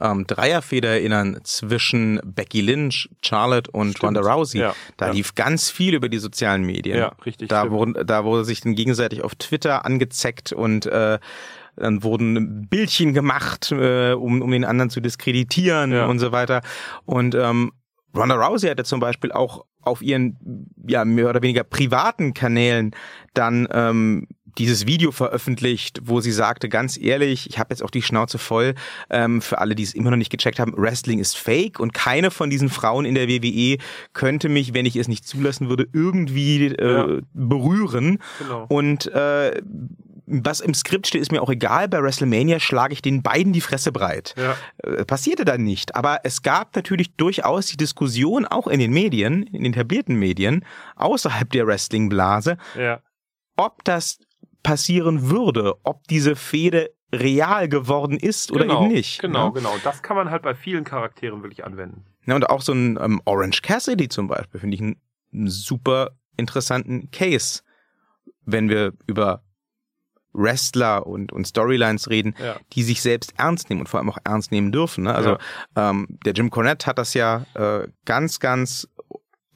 ähm, 0.01 0.26
Dreierfeder 0.26 0.88
erinnern 0.90 1.40
zwischen 1.44 2.20
Becky 2.24 2.61
Lynch, 2.62 3.11
Charlotte 3.22 3.70
und 3.70 3.90
Stimmt. 3.98 4.16
Ronda 4.16 4.20
Rousey. 4.20 4.61
Ja, 4.61 4.74
Da 4.96 5.09
ja. 5.09 5.12
lief 5.12 5.34
ganz 5.34 5.68
viel 5.70 5.94
über 5.94 6.09
die 6.09 6.18
sozialen 6.18 6.62
Medien. 6.64 6.96
Ja, 6.98 7.12
richtig, 7.26 7.48
Da 7.48 7.61
stimmt. 7.61 7.72
wurden, 7.72 8.07
da 8.07 8.24
wurde 8.24 8.44
sich 8.44 8.61
dann 8.61 8.74
gegenseitig 8.74 9.22
auf 9.22 9.34
Twitter 9.34 9.84
angezeckt 9.84 10.53
und 10.53 10.86
äh, 10.86 11.18
dann 11.76 12.03
wurden 12.03 12.66
Bildchen 12.68 13.12
gemacht, 13.14 13.72
äh, 13.72 14.12
um, 14.12 14.42
um 14.42 14.51
den 14.51 14.64
anderen 14.64 14.90
zu 14.90 15.01
diskreditieren 15.01 15.92
Ja. 15.92 16.07
und 16.07 16.18
so 16.18 16.32
weiter. 16.32 16.62
Und 17.05 17.34
ähm, 17.34 17.72
Ronda 18.14 18.34
Rousey 18.36 18.68
hatte 18.68 18.84
zum 18.84 19.01
Beispiel 19.01 19.32
auch 19.32 19.64
auf 19.82 20.03
ihren 20.03 20.66
ja 20.86 21.05
mehr 21.05 21.28
oder 21.30 21.42
weniger 21.42 21.64
privaten 21.64 22.34
Kanälen 22.34 22.90
dann 23.34 23.66
ähm, 23.72 24.26
dieses 24.59 24.86
Video 24.86 25.12
veröffentlicht, 25.12 26.01
wo 26.03 26.20
sie 26.20 26.32
sagte, 26.32 26.68
ganz 26.68 26.96
ehrlich, 26.96 27.48
ich 27.48 27.59
habe 27.59 27.68
jetzt 27.72 27.82
auch 27.82 27.90
die 27.90 28.03
Schnauze 28.03 28.38
voll, 28.38 28.74
ähm, 29.11 29.40
für 29.42 29.59
alle, 29.59 29.74
die 29.74 29.82
es 29.82 29.94
immer 29.94 30.11
noch 30.11 30.16
nicht 30.16 30.30
gecheckt 30.30 30.59
haben, 30.59 30.74
Wrestling 30.76 31.18
ist 31.18 31.36
fake 31.36 31.80
und 31.80 31.92
keine 31.94 32.30
von 32.30 32.51
diesen 32.51 32.68
Frauen 32.68 33.05
in 33.05 33.14
der 33.14 33.28
WWE 33.28 33.78
könnte 34.12 34.48
mich, 34.48 34.74
wenn 34.74 34.86
ich 34.86 34.96
es 34.96 35.09
nicht 35.09 35.26
zulassen 35.26 35.68
würde, 35.68 35.86
irgendwie 35.92 36.66
äh, 36.66 36.84
Ja. 36.92 37.20
berühren. 37.32 38.18
Genau. 38.38 38.66
Und 38.68 39.07
äh, 39.12 39.61
was 40.32 40.61
im 40.61 40.74
Skript 40.74 41.09
steht, 41.09 41.20
ist 41.22 41.32
mir 41.32 41.42
auch 41.42 41.51
egal. 41.51 41.88
Bei 41.88 42.01
WrestleMania 42.03 42.61
schlage 42.61 42.92
ich 42.92 43.03
den 43.03 43.20
beiden 43.22 43.53
die 43.53 43.61
Fresse 43.61 43.90
breit. 43.90 44.34
Ja. 44.38 44.57
Äh, 44.78 45.05
passierte 45.05 45.44
dann 45.44 45.64
nicht. 45.64 45.96
Aber 45.96 46.20
es 46.22 46.42
gab 46.42 46.76
natürlich 46.76 47.16
durchaus 47.16 47.66
die 47.66 47.76
Diskussion, 47.76 48.46
auch 48.46 48.68
in 48.68 48.78
den 48.78 48.92
Medien, 48.92 49.42
in 49.42 49.64
den 49.64 49.72
etablierten 49.72 50.14
Medien, 50.16 50.64
außerhalb 50.94 51.51
der 51.51 51.66
Wrestling-Blase, 51.66 52.59
Ja. 52.78 53.01
ob 53.57 53.82
das 53.82 54.18
passieren 54.63 55.31
würde, 55.31 55.75
ob 55.83 56.07
diese 56.09 56.37
Fehde 56.37 56.91
real 57.13 57.69
geworden 57.69 58.17
ist 58.17 58.53
oder 58.53 58.65
genau, 58.65 58.85
eben 58.85 58.93
nicht. 58.93 59.21
Genau, 59.21 59.49
ne? 59.49 59.55
genau. 59.55 59.75
Das 59.83 60.03
kann 60.03 60.17
man 60.17 60.31
halt 60.31 60.43
bei 60.43 60.55
vielen 60.55 60.85
Charakteren 60.85 61.43
wirklich 61.43 61.65
anwenden. 61.65 62.05
Ja, 62.27 62.37
und 62.37 62.49
auch 62.49 62.63
so 62.63 62.73
ein 62.73 62.99
ähm, 63.01 63.21
Orange 63.25 63.63
Cassidy 63.63 64.09
zum 64.09 64.29
Beispiel 64.29 64.61
finde 64.61 64.75
ich 64.77 64.81
einen, 64.81 65.01
einen 65.33 65.49
super 65.49 66.11
interessanten 66.37 67.11
Case, 67.11 67.63
wenn 68.45 68.69
wir 68.69 68.93
über 69.07 69.43
Wrestler 70.33 71.07
und, 71.07 71.33
und 71.33 71.47
Storylines 71.47 72.09
reden, 72.09 72.35
Ja. 72.39 72.57
die 72.73 72.85
sich 72.85 73.03
selbst 73.03 73.35
ernst 73.37 73.69
nehmen 73.69 73.81
und 73.81 73.89
vor 73.89 73.99
allem 73.99 74.11
auch 74.11 74.19
ernst 74.25 74.53
nehmen 74.53 74.71
dürfen. 74.71 75.05
Ne? 75.05 75.15
Also 75.15 75.39
ähm, 75.75 76.07
der 76.25 76.35
Jim 76.35 76.51
Cornette 76.51 76.87
hat 76.87 76.99
das 76.99 77.15
ja 77.15 77.47
äh, 77.55 77.89
ganz, 78.05 78.39
ganz 78.39 78.89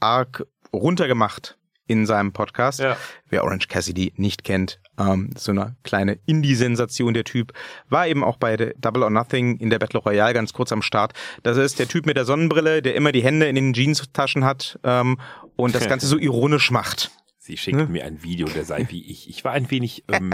arg 0.01 0.45
runtergemacht 0.73 1.57
in 1.87 2.07
seinem 2.07 2.32
Podcast. 2.32 2.80
Ja. 2.80 2.97
Wer 3.28 3.45
Orange 3.45 3.68
Cassidy 3.68 4.12
nicht 4.16 4.45
kennt, 4.45 4.80
ähm, 4.99 5.30
so 5.37 5.53
eine 5.53 5.76
kleine 5.85 6.18
Indie-Sensation 6.26 7.12
der 7.14 7.24
Typ, 7.24 7.53
war 7.89 8.07
eben 8.07 8.24
auch 8.24 8.37
bei 8.39 8.57
Double 8.78 9.03
or 9.03 9.11
Nothing 9.11 9.57
in 9.59 9.70
der 9.70 9.78
Battle 9.78 10.01
Royale 10.01 10.32
ganz 10.35 10.53
kurz 10.53 10.72
am 10.72 10.82
Start. 10.82 11.12
Das 11.43 11.57
ist 11.57 11.78
der 11.78 11.89
Typ 11.89 12.07
mit 12.07 12.16
der 12.16 12.24
Sonnenbrille, 12.24 12.80
der 12.82 12.95
immer 12.95 13.12
die 13.12 13.22
Hände 13.22 13.47
in 13.47 13.55
den 13.57 13.74
Jeanstaschen 13.74 14.45
hat 14.45 14.78
ähm, 14.85 15.18
und 15.57 15.74
das 15.74 15.87
Ganze 15.89 16.07
so 16.07 16.18
ironisch 16.18 16.70
macht. 16.70 17.11
Sie 17.39 17.59
schickt 17.59 17.76
Ne? 17.76 17.87
mir 17.87 18.05
ein 18.07 18.22
Video, 18.22 18.47
der 18.49 18.64
sei 18.64 18.87
wie 18.89 19.05
ich. 19.11 19.28
Ich 19.28 19.45
war 19.45 19.53
ein 19.53 19.70
wenig 19.70 20.05
ähm, 20.11 20.32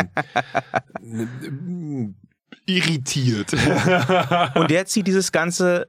n- 1.03 2.14
irritiert. 2.66 3.53
Und 4.55 4.70
der 4.70 4.86
zieht 4.86 5.07
dieses 5.09 5.32
ganze 5.32 5.88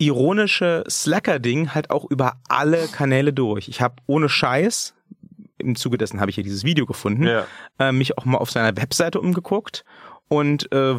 ironische 0.00 0.82
Slacker-Ding 0.88 1.74
halt 1.74 1.90
auch 1.90 2.04
über 2.10 2.40
alle 2.48 2.88
Kanäle 2.88 3.32
durch. 3.32 3.68
Ich 3.68 3.80
habe 3.80 3.96
ohne 4.06 4.28
Scheiß, 4.28 4.94
im 5.58 5.76
Zuge 5.76 5.98
dessen 5.98 6.20
habe 6.20 6.30
ich 6.30 6.36
hier 6.36 6.44
dieses 6.44 6.64
Video 6.64 6.86
gefunden, 6.86 7.26
ja. 7.26 7.46
äh, 7.78 7.92
mich 7.92 8.16
auch 8.16 8.24
mal 8.24 8.38
auf 8.38 8.50
seiner 8.50 8.76
Webseite 8.76 9.20
umgeguckt 9.20 9.84
und 10.28 10.72
äh, 10.72 10.94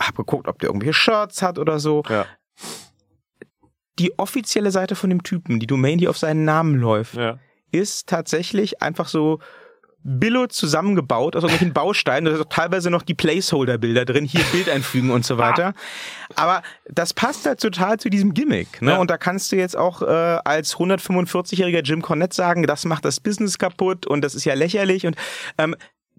habe 0.00 0.16
geguckt, 0.16 0.46
ob 0.48 0.58
der 0.60 0.68
irgendwelche 0.68 0.94
Shirts 0.94 1.42
hat 1.42 1.58
oder 1.58 1.78
so. 1.80 2.02
Ja. 2.08 2.26
Die 3.98 4.18
offizielle 4.18 4.70
Seite 4.70 4.94
von 4.94 5.10
dem 5.10 5.22
Typen, 5.22 5.60
die 5.60 5.66
Domain, 5.66 5.98
die 5.98 6.08
auf 6.08 6.18
seinen 6.18 6.44
Namen 6.44 6.76
läuft, 6.76 7.14
Ja. 7.14 7.38
ist 7.72 8.08
tatsächlich 8.08 8.82
einfach 8.82 9.08
so 9.08 9.40
Billo 10.04 10.46
zusammengebaut 10.46 11.34
aus 11.34 11.42
irgendwelchen 11.42 11.72
Bausteinen. 11.74 12.26
Da 12.26 12.32
sind 12.32 12.40
auch 12.42 12.48
teilweise 12.50 12.90
noch 12.90 13.02
die 13.02 13.14
Placeholder-Bilder 13.14 14.04
drin, 14.04 14.24
hier 14.26 14.44
Bild 14.52 14.68
einfügen 14.68 15.10
und 15.10 15.24
so 15.24 15.38
weiter. 15.38 15.72
Aber 16.36 16.62
das 16.90 17.14
passt 17.14 17.46
halt 17.46 17.60
total 17.60 17.98
zu 17.98 18.10
diesem 18.10 18.34
Gimmick. 18.34 18.82
Ne? 18.82 18.92
Ja. 18.92 18.98
Und 18.98 19.10
da 19.10 19.16
kannst 19.16 19.50
du 19.50 19.56
jetzt 19.56 19.76
auch 19.76 20.02
äh, 20.02 20.04
als 20.06 20.76
145-jähriger 20.76 21.82
Jim 21.82 22.02
Cornette 22.02 22.34
sagen, 22.36 22.66
das 22.66 22.84
macht 22.84 23.04
das 23.04 23.18
Business 23.20 23.58
kaputt 23.58 24.06
und 24.06 24.22
das 24.22 24.34
ist 24.34 24.44
ja 24.44 24.54
lächerlich. 24.54 25.06
Und 25.06 25.16
ähm, 25.58 25.74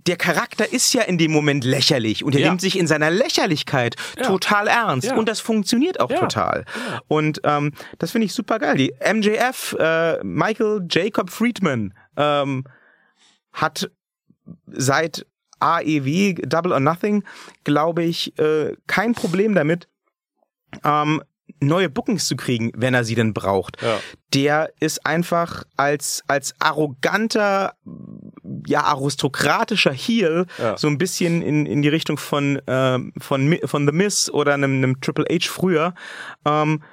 der 0.08 0.18
Charakter 0.18 0.72
ist 0.72 0.94
ja 0.94 1.02
in 1.02 1.18
dem 1.18 1.32
Moment 1.32 1.64
lächerlich 1.64 2.24
und 2.24 2.36
er 2.36 2.42
Ja. 2.42 2.50
nimmt 2.50 2.62
sich 2.62 2.78
in 2.78 2.86
seiner 2.88 3.10
Lächerlichkeit 3.10 3.96
Ja. 4.18 4.28
total 4.28 4.68
ernst. 4.68 5.08
Ja. 5.10 5.16
Und 5.16 5.28
das 5.30 5.40
funktioniert 5.40 6.00
auch 6.00 6.12
total. 6.12 6.66
Und 7.08 7.42
ähm, 7.44 7.72
das 7.98 8.12
finde 8.12 8.26
ich 8.26 8.34
super 8.34 8.60
geil. 8.60 8.78
Die 8.78 8.94
MJF, 9.00 9.76
äh, 9.80 10.24
Michael 10.24 10.86
Jacob 10.90 11.30
Friedman, 11.32 11.94
ähm, 12.18 12.66
hat 13.56 13.90
seit 14.68 15.26
AEW 15.60 16.34
Double 16.46 16.72
or 16.74 16.80
Nothing, 16.80 17.24
glaube 17.64 18.04
ich, 18.04 18.38
äh, 18.38 18.76
kein 18.88 19.14
Problem 19.14 19.56
damit, 19.56 19.88
ähm, 20.84 21.24
neue 21.62 21.90
Bookings 21.90 22.28
zu 22.28 22.36
kriegen, 22.36 22.72
wenn 22.76 22.94
er 22.94 23.04
sie 23.04 23.16
denn 23.16 23.34
braucht. 23.34 23.82
Ja. 23.82 24.00
Der 24.34 24.72
ist 24.80 25.06
einfach 25.06 25.64
als, 25.78 26.24
als 26.28 26.54
arroganter, 26.60 27.76
ja, 28.68 28.84
aristokratischer 28.84 29.94
Heel 29.94 30.46
Ja. 30.58 30.78
so 30.78 30.88
ein 30.88 30.98
bisschen 30.98 31.42
in, 31.42 31.66
in 31.66 31.82
die 31.82 31.88
Richtung 31.90 32.18
von, 32.18 32.62
ähm, 32.68 33.14
von, 33.20 33.58
von 33.64 33.86
The 33.88 33.94
Miz 33.94 34.30
oder 34.30 34.54
einem, 34.54 34.74
einem 34.76 35.02
Triple 35.02 35.26
H 35.32 35.48
früher. 35.50 35.94
Ähm, 36.46 36.84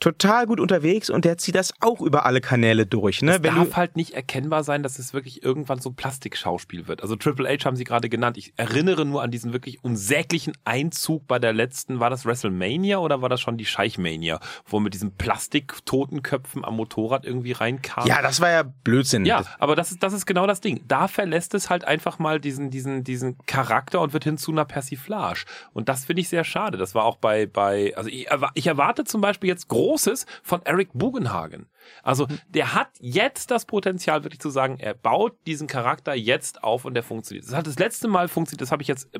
total 0.00 0.46
gut 0.46 0.60
unterwegs 0.60 1.10
und 1.10 1.26
der 1.26 1.36
zieht 1.36 1.54
das 1.54 1.74
auch 1.80 2.00
über 2.00 2.24
alle 2.24 2.40
Kanäle 2.40 2.86
durch. 2.86 3.20
Ne? 3.20 3.32
Es 3.32 3.42
darf 3.42 3.76
halt 3.76 3.96
nicht 3.96 4.14
erkennbar 4.14 4.64
sein, 4.64 4.82
dass 4.82 4.98
es 4.98 5.12
wirklich 5.12 5.42
irgendwann 5.42 5.78
so 5.78 5.90
ein 5.90 5.94
Plastikschauspiel 5.94 6.88
wird. 6.88 7.02
Also 7.02 7.16
Triple 7.16 7.48
H 7.48 7.66
haben 7.66 7.76
sie 7.76 7.84
gerade 7.84 8.08
genannt. 8.08 8.38
Ich 8.38 8.54
erinnere 8.56 9.04
nur 9.04 9.22
an 9.22 9.30
diesen 9.30 9.52
wirklich 9.52 9.84
unsäglichen 9.84 10.54
Einzug 10.64 11.26
bei 11.28 11.38
der 11.38 11.52
letzten, 11.52 12.00
war 12.00 12.08
das 12.08 12.24
WrestleMania 12.24 12.98
oder 12.98 13.20
war 13.20 13.28
das 13.28 13.42
schon 13.42 13.58
die 13.58 13.66
Scheichmania, 13.66 14.40
wo 14.64 14.78
er 14.78 14.80
mit 14.80 14.94
diesen 14.94 15.14
Plastik-Totenköpfen 15.16 16.64
am 16.64 16.76
Motorrad 16.76 17.26
irgendwie 17.26 17.52
reinkam? 17.52 18.06
ja, 18.06 18.22
das 18.22 18.40
war 18.40 18.50
ja 18.50 18.62
Blödsinn. 18.62 19.26
Ja, 19.26 19.44
aber 19.58 19.76
das 19.76 19.92
ist, 19.92 20.02
das 20.02 20.14
ist 20.14 20.24
genau 20.24 20.46
das 20.46 20.62
Ding. 20.62 20.80
Da 20.88 21.08
verlässt 21.08 21.52
es 21.54 21.68
halt 21.68 21.84
einfach 21.84 22.18
mal 22.18 22.40
diesen, 22.40 22.70
diesen, 22.70 23.04
diesen 23.04 23.36
Charakter 23.44 24.00
und 24.00 24.14
wird 24.14 24.24
hin 24.24 24.38
zu 24.38 24.50
einer 24.50 24.64
Persiflage. 24.64 25.44
Und 25.74 25.90
das 25.90 26.06
finde 26.06 26.22
ich 26.22 26.30
sehr 26.30 26.44
schade. 26.44 26.78
Das 26.78 26.94
war 26.94 27.04
auch 27.04 27.16
bei, 27.16 27.44
bei, 27.44 27.94
also 27.96 28.08
ich, 28.08 28.28
ich 28.54 28.66
erwarte 28.66 29.04
zum 29.04 29.20
Beispiel 29.20 29.48
jetzt 29.48 29.68
Großes 29.90 30.24
von 30.44 30.62
Eric 30.62 30.90
Bugenhagen. 30.94 31.66
Also 32.04 32.28
der 32.48 32.74
hat 32.74 32.90
jetzt 33.00 33.50
das 33.50 33.64
Potenzial, 33.64 34.22
wirklich 34.22 34.38
zu 34.38 34.48
sagen, 34.48 34.76
er 34.78 34.94
baut 34.94 35.34
diesen 35.48 35.66
Charakter 35.66 36.14
jetzt 36.14 36.62
auf 36.62 36.84
und 36.84 36.94
der 36.94 37.02
funktioniert. 37.02 37.48
Das 37.48 37.56
hat 37.56 37.66
das 37.66 37.76
letzte 37.76 38.06
Mal 38.06 38.28
funktioniert, 38.28 38.60
das 38.60 38.70
habe 38.70 38.82
ich 38.82 38.88
jetzt 38.88 39.12
äh, 39.12 39.18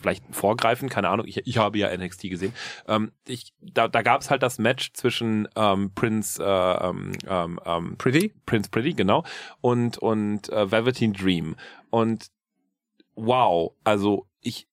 vielleicht 0.00 0.24
vorgreifen, 0.32 0.88
keine 0.88 1.08
Ahnung, 1.08 1.24
ich, 1.24 1.46
ich 1.46 1.58
habe 1.58 1.78
ja 1.78 1.96
NXT 1.96 2.22
gesehen. 2.22 2.52
Ähm, 2.88 3.12
ich, 3.28 3.52
da 3.60 3.86
da 3.86 4.02
gab 4.02 4.22
es 4.22 4.28
halt 4.28 4.42
das 4.42 4.58
Match 4.58 4.92
zwischen 4.92 5.46
ähm, 5.54 5.92
Prince 5.94 6.42
äh, 6.42 6.88
ähm, 6.88 7.12
ähm, 7.28 7.60
ähm, 7.64 7.96
Pretty? 7.96 8.34
Prince 8.44 8.70
Pretty, 8.70 8.94
genau, 8.94 9.22
und, 9.60 9.98
und 9.98 10.48
äh, 10.48 10.68
Velveteen 10.68 11.12
Dream. 11.12 11.54
Und 11.90 12.26
wow, 13.14 13.72
also 13.84 14.26
ich, 14.40 14.66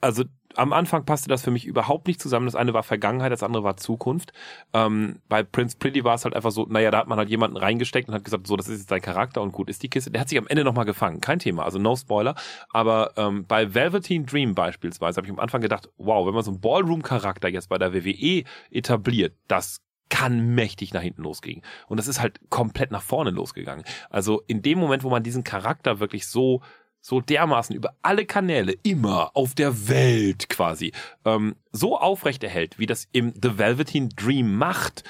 also 0.00 0.24
am 0.58 0.72
Anfang 0.72 1.04
passte 1.04 1.28
das 1.28 1.42
für 1.42 1.52
mich 1.52 1.66
überhaupt 1.66 2.08
nicht 2.08 2.20
zusammen. 2.20 2.46
Das 2.46 2.56
eine 2.56 2.74
war 2.74 2.82
Vergangenheit, 2.82 3.30
das 3.30 3.44
andere 3.44 3.62
war 3.62 3.76
Zukunft. 3.76 4.32
Ähm, 4.72 5.20
bei 5.28 5.44
Prince 5.44 5.76
Pretty 5.78 6.02
war 6.02 6.16
es 6.16 6.24
halt 6.24 6.34
einfach 6.34 6.50
so, 6.50 6.66
naja, 6.68 6.90
da 6.90 6.98
hat 6.98 7.06
man 7.06 7.16
halt 7.16 7.28
jemanden 7.28 7.56
reingesteckt 7.56 8.08
und 8.08 8.14
hat 8.14 8.24
gesagt, 8.24 8.46
so, 8.46 8.56
das 8.56 8.68
ist 8.68 8.78
jetzt 8.80 8.90
dein 8.90 9.00
Charakter 9.00 9.40
und 9.40 9.52
gut 9.52 9.70
ist 9.70 9.82
die 9.84 9.88
Kiste. 9.88 10.10
Der 10.10 10.20
hat 10.20 10.28
sich 10.28 10.38
am 10.38 10.48
Ende 10.48 10.64
nochmal 10.64 10.84
gefangen, 10.84 11.20
kein 11.20 11.38
Thema, 11.38 11.64
also 11.64 11.78
no 11.78 11.94
Spoiler. 11.94 12.34
Aber 12.70 13.12
ähm, 13.16 13.44
bei 13.46 13.72
Velveteen 13.72 14.26
Dream 14.26 14.54
beispielsweise 14.56 15.18
habe 15.18 15.26
ich 15.26 15.32
am 15.32 15.38
Anfang 15.38 15.60
gedacht, 15.60 15.88
wow, 15.96 16.26
wenn 16.26 16.34
man 16.34 16.42
so 16.42 16.50
einen 16.50 16.60
Ballroom-Charakter 16.60 17.48
jetzt 17.48 17.68
bei 17.68 17.78
der 17.78 17.94
WWE 17.94 18.42
etabliert, 18.70 19.36
das 19.46 19.80
kann 20.08 20.54
mächtig 20.54 20.92
nach 20.92 21.02
hinten 21.02 21.22
losgehen. 21.22 21.62
Und 21.86 21.98
das 21.98 22.08
ist 22.08 22.20
halt 22.20 22.40
komplett 22.50 22.90
nach 22.90 23.02
vorne 23.02 23.30
losgegangen. 23.30 23.84
Also 24.10 24.42
in 24.48 24.62
dem 24.62 24.78
Moment, 24.78 25.04
wo 25.04 25.10
man 25.10 25.22
diesen 25.22 25.44
Charakter 25.44 26.00
wirklich 26.00 26.26
so 26.26 26.62
so 27.08 27.22
dermaßen 27.22 27.74
über 27.74 27.94
alle 28.02 28.26
Kanäle 28.26 28.74
immer 28.82 29.30
auf 29.34 29.54
der 29.54 29.88
Welt 29.88 30.50
quasi 30.50 30.92
ähm, 31.24 31.56
so 31.72 31.98
aufrechterhält, 31.98 32.78
wie 32.78 32.84
das 32.84 33.08
im 33.12 33.32
The 33.32 33.56
Velveteen 33.56 34.10
Dream 34.10 34.58
macht, 34.58 35.04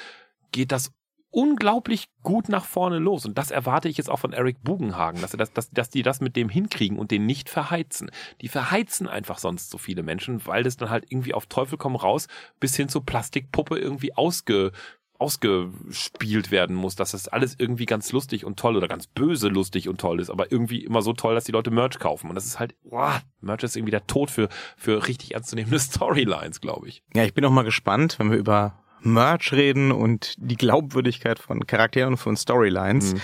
geht 0.53 0.71
das 0.71 0.93
unglaublich 1.29 2.05
gut 2.23 2.47
nach 2.47 2.63
vorne 2.63 2.99
los. 2.99 3.25
Und 3.25 3.37
das 3.37 3.51
erwarte 3.51 3.89
ich 3.89 3.97
jetzt 3.97 4.09
auch 4.09 4.19
von 4.19 4.31
Eric 4.31 4.63
Bugenhagen, 4.63 5.21
dass, 5.21 5.33
er 5.33 5.39
das, 5.39 5.51
dass, 5.51 5.71
dass 5.71 5.89
die 5.89 6.01
das 6.01 6.21
mit 6.21 6.37
dem 6.37 6.47
hinkriegen 6.47 6.97
und 6.97 7.11
den 7.11 7.25
nicht 7.25 7.49
verheizen. 7.49 8.09
Die 8.39 8.47
verheizen 8.47 9.09
einfach 9.09 9.37
sonst 9.37 9.69
so 9.69 9.77
viele 9.77 10.01
Menschen, 10.01 10.45
weil 10.47 10.63
das 10.63 10.77
dann 10.77 10.89
halt 10.89 11.05
irgendwie 11.09 11.33
auf 11.33 11.47
Teufel 11.47 11.77
komm 11.77 11.97
raus 11.97 12.29
bis 12.61 12.77
hin 12.77 12.87
zur 12.87 13.05
Plastikpuppe 13.05 13.77
irgendwie 13.77 14.15
ausge, 14.15 14.71
ausgespielt 15.19 16.49
werden 16.49 16.75
muss, 16.75 16.95
dass 16.95 17.11
das 17.11 17.27
alles 17.27 17.55
irgendwie 17.57 17.85
ganz 17.85 18.11
lustig 18.11 18.45
und 18.45 18.57
toll 18.57 18.77
oder 18.77 18.87
ganz 18.87 19.05
böse 19.05 19.49
lustig 19.49 19.89
und 19.89 19.99
toll 19.99 20.19
ist, 20.21 20.29
aber 20.29 20.51
irgendwie 20.51 20.83
immer 20.83 21.01
so 21.01 21.13
toll, 21.13 21.35
dass 21.35 21.43
die 21.43 21.51
Leute 21.51 21.71
Merch 21.71 21.99
kaufen. 21.99 22.29
Und 22.29 22.35
das 22.35 22.45
ist 22.45 22.57
halt, 22.57 22.73
boah, 22.83 23.21
Merch 23.41 23.63
ist 23.63 23.75
irgendwie 23.75 23.91
der 23.91 24.07
Tod 24.07 24.31
für, 24.31 24.47
für 24.77 25.07
richtig 25.07 25.33
ernstzunehmende 25.33 25.79
Storylines, 25.79 26.61
glaube 26.61 26.87
ich. 26.87 27.03
Ja, 27.13 27.25
ich 27.25 27.33
bin 27.33 27.43
auch 27.45 27.51
mal 27.51 27.63
gespannt, 27.63 28.17
wenn 28.17 28.31
wir 28.31 28.37
über 28.37 28.81
Merch 29.01 29.51
reden 29.51 29.91
und 29.91 30.35
die 30.37 30.57
Glaubwürdigkeit 30.57 31.39
von 31.39 31.67
Charakteren 31.67 32.13
und 32.13 32.17
von 32.17 32.37
Storylines. 32.37 33.13
Mhm. 33.13 33.21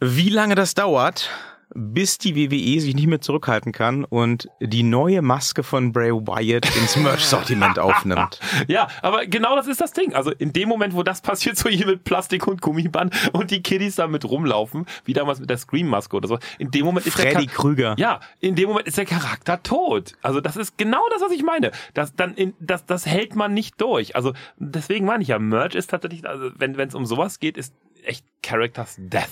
Wie 0.00 0.28
lange 0.28 0.54
das 0.54 0.74
dauert, 0.74 1.30
bis 1.74 2.18
die 2.18 2.36
WWE 2.36 2.80
sich 2.80 2.94
nicht 2.94 3.06
mehr 3.06 3.20
zurückhalten 3.20 3.72
kann 3.72 4.04
und 4.04 4.48
die 4.60 4.82
neue 4.82 5.22
Maske 5.22 5.62
von 5.62 5.92
Bray 5.92 6.12
Wyatt 6.12 6.66
ins 6.76 6.96
Merch-Sortiment 6.98 7.78
aufnimmt. 7.78 8.40
Ja, 8.68 8.88
aber 9.02 9.26
genau 9.26 9.56
das 9.56 9.66
ist 9.66 9.80
das 9.80 9.92
Ding. 9.92 10.14
Also 10.14 10.30
in 10.30 10.52
dem 10.52 10.68
Moment, 10.68 10.94
wo 10.94 11.02
das 11.02 11.20
passiert, 11.20 11.56
so 11.58 11.68
hier 11.68 11.86
mit 11.86 12.04
Plastik 12.04 12.46
und 12.46 12.60
Gummiband 12.62 13.12
und 13.32 13.50
die 13.50 13.62
Kiddies 13.62 13.96
damit 13.96 14.24
rumlaufen, 14.24 14.86
wie 15.04 15.12
damals 15.12 15.40
mit 15.40 15.50
der 15.50 15.58
Scream-Maske 15.58 16.16
oder 16.16 16.28
so, 16.28 16.38
in 16.58 16.70
dem 16.70 16.84
Moment 16.84 17.06
ist 17.06 17.18
der 17.18 17.32
Freddy 17.32 17.46
Char- 17.46 17.54
Krüger. 17.54 17.94
Ja, 17.98 18.20
in 18.40 18.54
dem 18.54 18.68
Moment 18.68 18.86
ist 18.86 18.96
der 18.98 19.04
Charakter 19.06 19.62
tot. 19.62 20.12
Also 20.22 20.40
das 20.40 20.56
ist 20.56 20.78
genau 20.78 21.02
das, 21.10 21.20
was 21.22 21.32
ich 21.32 21.42
meine. 21.42 21.72
Das 21.94 22.14
dann 22.14 22.34
in, 22.34 22.54
das 22.60 22.86
das 22.86 23.06
hält 23.06 23.34
man 23.34 23.52
nicht 23.54 23.80
durch. 23.80 24.14
Also 24.16 24.32
deswegen 24.58 25.06
meine 25.06 25.22
ich 25.22 25.28
ja, 25.28 25.38
Merch 25.38 25.74
ist 25.74 25.90
tatsächlich, 25.90 26.26
also 26.28 26.50
wenn 26.56 26.76
wenn 26.76 26.88
es 26.88 26.94
um 26.94 27.04
sowas 27.06 27.40
geht, 27.40 27.56
ist 27.56 27.74
echt 28.04 28.24
Characters 28.42 28.96
Death. 28.98 29.28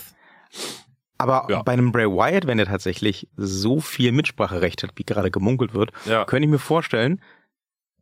Aber 1.23 1.47
Ja. 1.49 1.61
bei 1.63 1.71
einem 1.73 1.91
Bray 1.91 2.05
Wyatt, 2.07 2.45
wenn 2.47 2.59
er 2.59 2.65
tatsächlich 2.65 3.27
so 3.37 3.79
viel 3.79 4.11
Mitspracherecht 4.11 4.83
hat, 4.83 4.91
wie 4.95 5.03
gerade 5.03 5.31
gemunkelt 5.31 5.73
wird, 5.73 5.91
Ja. 6.05 6.25
könnte 6.25 6.45
ich 6.45 6.51
mir 6.51 6.59
vorstellen, 6.59 7.21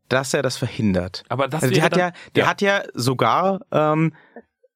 dass 0.10 0.34
er 0.34 0.42
das 0.42 0.58
verhindert. 0.58 1.24
Aber 1.30 1.48
das 1.48 1.64
Also 1.64 1.74
der 1.76 1.84
hat 1.84 1.94
dann, 1.94 2.00
ja, 2.00 2.12
der 2.36 2.48
hat 2.48 2.62
ja 2.62 2.84
sogar 2.94 3.62
ähm, 3.72 4.14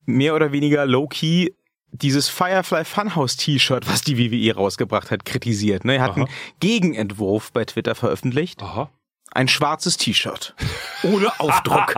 mehr 0.06 0.36
oder 0.36 0.52
weniger 0.52 0.86
low-key 0.86 1.50
dieses 1.92 2.30
Firefly 2.30 2.86
Funhouse 2.86 3.38
T-Shirt, 3.38 3.88
was 3.90 4.02
die 4.02 4.18
WWE 4.18 4.54
rausgebracht 4.56 5.12
hat, 5.12 5.26
kritisiert. 5.26 5.86
Ne? 5.86 5.96
Er 5.96 6.02
hat 6.04 6.12
Aha. 6.12 6.18
einen 6.22 6.30
Gegenentwurf 6.60 7.52
bei 7.52 7.66
Twitter 7.66 7.96
veröffentlicht. 7.96 8.62
Aha. 8.62 8.90
Ein 9.32 9.48
schwarzes 9.48 9.98
T-Shirt. 9.98 10.56
Ohne 11.04 11.28
Aufdruck. 11.40 11.96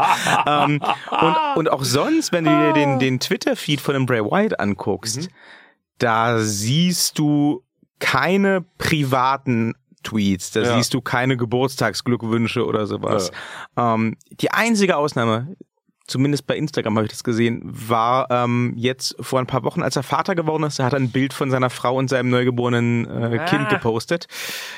ähm, 0.48 0.82
und, 1.22 1.36
und 1.58 1.72
auch 1.72 1.84
sonst, 1.84 2.32
wenn 2.32 2.46
du 2.46 2.52
dir 2.52 2.74
den, 2.74 3.00
den 3.00 3.20
Twitter-Feed 3.20 3.82
von 3.82 3.94
dem 3.94 4.06
Bray 4.06 4.22
Wyatt 4.24 4.60
anguckst, 4.60 5.18
Mhm. 5.24 5.28
Da 5.98 6.40
siehst 6.40 7.18
du 7.20 7.64
keine 8.00 8.64
privaten 8.78 9.74
Tweets, 10.04 10.52
da 10.52 10.62
Ja. 10.62 10.76
siehst 10.78 10.94
du 10.94 11.02
keine 11.02 11.36
Geburtstagsglückwünsche 11.38 12.66
oder 12.66 12.86
sowas. 12.88 13.32
Ähm, 13.76 14.16
die 14.40 14.52
einzige 14.52 14.96
Ausnahme, 14.98 15.56
zumindest 16.06 16.48
bei 16.48 16.56
Instagram 16.56 16.96
habe 16.96 17.06
ich 17.06 17.12
das 17.12 17.24
gesehen, 17.24 17.62
war 17.66 18.28
ähm, 18.30 18.74
jetzt 18.78 19.16
vor 19.20 19.40
ein 19.40 19.48
paar 19.48 19.64
Wochen, 19.64 19.82
als 19.82 19.96
er 19.96 20.04
Vater 20.04 20.36
geworden 20.36 20.64
ist, 20.64 20.80
da 20.80 20.86
hat 20.86 20.94
er 20.94 21.00
ein 21.00 21.10
Bild 21.12 21.34
von 21.34 21.52
seiner 21.52 21.70
Frau 21.70 21.96
und 21.98 22.10
seinem 22.10 22.30
neugeborenen 22.30 23.06
äh, 23.06 23.40
Ah. 23.40 23.46
Kind 23.46 23.70
gepostet. 23.70 24.28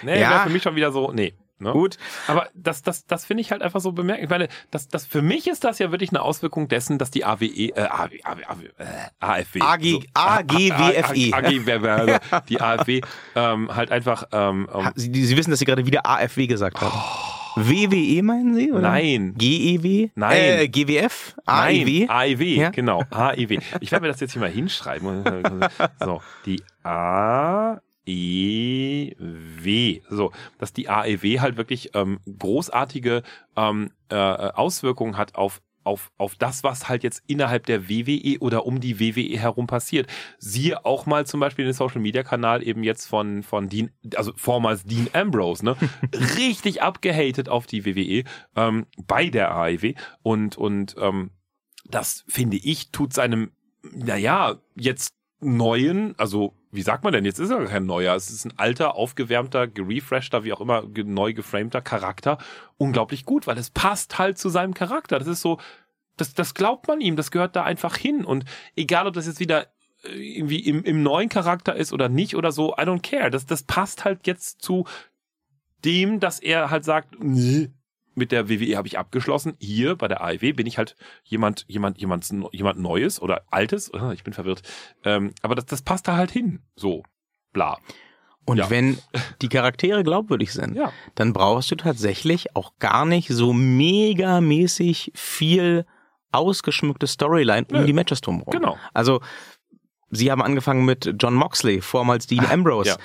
Nee, 0.01 0.19
Ja. 0.21 0.39
für 0.39 0.49
mich 0.49 0.63
schon 0.63 0.75
wieder 0.75 0.91
so, 0.91 1.11
nee. 1.11 1.33
Ne? 1.59 1.71
Gut, 1.73 1.97
Aber 2.27 2.47
das, 2.53 2.81
das, 2.81 3.05
das 3.05 3.25
finde 3.25 3.41
ich 3.41 3.51
halt 3.51 3.61
einfach 3.61 3.81
so 3.81 3.91
bemerkenswert. 3.91 4.23
Ich 4.23 4.49
meine, 4.53 4.61
das, 4.71 4.87
das, 4.87 5.05
für 5.05 5.21
mich 5.21 5.47
ist 5.47 5.63
das 5.63 5.79
ja 5.79 5.91
wirklich 5.91 6.11
eine 6.11 6.21
Auswirkung 6.21 6.67
dessen, 6.69 6.97
dass 6.97 7.11
die 7.11 7.25
AWE, 7.25 7.45
äh, 7.45 7.81
AW, 7.81 8.19
AW, 8.23 8.43
AW, 8.45 8.65
äh, 8.77 8.85
AFW. 9.19 9.59
AG, 9.61 10.05
AGWFE. 10.13 11.33
AGWFE, 11.33 12.19
die 12.47 12.61
AFW, 12.61 13.01
ähm, 13.35 13.75
halt 13.75 13.91
einfach, 13.91 14.23
ähm, 14.31 14.69
ähm, 14.73 14.91
Sie, 14.95 15.25
Sie 15.25 15.37
wissen, 15.37 15.49
dass 15.51 15.59
Sie 15.59 15.65
gerade 15.65 15.85
wieder 15.85 16.05
AFW 16.05 16.47
gesagt 16.47 16.79
haben. 16.81 16.97
WWE 17.55 18.23
meinen 18.23 18.55
Sie? 18.55 18.71
Oder? 18.71 18.81
Nein. 18.81 19.33
GEW? 19.37 20.09
Nein. 20.15 20.37
Äh, 20.37 20.67
GWF? 20.69 21.35
AEW? 21.45 22.05
Nein, 22.05 22.09
AEW, 22.09 22.43
Ja? 22.43 22.69
genau, 22.69 23.03
AEW. 23.09 23.59
Ich 23.81 23.91
werde 23.91 24.03
mir 24.03 24.11
das 24.11 24.19
jetzt 24.21 24.33
hier 24.33 24.41
mal 24.41 24.49
hinschreiben. 24.49 25.23
So, 25.99 26.21
die 26.45 26.61
AEW. 28.07 30.01
So, 30.09 30.31
dass 30.57 30.73
die 30.73 30.89
AEW 30.89 31.39
halt 31.39 31.57
wirklich 31.57 31.91
ähm, 31.95 32.19
großartige 32.37 33.23
ähm, 33.55 33.91
äh, 34.09 34.15
Auswirkungen 34.15 35.17
hat 35.17 35.35
auf 35.35 35.61
auf, 35.83 36.11
auf 36.17 36.35
das, 36.35 36.63
was 36.63 36.87
halt 36.87 37.03
jetzt 37.03 37.23
innerhalb 37.27 37.65
der 37.65 37.89
WWE 37.89 38.37
oder 38.39 38.65
um 38.65 38.79
die 38.79 38.99
WWE 38.99 39.39
herum 39.39 39.65
passiert. 39.65 40.07
Siehe 40.37 40.85
auch 40.85 41.05
mal 41.05 41.25
zum 41.25 41.39
Beispiel 41.39 41.65
den 41.65 41.73
Social 41.73 42.01
Media 42.01 42.21
Kanal 42.21 42.65
eben 42.65 42.83
jetzt 42.83 43.07
von, 43.07 43.43
von 43.43 43.69
Dean, 43.69 43.89
also 44.15 44.31
vormals 44.35 44.83
Dean 44.83 45.07
Ambrose, 45.13 45.65
ne? 45.65 45.75
Richtig 46.37 46.83
abgehatet 46.83 47.49
auf 47.49 47.65
die 47.65 47.85
WWE, 47.85 48.23
ähm, 48.55 48.85
bei 49.07 49.29
der 49.29 49.51
AEW. 49.55 49.93
Und, 50.21 50.57
und, 50.57 50.95
ähm, 50.99 51.31
das 51.85 52.23
finde 52.27 52.57
ich, 52.57 52.91
tut 52.91 53.13
seinem, 53.13 53.51
naja, 53.91 54.57
jetzt 54.75 55.13
neuen, 55.39 56.13
also 56.17 56.53
wie 56.71 56.81
sagt 56.81 57.03
man 57.03 57.13
denn, 57.13 57.25
jetzt 57.25 57.39
ist 57.39 57.49
er 57.49 57.65
kein 57.65 57.85
neuer, 57.85 58.15
es 58.15 58.29
ist 58.29 58.45
ein 58.45 58.53
alter, 58.57 58.95
aufgewärmter, 58.95 59.67
gerefreshter, 59.67 60.43
wie 60.43 60.53
auch 60.53 60.61
immer, 60.61 60.83
neu 61.05 61.33
geframter 61.33 61.81
Charakter, 61.81 62.37
unglaublich 62.77 63.25
gut, 63.25 63.47
weil 63.47 63.57
es 63.57 63.69
passt 63.69 64.19
halt 64.19 64.37
zu 64.37 64.49
seinem 64.49 64.73
Charakter. 64.73 65.17
Das 65.17 65.27
ist 65.27 65.41
so, 65.41 65.59
das, 66.17 66.33
das 66.33 66.53
glaubt 66.53 66.87
man 66.87 67.01
ihm, 67.01 67.15
das 67.15 67.31
gehört 67.31 67.55
da 67.55 67.63
einfach 67.63 67.95
hin. 67.95 68.25
Und 68.25 68.45
egal, 68.75 69.07
ob 69.07 69.13
das 69.13 69.27
jetzt 69.27 69.39
wieder 69.39 69.67
äh, 70.03 70.37
irgendwie 70.37 70.59
im, 70.59 70.83
im 70.83 71.01
neuen 71.01 71.29
Charakter 71.29 71.75
ist 71.75 71.93
oder 71.93 72.09
nicht 72.09 72.35
oder 72.35 72.51
so, 72.51 72.73
I 72.73 72.81
don't 72.81 73.01
care. 73.01 73.31
Das, 73.31 73.45
das 73.45 73.63
passt 73.63 74.05
halt 74.05 74.27
jetzt 74.27 74.61
zu 74.61 74.85
dem, 75.85 76.19
dass 76.19 76.39
er 76.39 76.69
halt 76.69 76.83
sagt, 76.83 77.15
nee, 77.19 77.69
mit 78.19 78.31
der 78.31 78.47
WWE 78.49 78.77
habe 78.77 78.87
ich 78.87 78.99
abgeschlossen. 78.99 79.55
Hier 79.59 79.95
bei 79.95 80.07
der 80.07 80.21
AEW 80.21 80.53
bin 80.53 80.67
ich 80.67 80.77
halt 80.77 80.95
jemand, 81.23 81.65
jemand, 81.67 81.97
jemand, 81.99 82.29
jemand 82.51 82.79
Neues 82.79 83.19
oder 83.21 83.43
Altes. 83.49 83.91
Ah, 83.93 84.11
Ich 84.13 84.23
bin 84.23 84.33
verwirrt. 84.33 84.61
Ähm, 85.03 85.33
aber 85.41 85.55
das, 85.55 85.65
das 85.65 85.81
passt 85.81 86.07
da 86.07 86.15
halt 86.15 86.29
hin. 86.29 86.61
So, 86.75 87.03
bla. 87.53 87.77
Und 88.45 88.57
Ja. 88.57 88.69
wenn 88.69 88.97
die 89.41 89.49
Charaktere 89.49 90.03
glaubwürdig 90.03 90.53
sind, 90.53 90.75
Ja. 90.75 90.91
dann 91.15 91.33
brauchst 91.33 91.71
du 91.71 91.75
tatsächlich 91.75 92.55
auch 92.55 92.73
gar 92.79 93.05
nicht 93.05 93.29
so 93.29 93.53
megamäßig 93.53 95.11
viel 95.15 95.85
ausgeschmückte 96.31 97.07
Storyline 97.07 97.65
um 97.71 97.79
Nö. 97.79 97.85
die 97.85 97.93
Matches 97.93 98.21
drumherum. 98.21 98.51
Genau. 98.51 98.77
Also, 98.93 99.21
sie 100.11 100.31
haben 100.31 100.41
angefangen 100.43 100.85
mit 100.85 101.15
John 101.19 101.33
Moxley, 101.33 101.81
vormals 101.81 102.27
Dean 102.27 102.45
Ambrose. 102.45 102.89
Ja. 102.91 102.97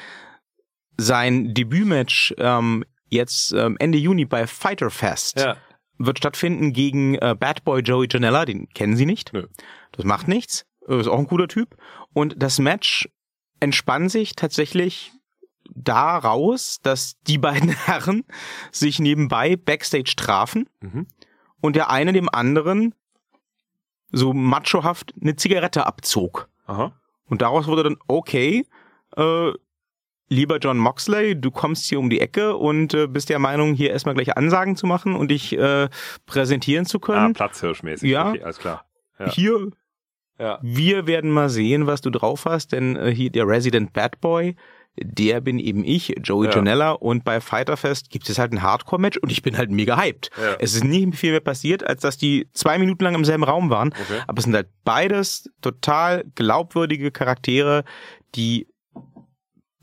Sein 0.97 1.55
Debütmatch 1.55 2.35
ähm, 2.39 2.85
jetzt 3.15 3.53
ähm, 3.53 3.77
Ende 3.79 3.99
Juni 3.99 4.25
bei 4.27 4.47
Fighter 4.47 4.91
Fest 4.91 5.39
Ja. 5.41 5.57
wird 5.99 6.19
stattfinden 6.19 6.73
gegen 6.73 7.15
äh, 7.17 7.35
Bad 7.39 7.65
Boy 7.65 7.81
Joey 7.83 8.07
Janela, 8.11 8.45
den 8.45 8.69
kennen 8.71 8.97
sie 8.97 9.07
nicht. 9.07 9.33
Nö. 9.33 9.47
Das 9.93 10.05
macht 10.05 10.29
nichts. 10.29 10.67
Äh, 10.89 11.01
Ist 11.01 11.09
auch 11.09 11.19
ein 11.19 11.27
cooler 11.27 11.49
Typ. 11.49 11.77
Und 12.13 12.35
das 12.43 12.59
Match 12.59 13.09
entspann 13.61 14.09
sich 14.09 14.35
tatsächlich 14.37 15.13
daraus, 15.75 16.81
dass 16.83 17.17
die 17.27 17.39
beiden 17.47 17.71
Herren 17.71 18.25
sich 18.71 18.99
nebenbei 18.99 19.57
Backstage 19.57 20.15
trafen 20.17 20.69
Mhm. 20.81 21.07
und 21.61 21.77
der 21.77 21.91
eine 21.91 22.13
dem 22.13 22.29
anderen 22.29 22.95
so 24.13 24.33
machohaft 24.33 25.13
eine 25.21 25.35
Zigarette 25.37 25.87
abzog. 25.87 26.49
Aha. 26.67 26.93
Und 27.27 27.43
daraus 27.43 27.67
wurde 27.67 27.83
dann, 27.85 27.97
okay, 28.07 28.67
äh, 29.17 29.51
lieber 30.35 30.59
John 30.59 30.79
Moxley, 30.79 31.41
du 31.41 31.51
kommst 31.51 31.87
hier 31.89 31.99
um 31.99 32.11
die 32.11 32.21
Ecke 32.21 32.57
und 32.57 32.93
äh, 32.95 33.07
bist 33.07 33.29
der 33.29 33.39
Meinung, 33.39 33.75
hier 33.75 33.91
erstmal 33.91 34.15
gleich 34.15 34.37
Ansagen 34.37 34.77
zu 34.77 34.87
machen 34.87 35.15
und 35.15 35.31
dich 35.31 35.57
äh, 35.57 35.89
präsentieren 36.27 36.87
zu 36.87 36.99
Ah, 36.99 37.01
können. 37.01 37.35
Platzhirschmäßig. 37.35 38.11
Ja. 38.11 38.31
Okay, 38.31 38.43
alles 38.43 38.59
klar. 38.59 38.85
ja. 39.19 39.31
Hier, 39.31 39.71
Ja. 40.39 40.59
wir 40.63 41.07
werden 41.07 41.31
mal 41.31 41.49
sehen, 41.49 41.87
was 41.87 42.01
du 42.01 42.11
drauf 42.11 42.45
hast, 42.47 42.73
denn 42.73 42.97
äh, 42.97 43.11
hier 43.15 43.31
der 43.31 43.47
Resident 43.47 43.93
Bad 43.93 44.21
Boy, 44.21 44.57
der 44.97 45.41
bin 45.41 45.59
eben 45.59 45.83
ich, 45.85 46.15
Joey 46.23 46.47
Ja. 46.47 46.55
Janella, 46.55 46.93
und 46.93 47.25
bei 47.25 47.41
Fighterfest 47.41 48.11
gibt 48.11 48.29
es 48.29 48.39
halt 48.39 48.53
ein 48.53 48.63
Hardcore-Match 48.63 49.19
und 49.19 49.33
ich 49.33 49.43
bin 49.43 49.57
halt 49.57 49.71
mega 49.71 49.97
hyped. 50.01 50.31
Ja. 50.41 50.55
Es 50.61 50.75
ist 50.75 50.85
nicht 50.85 51.17
viel 51.17 51.33
mehr 51.33 51.41
passiert, 51.41 51.85
als 51.85 52.03
dass 52.03 52.17
die 52.17 52.49
zwei 52.53 52.79
Minuten 52.79 53.03
lang 53.03 53.15
im 53.17 53.25
selben 53.25 53.43
Raum 53.45 53.71
waren, 53.71 53.89
Okay. 53.89 54.21
aber 54.29 54.39
es 54.39 54.45
sind 54.45 54.55
halt 54.55 54.69
beides 54.85 55.51
total 55.63 56.25
glaubwürdige 56.37 57.11
Charaktere, 57.11 57.83
die 58.37 58.69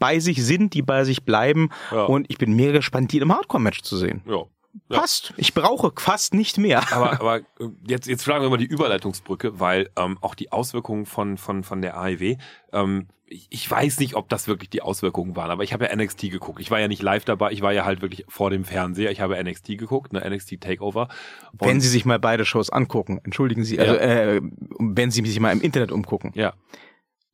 bei 0.02 0.19
sich 0.19 0.44
sind, 0.44 0.73
die 0.73 0.82
bei 0.82 1.06
sich 1.06 1.23
bleiben 1.23 1.69
Ja. 1.91 2.03
und 2.03 2.26
ich 2.30 2.38
bin 2.38 2.53
mega 2.53 2.73
gespannt, 2.73 3.14
die 3.14 3.19
im 3.19 3.32
Hardcore-Match 3.34 3.84
zu 3.84 3.95
sehen. 3.95 4.22
ja. 4.28 4.44
Ja. 4.90 4.99
Passt. 4.99 5.34
Ich 5.36 5.53
brauche 5.53 5.91
fast 5.98 6.34
nicht 6.34 6.57
mehr. 6.57 6.94
aber, 6.94 7.11
aber 7.19 7.38
äh, 7.40 7.44
jetzt, 7.86 8.07
jetzt 8.07 8.23
schlagen 8.23 8.45
wir 8.45 8.49
mal 8.49 8.56
die 8.56 8.65
Überleitungsbrücke, 8.65 9.60
weil 9.60 9.90
ähm, 9.98 10.18
auch 10.22 10.34
die 10.34 10.53
Auswirkungen 10.53 11.06
von, 11.06 11.36
von, 11.38 11.64
von 11.64 11.82
der 11.82 11.98
AEW, 11.98 12.38
ähm, 12.72 13.07
ich, 13.28 13.69
weiß 13.69 13.99
nicht, 13.99 14.15
ob 14.15 14.30
das 14.30 14.48
wirklich 14.48 14.69
die 14.69 14.82
Auswirkungen 14.82 15.36
waren, 15.36 15.52
aber 15.52 15.64
ich 15.64 15.73
habe 15.73 15.86
ja 15.88 15.94
NXT 15.95 16.32
geguckt. 16.32 16.61
Ich 16.61 16.72
war 16.72 16.80
ja 16.80 16.88
nicht 16.88 17.02
live 17.02 17.26
dabei, 17.26 17.52
ich 17.52 17.61
war 17.61 17.73
ja 17.73 17.84
halt 17.84 18.02
wirklich 18.02 18.23
vor 18.30 18.49
dem 18.49 18.64
Fernseher. 18.64 19.11
Ich 19.11 19.19
habe 19.19 19.41
NXT 19.44 19.78
geguckt, 19.78 20.14
ne, 20.14 20.22
NXT 20.30 20.61
Takeover. 20.61 21.10
Und, 21.52 21.68
Wenn 21.68 21.82
Sie 21.82 21.90
sich 21.90 22.06
mal 22.06 22.19
beide 22.19 22.45
Shows 22.45 22.69
angucken, 22.69 23.19
entschuldigen 23.26 23.65
Sie, 23.65 23.78
also 23.78 23.95
äh, 23.95 24.40
wenn 24.80 25.11
Sie 25.11 25.22
sich 25.26 25.40
mal 25.41 25.52
im 25.52 25.60
Internet 25.61 25.91
umgucken, 25.91 26.32
ja, 26.34 26.53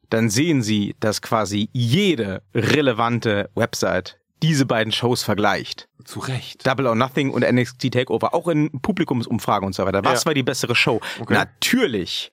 dann 0.10 0.30
sehen 0.30 0.62
Sie, 0.62 0.96
dass 1.00 1.22
quasi 1.22 1.70
jede 1.74 2.42
relevante 2.54 3.50
Website, 3.56 4.20
diese 4.44 4.66
beiden 4.66 4.94
Shows 4.94 5.24
vergleicht, 5.24 5.90
Zu 6.06 6.20
Recht. 6.20 6.66
Double 6.68 6.86
or 6.88 6.96
Nothing 6.96 7.32
und 7.32 7.42
NXT 7.44 7.92
Takeover, 7.92 8.34
auch 8.34 8.48
in 8.48 8.70
Publikumsumfragen 8.82 9.66
und 9.66 9.74
so 9.74 9.84
weiter, 9.86 10.04
was 10.06 10.22
Ja. 10.24 10.26
war 10.28 10.34
die 10.36 10.44
bessere 10.44 10.76
Show? 10.76 11.02
Okay. 11.20 11.34
Natürlich, 11.34 12.32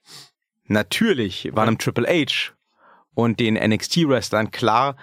natürlich 0.67 1.51
war 1.55 1.67
einem 1.67 1.79
Triple 1.79 2.07
H 2.07 2.53
und 3.15 3.41
den 3.41 3.55
NXT-Wrestlern 3.57 4.51
klar, 4.51 4.97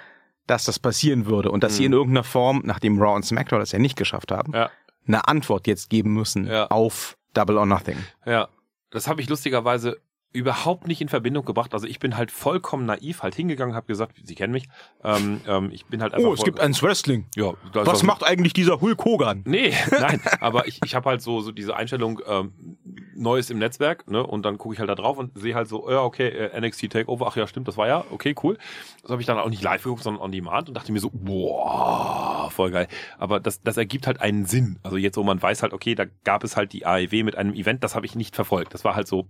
dass 0.48 0.66
das 0.66 0.80
passieren 0.80 1.26
würde 1.26 1.52
und 1.52 1.64
dass 1.64 1.78
sie 1.78 1.86
in 1.86 1.94
irgendeiner 1.94 2.24
Form, 2.24 2.62
nachdem 2.66 3.02
Raw 3.02 3.16
und 3.16 3.24
SmackDown 3.26 3.60
das 3.60 3.72
ja 3.72 3.80
nicht 3.80 3.96
geschafft 3.98 4.32
haben, 4.32 4.52
Mhm. 4.52 4.56
Ja. 4.58 4.72
eine 5.08 5.28
Antwort 5.28 5.68
jetzt 5.68 5.90
geben 5.90 6.14
müssen 6.14 6.46
Ja. 6.48 6.68
auf 6.68 7.16
Double 7.34 7.58
or 7.58 7.66
Nothing. 7.66 7.98
Ja, 8.26 8.50
das 8.92 9.08
habe 9.08 9.22
ich 9.22 9.30
lustigerweise 9.30 9.98
überhaupt 10.34 10.88
nicht 10.88 11.02
in 11.02 11.10
Verbindung 11.10 11.46
gebracht. 11.46 11.74
Also 11.74 11.88
ich 11.88 12.00
bin 12.00 12.16
halt 12.16 12.32
vollkommen 12.32 12.86
naiv 12.86 13.22
halt 13.24 13.36
hingegangen, 13.36 13.76
habe 13.76 13.88
gesagt, 13.88 14.16
Sie 14.24 14.36
kennen 14.36 14.54
mich. 14.54 14.68
Ähm, 15.04 15.42
ähm, 15.48 15.70
ich 15.72 15.86
bin 15.86 16.02
halt 16.02 16.14
einfach. 16.14 16.30
Oh, 16.30 16.34
es 16.34 16.44
gibt 16.44 16.60
eins 16.60 16.82
Wrestling. 16.82 17.28
Ja, 17.36 17.54
das 17.74 17.88
Was 17.88 18.04
macht 18.04 18.24
eigentlich 18.24 18.54
dieser 18.54 18.80
Hulk 18.82 19.04
Hogan? 19.04 19.44
Nee, 19.46 19.74
nein, 19.92 20.22
aber 20.40 20.68
ich, 20.68 20.80
ich 20.86 20.96
habe 20.96 21.10
halt 21.10 21.22
so, 21.22 21.42
so 21.42 21.52
diese 21.52 21.76
Einstellung, 21.76 22.22
ähm, 22.28 22.78
Neues 23.14 23.50
im 23.50 23.60
Netzwerk, 23.60 24.10
ne? 24.10 24.26
Und 24.26 24.46
dann 24.46 24.58
gucke 24.58 24.74
ich 24.74 24.80
halt 24.80 24.90
da 24.90 24.96
drauf 24.96 25.18
und 25.18 25.38
sehe 25.38 25.54
halt 25.54 25.68
so, 25.68 25.90
ja, 25.90 26.02
okay, 26.02 26.28
äh, 26.28 26.60
NXT 26.60 26.90
Takeover, 26.92 27.28
ach 27.28 27.36
ja, 27.36 27.46
stimmt, 27.46 27.68
das 27.68 27.78
war 27.78 27.88
ja, 27.88 28.06
okay, 28.10 28.34
cool. 28.42 28.58
Das 29.02 29.12
habe 29.12 29.22
ich 29.22 29.28
dann 29.28 29.38
auch 29.38 29.50
nicht 29.50 29.62
live 29.62 29.84
geguckt, 29.84 30.04
sondern 30.04 30.24
on 30.24 30.32
demand 30.32 30.70
und 30.70 30.76
dachte 30.76 30.92
mir 30.92 31.00
so, 31.00 31.12
boah, 31.14 32.50
voll 32.52 32.72
geil. 32.72 32.88
Aber 33.18 33.40
das, 33.40 33.62
das 33.62 33.78
ergibt 33.78 34.08
halt 34.08 34.22
einen 34.22 34.46
Sinn. 34.46 34.80
Also 34.84 34.98
jetzt, 34.98 35.18
wo 35.18 35.24
man 35.24 35.42
weiß 35.42 35.62
halt, 35.62 35.74
okay, 35.74 35.94
da 35.94 36.06
gab 36.24 36.44
es 36.44 36.56
halt 36.56 36.74
die 36.74 36.86
AEW 36.86 37.24
mit 37.24 37.36
einem 37.36 37.54
Event, 37.54 37.84
das 37.84 37.96
habe 37.96 38.06
ich 38.06 38.16
nicht 38.16 38.36
verfolgt. 38.36 38.74
Das 38.74 38.84
war 38.86 38.96
halt 38.96 39.08
so, 39.08 39.28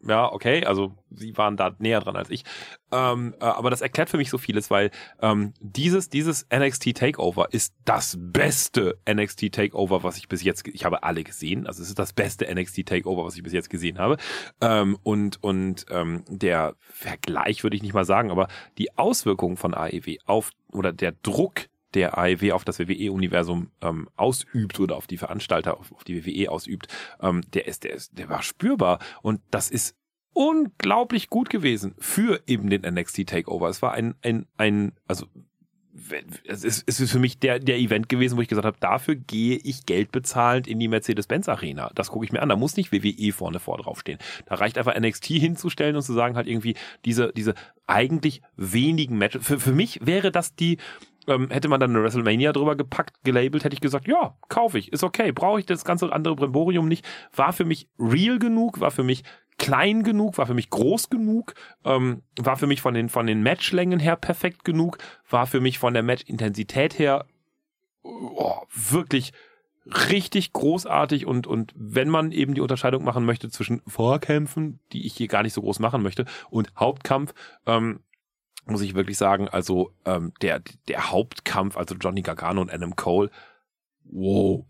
ja, 0.00 0.30
okay, 0.32 0.64
also 0.64 0.94
sie 1.10 1.36
waren 1.36 1.56
da 1.56 1.74
näher 1.78 2.00
dran 2.00 2.16
als 2.16 2.30
ich. 2.30 2.44
Ähm, 2.92 3.34
äh, 3.40 3.44
aber 3.44 3.70
das 3.70 3.80
erklärt 3.80 4.10
für 4.10 4.18
mich 4.18 4.30
so 4.30 4.38
vieles, 4.38 4.70
weil 4.70 4.90
ähm, 5.20 5.54
dieses, 5.60 6.08
dieses 6.08 6.46
NXT 6.54 6.96
Takeover 6.96 7.52
ist 7.52 7.74
das 7.84 8.16
beste 8.18 8.98
NXT 9.10 9.52
Takeover, 9.52 10.02
was 10.02 10.18
ich 10.18 10.28
bis 10.28 10.42
jetzt, 10.42 10.68
ich 10.68 10.84
habe 10.84 11.02
alle 11.02 11.24
gesehen, 11.24 11.66
also 11.66 11.82
es 11.82 11.88
ist 11.88 11.98
das 11.98 12.12
beste 12.12 12.52
NXT 12.52 12.86
Takeover, 12.86 13.24
was 13.24 13.36
ich 13.36 13.42
bis 13.42 13.52
jetzt 13.52 13.70
gesehen 13.70 13.98
habe. 13.98 14.16
Ähm, 14.60 14.98
und 15.02 15.42
und 15.42 15.86
ähm, 15.90 16.24
der 16.28 16.76
Vergleich 16.78 17.62
würde 17.62 17.76
ich 17.76 17.82
nicht 17.82 17.94
mal 17.94 18.04
sagen, 18.04 18.30
aber 18.30 18.48
die 18.78 18.96
Auswirkungen 18.96 19.56
von 19.56 19.74
AEW 19.74 20.18
auf 20.26 20.50
oder 20.72 20.92
der 20.92 21.12
Druck 21.12 21.68
der 21.96 22.18
AEW 22.18 22.52
auf 22.52 22.64
das 22.64 22.78
WWE-Universum 22.78 23.70
ähm, 23.80 24.08
ausübt 24.16 24.78
oder 24.78 24.96
auf 24.96 25.06
die 25.06 25.16
Veranstalter, 25.16 25.78
auf, 25.78 25.92
auf 25.92 26.04
die 26.04 26.24
WWE 26.24 26.50
ausübt, 26.50 26.88
ähm, 27.20 27.42
der 27.54 27.66
ist, 27.66 27.84
der 27.84 27.94
ist, 27.94 28.18
der 28.18 28.28
war 28.28 28.42
spürbar 28.42 29.00
und 29.22 29.40
das 29.50 29.70
ist 29.70 29.96
unglaublich 30.32 31.30
gut 31.30 31.48
gewesen 31.48 31.94
für 31.98 32.42
eben 32.46 32.68
den 32.68 32.82
NXT 32.82 33.26
Takeover. 33.26 33.68
Es 33.68 33.80
war 33.80 33.92
ein, 33.92 34.14
ein, 34.22 34.46
ein, 34.58 34.92
also 35.08 35.26
es 36.46 36.64
ist, 36.64 36.84
es 36.86 37.00
ist 37.00 37.10
für 37.10 37.18
mich 37.18 37.38
der, 37.38 37.58
der 37.58 37.78
Event 37.78 38.08
gewesen, 38.08 38.36
wo 38.36 38.42
ich 38.42 38.48
gesagt 38.48 38.66
habe, 38.66 38.76
dafür 38.80 39.14
gehe 39.14 39.56
ich 39.56 39.86
Geld 39.86 40.12
bezahlend 40.12 40.66
in 40.66 40.78
die 40.78 40.88
Mercedes-Benz 40.88 41.48
Arena. 41.48 41.90
Das 41.94 42.10
gucke 42.10 42.24
ich 42.24 42.32
mir 42.32 42.42
an. 42.42 42.48
Da 42.48 42.56
muss 42.56 42.76
nicht 42.76 42.92
WWE 42.92 43.32
vorne 43.32 43.60
vor 43.60 43.78
draufstehen. 43.78 44.18
Da 44.46 44.56
reicht 44.56 44.78
einfach 44.78 44.98
NXT 44.98 45.26
hinzustellen 45.26 45.96
und 45.96 46.02
zu 46.02 46.12
sagen 46.12 46.36
halt 46.36 46.46
irgendwie 46.46 46.74
diese, 47.04 47.32
diese 47.34 47.54
eigentlich 47.86 48.42
wenigen 48.56 49.16
Matches. 49.16 49.46
Für, 49.46 49.58
für 49.58 49.72
mich 49.72 50.04
wäre 50.04 50.30
das 50.30 50.54
die, 50.54 50.78
ähm, 51.26 51.50
hätte 51.50 51.68
man 51.68 51.80
dann 51.80 51.90
eine 51.90 52.02
WrestleMania 52.02 52.52
drüber 52.52 52.76
gepackt, 52.76 53.22
gelabelt, 53.24 53.64
hätte 53.64 53.74
ich 53.74 53.80
gesagt, 53.80 54.06
ja, 54.08 54.36
kaufe 54.48 54.78
ich, 54.78 54.92
ist 54.92 55.04
okay, 55.04 55.32
brauche 55.32 55.60
ich 55.60 55.66
das 55.66 55.84
ganze 55.84 56.12
andere 56.12 56.36
Bremborium 56.36 56.88
nicht. 56.88 57.06
War 57.34 57.52
für 57.52 57.64
mich 57.64 57.88
real 57.98 58.38
genug, 58.38 58.80
war 58.80 58.90
für 58.90 59.02
mich 59.02 59.24
klein 59.58 60.02
genug, 60.02 60.38
war 60.38 60.46
für 60.46 60.54
mich 60.54 60.70
groß 60.70 61.10
genug, 61.10 61.54
ähm, 61.84 62.22
war 62.38 62.56
für 62.56 62.66
mich 62.66 62.80
von 62.80 62.94
den, 62.94 63.08
von 63.08 63.26
den 63.26 63.42
Matchlängen 63.42 63.98
her 63.98 64.16
perfekt 64.16 64.64
genug, 64.64 64.98
war 65.28 65.46
für 65.46 65.60
mich 65.60 65.78
von 65.78 65.94
der 65.94 66.02
Matchintensität 66.02 66.98
her 66.98 67.26
oh, 68.02 68.60
wirklich 68.74 69.32
richtig 69.86 70.52
großartig 70.52 71.26
und, 71.26 71.46
und 71.46 71.72
wenn 71.76 72.08
man 72.08 72.32
eben 72.32 72.54
die 72.54 72.60
Unterscheidung 72.60 73.04
machen 73.04 73.24
möchte 73.24 73.48
zwischen 73.50 73.82
Vorkämpfen, 73.86 74.80
die 74.92 75.06
ich 75.06 75.14
hier 75.14 75.28
gar 75.28 75.42
nicht 75.42 75.52
so 75.52 75.62
groß 75.62 75.78
machen 75.78 76.02
möchte, 76.02 76.24
und 76.50 76.72
Hauptkampf, 76.76 77.34
ähm, 77.66 78.00
muss 78.66 78.82
ich 78.82 78.94
wirklich 78.94 79.16
sagen, 79.16 79.48
also 79.48 79.92
ähm, 80.04 80.32
der, 80.42 80.60
der 80.88 81.10
Hauptkampf, 81.10 81.76
also 81.76 81.94
Johnny 81.94 82.22
Gargano 82.22 82.60
und 82.60 82.72
Adam 82.72 82.96
Cole, 82.96 83.30
wow, 84.04 84.64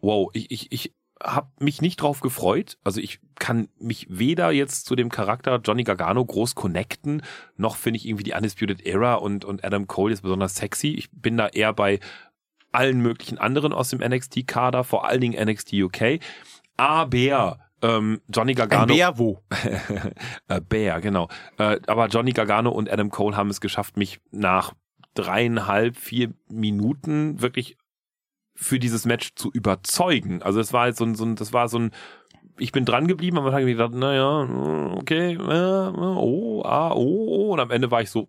wow, 0.00 0.30
ich, 0.32 0.50
ich, 0.50 0.72
ich 0.72 0.94
habe 1.22 1.48
mich 1.58 1.80
nicht 1.80 1.96
drauf 2.00 2.20
gefreut. 2.20 2.78
Also 2.84 3.00
ich 3.00 3.20
kann 3.36 3.68
mich 3.78 4.06
weder 4.08 4.50
jetzt 4.50 4.86
zu 4.86 4.94
dem 4.94 5.08
Charakter 5.08 5.60
Johnny 5.64 5.84
Gargano 5.84 6.24
groß 6.24 6.54
connecten, 6.54 7.22
noch 7.56 7.76
finde 7.76 7.98
ich 7.98 8.06
irgendwie 8.06 8.24
die 8.24 8.34
Undisputed 8.34 8.84
Era 8.86 9.14
und, 9.14 9.44
und 9.44 9.64
Adam 9.64 9.86
Cole 9.86 10.12
jetzt 10.12 10.22
besonders 10.22 10.54
sexy. 10.54 10.88
Ich 10.88 11.10
bin 11.10 11.36
da 11.36 11.48
eher 11.48 11.72
bei 11.72 12.00
allen 12.70 13.00
möglichen 13.00 13.38
anderen 13.38 13.72
aus 13.72 13.90
dem 13.90 14.00
NXT-Kader, 14.00 14.84
vor 14.84 15.06
allen 15.06 15.20
Dingen 15.20 15.42
NXT 15.42 15.72
UK. 15.72 16.20
Aber 16.76 17.58
ähm, 17.82 18.20
Johnny 18.28 18.52
Ein 18.52 18.56
Gargano. 18.56 18.94
Bär 18.94 19.18
wo? 19.18 19.42
äh, 20.48 20.60
Bär, 20.60 21.00
genau. 21.00 21.28
Äh, 21.58 21.80
aber 21.86 22.08
Johnny 22.08 22.32
Gargano 22.32 22.70
und 22.70 22.90
Adam 22.90 23.10
Cole 23.10 23.36
haben 23.36 23.50
es 23.50 23.60
geschafft, 23.60 23.96
mich 23.96 24.20
nach 24.30 24.74
dreieinhalb, 25.14 25.96
vier 25.96 26.32
Minuten 26.48 27.40
wirklich 27.40 27.76
für 28.54 28.78
dieses 28.78 29.04
Match 29.04 29.34
zu 29.36 29.50
überzeugen. 29.52 30.42
Also 30.42 30.60
es 30.60 30.72
war 30.72 30.82
halt 30.82 30.96
so 30.96 31.04
ein, 31.04 31.14
so 31.14 31.24
ein 31.24 31.36
das 31.36 31.52
war 31.52 31.68
so 31.68 31.78
ein, 31.78 31.92
ich 32.58 32.72
bin 32.72 32.84
dran 32.84 33.06
geblieben, 33.06 33.38
Anfang 33.38 33.52
habe 33.52 33.70
ich 33.70 33.76
gedacht, 33.76 33.94
naja, 33.94 34.48
okay, 34.96 35.34
äh, 35.34 35.92
oh, 35.96 36.62
ah, 36.64 36.92
oh, 36.92 37.26
oh, 37.28 37.52
und 37.52 37.60
am 37.60 37.70
Ende 37.70 37.90
war 37.92 38.02
ich 38.02 38.10
so, 38.10 38.28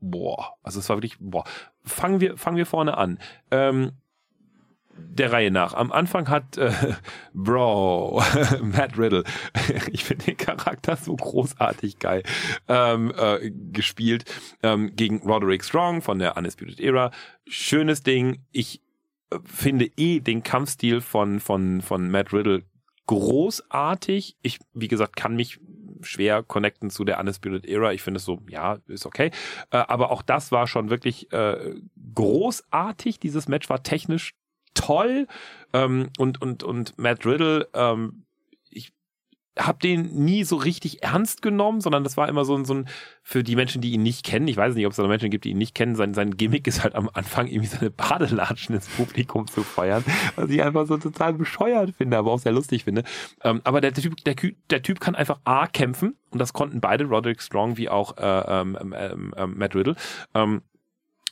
boah, 0.00 0.56
also 0.62 0.78
es 0.78 0.88
war 0.90 0.96
wirklich, 0.96 1.16
boah, 1.18 1.44
fangen 1.82 2.20
wir, 2.20 2.36
fangen 2.36 2.58
wir 2.58 2.66
vorne 2.66 2.98
an. 2.98 3.18
Ähm, 3.50 3.92
der 4.98 5.32
Reihe 5.32 5.50
nach. 5.50 5.74
Am 5.74 5.92
Anfang 5.92 6.28
hat 6.28 6.56
äh, 6.56 6.72
Bro, 7.34 8.22
Matt 8.62 8.98
Riddle, 8.98 9.24
ich 9.92 10.04
finde 10.04 10.26
den 10.26 10.36
Charakter 10.36 10.96
so 10.96 11.16
großartig 11.16 11.98
geil, 11.98 12.22
ähm, 12.68 13.12
äh, 13.16 13.50
gespielt 13.72 14.24
ähm, 14.62 14.94
gegen 14.94 15.22
Roderick 15.22 15.64
Strong 15.64 16.02
von 16.02 16.18
der 16.18 16.36
Undisputed 16.36 16.80
Era. 16.80 17.10
Schönes 17.46 18.02
Ding. 18.02 18.42
Ich 18.52 18.82
äh, 19.30 19.38
finde 19.44 19.90
eh 19.96 20.20
den 20.20 20.42
Kampfstil 20.42 21.00
von, 21.00 21.40
von, 21.40 21.80
von 21.82 22.10
Matt 22.10 22.32
Riddle 22.32 22.62
großartig. 23.06 24.36
Ich, 24.42 24.58
wie 24.74 24.88
gesagt, 24.88 25.16
kann 25.16 25.36
mich 25.36 25.60
schwer 26.02 26.42
connecten 26.42 26.90
zu 26.90 27.04
der 27.04 27.18
Undisputed 27.18 27.66
Era. 27.66 27.92
Ich 27.92 28.02
finde 28.02 28.18
es 28.18 28.24
so, 28.24 28.40
ja, 28.48 28.78
ist 28.86 29.06
okay. 29.06 29.30
Äh, 29.70 29.78
aber 29.78 30.10
auch 30.10 30.22
das 30.22 30.52
war 30.52 30.66
schon 30.66 30.90
wirklich 30.90 31.32
äh, 31.32 31.74
großartig. 32.14 33.18
Dieses 33.18 33.48
Match 33.48 33.68
war 33.70 33.82
technisch 33.82 34.34
toll. 34.76 35.26
Ähm, 35.72 36.10
und, 36.18 36.40
und, 36.40 36.62
und 36.62 36.96
Matt 36.98 37.26
Riddle, 37.26 37.68
ähm, 37.74 38.24
ich 38.70 38.92
habe 39.58 39.78
den 39.78 40.24
nie 40.24 40.44
so 40.44 40.56
richtig 40.56 41.02
ernst 41.02 41.42
genommen, 41.42 41.80
sondern 41.80 42.04
das 42.04 42.16
war 42.16 42.28
immer 42.28 42.44
so 42.44 42.54
ein, 42.54 42.64
so 42.64 42.74
ein, 42.74 42.88
für 43.22 43.42
die 43.42 43.56
Menschen, 43.56 43.80
die 43.80 43.92
ihn 43.92 44.02
nicht 44.02 44.24
kennen, 44.24 44.48
ich 44.48 44.56
weiß 44.56 44.74
nicht, 44.74 44.86
ob 44.86 44.90
es 44.90 44.96
da 44.96 45.06
Menschen 45.06 45.30
gibt, 45.30 45.44
die 45.44 45.50
ihn 45.50 45.58
nicht 45.58 45.74
kennen, 45.74 45.96
sein, 45.96 46.14
sein 46.14 46.36
Gimmick 46.36 46.66
ist 46.66 46.84
halt 46.84 46.94
am 46.94 47.10
Anfang 47.12 47.46
irgendwie 47.46 47.66
seine 47.66 47.90
Badelatschen 47.90 48.74
ins 48.74 48.86
Publikum 48.88 49.46
zu 49.46 49.62
feuern, 49.62 50.04
was 50.36 50.50
ich 50.50 50.62
einfach 50.62 50.86
so 50.86 50.98
total 50.98 51.32
bescheuert 51.32 51.94
finde, 51.96 52.18
aber 52.18 52.32
auch 52.32 52.38
sehr 52.38 52.52
lustig 52.52 52.84
finde. 52.84 53.02
Ähm, 53.42 53.62
aber 53.64 53.80
der 53.80 53.94
Typ, 53.94 54.22
der, 54.24 54.36
der 54.70 54.82
Typ 54.82 55.00
kann 55.00 55.14
einfach 55.14 55.40
A 55.44 55.66
kämpfen 55.66 56.16
und 56.30 56.38
das 56.38 56.52
konnten 56.52 56.80
beide, 56.80 57.04
Roderick 57.04 57.40
Strong 57.40 57.76
wie 57.78 57.88
auch 57.88 58.18
äh, 58.18 58.60
ähm, 58.60 58.94
ähm, 58.94 59.34
ähm, 59.36 59.54
Matt 59.56 59.74
Riddle. 59.74 59.96
Ähm, 60.34 60.62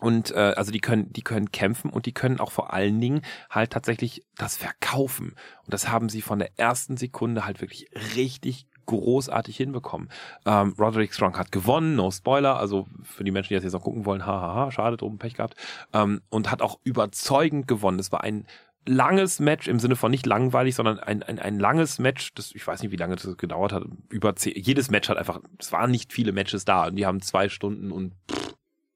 und 0.01 0.33
äh, 0.33 0.55
also 0.57 0.73
die 0.73 0.81
können, 0.81 1.13
die 1.13 1.23
können 1.23 1.53
kämpfen 1.53 1.91
und 1.91 2.07
die 2.07 2.13
können 2.13 2.41
auch 2.41 2.51
vor 2.51 2.73
allen 2.73 3.01
Dingen 3.01 3.23
halt 3.49 3.71
tatsächlich 3.71 4.25
das 4.37 4.57
verkaufen. 4.57 5.37
Und 5.65 5.73
das 5.73 5.89
haben 5.89 6.09
sie 6.09 6.21
von 6.21 6.41
der 6.41 6.51
ersten 6.59 6.97
Sekunde 6.97 7.47
halt 7.47 7.61
wirklich 7.61 7.89
richtig 8.17 8.67
großartig 8.87 9.57
hinbekommen. 9.57 10.11
Ähm, 10.45 10.75
Roderick 10.79 11.15
Strong 11.15 11.39
hat 11.39 11.53
gewonnen, 11.53 11.97
no 11.97 12.11
Spoiler, 12.11 12.59
also 12.59 12.87
für 13.03 13.25
die 13.25 13.31
Menschen, 13.31 13.51
die 13.51 13.55
das 13.55 13.65
jetzt 13.65 13.73
noch 13.73 13.83
gucken 13.83 14.05
wollen, 14.05 14.27
hahaha, 14.27 14.71
schade, 14.71 14.97
drum 14.97 15.19
Pech 15.19 15.35
gehabt. 15.35 15.55
Ähm, 15.93 16.21
und 16.29 16.51
hat 16.51 16.61
auch 16.61 16.79
überzeugend 16.85 17.67
gewonnen. 17.69 17.99
Es 17.99 18.13
war 18.13 18.23
ein 18.23 18.47
langes 18.87 19.41
Match 19.41 19.69
im 19.69 19.79
Sinne 19.79 19.97
von 19.97 20.11
nicht 20.11 20.27
langweilig, 20.27 20.75
sondern 20.75 20.99
ein, 20.99 21.23
ein, 21.23 21.39
ein 21.39 21.59
langes 21.59 21.99
Match, 21.99 22.35
das, 22.35 22.53
ich 22.55 22.67
weiß 22.67 22.83
nicht, 22.83 22.93
wie 22.93 22.97
lange 22.97 23.17
das 23.17 23.37
gedauert 23.39 23.73
hat, 23.73 23.85
über 24.11 24.37
zehn, 24.37 24.53
jedes 24.57 24.91
Match 24.91 25.09
hat 25.09 25.17
einfach, 25.17 25.41
es 25.59 25.73
waren 25.73 25.91
nicht 25.91 26.13
viele 26.13 26.33
Matches 26.33 26.65
da 26.65 26.89
und 26.89 26.97
die 26.97 27.07
haben 27.07 27.23
zwei 27.23 27.49
Stunden 27.49 27.91
und 27.91 28.13
pff, 28.31 28.44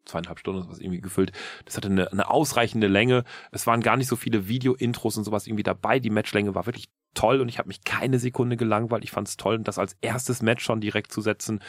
zweieinhalb 0.09 0.39
Stunden 0.39 0.68
was 0.68 0.80
irgendwie 0.80 1.01
gefüllt. 1.01 1.32
Das 1.64 1.76
hatte 1.76 1.89
eine, 1.89 2.10
eine 2.10 2.30
ausreichende 2.30 2.89
Länge. 2.89 3.24
Es 3.52 3.66
waren 3.66 3.80
gar 3.80 3.97
nicht 3.97 4.09
so 4.09 4.16
viele 4.16 4.48
Video-Intros 4.48 5.16
und 5.16 5.24
sowas 5.24 5.47
irgendwie 5.47 5.62
dabei. 5.62 6.01
Die 6.01 6.10
Matchlänge 6.10 6.55
war 6.55 6.66
wirklich 6.66 6.89
toll 7.14 7.40
und 7.40 7.48
ich 7.48 7.59
habe 7.59 7.68
mich 7.68 7.85
keine 7.85 8.18
Sekunde 8.18 8.56
gelangweilt. 8.56 9.05
Ich 9.05 9.10
fand 9.10 9.28
es 9.28 9.36
toll, 9.36 9.59
das 9.60 9.78
als 9.78 9.97
erstes 10.01 10.43
Match 10.43 10.64
schon 10.64 10.80
direkt 10.80 11.12
zu 11.12 11.20
setzen. 11.20 11.60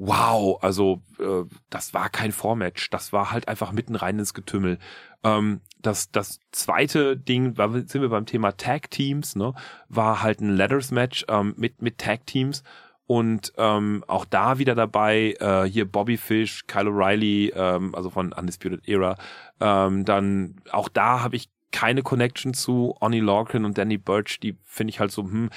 Wow, 0.00 0.62
also 0.62 1.02
äh, 1.18 1.42
das 1.70 1.92
war 1.92 2.08
kein 2.08 2.30
Vormatch, 2.30 2.88
das 2.90 3.12
war 3.12 3.32
halt 3.32 3.48
einfach 3.48 3.72
mitten 3.72 3.96
rein 3.96 4.20
ins 4.20 4.32
Getümmel. 4.32 4.78
Ähm, 5.24 5.60
das, 5.80 6.12
das 6.12 6.38
zweite 6.52 7.16
Ding, 7.16 7.58
war, 7.58 7.72
sind 7.72 8.00
wir 8.00 8.08
beim 8.08 8.24
Thema 8.24 8.56
Tag 8.56 8.92
Teams, 8.92 9.34
ne, 9.34 9.54
war 9.88 10.22
halt 10.22 10.40
ein 10.40 10.54
Ladders 10.56 10.92
Match 10.92 11.24
ähm, 11.28 11.54
mit, 11.56 11.82
mit 11.82 11.98
Tag 11.98 12.26
Teams 12.26 12.62
Und 13.08 13.54
ähm, 13.56 14.04
auch 14.06 14.26
da 14.26 14.58
wieder 14.58 14.74
dabei, 14.74 15.34
äh, 15.40 15.64
hier 15.64 15.90
Bobby 15.90 16.18
Fish, 16.18 16.66
Kyle 16.66 16.90
O'Reilly, 16.90 17.52
ähm, 17.56 17.94
also 17.94 18.10
von 18.10 18.34
Undisputed 18.34 18.86
Era. 18.86 19.16
Ähm, 19.60 20.04
dann 20.04 20.56
auch 20.70 20.90
da 20.90 21.22
habe 21.22 21.34
ich 21.34 21.48
keine 21.72 22.02
Connection 22.02 22.52
zu 22.52 22.94
Oni 23.00 23.20
Lorcan 23.20 23.64
und 23.64 23.78
Danny 23.78 23.96
Birch, 23.96 24.40
die 24.40 24.58
finde 24.62 24.90
ich 24.90 25.00
halt 25.00 25.10
so, 25.10 25.22
hm, 25.22 25.48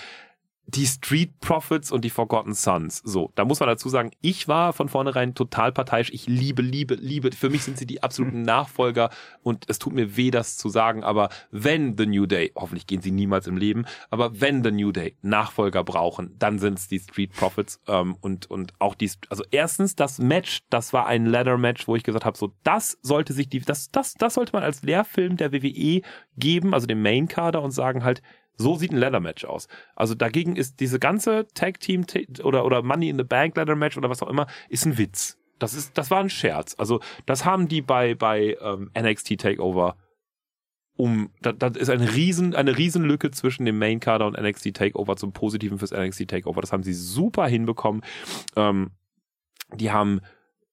die 0.73 0.85
Street 0.85 1.39
Profits 1.41 1.91
und 1.91 2.05
die 2.05 2.09
Forgotten 2.09 2.53
Sons. 2.53 3.01
So, 3.03 3.31
da 3.35 3.43
muss 3.43 3.59
man 3.59 3.67
dazu 3.67 3.89
sagen, 3.89 4.11
ich 4.21 4.47
war 4.47 4.71
von 4.71 4.87
vornherein 4.87 5.35
total 5.35 5.73
parteiisch. 5.73 6.09
Ich 6.13 6.27
liebe, 6.27 6.61
liebe, 6.61 6.95
liebe. 6.95 7.31
Für 7.33 7.49
mich 7.49 7.63
sind 7.63 7.77
sie 7.77 7.85
die 7.85 8.03
absoluten 8.03 8.41
Nachfolger 8.43 9.09
und 9.43 9.65
es 9.67 9.79
tut 9.79 9.93
mir 9.93 10.15
weh, 10.15 10.31
das 10.31 10.57
zu 10.57 10.69
sagen, 10.69 11.03
aber 11.03 11.29
wenn 11.51 11.97
The 11.97 12.05
New 12.05 12.25
Day, 12.25 12.53
hoffentlich 12.55 12.87
gehen 12.87 13.01
sie 13.01 13.11
niemals 13.11 13.47
im 13.47 13.57
Leben, 13.57 13.85
aber 14.09 14.39
wenn 14.39 14.63
The 14.63 14.71
New 14.71 14.93
Day 14.93 15.17
Nachfolger 15.21 15.83
brauchen, 15.83 16.35
dann 16.39 16.57
sind 16.57 16.79
es 16.79 16.87
die 16.87 16.99
Street 16.99 17.33
Profits 17.33 17.81
ähm, 17.87 18.15
und, 18.21 18.49
und 18.49 18.73
auch 18.79 18.95
die, 18.95 19.11
also 19.29 19.43
erstens 19.51 19.95
das 19.95 20.19
Match, 20.19 20.61
das 20.69 20.93
war 20.93 21.05
ein 21.05 21.25
Ladder 21.25 21.57
Match, 21.57 21.87
wo 21.87 21.95
ich 21.97 22.03
gesagt 22.03 22.23
habe, 22.23 22.37
so, 22.37 22.53
das 22.63 22.97
sollte 23.01 23.33
sich 23.33 23.49
die, 23.49 23.59
das, 23.59 23.91
das, 23.91 24.13
das 24.13 24.35
sollte 24.35 24.53
man 24.53 24.63
als 24.63 24.83
Lehrfilm 24.83 25.35
der 25.35 25.51
WWE 25.51 26.01
geben, 26.37 26.73
also 26.73 26.87
dem 26.87 27.01
Main 27.01 27.27
Kader 27.27 27.61
und 27.61 27.71
sagen 27.71 28.05
halt, 28.05 28.21
so 28.61 28.75
sieht 28.75 28.91
ein 28.91 28.97
Ladder 28.97 29.19
Match 29.19 29.45
aus. 29.45 29.67
Also 29.95 30.15
dagegen 30.15 30.55
ist 30.55 30.79
diese 30.79 30.99
ganze 30.99 31.47
Tag 31.53 31.79
Team 31.79 32.05
oder, 32.43 32.65
oder 32.65 32.81
Money 32.81 33.09
in 33.09 33.17
the 33.17 33.23
Bank 33.23 33.57
Ladder 33.57 33.75
Match 33.75 33.97
oder 33.97 34.09
was 34.09 34.21
auch 34.21 34.29
immer, 34.29 34.47
ist 34.69 34.85
ein 34.85 34.97
Witz. 34.97 35.37
Das 35.59 35.73
ist, 35.73 35.97
das 35.97 36.09
war 36.09 36.19
ein 36.19 36.29
Scherz. 36.29 36.75
Also 36.77 37.01
das 37.25 37.45
haben 37.45 37.67
die 37.67 37.81
bei, 37.81 38.15
bei 38.15 38.57
ähm, 38.61 38.89
NXT 38.97 39.39
Takeover 39.39 39.95
um, 40.97 41.31
da, 41.41 41.51
da 41.51 41.67
ist 41.67 41.89
eine 41.89 42.13
riesen, 42.13 42.53
eine 42.53 42.77
Riesenlücke 42.77 43.31
zwischen 43.31 43.65
dem 43.65 43.79
Main 43.79 43.99
Kader 43.99 44.27
und 44.27 44.39
NXT 44.39 44.75
Takeover 44.75 45.15
zum 45.15 45.31
Positiven 45.31 45.79
fürs 45.79 45.91
NXT 45.91 46.27
Takeover. 46.27 46.61
Das 46.61 46.71
haben 46.71 46.83
sie 46.83 46.93
super 46.93 47.47
hinbekommen. 47.47 48.03
Ähm, 48.55 48.91
die 49.73 49.91
haben 49.91 50.21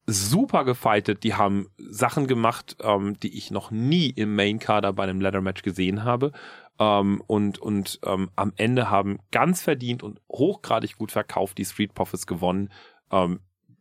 super 0.06 0.64
gefightet, 0.64 1.22
die 1.22 1.34
haben 1.34 1.68
Sachen 1.78 2.26
gemacht, 2.26 2.76
ähm, 2.82 3.18
die 3.20 3.36
ich 3.36 3.50
noch 3.50 3.70
nie 3.70 4.10
im 4.10 4.34
Main 4.34 4.58
Kader 4.58 4.92
bei 4.92 5.04
einem 5.04 5.20
Ladder 5.20 5.40
Match 5.40 5.62
gesehen 5.62 6.04
habe. 6.04 6.32
Ähm, 6.78 7.22
und 7.26 7.58
und 7.58 8.00
ähm, 8.04 8.30
am 8.36 8.52
Ende 8.56 8.90
haben 8.90 9.18
ganz 9.30 9.62
verdient 9.62 10.02
und 10.02 10.20
hochgradig 10.30 10.96
gut 10.96 11.12
verkauft 11.12 11.58
die 11.58 11.64
Street 11.64 11.94
Profits 11.94 12.26
gewonnen. 12.26 12.70
Ähm, 13.10 13.40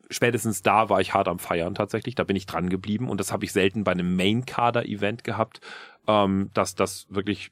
spätestens 0.10 0.62
da 0.62 0.90
war 0.90 1.02
ich 1.02 1.14
hart 1.14 1.28
am 1.28 1.40
Feiern 1.40 1.76
tatsächlich. 1.76 2.16
Da 2.16 2.24
bin 2.24 2.36
ich 2.36 2.46
dran 2.46 2.70
geblieben 2.70 3.10
und 3.10 3.20
das 3.20 3.32
habe 3.32 3.46
ich 3.46 3.52
selten 3.52 3.84
bei 3.84 3.92
einem 3.92 4.16
Main-Kader-Event 4.16 5.24
gehabt, 5.24 5.62
ähm, 6.08 6.50
dass 6.54 6.76
das 6.76 7.08
wirklich 7.10 7.52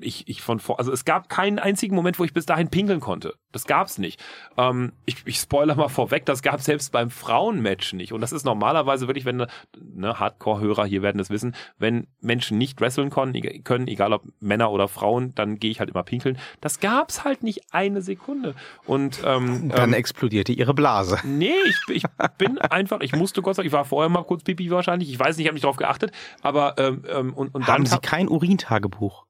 ich, 0.00 0.28
ich 0.28 0.42
von 0.42 0.60
vor, 0.60 0.78
also 0.78 0.92
es 0.92 1.04
gab 1.04 1.28
keinen 1.28 1.58
einzigen 1.58 1.94
Moment, 1.94 2.18
wo 2.18 2.24
ich 2.24 2.32
bis 2.32 2.46
dahin 2.46 2.68
pinkeln 2.68 3.00
konnte. 3.00 3.34
Das 3.52 3.66
gab's 3.66 3.98
nicht. 3.98 4.22
Ähm, 4.56 4.92
ich, 5.06 5.16
ich 5.24 5.38
spoiler 5.38 5.74
mal 5.74 5.88
vorweg, 5.88 6.26
das 6.26 6.42
gab 6.42 6.60
selbst 6.60 6.92
beim 6.92 7.10
Frauenmatch 7.10 7.94
nicht. 7.94 8.12
Und 8.12 8.20
das 8.20 8.32
ist 8.32 8.44
normalerweise 8.44 9.06
wirklich, 9.06 9.24
wenn 9.24 9.46
ne, 9.78 10.20
Hardcore-Hörer 10.20 10.84
hier 10.86 11.02
werden 11.02 11.20
es 11.20 11.30
wissen, 11.30 11.54
wenn 11.78 12.06
Menschen 12.20 12.58
nicht 12.58 12.80
wresteln 12.80 13.10
können, 13.10 13.64
können, 13.64 13.88
egal 13.88 14.12
ob 14.12 14.24
Männer 14.40 14.70
oder 14.70 14.88
Frauen, 14.88 15.34
dann 15.34 15.58
gehe 15.58 15.70
ich 15.70 15.80
halt 15.80 15.90
immer 15.90 16.02
pinkeln. 16.02 16.38
Das 16.60 16.80
gab's 16.80 17.24
halt 17.24 17.42
nicht 17.42 17.72
eine 17.72 18.02
Sekunde. 18.02 18.54
Und 18.86 19.20
ähm, 19.24 19.70
dann 19.70 19.90
ähm, 19.90 19.94
explodierte 19.94 20.52
ihre 20.52 20.74
Blase. 20.74 21.18
Nee, 21.24 21.52
ich, 21.66 21.96
ich 21.96 22.04
bin 22.36 22.58
einfach, 22.58 23.00
ich 23.00 23.14
musste 23.14 23.42
Gott 23.42 23.56
sei 23.56 23.62
Dank, 23.62 23.68
ich 23.68 23.72
war 23.72 23.84
vorher 23.84 24.08
mal 24.08 24.24
kurz 24.24 24.44
Pipi 24.44 24.70
wahrscheinlich, 24.70 25.10
ich 25.10 25.18
weiß 25.18 25.36
nicht, 25.36 25.44
ich 25.44 25.48
habe 25.48 25.54
nicht 25.54 25.64
drauf 25.64 25.76
geachtet, 25.76 26.12
aber 26.42 26.74
ähm, 26.78 27.04
ähm, 27.08 27.34
und, 27.34 27.54
und 27.54 27.66
Haben 27.66 27.84
dann 27.84 27.86
Sie 27.86 27.98
kein 28.00 28.28
Urintagebuch? 28.28 29.27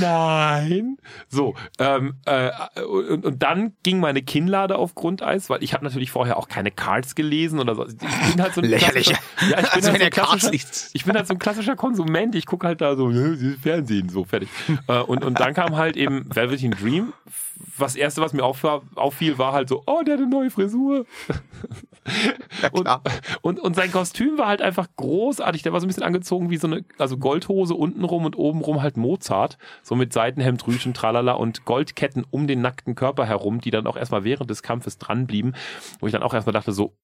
Nein. 0.00 0.96
So, 1.28 1.54
ähm, 1.78 2.14
äh, 2.24 2.50
und, 2.82 3.24
und 3.24 3.42
dann 3.42 3.74
ging 3.82 4.00
meine 4.00 4.22
Kinnlade 4.22 4.76
auf 4.76 4.94
Grundeis, 4.94 5.50
weil 5.50 5.62
ich 5.62 5.74
habe 5.74 5.84
natürlich 5.84 6.10
vorher 6.10 6.36
auch 6.36 6.48
keine 6.48 6.70
Cards 6.70 7.14
gelesen 7.14 7.58
oder 7.60 7.74
so. 7.74 7.86
Ich 7.86 7.96
bin 7.96 8.42
halt 8.42 8.54
so 8.54 8.60
ein 8.62 8.68
Lächerlich. 8.68 9.08
Ja, 9.08 9.16
ich 9.42 9.70
bin, 9.70 9.84
Also 9.84 9.90
halt 9.92 10.14
so 10.40 10.48
ein 10.48 10.54
ich 10.92 11.04
bin 11.04 11.14
halt 11.14 11.26
so 11.26 11.34
ein 11.34 11.38
klassischer 11.38 11.76
Konsument. 11.76 12.34
Ich 12.34 12.46
gucke 12.46 12.66
halt 12.66 12.80
da 12.80 12.96
so 12.96 13.10
Fernsehen, 13.60 14.08
so 14.08 14.24
fertig. 14.24 14.48
äh, 14.88 15.00
und, 15.00 15.24
und 15.24 15.38
dann 15.38 15.54
kam 15.54 15.76
halt 15.76 15.96
eben 15.96 16.34
Velveteen 16.34 16.72
Dream. 16.72 17.12
Was 17.76 17.96
erste, 17.96 18.20
was 18.20 18.32
mir 18.32 18.44
auffiel, 18.44 18.80
auffiel, 18.94 19.38
war 19.38 19.52
halt 19.52 19.68
so, 19.68 19.82
oh, 19.86 20.02
der 20.02 20.14
hat 20.14 20.20
eine 20.20 20.30
neue 20.30 20.50
Frisur. 20.50 21.06
und, 22.72 22.84
klar. 22.84 23.02
und, 23.42 23.60
und 23.60 23.74
sein 23.74 23.90
Kostüm 23.90 24.38
war 24.38 24.46
halt 24.46 24.62
einfach 24.62 24.88
großartig. 24.96 25.62
Der 25.62 25.72
war 25.72 25.80
so 25.80 25.86
ein 25.86 25.88
bisschen 25.88 26.02
angezogen 26.02 26.50
wie 26.50 26.56
so 26.56 26.66
eine, 26.66 26.84
also 26.98 27.16
Goldhose 27.16 27.74
untenrum 27.74 28.24
und 28.24 28.36
obenrum 28.36 28.82
halt 28.82 28.96
Mozart. 28.96 29.58
So 29.82 29.94
mit 29.94 30.12
Seitenhemd, 30.12 30.66
Rüschen, 30.66 30.94
Tralala 30.94 31.32
und 31.32 31.64
Goldketten 31.64 32.24
um 32.30 32.46
den 32.46 32.60
nackten 32.60 32.94
Körper 32.94 33.26
herum, 33.26 33.60
die 33.60 33.70
dann 33.70 33.86
auch 33.86 33.96
erstmal 33.96 34.24
während 34.24 34.50
des 34.50 34.62
Kampfes 34.62 34.98
dran 34.98 35.26
blieben. 35.26 35.54
Wo 36.00 36.06
ich 36.06 36.12
dann 36.12 36.22
auch 36.22 36.34
erstmal 36.34 36.52
dachte 36.52 36.72
so, 36.72 36.94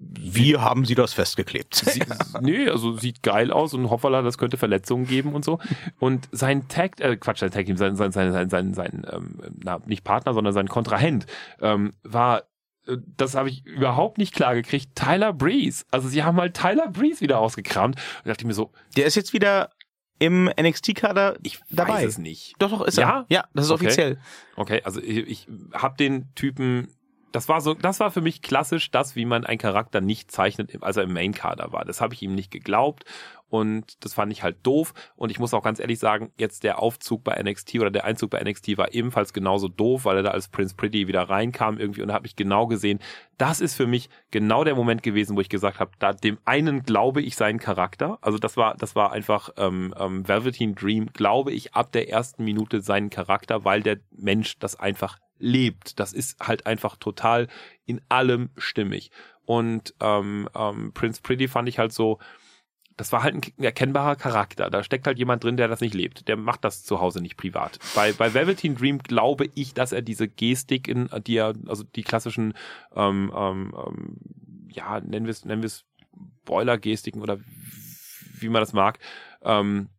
Wie 0.00 0.56
haben 0.56 0.84
Sie 0.84 0.94
das 0.94 1.12
festgeklebt? 1.12 1.74
Sie, 1.86 2.02
nee, 2.40 2.68
also 2.68 2.96
sieht 2.96 3.22
geil 3.22 3.50
aus 3.50 3.74
und 3.74 3.90
hoffala, 3.90 4.22
das 4.22 4.38
könnte 4.38 4.56
Verletzungen 4.56 5.06
geben 5.06 5.34
und 5.34 5.44
so. 5.44 5.58
Und 5.98 6.28
sein 6.32 6.68
Tag, 6.68 7.00
äh, 7.00 7.16
Quatsch, 7.16 7.38
sein 7.40 7.50
Tag 7.50 7.66
Team, 7.66 7.76
sein, 7.76 7.96
sein, 7.96 8.12
sein, 8.12 8.32
sein, 8.32 8.48
sein, 8.48 8.74
sein 8.74 9.06
ähm, 9.10 9.40
na, 9.62 9.80
nicht 9.86 10.04
Partner, 10.04 10.34
sondern 10.34 10.54
sein 10.54 10.68
Kontrahent, 10.68 11.26
ähm, 11.60 11.94
war, 12.04 12.42
äh, 12.86 12.96
das 13.16 13.34
habe 13.34 13.48
ich 13.48 13.66
überhaupt 13.66 14.18
nicht 14.18 14.34
klar 14.34 14.54
gekriegt, 14.54 14.94
Tyler 14.94 15.32
Breeze. 15.32 15.84
Also 15.90 16.08
sie 16.08 16.22
haben 16.22 16.36
halt 16.38 16.54
Tyler 16.54 16.88
Breeze 16.88 17.20
wieder 17.20 17.40
ausgekramt. 17.40 17.96
Und 17.96 18.02
da 18.24 18.30
dachte 18.30 18.42
ich 18.42 18.46
mir 18.46 18.54
so, 18.54 18.70
Der 18.96 19.06
ist 19.06 19.16
jetzt 19.16 19.32
wieder 19.32 19.70
im 20.20 20.50
NXT-Kader 20.60 21.36
ich 21.42 21.60
dabei. 21.70 21.94
weiß 21.94 22.04
es 22.06 22.18
nicht. 22.18 22.54
Doch, 22.58 22.70
doch, 22.70 22.82
ist 22.82 22.98
Ja? 22.98 23.20
er. 23.20 23.26
Ja, 23.36 23.44
das 23.54 23.66
ist 23.66 23.70
Okay. 23.72 23.86
offiziell. 23.86 24.18
Okay, 24.56 24.80
also 24.84 25.00
ich, 25.00 25.16
ich 25.28 25.48
habe 25.72 25.96
den 25.96 26.32
Typen, 26.34 26.88
das 27.32 27.48
war 27.48 27.60
so, 27.60 27.74
das 27.74 28.00
war 28.00 28.10
für 28.10 28.20
mich 28.20 28.42
klassisch 28.42 28.90
das, 28.90 29.16
wie 29.16 29.24
man 29.24 29.44
einen 29.44 29.58
Charakter 29.58 30.00
nicht 30.00 30.30
zeichnet, 30.30 30.82
als 30.82 30.96
er 30.96 31.02
im 31.04 31.12
Main-Kader 31.12 31.72
war. 31.72 31.84
Das 31.84 32.00
habe 32.00 32.14
ich 32.14 32.22
ihm 32.22 32.34
nicht 32.34 32.50
geglaubt 32.50 33.04
und 33.48 34.04
das 34.04 34.14
fand 34.14 34.32
ich 34.32 34.42
halt 34.42 34.58
doof. 34.62 34.92
Und 35.16 35.30
ich 35.30 35.38
muss 35.38 35.54
auch 35.54 35.62
ganz 35.62 35.80
ehrlich 35.80 35.98
sagen, 35.98 36.32
jetzt 36.36 36.64
der 36.64 36.80
Aufzug 36.80 37.24
bei 37.24 37.40
NXT 37.42 37.76
oder 37.76 37.90
der 37.90 38.04
Einzug 38.04 38.30
bei 38.30 38.42
NXT 38.42 38.76
war 38.76 38.92
ebenfalls 38.92 39.32
genauso 39.32 39.68
doof, 39.68 40.04
weil 40.04 40.18
er 40.18 40.22
da 40.22 40.30
als 40.30 40.48
Prince 40.48 40.74
Pretty 40.74 41.08
wieder 41.08 41.22
reinkam 41.22 41.78
irgendwie 41.78 42.02
und 42.02 42.08
da 42.08 42.14
habe 42.14 42.26
ich 42.26 42.36
genau 42.36 42.66
gesehen, 42.66 43.00
das 43.38 43.60
ist 43.60 43.74
für 43.74 43.86
mich 43.86 44.10
genau 44.30 44.64
der 44.64 44.74
Moment 44.74 45.02
gewesen, 45.02 45.36
wo 45.36 45.40
ich 45.40 45.48
gesagt 45.48 45.80
habe, 45.80 45.92
da 45.98 46.12
dem 46.12 46.38
einen 46.44 46.82
glaube 46.82 47.22
ich 47.22 47.36
seinen 47.36 47.58
Charakter. 47.58 48.18
Also 48.20 48.38
das 48.38 48.56
war, 48.56 48.76
das 48.76 48.96
war 48.96 49.12
einfach 49.12 49.50
ähm, 49.56 49.94
ähm, 49.98 50.26
Velveteen 50.26 50.74
Dream, 50.74 51.06
glaube 51.12 51.52
ich 51.52 51.74
ab 51.74 51.92
der 51.92 52.10
ersten 52.10 52.44
Minute 52.44 52.80
seinen 52.80 53.10
Charakter, 53.10 53.64
weil 53.64 53.82
der 53.82 53.98
Mensch 54.10 54.58
das 54.58 54.78
einfach 54.78 55.18
lebt. 55.38 56.00
Das 56.00 56.12
ist 56.12 56.38
halt 56.40 56.66
einfach 56.66 56.96
total 56.96 57.48
in 57.86 58.00
allem 58.08 58.50
stimmig. 58.56 59.10
Und 59.44 59.94
ähm, 60.00 60.48
ähm, 60.54 60.92
Prince 60.92 61.22
Pretty 61.22 61.48
fand 61.48 61.68
ich 61.68 61.78
halt 61.78 61.92
so, 61.92 62.18
das 62.98 63.12
war 63.12 63.22
halt 63.22 63.34
ein 63.36 63.64
erkennbarer 63.64 64.16
Charakter. 64.16 64.70
Da 64.70 64.82
steckt 64.82 65.06
halt 65.06 65.18
jemand 65.18 65.44
drin, 65.44 65.56
der 65.56 65.68
das 65.68 65.80
nicht 65.80 65.94
lebt. 65.94 66.26
Der 66.26 66.36
macht 66.36 66.64
das 66.64 66.82
zu 66.82 67.00
Hause 67.00 67.20
nicht 67.22 67.36
privat. 67.36 67.78
Bei, 67.94 68.12
bei 68.12 68.34
Velveteen 68.34 68.74
Dream 68.74 68.98
glaube 68.98 69.48
ich, 69.54 69.72
dass 69.72 69.92
er 69.92 70.02
diese 70.02 70.26
Gestik 70.26 70.88
in, 70.88 71.08
die 71.24 71.36
er, 71.36 71.54
also 71.68 71.84
die 71.84 72.02
klassischen, 72.02 72.54
ähm, 72.96 73.32
ähm, 73.34 73.72
ähm, 73.86 74.16
ja, 74.68 75.00
nennen 75.00 75.26
wir 75.26 75.30
es, 75.30 75.44
nennen 75.44 75.62
wir 75.62 75.68
es 75.68 75.84
Boiler-Gestiken 76.44 77.22
oder 77.22 77.38
wie 78.40 78.48
man 78.48 78.62
das 78.62 78.72
mag, 78.72 78.98
ähm, 79.42 79.90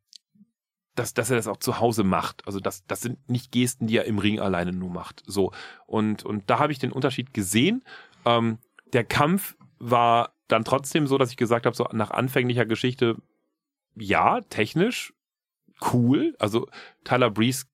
dass, 0.96 1.14
dass 1.14 1.30
er 1.30 1.38
das 1.38 1.48
auch 1.48 1.58
zu 1.58 1.80
Hause 1.80 2.04
macht. 2.04 2.46
Also 2.46 2.60
das, 2.60 2.86
das 2.86 3.00
sind 3.00 3.30
nicht 3.30 3.54
Gesten, 3.54 3.88
die 3.88 3.96
er 3.96 4.06
im 4.06 4.20
Ring 4.20 4.42
alleine 4.42 4.74
nur 4.74 4.90
macht. 4.90 5.24
So. 5.26 5.54
Und, 5.86 6.26
und 6.26 6.50
da 6.50 6.60
habe 6.60 6.74
ich 6.74 6.80
den 6.80 6.92
Unterschied 6.92 7.34
gesehen. 7.34 7.82
Ähm, 8.26 8.58
der 8.92 9.06
Kampf 9.06 9.56
war 9.78 10.34
dann 10.50 10.66
trotzdem 10.66 11.08
so, 11.08 11.18
dass 11.18 11.32
ich 11.32 11.38
gesagt 11.38 11.66
habe, 11.66 11.76
so 11.76 11.88
nach 11.94 12.12
anfänglicher 12.12 12.66
Geschichte, 12.66 13.16
ja, 13.96 14.42
technisch 14.50 15.14
cool. 15.94 16.36
Also 16.40 16.68
Tyler 17.04 17.30
Breeze 17.30 17.66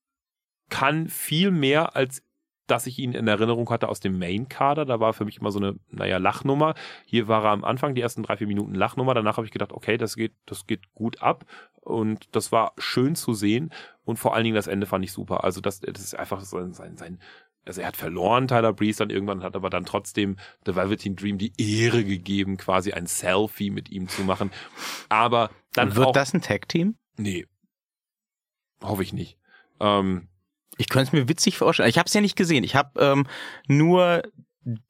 kann 0.70 1.08
viel 1.08 1.52
mehr, 1.52 1.96
als 1.96 2.22
dass 2.68 2.88
ich 2.88 2.98
ihn 2.98 3.14
in 3.14 3.28
Erinnerung 3.28 3.70
hatte 3.70 3.90
aus 3.90 4.00
dem 4.00 4.18
Main-Kader. 4.18 4.86
Da 4.86 5.00
war 5.00 5.14
für 5.14 5.26
mich 5.26 5.38
immer 5.38 5.52
so 5.52 5.60
eine, 5.60 5.76
naja, 5.90 6.18
Lachnummer. 6.18 6.74
Hier 7.06 7.28
war 7.28 7.44
er 7.44 7.52
am 7.52 7.64
Anfang, 7.64 7.94
die 7.94 8.02
ersten 8.02 8.24
drei, 8.24 8.38
vier 8.38 8.48
Minuten 8.48 8.74
Lachnummer. 8.74 9.14
Danach 9.14 9.38
habe 9.38 9.46
ich 9.46 9.54
gedacht, 9.54 9.72
okay, 9.72 9.98
das 9.98 10.16
geht, 10.16 10.34
das 10.48 10.66
geht 10.66 10.94
gut 10.94 11.22
ab. 11.22 11.46
Und 11.82 12.36
das 12.36 12.52
war 12.52 12.74
schön 12.80 13.16
zu 13.16 13.34
sehen. 13.34 13.72
Und 14.04 14.18
vor 14.18 14.34
allen 14.34 14.46
Dingen 14.46 14.56
das 14.56 14.66
Ende 14.66 14.88
fand 14.88 15.06
ich 15.06 15.12
super. 15.12 15.44
Also 15.44 15.62
das, 15.62 15.80
das 15.80 16.02
ist 16.02 16.16
einfach 16.16 16.42
sein, 16.42 16.74
sein, 16.74 16.98
sein 16.98 17.20
also 17.66 17.82
er 17.82 17.88
hat 17.88 17.98
verloren, 17.98 18.48
Tyler 18.48 18.74
Breeze 18.74 19.00
dann 19.00 19.10
irgendwann, 19.10 19.44
hat 19.44 19.56
aber 19.56 19.70
dann 19.70 19.86
trotzdem 19.86 20.38
The 20.66 20.76
Velveteen 20.76 21.16
Dream 21.16 21.38
die 21.38 21.52
Ehre 21.58 22.04
gegeben, 22.04 22.58
quasi 22.58 22.92
ein 22.94 23.08
Selfie 23.08 23.70
mit 23.72 23.90
ihm 23.90 24.08
zu 24.08 24.22
machen. 24.24 24.52
Aber 25.10 25.50
dann 25.74 25.90
Und 25.90 25.96
wird 25.96 26.08
auch, 26.08 26.14
das 26.14 26.34
ein 26.34 26.42
Tag-Team? 26.42 26.96
nee, 27.18 27.46
hoffe 28.82 29.04
ich 29.04 29.14
nicht. 29.14 29.38
Ähm, 29.80 30.28
Ich 30.78 30.90
könnte 30.90 31.08
es 31.08 31.14
mir 31.14 31.28
witzig 31.28 31.58
vorstellen. 31.58 31.90
Ich 31.90 31.98
habe 31.98 32.08
es 32.08 32.14
ja 32.14 32.22
nicht 32.22 32.36
gesehen. 32.36 32.64
Ich 32.64 32.76
habe 32.76 33.00
ähm, 33.00 33.26
nur 33.68 34.22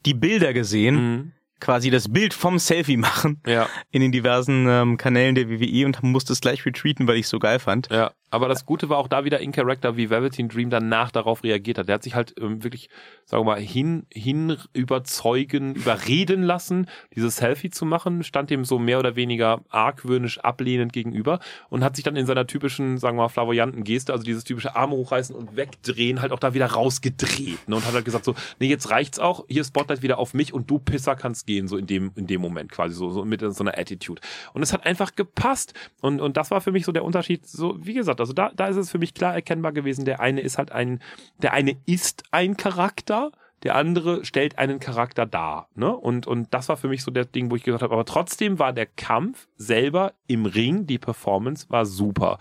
die 0.05 0.13
Bilder 0.13 0.53
gesehen, 0.53 0.95
mhm. 0.95 1.31
Quasi 1.59 1.89
das 1.89 2.11
Bild 2.11 2.33
vom 2.33 2.59
Selfie 2.59 2.97
machen 2.97 3.41
Ja. 3.47 3.67
in 3.91 4.01
den 4.01 4.11
diversen 4.11 4.67
ähm, 4.67 4.97
Kanälen 4.97 5.35
der 5.35 5.49
WWE 5.49 5.85
und 5.85 6.03
musste 6.03 6.33
es 6.33 6.41
gleich 6.41 6.65
retweeten, 6.65 7.07
weil 7.07 7.15
ich 7.17 7.23
es 7.25 7.29
so 7.29 7.39
geil 7.39 7.59
fand. 7.59 7.89
Ja, 7.89 8.11
aber 8.29 8.49
das 8.49 8.65
Gute 8.65 8.89
war 8.89 8.97
auch 8.97 9.07
da 9.07 9.23
wieder 9.23 9.39
in 9.39 9.51
Character, 9.53 9.95
wie 9.95 10.09
Velveteen 10.09 10.49
Dream 10.49 10.69
danach 10.69 11.11
darauf 11.11 11.43
reagiert 11.43 11.77
hat. 11.77 11.87
Der 11.87 11.95
hat 11.95 12.03
sich 12.03 12.15
halt 12.15 12.33
ähm, 12.39 12.63
wirklich, 12.63 12.89
sagen 13.25 13.45
wir 13.45 13.53
mal, 13.53 13.61
hin, 13.61 14.05
hin 14.11 14.57
überzeugen, 14.73 15.75
überreden 15.75 16.43
lassen, 16.43 16.87
dieses 17.15 17.37
Selfie 17.37 17.69
zu 17.69 17.85
machen, 17.85 18.23
stand 18.23 18.49
dem 18.49 18.65
so 18.65 18.79
mehr 18.79 18.99
oder 18.99 19.15
weniger 19.15 19.61
argwöhnisch 19.69 20.39
ablehnend 20.39 20.91
gegenüber 20.93 21.39
und 21.69 21.83
hat 21.83 21.95
sich 21.95 22.03
dann 22.03 22.15
in 22.15 22.25
seiner 22.25 22.47
typischen, 22.47 22.97
sagen 22.97 23.17
wir 23.17 23.23
mal, 23.23 23.29
flamboyanten 23.29 23.83
Geste, 23.83 24.11
also 24.11 24.23
dieses 24.23 24.43
typische 24.43 24.75
Arme 24.75 24.95
hochreißen 24.95 25.35
und 25.35 25.55
wegdrehen, 25.55 26.21
halt 26.21 26.31
auch 26.31 26.39
da 26.39 26.53
wieder 26.53 26.67
rausgedreht. 26.67 27.67
Ne? 27.67 27.75
Und 27.75 27.85
hat 27.85 27.93
halt 27.93 28.05
gesagt 28.05 28.25
so, 28.25 28.35
nee, 28.59 28.67
jetzt 28.67 28.89
reicht's 28.89 29.19
auch, 29.19 29.45
hier 29.47 29.63
Spotlight 29.63 30.01
wieder 30.01 30.17
auf 30.17 30.33
mich 30.33 30.53
und 30.53 30.69
du 30.69 30.79
Pisser 30.79 31.15
kannst 31.15 31.44
gehen, 31.45 31.67
so 31.67 31.77
in 31.77 31.87
dem, 31.87 32.11
in 32.15 32.27
dem 32.27 32.41
Moment 32.41 32.71
quasi, 32.71 32.95
so, 32.95 33.09
so 33.09 33.25
mit 33.25 33.41
so 33.41 33.63
einer 33.63 33.77
Attitude. 33.77 34.21
Und 34.53 34.61
es 34.61 34.73
hat 34.73 34.85
einfach 34.85 35.15
gepasst. 35.15 35.73
Und, 36.01 36.21
und 36.21 36.37
das 36.37 36.51
war 36.51 36.61
für 36.61 36.71
mich 36.71 36.85
so 36.85 36.91
der 36.91 37.03
Unterschied, 37.03 37.45
so, 37.47 37.77
wie 37.79 37.93
gesagt, 37.93 38.19
also 38.19 38.33
da, 38.33 38.51
da 38.55 38.67
ist 38.67 38.77
es 38.77 38.91
für 38.91 38.99
mich 38.99 39.13
klar 39.13 39.33
erkennbar 39.33 39.71
gewesen, 39.71 40.05
der 40.05 40.19
eine 40.19 40.41
ist 40.41 40.57
halt 40.57 40.71
ein, 40.71 41.01
der 41.41 41.53
eine 41.53 41.77
ist 41.85 42.23
ein 42.31 42.57
Charakter, 42.57 43.31
der 43.63 43.75
andere 43.75 44.25
stellt 44.25 44.59
einen 44.59 44.79
Charakter 44.79 45.25
dar. 45.25 45.69
Ne? 45.75 45.95
Und, 45.95 46.27
und 46.27 46.53
das 46.53 46.69
war 46.69 46.77
für 46.77 46.87
mich 46.87 47.03
so 47.03 47.11
der 47.11 47.25
Ding, 47.25 47.49
wo 47.49 47.55
ich 47.55 47.63
gesagt 47.63 47.83
habe, 47.83 47.93
aber 47.93 48.05
trotzdem 48.05 48.59
war 48.59 48.73
der 48.73 48.85
Kampf 48.85 49.47
selber 49.57 50.13
im 50.27 50.45
Ring, 50.45 50.85
die 50.85 50.99
Performance 50.99 51.65
war 51.69 51.85
super. 51.85 52.37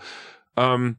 Ähm, 0.55 0.97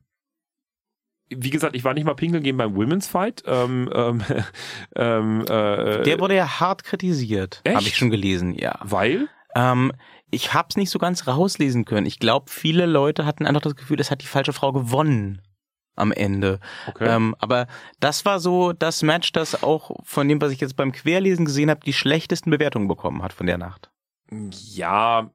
wie 1.29 1.51
gesagt, 1.51 1.75
ich 1.75 1.85
war 1.85 1.95
nicht 1.95 2.05
mal 2.05 2.15
pinkeln 2.15 2.43
gehen 2.43 2.57
beim 2.57 2.77
Women's 2.77 3.07
Fight. 3.07 3.43
Ähm, 3.47 3.91
ähm, 3.93 4.23
ähm, 4.97 5.41
äh, 5.43 6.03
Der 6.03 6.21
wurde 6.21 6.37
ja 6.37 6.61
hart 6.61 6.85
kritisiert, 6.85 7.61
Echt? 7.65 7.77
habe 7.77 7.87
ich 7.87 7.97
schon 7.97 8.11
gelesen, 8.11 8.55
ja. 8.55 8.79
weil? 8.83 9.29
Ähm, 9.55 9.93
ich 10.31 10.55
hab's 10.55 10.77
nicht 10.77 10.91
so 10.91 10.99
ganz 10.99 11.27
rauslesen 11.27 11.85
können. 11.85 12.07
Ich 12.07 12.19
glaube, 12.19 12.51
viele 12.51 12.87
Leute 12.87 13.27
hatten 13.27 13.47
einfach 13.47 13.61
das 13.63 13.77
Gefühl, 13.77 14.01
es 14.01 14.11
hat 14.11 14.23
die 14.23 14.27
falsche 14.27 14.53
Frau 14.53 14.73
gewonnen 14.73 15.41
am 15.97 16.13
Ende. 16.13 16.61
Okay. 16.87 17.09
Ähm, 17.09 17.35
aber 17.39 17.67
das 18.01 18.25
war 18.25 18.39
so 18.39 18.73
das 18.73 19.03
Match, 19.03 19.33
das 19.33 19.63
auch 19.63 19.93
von 20.05 20.29
dem, 20.29 20.41
was 20.41 20.53
ich 20.53 20.61
jetzt 20.61 20.77
beim 20.77 20.93
Querlesen 20.93 21.47
gesehen 21.47 21.71
habe, 21.71 21.81
die 21.85 21.93
schlechtesten 21.93 22.51
Bewertungen 22.51 22.89
bekommen 22.89 23.23
hat 23.23 23.33
von 23.33 23.47
der 23.47 23.59
Nacht. 23.59 23.91
Ja, 24.31 25.31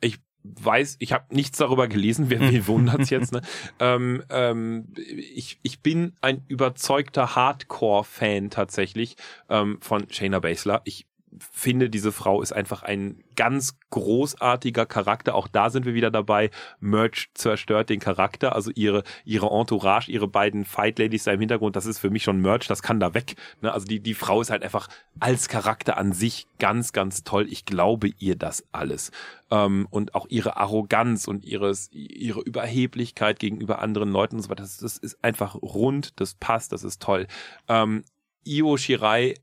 ich 0.00 0.18
weiß, 0.60 0.96
ich 0.98 1.12
habe 1.12 1.34
nichts 1.34 1.58
darüber 1.58 1.88
gelesen, 1.88 2.30
wer 2.30 2.40
wen 2.40 2.66
wundert's 2.66 3.10
jetzt, 3.10 3.32
ne? 3.32 3.42
ähm, 3.80 4.22
ähm, 4.30 4.92
ich, 4.96 5.58
ich 5.62 5.80
bin 5.80 6.12
ein 6.20 6.44
überzeugter 6.48 7.34
Hardcore-Fan 7.34 8.50
tatsächlich 8.50 9.16
ähm, 9.48 9.78
von 9.80 10.06
Shayna 10.10 10.38
Baszler. 10.38 10.82
Ich 10.84 11.06
finde, 11.38 11.90
diese 11.90 12.12
Frau 12.12 12.42
ist 12.42 12.52
einfach 12.52 12.82
ein 12.82 13.22
ganz 13.36 13.78
großartiger 13.90 14.86
Charakter. 14.86 15.34
Auch 15.34 15.48
da 15.48 15.70
sind 15.70 15.86
wir 15.86 15.94
wieder 15.94 16.10
dabei. 16.10 16.50
Merch 16.80 17.28
zerstört 17.34 17.90
den 17.90 18.00
Charakter. 18.00 18.54
Also 18.54 18.70
ihre, 18.74 19.02
ihre 19.24 19.48
Entourage, 19.48 20.10
ihre 20.10 20.28
beiden 20.28 20.64
Fight 20.64 20.98
Ladies 20.98 21.24
da 21.24 21.32
im 21.32 21.40
Hintergrund, 21.40 21.76
das 21.76 21.86
ist 21.86 21.98
für 21.98 22.10
mich 22.10 22.22
schon 22.22 22.40
Merch. 22.40 22.66
Das 22.66 22.82
kann 22.82 23.00
da 23.00 23.14
weg. 23.14 23.36
Ne? 23.60 23.72
Also 23.72 23.86
die, 23.86 24.00
die 24.00 24.14
Frau 24.14 24.40
ist 24.40 24.50
halt 24.50 24.62
einfach 24.62 24.88
als 25.20 25.48
Charakter 25.48 25.96
an 25.96 26.12
sich 26.12 26.46
ganz, 26.58 26.92
ganz 26.92 27.24
toll. 27.24 27.46
Ich 27.50 27.64
glaube 27.64 28.08
ihr 28.18 28.36
das 28.36 28.64
alles. 28.72 29.10
Ähm, 29.50 29.86
und 29.90 30.14
auch 30.14 30.26
ihre 30.28 30.56
Arroganz 30.56 31.28
und 31.28 31.44
ihres, 31.44 31.90
ihre 31.92 32.40
Überheblichkeit 32.40 33.38
gegenüber 33.38 33.80
anderen 33.80 34.10
Leuten 34.10 34.36
und 34.36 34.42
so 34.42 34.48
weiter. 34.48 34.62
Das, 34.62 34.78
das 34.78 34.96
ist 34.96 35.22
einfach 35.22 35.54
rund. 35.54 36.20
Das 36.20 36.34
passt. 36.34 36.72
Das 36.72 36.84
ist 36.84 37.02
toll. 37.02 37.26
Ähm, 37.68 38.04
Io 38.44 38.76
Shirai 38.76 39.34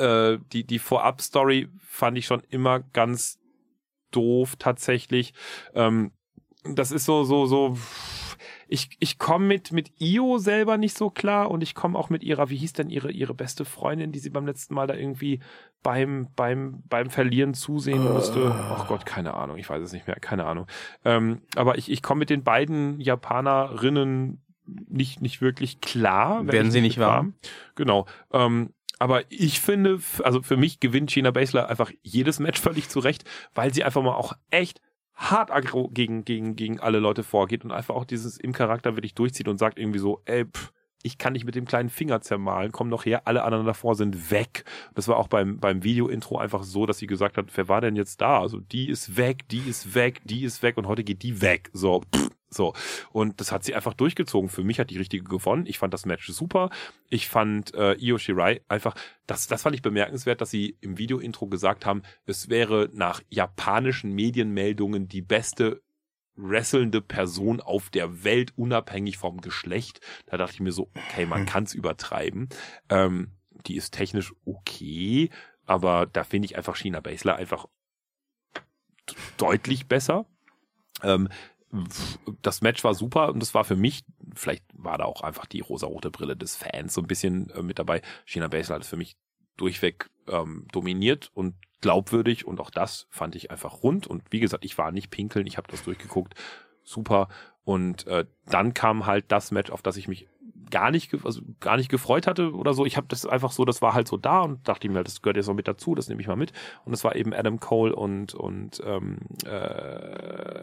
äh, 0.00 0.38
die, 0.52 0.64
die 0.64 0.78
Vorab-Story 0.78 1.68
fand 1.86 2.18
ich 2.18 2.26
schon 2.26 2.42
immer 2.48 2.80
ganz 2.80 3.38
doof 4.10 4.56
tatsächlich. 4.58 5.34
Ähm, 5.74 6.12
das 6.64 6.92
ist 6.92 7.04
so, 7.04 7.24
so, 7.24 7.46
so. 7.46 7.76
Ich, 8.68 8.90
ich 9.00 9.18
komme 9.18 9.46
mit, 9.46 9.72
mit 9.72 9.92
Io 9.98 10.38
selber 10.38 10.76
nicht 10.76 10.96
so 10.96 11.10
klar 11.10 11.50
und 11.50 11.62
ich 11.62 11.74
komme 11.74 11.98
auch 11.98 12.08
mit 12.08 12.22
ihrer, 12.22 12.50
wie 12.50 12.56
hieß 12.56 12.72
denn 12.72 12.88
ihre, 12.88 13.10
ihre 13.10 13.34
beste 13.34 13.64
Freundin, 13.64 14.12
die 14.12 14.20
sie 14.20 14.30
beim 14.30 14.46
letzten 14.46 14.74
Mal 14.74 14.86
da 14.86 14.94
irgendwie 14.94 15.40
beim, 15.82 16.28
beim, 16.36 16.82
beim 16.88 17.10
Verlieren 17.10 17.54
zusehen 17.54 18.04
musste. 18.04 18.54
Ach 18.54 18.86
Gott, 18.86 19.06
keine 19.06 19.34
Ahnung, 19.34 19.56
ich 19.56 19.68
weiß 19.68 19.82
es 19.82 19.92
nicht 19.92 20.06
mehr, 20.06 20.16
keine 20.16 20.46
Ahnung. 20.46 20.66
Ähm, 21.04 21.42
aber 21.56 21.78
ich, 21.78 21.90
ich 21.90 22.02
komme 22.02 22.20
mit 22.20 22.30
den 22.30 22.44
beiden 22.44 23.00
Japanerinnen 23.00 24.40
nicht, 24.88 25.20
nicht 25.20 25.40
wirklich 25.40 25.80
klar. 25.80 26.46
wenn 26.46 26.52
Werden 26.52 26.70
sie 26.70 26.80
nicht 26.80 26.98
warm? 26.98 27.34
Genau. 27.74 28.06
Ähm, 28.32 28.72
aber 29.00 29.24
ich 29.30 29.60
finde, 29.60 29.98
also 30.22 30.42
für 30.42 30.58
mich 30.58 30.78
gewinnt 30.78 31.10
Shayna 31.10 31.30
Baszler 31.30 31.70
einfach 31.70 31.90
jedes 32.02 32.38
Match 32.38 32.60
völlig 32.60 32.90
zurecht, 32.90 33.24
weil 33.54 33.72
sie 33.72 33.82
einfach 33.82 34.02
mal 34.02 34.14
auch 34.14 34.34
echt 34.50 34.82
hart 35.14 35.50
aggro 35.50 35.88
gegen, 35.88 36.26
gegen, 36.26 36.54
gegen 36.54 36.80
alle 36.80 36.98
Leute 36.98 37.22
vorgeht 37.22 37.64
und 37.64 37.72
einfach 37.72 37.94
auch 37.94 38.04
dieses 38.04 38.36
im 38.36 38.52
Charakter 38.52 38.96
wirklich 38.96 39.14
durchzieht 39.14 39.48
und 39.48 39.56
sagt 39.56 39.78
irgendwie 39.78 39.98
so, 39.98 40.20
ey, 40.26 40.44
pff, 40.44 40.70
ich 41.02 41.18
kann 41.18 41.32
nicht 41.32 41.44
mit 41.44 41.54
dem 41.54 41.64
kleinen 41.64 41.88
Finger 41.88 42.20
zermalen, 42.20 42.72
komm 42.72 42.90
doch 42.90 43.04
her, 43.04 43.26
alle 43.26 43.42
anderen 43.44 43.66
davor 43.66 43.94
sind 43.94 44.30
weg. 44.30 44.64
Das 44.94 45.08
war 45.08 45.16
auch 45.16 45.28
beim, 45.28 45.58
beim 45.58 45.82
Video-Intro 45.82 46.38
einfach 46.38 46.62
so, 46.62 46.86
dass 46.86 46.98
sie 46.98 47.06
gesagt 47.06 47.36
hat, 47.36 47.46
wer 47.54 47.68
war 47.68 47.80
denn 47.80 47.96
jetzt 47.96 48.20
da? 48.20 48.40
Also 48.40 48.60
die 48.60 48.88
ist 48.88 49.16
weg, 49.16 49.48
die 49.48 49.68
ist 49.68 49.94
weg, 49.94 50.20
die 50.24 50.44
ist 50.44 50.62
weg 50.62 50.76
und 50.76 50.86
heute 50.86 51.04
geht 51.04 51.22
die 51.22 51.40
weg. 51.40 51.70
So, 51.72 52.02
pff, 52.14 52.30
so. 52.50 52.74
Und 53.12 53.40
das 53.40 53.52
hat 53.52 53.64
sie 53.64 53.74
einfach 53.74 53.94
durchgezogen. 53.94 54.50
Für 54.50 54.64
mich 54.64 54.80
hat 54.80 54.90
die 54.90 54.98
richtige 54.98 55.24
gewonnen. 55.24 55.66
Ich 55.66 55.78
fand 55.78 55.94
das 55.94 56.04
Match 56.04 56.28
super. 56.28 56.70
Ich 57.08 57.28
fand 57.28 57.74
äh, 57.74 57.94
Io 57.94 58.18
Shirai 58.18 58.60
einfach, 58.68 58.94
das, 59.26 59.46
das 59.46 59.62
fand 59.62 59.76
ich 59.76 59.82
bemerkenswert, 59.82 60.40
dass 60.40 60.50
sie 60.50 60.76
im 60.80 60.98
Video-Intro 60.98 61.46
gesagt 61.46 61.86
haben, 61.86 62.02
es 62.26 62.48
wäre 62.48 62.90
nach 62.92 63.22
japanischen 63.30 64.12
Medienmeldungen 64.12 65.08
die 65.08 65.22
beste 65.22 65.80
wrestlende 66.36 67.00
Person 67.00 67.60
auf 67.60 67.90
der 67.90 68.24
Welt, 68.24 68.52
unabhängig 68.56 69.18
vom 69.18 69.40
Geschlecht. 69.40 70.00
Da 70.26 70.36
dachte 70.36 70.54
ich 70.54 70.60
mir 70.60 70.72
so, 70.72 70.90
okay, 70.94 71.26
man 71.26 71.46
kann 71.46 71.64
es 71.64 71.74
übertreiben. 71.74 72.48
Ähm, 72.88 73.32
die 73.66 73.76
ist 73.76 73.92
technisch 73.92 74.32
okay, 74.44 75.30
aber 75.66 76.06
da 76.06 76.24
finde 76.24 76.46
ich 76.46 76.56
einfach 76.56 76.76
China 76.76 77.00
Baszler 77.00 77.36
einfach 77.36 77.66
deutlich 79.36 79.86
besser. 79.86 80.26
Ähm, 81.02 81.28
das 82.42 82.62
Match 82.62 82.82
war 82.82 82.94
super 82.94 83.28
und 83.28 83.40
das 83.40 83.54
war 83.54 83.64
für 83.64 83.76
mich, 83.76 84.02
vielleicht 84.34 84.64
war 84.72 84.98
da 84.98 85.04
auch 85.04 85.22
einfach 85.22 85.46
die 85.46 85.60
rosarote 85.60 86.10
Brille 86.10 86.36
des 86.36 86.56
Fans 86.56 86.94
so 86.94 87.00
ein 87.00 87.06
bisschen 87.06 87.50
äh, 87.50 87.62
mit 87.62 87.78
dabei. 87.78 88.02
China 88.24 88.48
Baszler 88.48 88.76
hat 88.76 88.82
es 88.82 88.88
für 88.88 88.96
mich 88.96 89.16
durchweg 89.56 90.10
ähm, 90.26 90.66
dominiert 90.72 91.30
und 91.34 91.54
glaubwürdig 91.80 92.46
und 92.46 92.60
auch 92.60 92.70
das 92.70 93.06
fand 93.10 93.34
ich 93.34 93.50
einfach 93.50 93.82
rund. 93.82 94.06
Und 94.06 94.22
wie 94.30 94.40
gesagt, 94.40 94.64
ich 94.64 94.76
war 94.78 94.92
nicht 94.92 95.10
pinkeln, 95.10 95.46
ich 95.46 95.56
habe 95.56 95.68
das 95.70 95.82
durchgeguckt, 95.82 96.34
super 96.82 97.28
und 97.64 98.06
äh, 98.06 98.26
dann 98.46 98.74
kam 98.74 99.06
halt 99.06 99.26
das 99.28 99.50
Match, 99.50 99.70
auf 99.70 99.82
das 99.82 99.96
ich 99.96 100.08
mich 100.08 100.28
gar 100.70 100.90
nicht, 100.90 101.14
also 101.24 101.42
gar 101.58 101.76
nicht 101.76 101.90
gefreut 101.90 102.26
hatte 102.26 102.52
oder 102.52 102.72
so. 102.74 102.86
Ich 102.86 102.96
habe 102.96 103.06
das 103.08 103.26
einfach 103.26 103.52
so, 103.52 103.64
das 103.64 103.82
war 103.82 103.92
halt 103.92 104.08
so 104.08 104.16
da 104.16 104.40
und 104.40 104.66
dachte 104.66 104.88
mir, 104.88 105.02
das 105.02 105.20
gehört 105.20 105.36
jetzt 105.36 105.48
noch 105.48 105.54
mit 105.54 105.68
dazu, 105.68 105.94
das 105.94 106.08
nehme 106.08 106.20
ich 106.20 106.28
mal 106.28 106.36
mit. 106.36 106.52
Und 106.84 106.92
es 106.92 107.04
war 107.04 107.16
eben 107.16 107.34
Adam 107.34 107.60
Cole 107.60 107.94
und 107.94 108.34
und 108.34 108.80
ähm, 108.84 109.18
äh, 109.44 110.60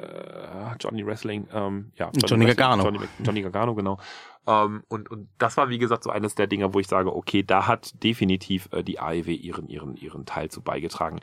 Johnny 0.80 1.06
Wrestling, 1.06 1.48
ähm, 1.53 1.91
ja, 1.95 2.10
Johnny 2.15 2.45
Wrestling, 2.45 2.56
Gargano. 2.56 2.84
Johnny, 2.84 2.99
Johnny 3.24 3.41
Gargano, 3.41 3.76
genau. 3.76 3.99
Ähm, 4.48 4.84
und 4.88 5.11
und 5.11 5.30
das 5.38 5.57
war 5.57 5.69
wie 5.69 5.78
gesagt 5.78 6.03
so 6.03 6.10
eines 6.10 6.36
der 6.36 6.48
Dinger, 6.48 6.74
wo 6.74 6.80
ich 6.80 6.88
sage, 6.88 7.14
okay, 7.15 7.44
da 7.44 7.68
hat 7.68 8.02
definitiv 8.03 8.69
äh, 8.72 8.84
die 8.84 8.99
AEW 8.99 9.32
ihren 9.32 9.68
ihren 9.68 9.95
ihren 9.98 10.26
Teil 10.26 10.49
zu 10.49 10.61
beigetragen. 10.61 11.19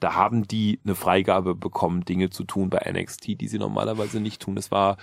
Da 0.00 0.14
haben 0.14 0.46
die 0.46 0.80
eine 0.84 0.94
Freigabe 0.94 1.54
bekommen, 1.54 2.04
Dinge 2.04 2.30
zu 2.30 2.44
tun 2.44 2.70
bei 2.70 2.90
NXT, 2.90 3.40
die 3.40 3.48
sie 3.48 3.58
normalerweise 3.58 4.20
nicht 4.20 4.42
tun. 4.42 4.56
Das 4.56 4.70
war 4.70 4.96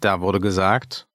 Da 0.00 0.20
wurde 0.20 0.40
gesagt, 0.40 1.08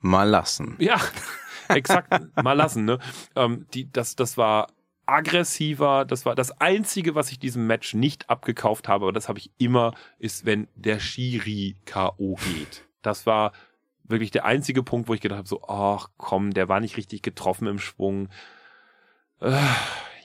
mal 0.00 0.28
lassen. 0.28 0.76
Ja, 0.78 1.00
exakt. 1.68 2.10
Mal 2.42 2.54
lassen, 2.54 2.84
ne? 2.84 2.98
Ähm, 3.36 3.66
die, 3.74 3.90
das, 3.90 4.16
das 4.16 4.36
war 4.36 4.68
aggressiver. 5.06 6.04
Das 6.04 6.24
war 6.26 6.34
das 6.34 6.60
Einzige, 6.60 7.14
was 7.14 7.30
ich 7.30 7.38
diesem 7.38 7.66
Match 7.66 7.94
nicht 7.94 8.30
abgekauft 8.30 8.88
habe, 8.88 9.04
aber 9.04 9.12
das 9.12 9.28
habe 9.28 9.38
ich 9.38 9.50
immer, 9.58 9.94
ist, 10.18 10.46
wenn 10.46 10.68
der 10.74 11.00
Shiri 11.00 11.76
K.O. 11.84 12.36
geht. 12.36 12.86
Das 13.02 13.26
war 13.26 13.52
wirklich 14.04 14.30
der 14.30 14.44
einzige 14.44 14.82
Punkt, 14.82 15.08
wo 15.08 15.14
ich 15.14 15.20
gedacht 15.20 15.38
habe, 15.38 15.48
so, 15.48 15.62
ach 15.68 16.08
komm, 16.16 16.52
der 16.52 16.68
war 16.68 16.80
nicht 16.80 16.96
richtig 16.96 17.22
getroffen 17.22 17.66
im 17.66 17.78
Schwung. 17.78 18.28
Äh, 19.40 19.56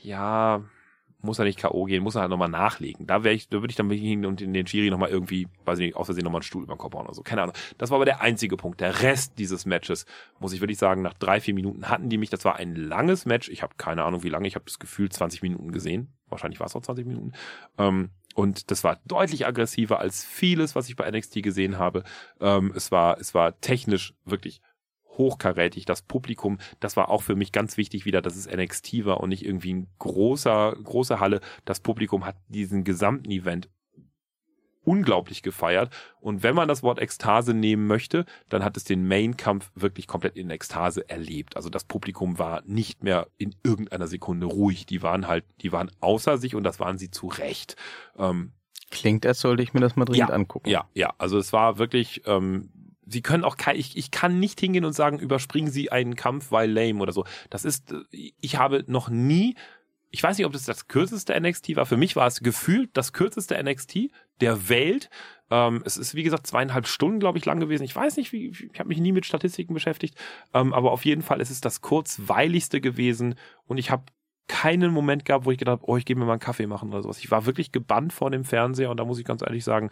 ja, 0.02 0.64
muss 1.28 1.38
er 1.38 1.46
nicht 1.46 1.60
K.O. 1.60 1.86
gehen, 1.86 2.02
muss 2.02 2.16
er 2.16 2.22
halt 2.22 2.32
nochmal 2.32 2.50
nachlegen. 2.50 3.06
Da 3.06 3.24
wäre 3.24 3.36
ich, 3.36 3.50
da 3.50 3.62
würde 3.62 3.70
ich 3.70 3.76
dann 3.76 3.90
hingehen 3.92 4.26
und 4.26 4.42
in 4.42 4.54
den 4.54 4.66
Schiri 4.66 4.90
nochmal 4.90 5.10
irgendwie, 5.10 5.48
weiß 5.66 5.78
ich 5.78 5.88
nicht, 5.88 5.96
aus 5.96 6.08
Versehen 6.08 6.24
nochmal 6.24 6.40
einen 6.40 6.44
Stuhl 6.44 6.64
über 6.64 6.74
den 6.74 6.80
Kopf 6.80 6.96
hauen 6.96 7.06
oder 7.06 7.14
so. 7.14 7.22
Keine 7.22 7.44
Ahnung. 7.44 7.56
Das 7.78 7.92
war 7.92 7.98
aber 7.98 8.06
der 8.06 8.22
einzige 8.22 8.58
Punkt. 8.58 8.82
Der 8.82 9.04
Rest 9.04 9.38
dieses 9.38 9.68
Matches, 9.68 10.06
muss 10.40 10.54
ich 10.54 10.62
wirklich 10.62 10.80
sagen, 10.80 11.04
nach 11.04 11.14
drei, 11.14 11.40
vier 11.40 11.54
Minuten 11.54 11.90
hatten 11.90 12.10
die 12.10 12.18
mich. 12.18 12.32
Das 12.32 12.46
war 12.46 12.56
ein 12.56 12.76
langes 12.76 13.26
Match. 13.26 13.50
Ich 13.50 13.62
habe 13.62 13.76
keine 13.78 14.04
Ahnung, 14.04 14.24
wie 14.24 14.30
lange. 14.30 14.48
Ich 14.48 14.56
habe 14.56 14.66
das 14.66 14.80
Gefühl 14.80 15.10
20 15.10 15.44
Minuten 15.44 15.72
gesehen. 15.72 16.08
Wahrscheinlich 16.30 16.60
war 16.60 16.68
es 16.68 16.76
auch 16.76 16.82
20 16.82 17.06
Minuten. 17.06 17.34
Ähm, 17.78 18.10
und 18.36 18.70
das 18.70 18.84
war 18.84 19.00
deutlich 19.06 19.48
aggressiver 19.48 20.00
als 20.00 20.24
vieles, 20.24 20.76
was 20.76 20.90
ich 20.90 20.96
bei 20.96 21.10
NXT 21.10 21.42
gesehen 21.42 21.78
habe. 21.80 22.04
Ähm, 22.40 22.72
es 22.76 22.92
war, 22.92 23.20
es 23.20 23.34
war 23.34 23.60
technisch 23.62 24.14
wirklich 24.26 24.62
hochkarätig. 25.18 25.86
Das 25.86 26.02
Publikum, 26.02 26.60
das 26.80 26.98
war 26.98 27.10
auch 27.10 27.24
für 27.24 27.36
mich 27.36 27.52
ganz 27.52 27.78
wichtig 27.78 28.06
wieder, 28.06 28.22
dass 28.22 28.36
es 28.36 28.50
NXT 28.50 29.06
war 29.06 29.20
und 29.22 29.30
nicht 29.30 29.46
irgendwie 29.46 29.74
ein 29.74 29.88
großer, 30.00 30.76
große 30.84 31.20
Halle. 31.20 31.42
Das 31.66 31.80
Publikum 31.80 32.26
hat 32.26 32.36
diesen 32.48 32.84
gesamten 32.84 33.32
Event 33.32 33.70
unglaublich 34.88 35.44
gefeiert. 35.44 35.94
Und 36.22 36.44
wenn 36.44 36.56
man 36.56 36.70
das 36.70 36.82
Wort 36.82 37.00
Ekstase 37.00 37.54
nehmen 37.54 37.88
möchte, 37.88 38.26
dann 38.48 38.64
hat 38.64 38.78
es 38.78 38.86
den 38.86 39.06
Main-Kampf 39.06 39.70
wirklich 39.76 40.08
komplett 40.08 40.38
in 40.38 40.50
Ekstase 40.50 41.08
erlebt. 41.10 41.58
Also 41.58 41.70
das 41.70 41.84
Publikum 41.84 42.40
war 42.40 42.64
nicht 42.66 43.04
mehr 43.04 43.28
in 43.38 43.54
irgendeiner 43.64 44.08
Sekunde 44.08 44.46
ruhig. 44.46 44.86
Die 44.86 45.04
waren 45.04 45.28
halt, 45.28 45.44
die 45.62 45.74
waren 45.74 45.92
außer 46.00 46.38
sich 46.38 46.56
und 46.56 46.64
das 46.64 46.80
waren 46.80 46.98
sie 46.98 47.12
zu 47.12 47.28
Recht. 47.28 47.76
Ähm, 48.18 48.54
Klingt, 48.90 49.26
als 49.26 49.42
sollte 49.42 49.62
ich 49.62 49.74
mir 49.74 49.82
das 49.82 49.98
mal 49.98 50.06
dringend 50.06 50.30
ja, 50.30 50.36
angucken. 50.36 50.70
Ja, 50.70 50.88
ja. 50.94 51.14
Also 51.18 51.38
es 51.38 51.52
war 51.52 51.78
wirklich, 51.78 52.22
ähm, 52.26 52.70
sie 53.08 53.22
können 53.22 53.44
auch 53.44 53.56
ich, 53.74 53.98
ich 53.98 54.12
kann 54.12 54.40
nicht 54.40 54.60
hingehen 54.60 54.86
und 54.86 54.94
sagen, 54.94 55.20
überspringen 55.20 55.72
sie 55.72 55.92
einen 55.92 56.16
Kampf, 56.16 56.52
weil 56.52 56.72
lame 56.72 57.02
oder 57.02 57.14
so. 57.14 57.26
Das 57.50 57.66
ist, 57.66 57.92
äh, 57.92 58.32
ich 58.40 58.58
habe 58.58 58.84
noch 58.88 59.10
nie 59.10 59.56
ich 60.10 60.24
weiß 60.24 60.38
nicht, 60.38 60.48
ob 60.48 60.54
das 60.54 60.66
das 60.66 60.88
kürzeste 60.88 61.40
NXT 61.40 61.76
war. 61.76 61.86
Für 61.86 61.98
mich 61.98 62.16
war 62.16 62.28
es 62.28 62.40
gefühlt 62.40 62.92
das 62.94 63.14
kürzeste 63.14 63.62
NXT 63.62 64.10
der 64.40 64.70
Welt. 64.70 65.10
Ähm, 65.50 65.82
es 65.86 65.98
ist, 65.98 66.16
wie 66.16 66.24
gesagt, 66.24 66.48
zweieinhalb 66.48 66.88
Stunden, 66.88 67.20
glaube 67.20 67.38
ich, 67.38 67.46
lang 67.46 67.60
gewesen. 67.60 67.84
Ich 67.84 67.96
weiß 67.96 68.18
nicht, 68.18 68.32
wie, 68.32 68.48
ich 68.50 68.80
habe 68.80 68.90
mich 68.90 69.00
nie 69.00 69.12
mit 69.12 69.26
Statistiken 69.26 69.74
beschäftigt. 69.74 70.18
Ähm, 70.54 70.74
aber 70.74 70.92
auf 70.92 71.06
jeden 71.06 71.22
Fall 71.22 71.42
ist 71.42 71.52
es 71.52 71.62
das 71.62 71.82
kurzweiligste 71.82 72.80
gewesen. 72.80 73.36
Und 73.66 73.78
ich 73.78 73.92
habe 73.92 74.06
keinen 74.48 74.92
Moment 74.92 75.26
gehabt, 75.26 75.46
wo 75.46 75.52
ich 75.52 75.58
gedacht 75.58 75.82
habe, 75.82 75.92
oh, 75.92 75.98
ich 75.98 76.06
gehe 76.06 76.16
mir 76.16 76.26
mal 76.26 76.34
einen 76.34 76.40
Kaffee 76.40 76.68
machen 76.68 76.90
oder 76.90 77.02
sowas. 77.02 77.20
Ich 77.20 77.30
war 77.30 77.46
wirklich 77.46 77.72
gebannt 77.74 78.14
vor 78.14 78.32
dem 78.32 78.46
Fernseher 78.46 78.90
und 78.90 78.98
da 78.98 79.06
muss 79.06 79.20
ich 79.20 79.26
ganz 79.26 79.42
ehrlich 79.42 79.66
sagen, 79.66 79.90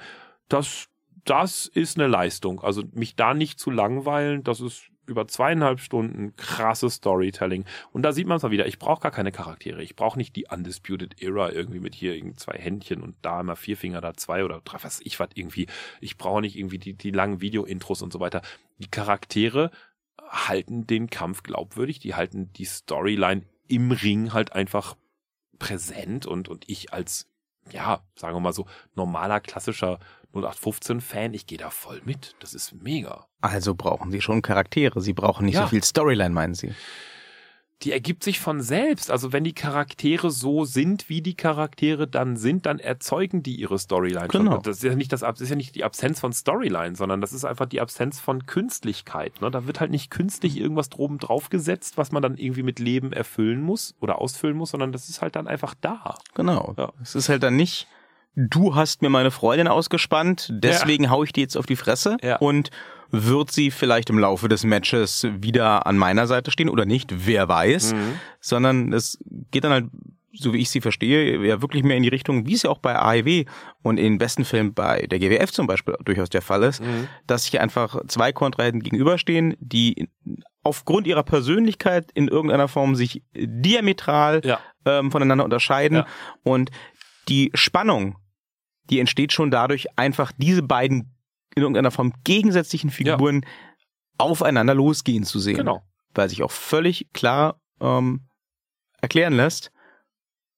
das, 0.47 0.87
das 1.25 1.65
ist 1.65 1.97
eine 1.97 2.07
Leistung. 2.07 2.61
Also 2.61 2.83
mich 2.93 3.15
da 3.15 3.33
nicht 3.33 3.59
zu 3.59 3.71
langweilen, 3.71 4.43
das 4.43 4.61
ist 4.61 4.89
über 5.07 5.27
zweieinhalb 5.27 5.79
Stunden 5.79 6.35
krasses 6.35 6.95
Storytelling. 6.95 7.65
Und 7.91 8.03
da 8.03 8.11
sieht 8.11 8.27
man 8.27 8.37
es 8.37 8.43
mal 8.43 8.51
wieder, 8.51 8.65
ich 8.65 8.79
brauche 8.79 9.01
gar 9.01 9.11
keine 9.11 9.31
Charaktere. 9.31 9.83
Ich 9.83 9.95
brauche 9.95 10.17
nicht 10.17 10.35
die 10.35 10.47
Undisputed 10.49 11.21
Era 11.21 11.51
irgendwie 11.51 11.79
mit 11.79 11.95
hier 11.95 12.19
zwei 12.35 12.57
Händchen 12.57 13.01
und 13.01 13.15
da 13.21 13.41
immer 13.41 13.55
vier 13.55 13.77
Finger, 13.77 14.01
da 14.01 14.13
zwei 14.15 14.43
oder 14.43 14.61
drei, 14.63 14.77
was 14.83 15.01
ich 15.01 15.19
was 15.19 15.29
irgendwie. 15.35 15.67
Ich 16.01 16.17
brauche 16.17 16.41
nicht 16.41 16.57
irgendwie 16.57 16.79
die, 16.79 16.93
die 16.93 17.11
langen 17.11 17.41
Video-Intros 17.41 18.01
und 18.01 18.13
so 18.13 18.19
weiter. 18.19 18.41
Die 18.77 18.89
Charaktere 18.89 19.71
halten 20.27 20.87
den 20.87 21.09
Kampf 21.09 21.43
glaubwürdig, 21.43 21.99
die 21.99 22.15
halten 22.15 22.51
die 22.53 22.65
Storyline 22.65 23.43
im 23.67 23.91
Ring 23.91 24.33
halt 24.33 24.53
einfach 24.53 24.95
präsent 25.59 26.25
und, 26.25 26.49
und 26.49 26.65
ich 26.67 26.93
als, 26.93 27.27
ja, 27.71 28.03
sagen 28.15 28.35
wir 28.35 28.41
mal 28.41 28.53
so, 28.53 28.65
normaler, 28.95 29.39
klassischer 29.39 29.99
0815-Fan, 30.35 31.33
ich 31.33 31.47
gehe 31.47 31.57
da 31.57 31.69
voll 31.69 32.01
mit. 32.05 32.35
Das 32.39 32.53
ist 32.53 32.73
mega. 32.73 33.27
Also 33.41 33.75
brauchen 33.75 34.11
Sie 34.11 34.21
schon 34.21 34.41
Charaktere. 34.41 35.01
Sie 35.01 35.13
brauchen 35.13 35.45
nicht 35.45 35.55
ja. 35.55 35.63
so 35.63 35.67
viel 35.69 35.83
Storyline, 35.83 36.33
meinen 36.33 36.55
Sie? 36.55 36.73
Die 37.81 37.91
ergibt 37.91 38.23
sich 38.23 38.39
von 38.39 38.61
selbst. 38.61 39.11
Also 39.11 39.33
wenn 39.33 39.43
die 39.43 39.53
Charaktere 39.53 40.31
so 40.31 40.63
sind, 40.63 41.09
wie 41.09 41.21
die 41.21 41.35
Charaktere 41.35 42.07
dann 42.07 42.37
sind, 42.37 42.65
dann 42.65 42.79
erzeugen 42.79 43.43
die 43.43 43.55
ihre 43.55 43.77
Storyline. 43.77 44.29
Genau. 44.29 44.57
Das 44.59 44.77
ist 44.77 44.83
ja 44.83 44.95
nicht 44.95 45.11
das, 45.11 45.19
das 45.19 45.41
ist 45.41 45.49
ja 45.49 45.57
nicht 45.57 45.75
die 45.75 45.83
Absenz 45.83 46.19
von 46.21 46.31
Storyline, 46.31 46.95
sondern 46.95 47.19
das 47.19 47.33
ist 47.33 47.43
einfach 47.43 47.65
die 47.65 47.81
Absenz 47.81 48.19
von 48.19 48.45
Künstlichkeit. 48.45 49.41
Ne? 49.41 49.51
Da 49.51 49.67
wird 49.67 49.81
halt 49.81 49.91
nicht 49.91 50.09
künstlich 50.09 50.57
irgendwas 50.57 50.89
droben 50.89 51.17
draufgesetzt, 51.19 51.97
was 51.97 52.13
man 52.13 52.23
dann 52.23 52.37
irgendwie 52.37 52.63
mit 52.63 52.79
Leben 52.79 53.11
erfüllen 53.11 53.61
muss 53.61 53.93
oder 53.99 54.19
ausfüllen 54.19 54.55
muss, 54.55 54.71
sondern 54.71 54.93
das 54.93 55.09
ist 55.09 55.21
halt 55.21 55.35
dann 55.35 55.47
einfach 55.47 55.75
da. 55.79 56.15
Genau. 56.33 56.73
Ja. 56.77 56.93
Es 57.01 57.13
ist 57.13 57.27
halt 57.27 57.43
dann 57.43 57.57
nicht 57.57 57.87
du 58.35 58.75
hast 58.75 59.01
mir 59.01 59.09
meine 59.09 59.31
Freundin 59.31 59.67
ausgespannt, 59.67 60.49
deswegen 60.51 61.05
ja. 61.05 61.09
hau 61.09 61.23
ich 61.23 61.33
die 61.33 61.41
jetzt 61.41 61.57
auf 61.57 61.65
die 61.65 61.75
Fresse 61.75 62.17
ja. 62.21 62.37
und 62.37 62.69
wird 63.11 63.51
sie 63.51 63.71
vielleicht 63.71 64.09
im 64.09 64.19
Laufe 64.19 64.49
des 64.49 64.63
Matches 64.63 65.27
wieder 65.39 65.85
an 65.87 65.97
meiner 65.97 66.27
Seite 66.27 66.51
stehen 66.51 66.69
oder 66.69 66.85
nicht, 66.85 67.27
wer 67.27 67.47
weiß, 67.47 67.93
mhm. 67.93 68.19
sondern 68.39 68.93
es 68.93 69.17
geht 69.51 69.63
dann 69.63 69.71
halt 69.71 69.85
so 70.37 70.53
wie 70.53 70.57
ich 70.57 70.69
sie 70.69 70.81
verstehe, 70.81 71.45
ja 71.45 71.61
wirklich 71.61 71.83
mehr 71.83 71.97
in 71.97 72.03
die 72.03 72.09
Richtung, 72.09 72.45
wie 72.45 72.55
es 72.55 72.63
ja 72.63 72.69
auch 72.69 72.79
bei 72.79 72.97
AEW 72.97 73.45
und 73.83 73.97
in 73.97 74.17
besten 74.17 74.43
Fällen 74.43 74.73
bei 74.73 75.07
der 75.07 75.19
GWF 75.19 75.51
zum 75.51 75.65
Beispiel 75.65 75.95
durchaus 76.03 76.29
der 76.29 76.41
Fall 76.41 76.63
ist, 76.63 76.81
mhm. 76.81 77.07
dass 77.25 77.45
sich 77.45 77.59
einfach 77.59 78.05
zwei 78.07 78.33
Kontrahenten 78.33 78.83
gegenüberstehen, 78.83 79.55
die 79.59 80.09
aufgrund 80.63 81.07
ihrer 81.07 81.23
Persönlichkeit 81.23 82.11
in 82.13 82.27
irgendeiner 82.27 82.67
Form 82.67 82.95
sich 82.95 83.23
diametral 83.33 84.41
ja. 84.43 84.59
ähm, 84.85 85.11
voneinander 85.11 85.45
unterscheiden 85.45 86.03
und 86.43 86.71
die 87.29 87.51
Spannung, 87.53 88.17
die 88.89 88.99
entsteht 88.99 89.33
schon 89.33 89.51
dadurch, 89.51 89.87
einfach 89.97 90.31
diese 90.37 90.63
beiden 90.63 91.15
in 91.55 91.61
irgendeiner 91.61 91.91
Form 91.91 92.13
gegensätzlichen 92.23 92.89
Figuren 92.89 93.41
ja. 93.43 93.49
aufeinander 94.17 94.73
losgehen 94.73 95.23
zu 95.23 95.39
sehen. 95.39 95.57
Genau. 95.57 95.81
Weil 96.13 96.29
sich 96.29 96.43
auch 96.43 96.51
völlig 96.51 97.11
klar 97.13 97.59
ähm, 97.79 98.27
erklären 99.01 99.33
lässt, 99.33 99.71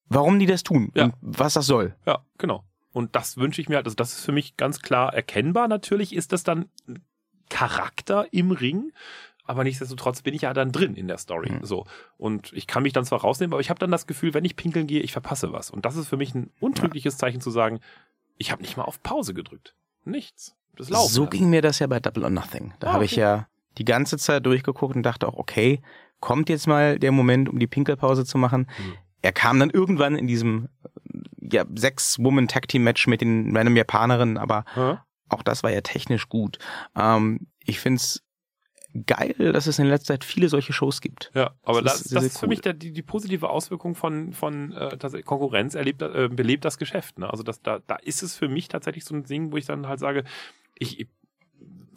warum 0.06 0.40
die 0.40 0.46
das 0.46 0.64
tun 0.64 0.92
ja. 0.96 1.06
und 1.06 1.16
was 1.22 1.54
das 1.54 1.66
soll. 1.66 1.96
Ja, 2.06 2.26
genau. 2.38 2.64
Und 2.94 3.16
das 3.16 3.38
wünsche 3.38 3.62
ich 3.62 3.70
mir 3.70 3.76
halt, 3.76 3.86
also 3.86 3.96
das 3.96 4.14
ist 4.14 4.26
für 4.26 4.32
mich 4.32 4.58
ganz 4.58 4.82
klar 4.82 5.14
erkennbar. 5.14 5.68
Natürlich 5.68 6.16
ist 6.16 6.34
das 6.34 6.44
dann 6.44 6.66
Charakter 7.50 8.28
im 8.32 8.52
Ring, 8.52 8.92
aber 9.44 9.64
nichtsdestotrotz 9.64 10.22
bin 10.24 10.34
ich 10.34 10.42
ja 10.42 10.54
dann 10.54 10.72
drin 10.72 10.96
in 10.96 11.08
der 11.08 11.18
Story. 11.18 11.52
Mhm. 11.52 11.66
So. 11.66 11.86
Und 12.18 12.52
ich 12.54 12.68
kann 12.68 12.84
mich 12.84 12.94
dann 12.94 13.06
zwar 13.06 13.22
rausnehmen, 13.22 13.54
aber 13.54 13.62
ich 13.62 13.70
habe 13.70 13.80
dann 13.80 13.92
das 13.92 14.08
Gefühl, 14.08 14.34
wenn 14.34 14.46
ich 14.46 14.56
pinkeln 14.56 14.88
gehe, 14.88 15.02
ich 15.02 15.12
verpasse 15.12 15.54
was. 15.54 15.70
Und 15.70 15.86
das 15.86 15.96
ist 15.96 16.08
für 16.08 16.18
mich 16.18 16.34
ein 16.34 16.52
untrügliches. 16.60 17.18
Zeichen 17.18 17.40
zu 17.40 17.52
sagen, 17.52 17.80
ich 18.38 18.52
habe 18.52 18.62
nicht 18.62 18.78
mal 18.78 18.84
auf 18.84 19.02
Pause 19.04 19.34
gedrückt. 19.34 19.76
Nichts. 20.06 20.56
Das 20.76 20.90
Laufen. 20.90 21.12
So 21.12 21.26
ging 21.26 21.50
mir 21.50 21.62
das 21.62 21.80
ja 21.80 21.88
bei 21.88 22.00
Double 22.00 22.24
or 22.24 22.30
Nothing. 22.30 22.74
Da 22.80 22.90
ah, 22.90 22.94
habe 22.94 23.06
ich 23.06 23.16
ja 23.16 23.48
die 23.78 23.86
ganze 23.86 24.18
Zeit 24.18 24.46
durchgeguckt 24.46 24.96
und 24.96 25.04
dachte 25.04 25.28
auch, 25.28 25.36
okay, 25.36 25.82
kommt 26.20 26.50
jetzt 26.50 26.68
mal 26.68 27.00
der 27.00 27.12
Moment, 27.12 27.50
um 27.50 27.60
die 27.60 27.68
Pinkelpause 27.68 28.26
zu 28.26 28.38
machen. 28.38 28.68
Mhm. 28.78 28.94
Er 29.22 29.32
kam 29.32 29.60
dann 29.60 29.70
irgendwann 29.70 30.16
in 30.16 30.28
diesem 30.28 30.70
ja, 31.42 31.66
Sechs-Woman-Tag-Team-Match 31.74 33.08
mit 33.08 33.22
den 33.22 33.56
random 33.56 33.76
Japanerinnen, 33.76 34.38
aber 34.38 34.66
mhm. 34.76 34.98
auch 35.30 35.44
das 35.44 35.64
war 35.64 35.72
ja 35.72 35.82
technisch 35.82 36.30
gut. 36.30 36.60
Ähm, 36.96 37.48
ich 37.60 37.80
find's 37.80 38.24
geil, 39.06 39.36
dass 39.38 39.68
es 39.68 39.80
in 39.80 39.88
letzter 39.88 40.14
Zeit 40.14 40.24
viele 40.24 40.50
solche 40.50 40.74
Shows 40.74 41.02
gibt. 41.02 41.32
Ja, 41.34 41.52
aber 41.64 41.82
das, 41.82 41.94
das 41.94 42.02
ist, 42.02 42.16
das 42.16 42.24
ist 42.24 42.36
cool. 42.36 42.40
für 42.42 42.48
mich 42.48 42.62
der, 42.62 42.74
die, 42.74 42.92
die 42.92 43.02
positive 43.02 43.50
Auswirkung 43.50 43.96
von, 43.96 44.34
von 44.34 44.72
äh, 44.74 44.98
Konkurrenz 45.24 45.76
erlebt, 45.76 46.02
äh, 46.02 46.30
belebt 46.32 46.66
das 46.66 46.78
Geschäft. 46.78 47.20
Ne? 47.20 47.30
Also 47.30 47.44
das, 47.44 47.62
da, 47.62 47.80
da 47.86 47.96
ist 47.96 48.24
es 48.24 48.36
für 48.36 48.48
mich 48.48 48.68
tatsächlich 48.68 49.06
so 49.06 49.16
ein 49.16 49.24
Ding, 49.24 49.52
wo 49.52 49.58
ich 49.58 49.66
dann 49.66 49.88
halt 49.88 50.00
sage, 50.00 50.24
ich, 50.78 51.00
ich 51.00 51.08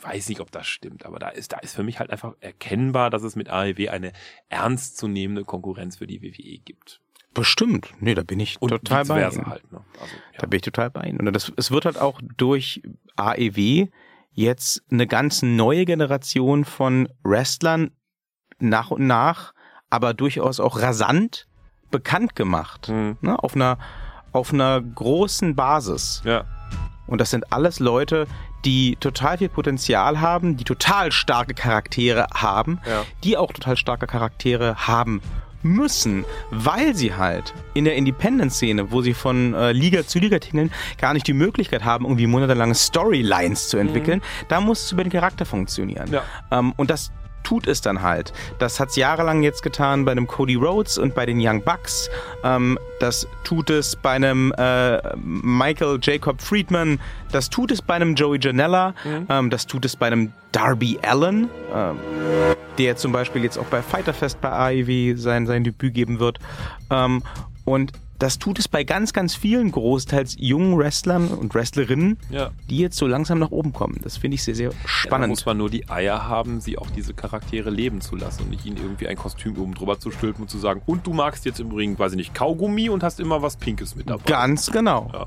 weiß 0.02 0.28
nicht, 0.28 0.40
ob 0.40 0.50
das 0.50 0.66
stimmt, 0.66 1.04
aber 1.04 1.18
da 1.18 1.28
ist, 1.28 1.52
da 1.52 1.58
ist 1.58 1.74
für 1.74 1.82
mich 1.82 2.00
halt 2.00 2.10
einfach 2.10 2.34
erkennbar, 2.40 3.10
dass 3.10 3.22
es 3.22 3.36
mit 3.36 3.50
AEW 3.50 3.88
eine 3.90 4.12
ernstzunehmende 4.48 5.44
Konkurrenz 5.44 5.96
für 5.96 6.06
die 6.06 6.22
WWE 6.22 6.58
gibt. 6.58 7.00
Bestimmt. 7.32 7.92
Nee, 8.00 8.14
da 8.14 8.22
bin 8.22 8.40
ich 8.40 8.60
Und 8.60 8.70
total 8.70 9.04
bei 9.04 9.28
Ihnen. 9.28 9.46
Halt, 9.46 9.70
ne? 9.70 9.84
also, 10.00 10.14
ja. 10.32 10.38
Da 10.38 10.46
bin 10.46 10.56
ich 10.56 10.62
total 10.62 10.90
bei 10.90 11.02
Ihnen. 11.02 11.20
Und 11.20 11.32
das, 11.32 11.52
es 11.56 11.70
wird 11.70 11.84
halt 11.84 11.98
auch 11.98 12.20
durch 12.36 12.82
AEW 13.16 13.88
jetzt 14.32 14.82
eine 14.90 15.06
ganz 15.06 15.42
neue 15.42 15.84
Generation 15.84 16.64
von 16.64 17.08
Wrestlern 17.22 17.90
nach 18.58 18.90
und 18.90 19.06
nach, 19.06 19.52
aber 19.88 20.14
durchaus 20.14 20.60
auch 20.60 20.80
rasant 20.80 21.48
bekannt 21.90 22.36
gemacht. 22.36 22.88
Mhm. 22.88 23.18
Ne? 23.20 23.42
Auf 23.42 23.54
einer 23.54 23.78
auf 24.32 24.52
einer 24.52 24.80
großen 24.80 25.56
Basis. 25.56 26.22
Ja. 26.24 26.44
Und 27.06 27.20
das 27.20 27.30
sind 27.30 27.52
alles 27.52 27.80
Leute, 27.80 28.28
die 28.64 28.96
total 29.00 29.38
viel 29.38 29.48
Potenzial 29.48 30.20
haben, 30.20 30.56
die 30.56 30.64
total 30.64 31.10
starke 31.10 31.54
Charaktere 31.54 32.26
haben, 32.32 32.80
ja. 32.86 33.04
die 33.24 33.36
auch 33.36 33.52
total 33.52 33.76
starke 33.76 34.06
Charaktere 34.06 34.86
haben 34.86 35.20
müssen, 35.62 36.24
weil 36.50 36.94
sie 36.94 37.14
halt 37.14 37.54
in 37.74 37.84
der 37.84 37.96
Independent-Szene, 37.96 38.90
wo 38.90 39.02
sie 39.02 39.14
von 39.14 39.54
äh, 39.54 39.72
Liga 39.72 40.06
zu 40.06 40.18
Liga 40.18 40.38
tingeln, 40.38 40.70
gar 40.98 41.14
nicht 41.14 41.26
die 41.26 41.32
Möglichkeit 41.32 41.84
haben, 41.84 42.04
irgendwie 42.04 42.26
monatelange 42.26 42.74
Storylines 42.74 43.68
zu 43.68 43.76
entwickeln. 43.78 44.18
Mhm. 44.18 44.46
Da 44.48 44.60
muss 44.60 44.84
es 44.84 44.92
über 44.92 45.04
den 45.04 45.12
Charakter 45.12 45.44
funktionieren. 45.44 46.10
Ja. 46.10 46.22
Ähm, 46.50 46.72
und 46.76 46.90
das 46.90 47.12
tut 47.42 47.66
es 47.66 47.80
dann 47.80 48.02
halt. 48.02 48.32
Das 48.58 48.80
hat 48.80 48.90
es 48.90 48.96
jahrelang 48.96 49.42
jetzt 49.42 49.62
getan 49.62 50.04
bei 50.04 50.12
einem 50.12 50.26
Cody 50.26 50.54
Rhodes 50.54 50.98
und 50.98 51.14
bei 51.14 51.26
den 51.26 51.38
Young 51.40 51.62
Bucks. 51.62 52.10
Ähm, 52.44 52.78
das 52.98 53.26
tut 53.44 53.70
es 53.70 53.96
bei 53.96 54.12
einem 54.12 54.52
äh, 54.58 55.00
Michael 55.16 55.98
Jacob 56.02 56.40
Friedman. 56.40 57.00
Das 57.32 57.50
tut 57.50 57.70
es 57.70 57.82
bei 57.82 57.94
einem 57.94 58.14
Joey 58.14 58.38
Janella. 58.40 58.94
Mhm. 59.04 59.26
Ähm, 59.28 59.50
das 59.50 59.66
tut 59.66 59.84
es 59.84 59.96
bei 59.96 60.06
einem 60.06 60.32
Darby 60.52 60.98
Allen, 61.02 61.48
ähm, 61.74 61.96
der 62.78 62.96
zum 62.96 63.12
Beispiel 63.12 63.42
jetzt 63.44 63.58
auch 63.58 63.66
bei 63.66 63.82
Fighterfest 63.82 64.40
bei 64.40 64.50
AEW 64.50 65.16
sein, 65.16 65.46
sein 65.46 65.64
Debüt 65.64 65.94
geben 65.94 66.18
wird. 66.18 66.38
Ähm, 66.90 67.22
und 67.64 67.92
das 68.20 68.38
tut 68.38 68.58
es 68.58 68.68
bei 68.68 68.84
ganz, 68.84 69.14
ganz 69.14 69.34
vielen 69.34 69.72
großteils 69.72 70.36
jungen 70.38 70.78
Wrestlern 70.78 71.28
und 71.28 71.54
Wrestlerinnen, 71.54 72.18
ja. 72.28 72.50
die 72.68 72.78
jetzt 72.78 72.98
so 72.98 73.06
langsam 73.06 73.38
nach 73.38 73.50
oben 73.50 73.72
kommen. 73.72 73.98
Das 74.02 74.18
finde 74.18 74.34
ich 74.34 74.44
sehr, 74.44 74.54
sehr 74.54 74.72
spannend. 74.84 75.24
Ja, 75.24 75.28
muss 75.28 75.46
man 75.46 75.56
nur 75.56 75.70
die 75.70 75.88
Eier 75.88 76.28
haben, 76.28 76.60
sie 76.60 76.76
auch 76.76 76.90
diese 76.90 77.14
Charaktere 77.14 77.70
leben 77.70 78.02
zu 78.02 78.16
lassen 78.16 78.42
und 78.42 78.50
nicht 78.50 78.66
ihnen 78.66 78.76
irgendwie 78.76 79.08
ein 79.08 79.16
Kostüm 79.16 79.56
oben 79.58 79.74
drüber 79.74 79.98
zu 79.98 80.10
stülpen 80.10 80.42
und 80.42 80.48
zu 80.48 80.58
sagen, 80.58 80.82
und 80.84 81.06
du 81.06 81.14
magst 81.14 81.46
jetzt 81.46 81.60
im 81.60 81.68
Übrigen, 81.68 81.98
weiß 81.98 82.12
ich 82.12 82.18
nicht, 82.18 82.34
Kaugummi 82.34 82.90
und 82.90 83.02
hast 83.02 83.20
immer 83.20 83.40
was 83.40 83.56
Pinkes 83.56 83.96
mit 83.96 84.10
dabei. 84.10 84.22
Ganz 84.26 84.70
genau. 84.70 85.10
Ja. 85.14 85.26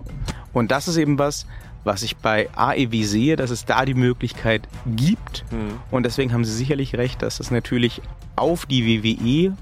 Und 0.54 0.70
das 0.70 0.88
ist 0.88 0.98
eben 0.98 1.18
was, 1.18 1.48
was 1.84 2.04
ich 2.04 2.18
bei 2.18 2.48
AEW 2.56 3.04
sehe, 3.04 3.36
dass 3.36 3.50
es 3.50 3.66
da 3.66 3.86
die 3.86 3.96
Möglichkeit 3.96 4.68
gibt. 4.86 5.46
Hm. 5.50 5.80
Und 5.90 6.04
deswegen 6.04 6.32
haben 6.32 6.46
Sie 6.46 6.54
sicherlich 6.54 6.96
recht, 6.96 7.24
dass 7.24 7.38
das 7.38 7.50
natürlich 7.50 8.02
auf 8.36 8.68
die 8.68 9.04
WWE 9.04 9.58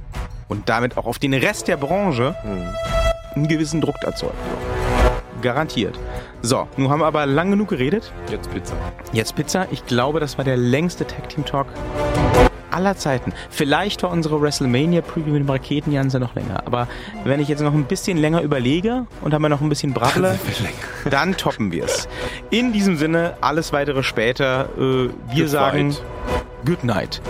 und 0.51 0.67
damit 0.67 0.97
auch 0.97 1.05
auf 1.05 1.17
den 1.17 1.33
Rest 1.33 1.69
der 1.69 1.77
Branche 1.77 2.35
Hm. 2.43 2.67
einen 3.35 3.47
gewissen 3.47 3.79
Druck 3.79 3.95
erzeugt. 4.03 4.35
Garantiert. 5.41 5.97
So, 6.41 6.67
nun 6.75 6.89
haben 6.89 6.99
wir 6.99 7.05
aber 7.05 7.25
lang 7.25 7.51
genug 7.51 7.69
geredet. 7.69 8.11
Jetzt 8.29 8.51
Pizza. 8.51 8.75
Jetzt 9.13 9.35
Pizza. 9.35 9.65
Ich 9.71 9.85
glaube, 9.85 10.19
das 10.19 10.37
war 10.37 10.43
der 10.43 10.57
längste 10.57 11.07
Tag 11.07 11.29
Team 11.29 11.45
Talk 11.45 11.67
aller 12.69 12.97
Zeiten. 12.97 13.33
Vielleicht 13.49 14.03
war 14.03 14.11
unsere 14.11 14.41
WrestleMania 14.41 15.01
Preview 15.01 15.33
mit 15.33 15.41
dem 15.43 15.49
Raketenjanse 15.49 16.19
noch 16.19 16.35
länger. 16.35 16.63
Aber 16.65 16.87
wenn 17.23 17.39
ich 17.39 17.47
jetzt 17.47 17.61
noch 17.61 17.73
ein 17.73 17.85
bisschen 17.85 18.17
länger 18.17 18.41
überlege 18.41 19.07
und 19.21 19.33
haben 19.33 19.41
wir 19.41 19.49
noch 19.49 19.61
ein 19.61 19.69
bisschen 19.69 19.93
Brabble, 19.93 20.37
dann 21.09 21.35
toppen 21.37 21.71
wir 21.71 21.85
es. 21.85 22.07
In 22.49 22.73
diesem 22.73 22.97
Sinne, 22.97 23.35
alles 23.41 23.71
weitere 23.73 24.03
später. 24.03 24.69
Äh, 24.77 24.79
wir 24.79 25.09
Good 25.35 25.49
sagen 25.49 25.91
fight. 25.93 26.03
Good 26.65 26.83
Night. 26.83 27.21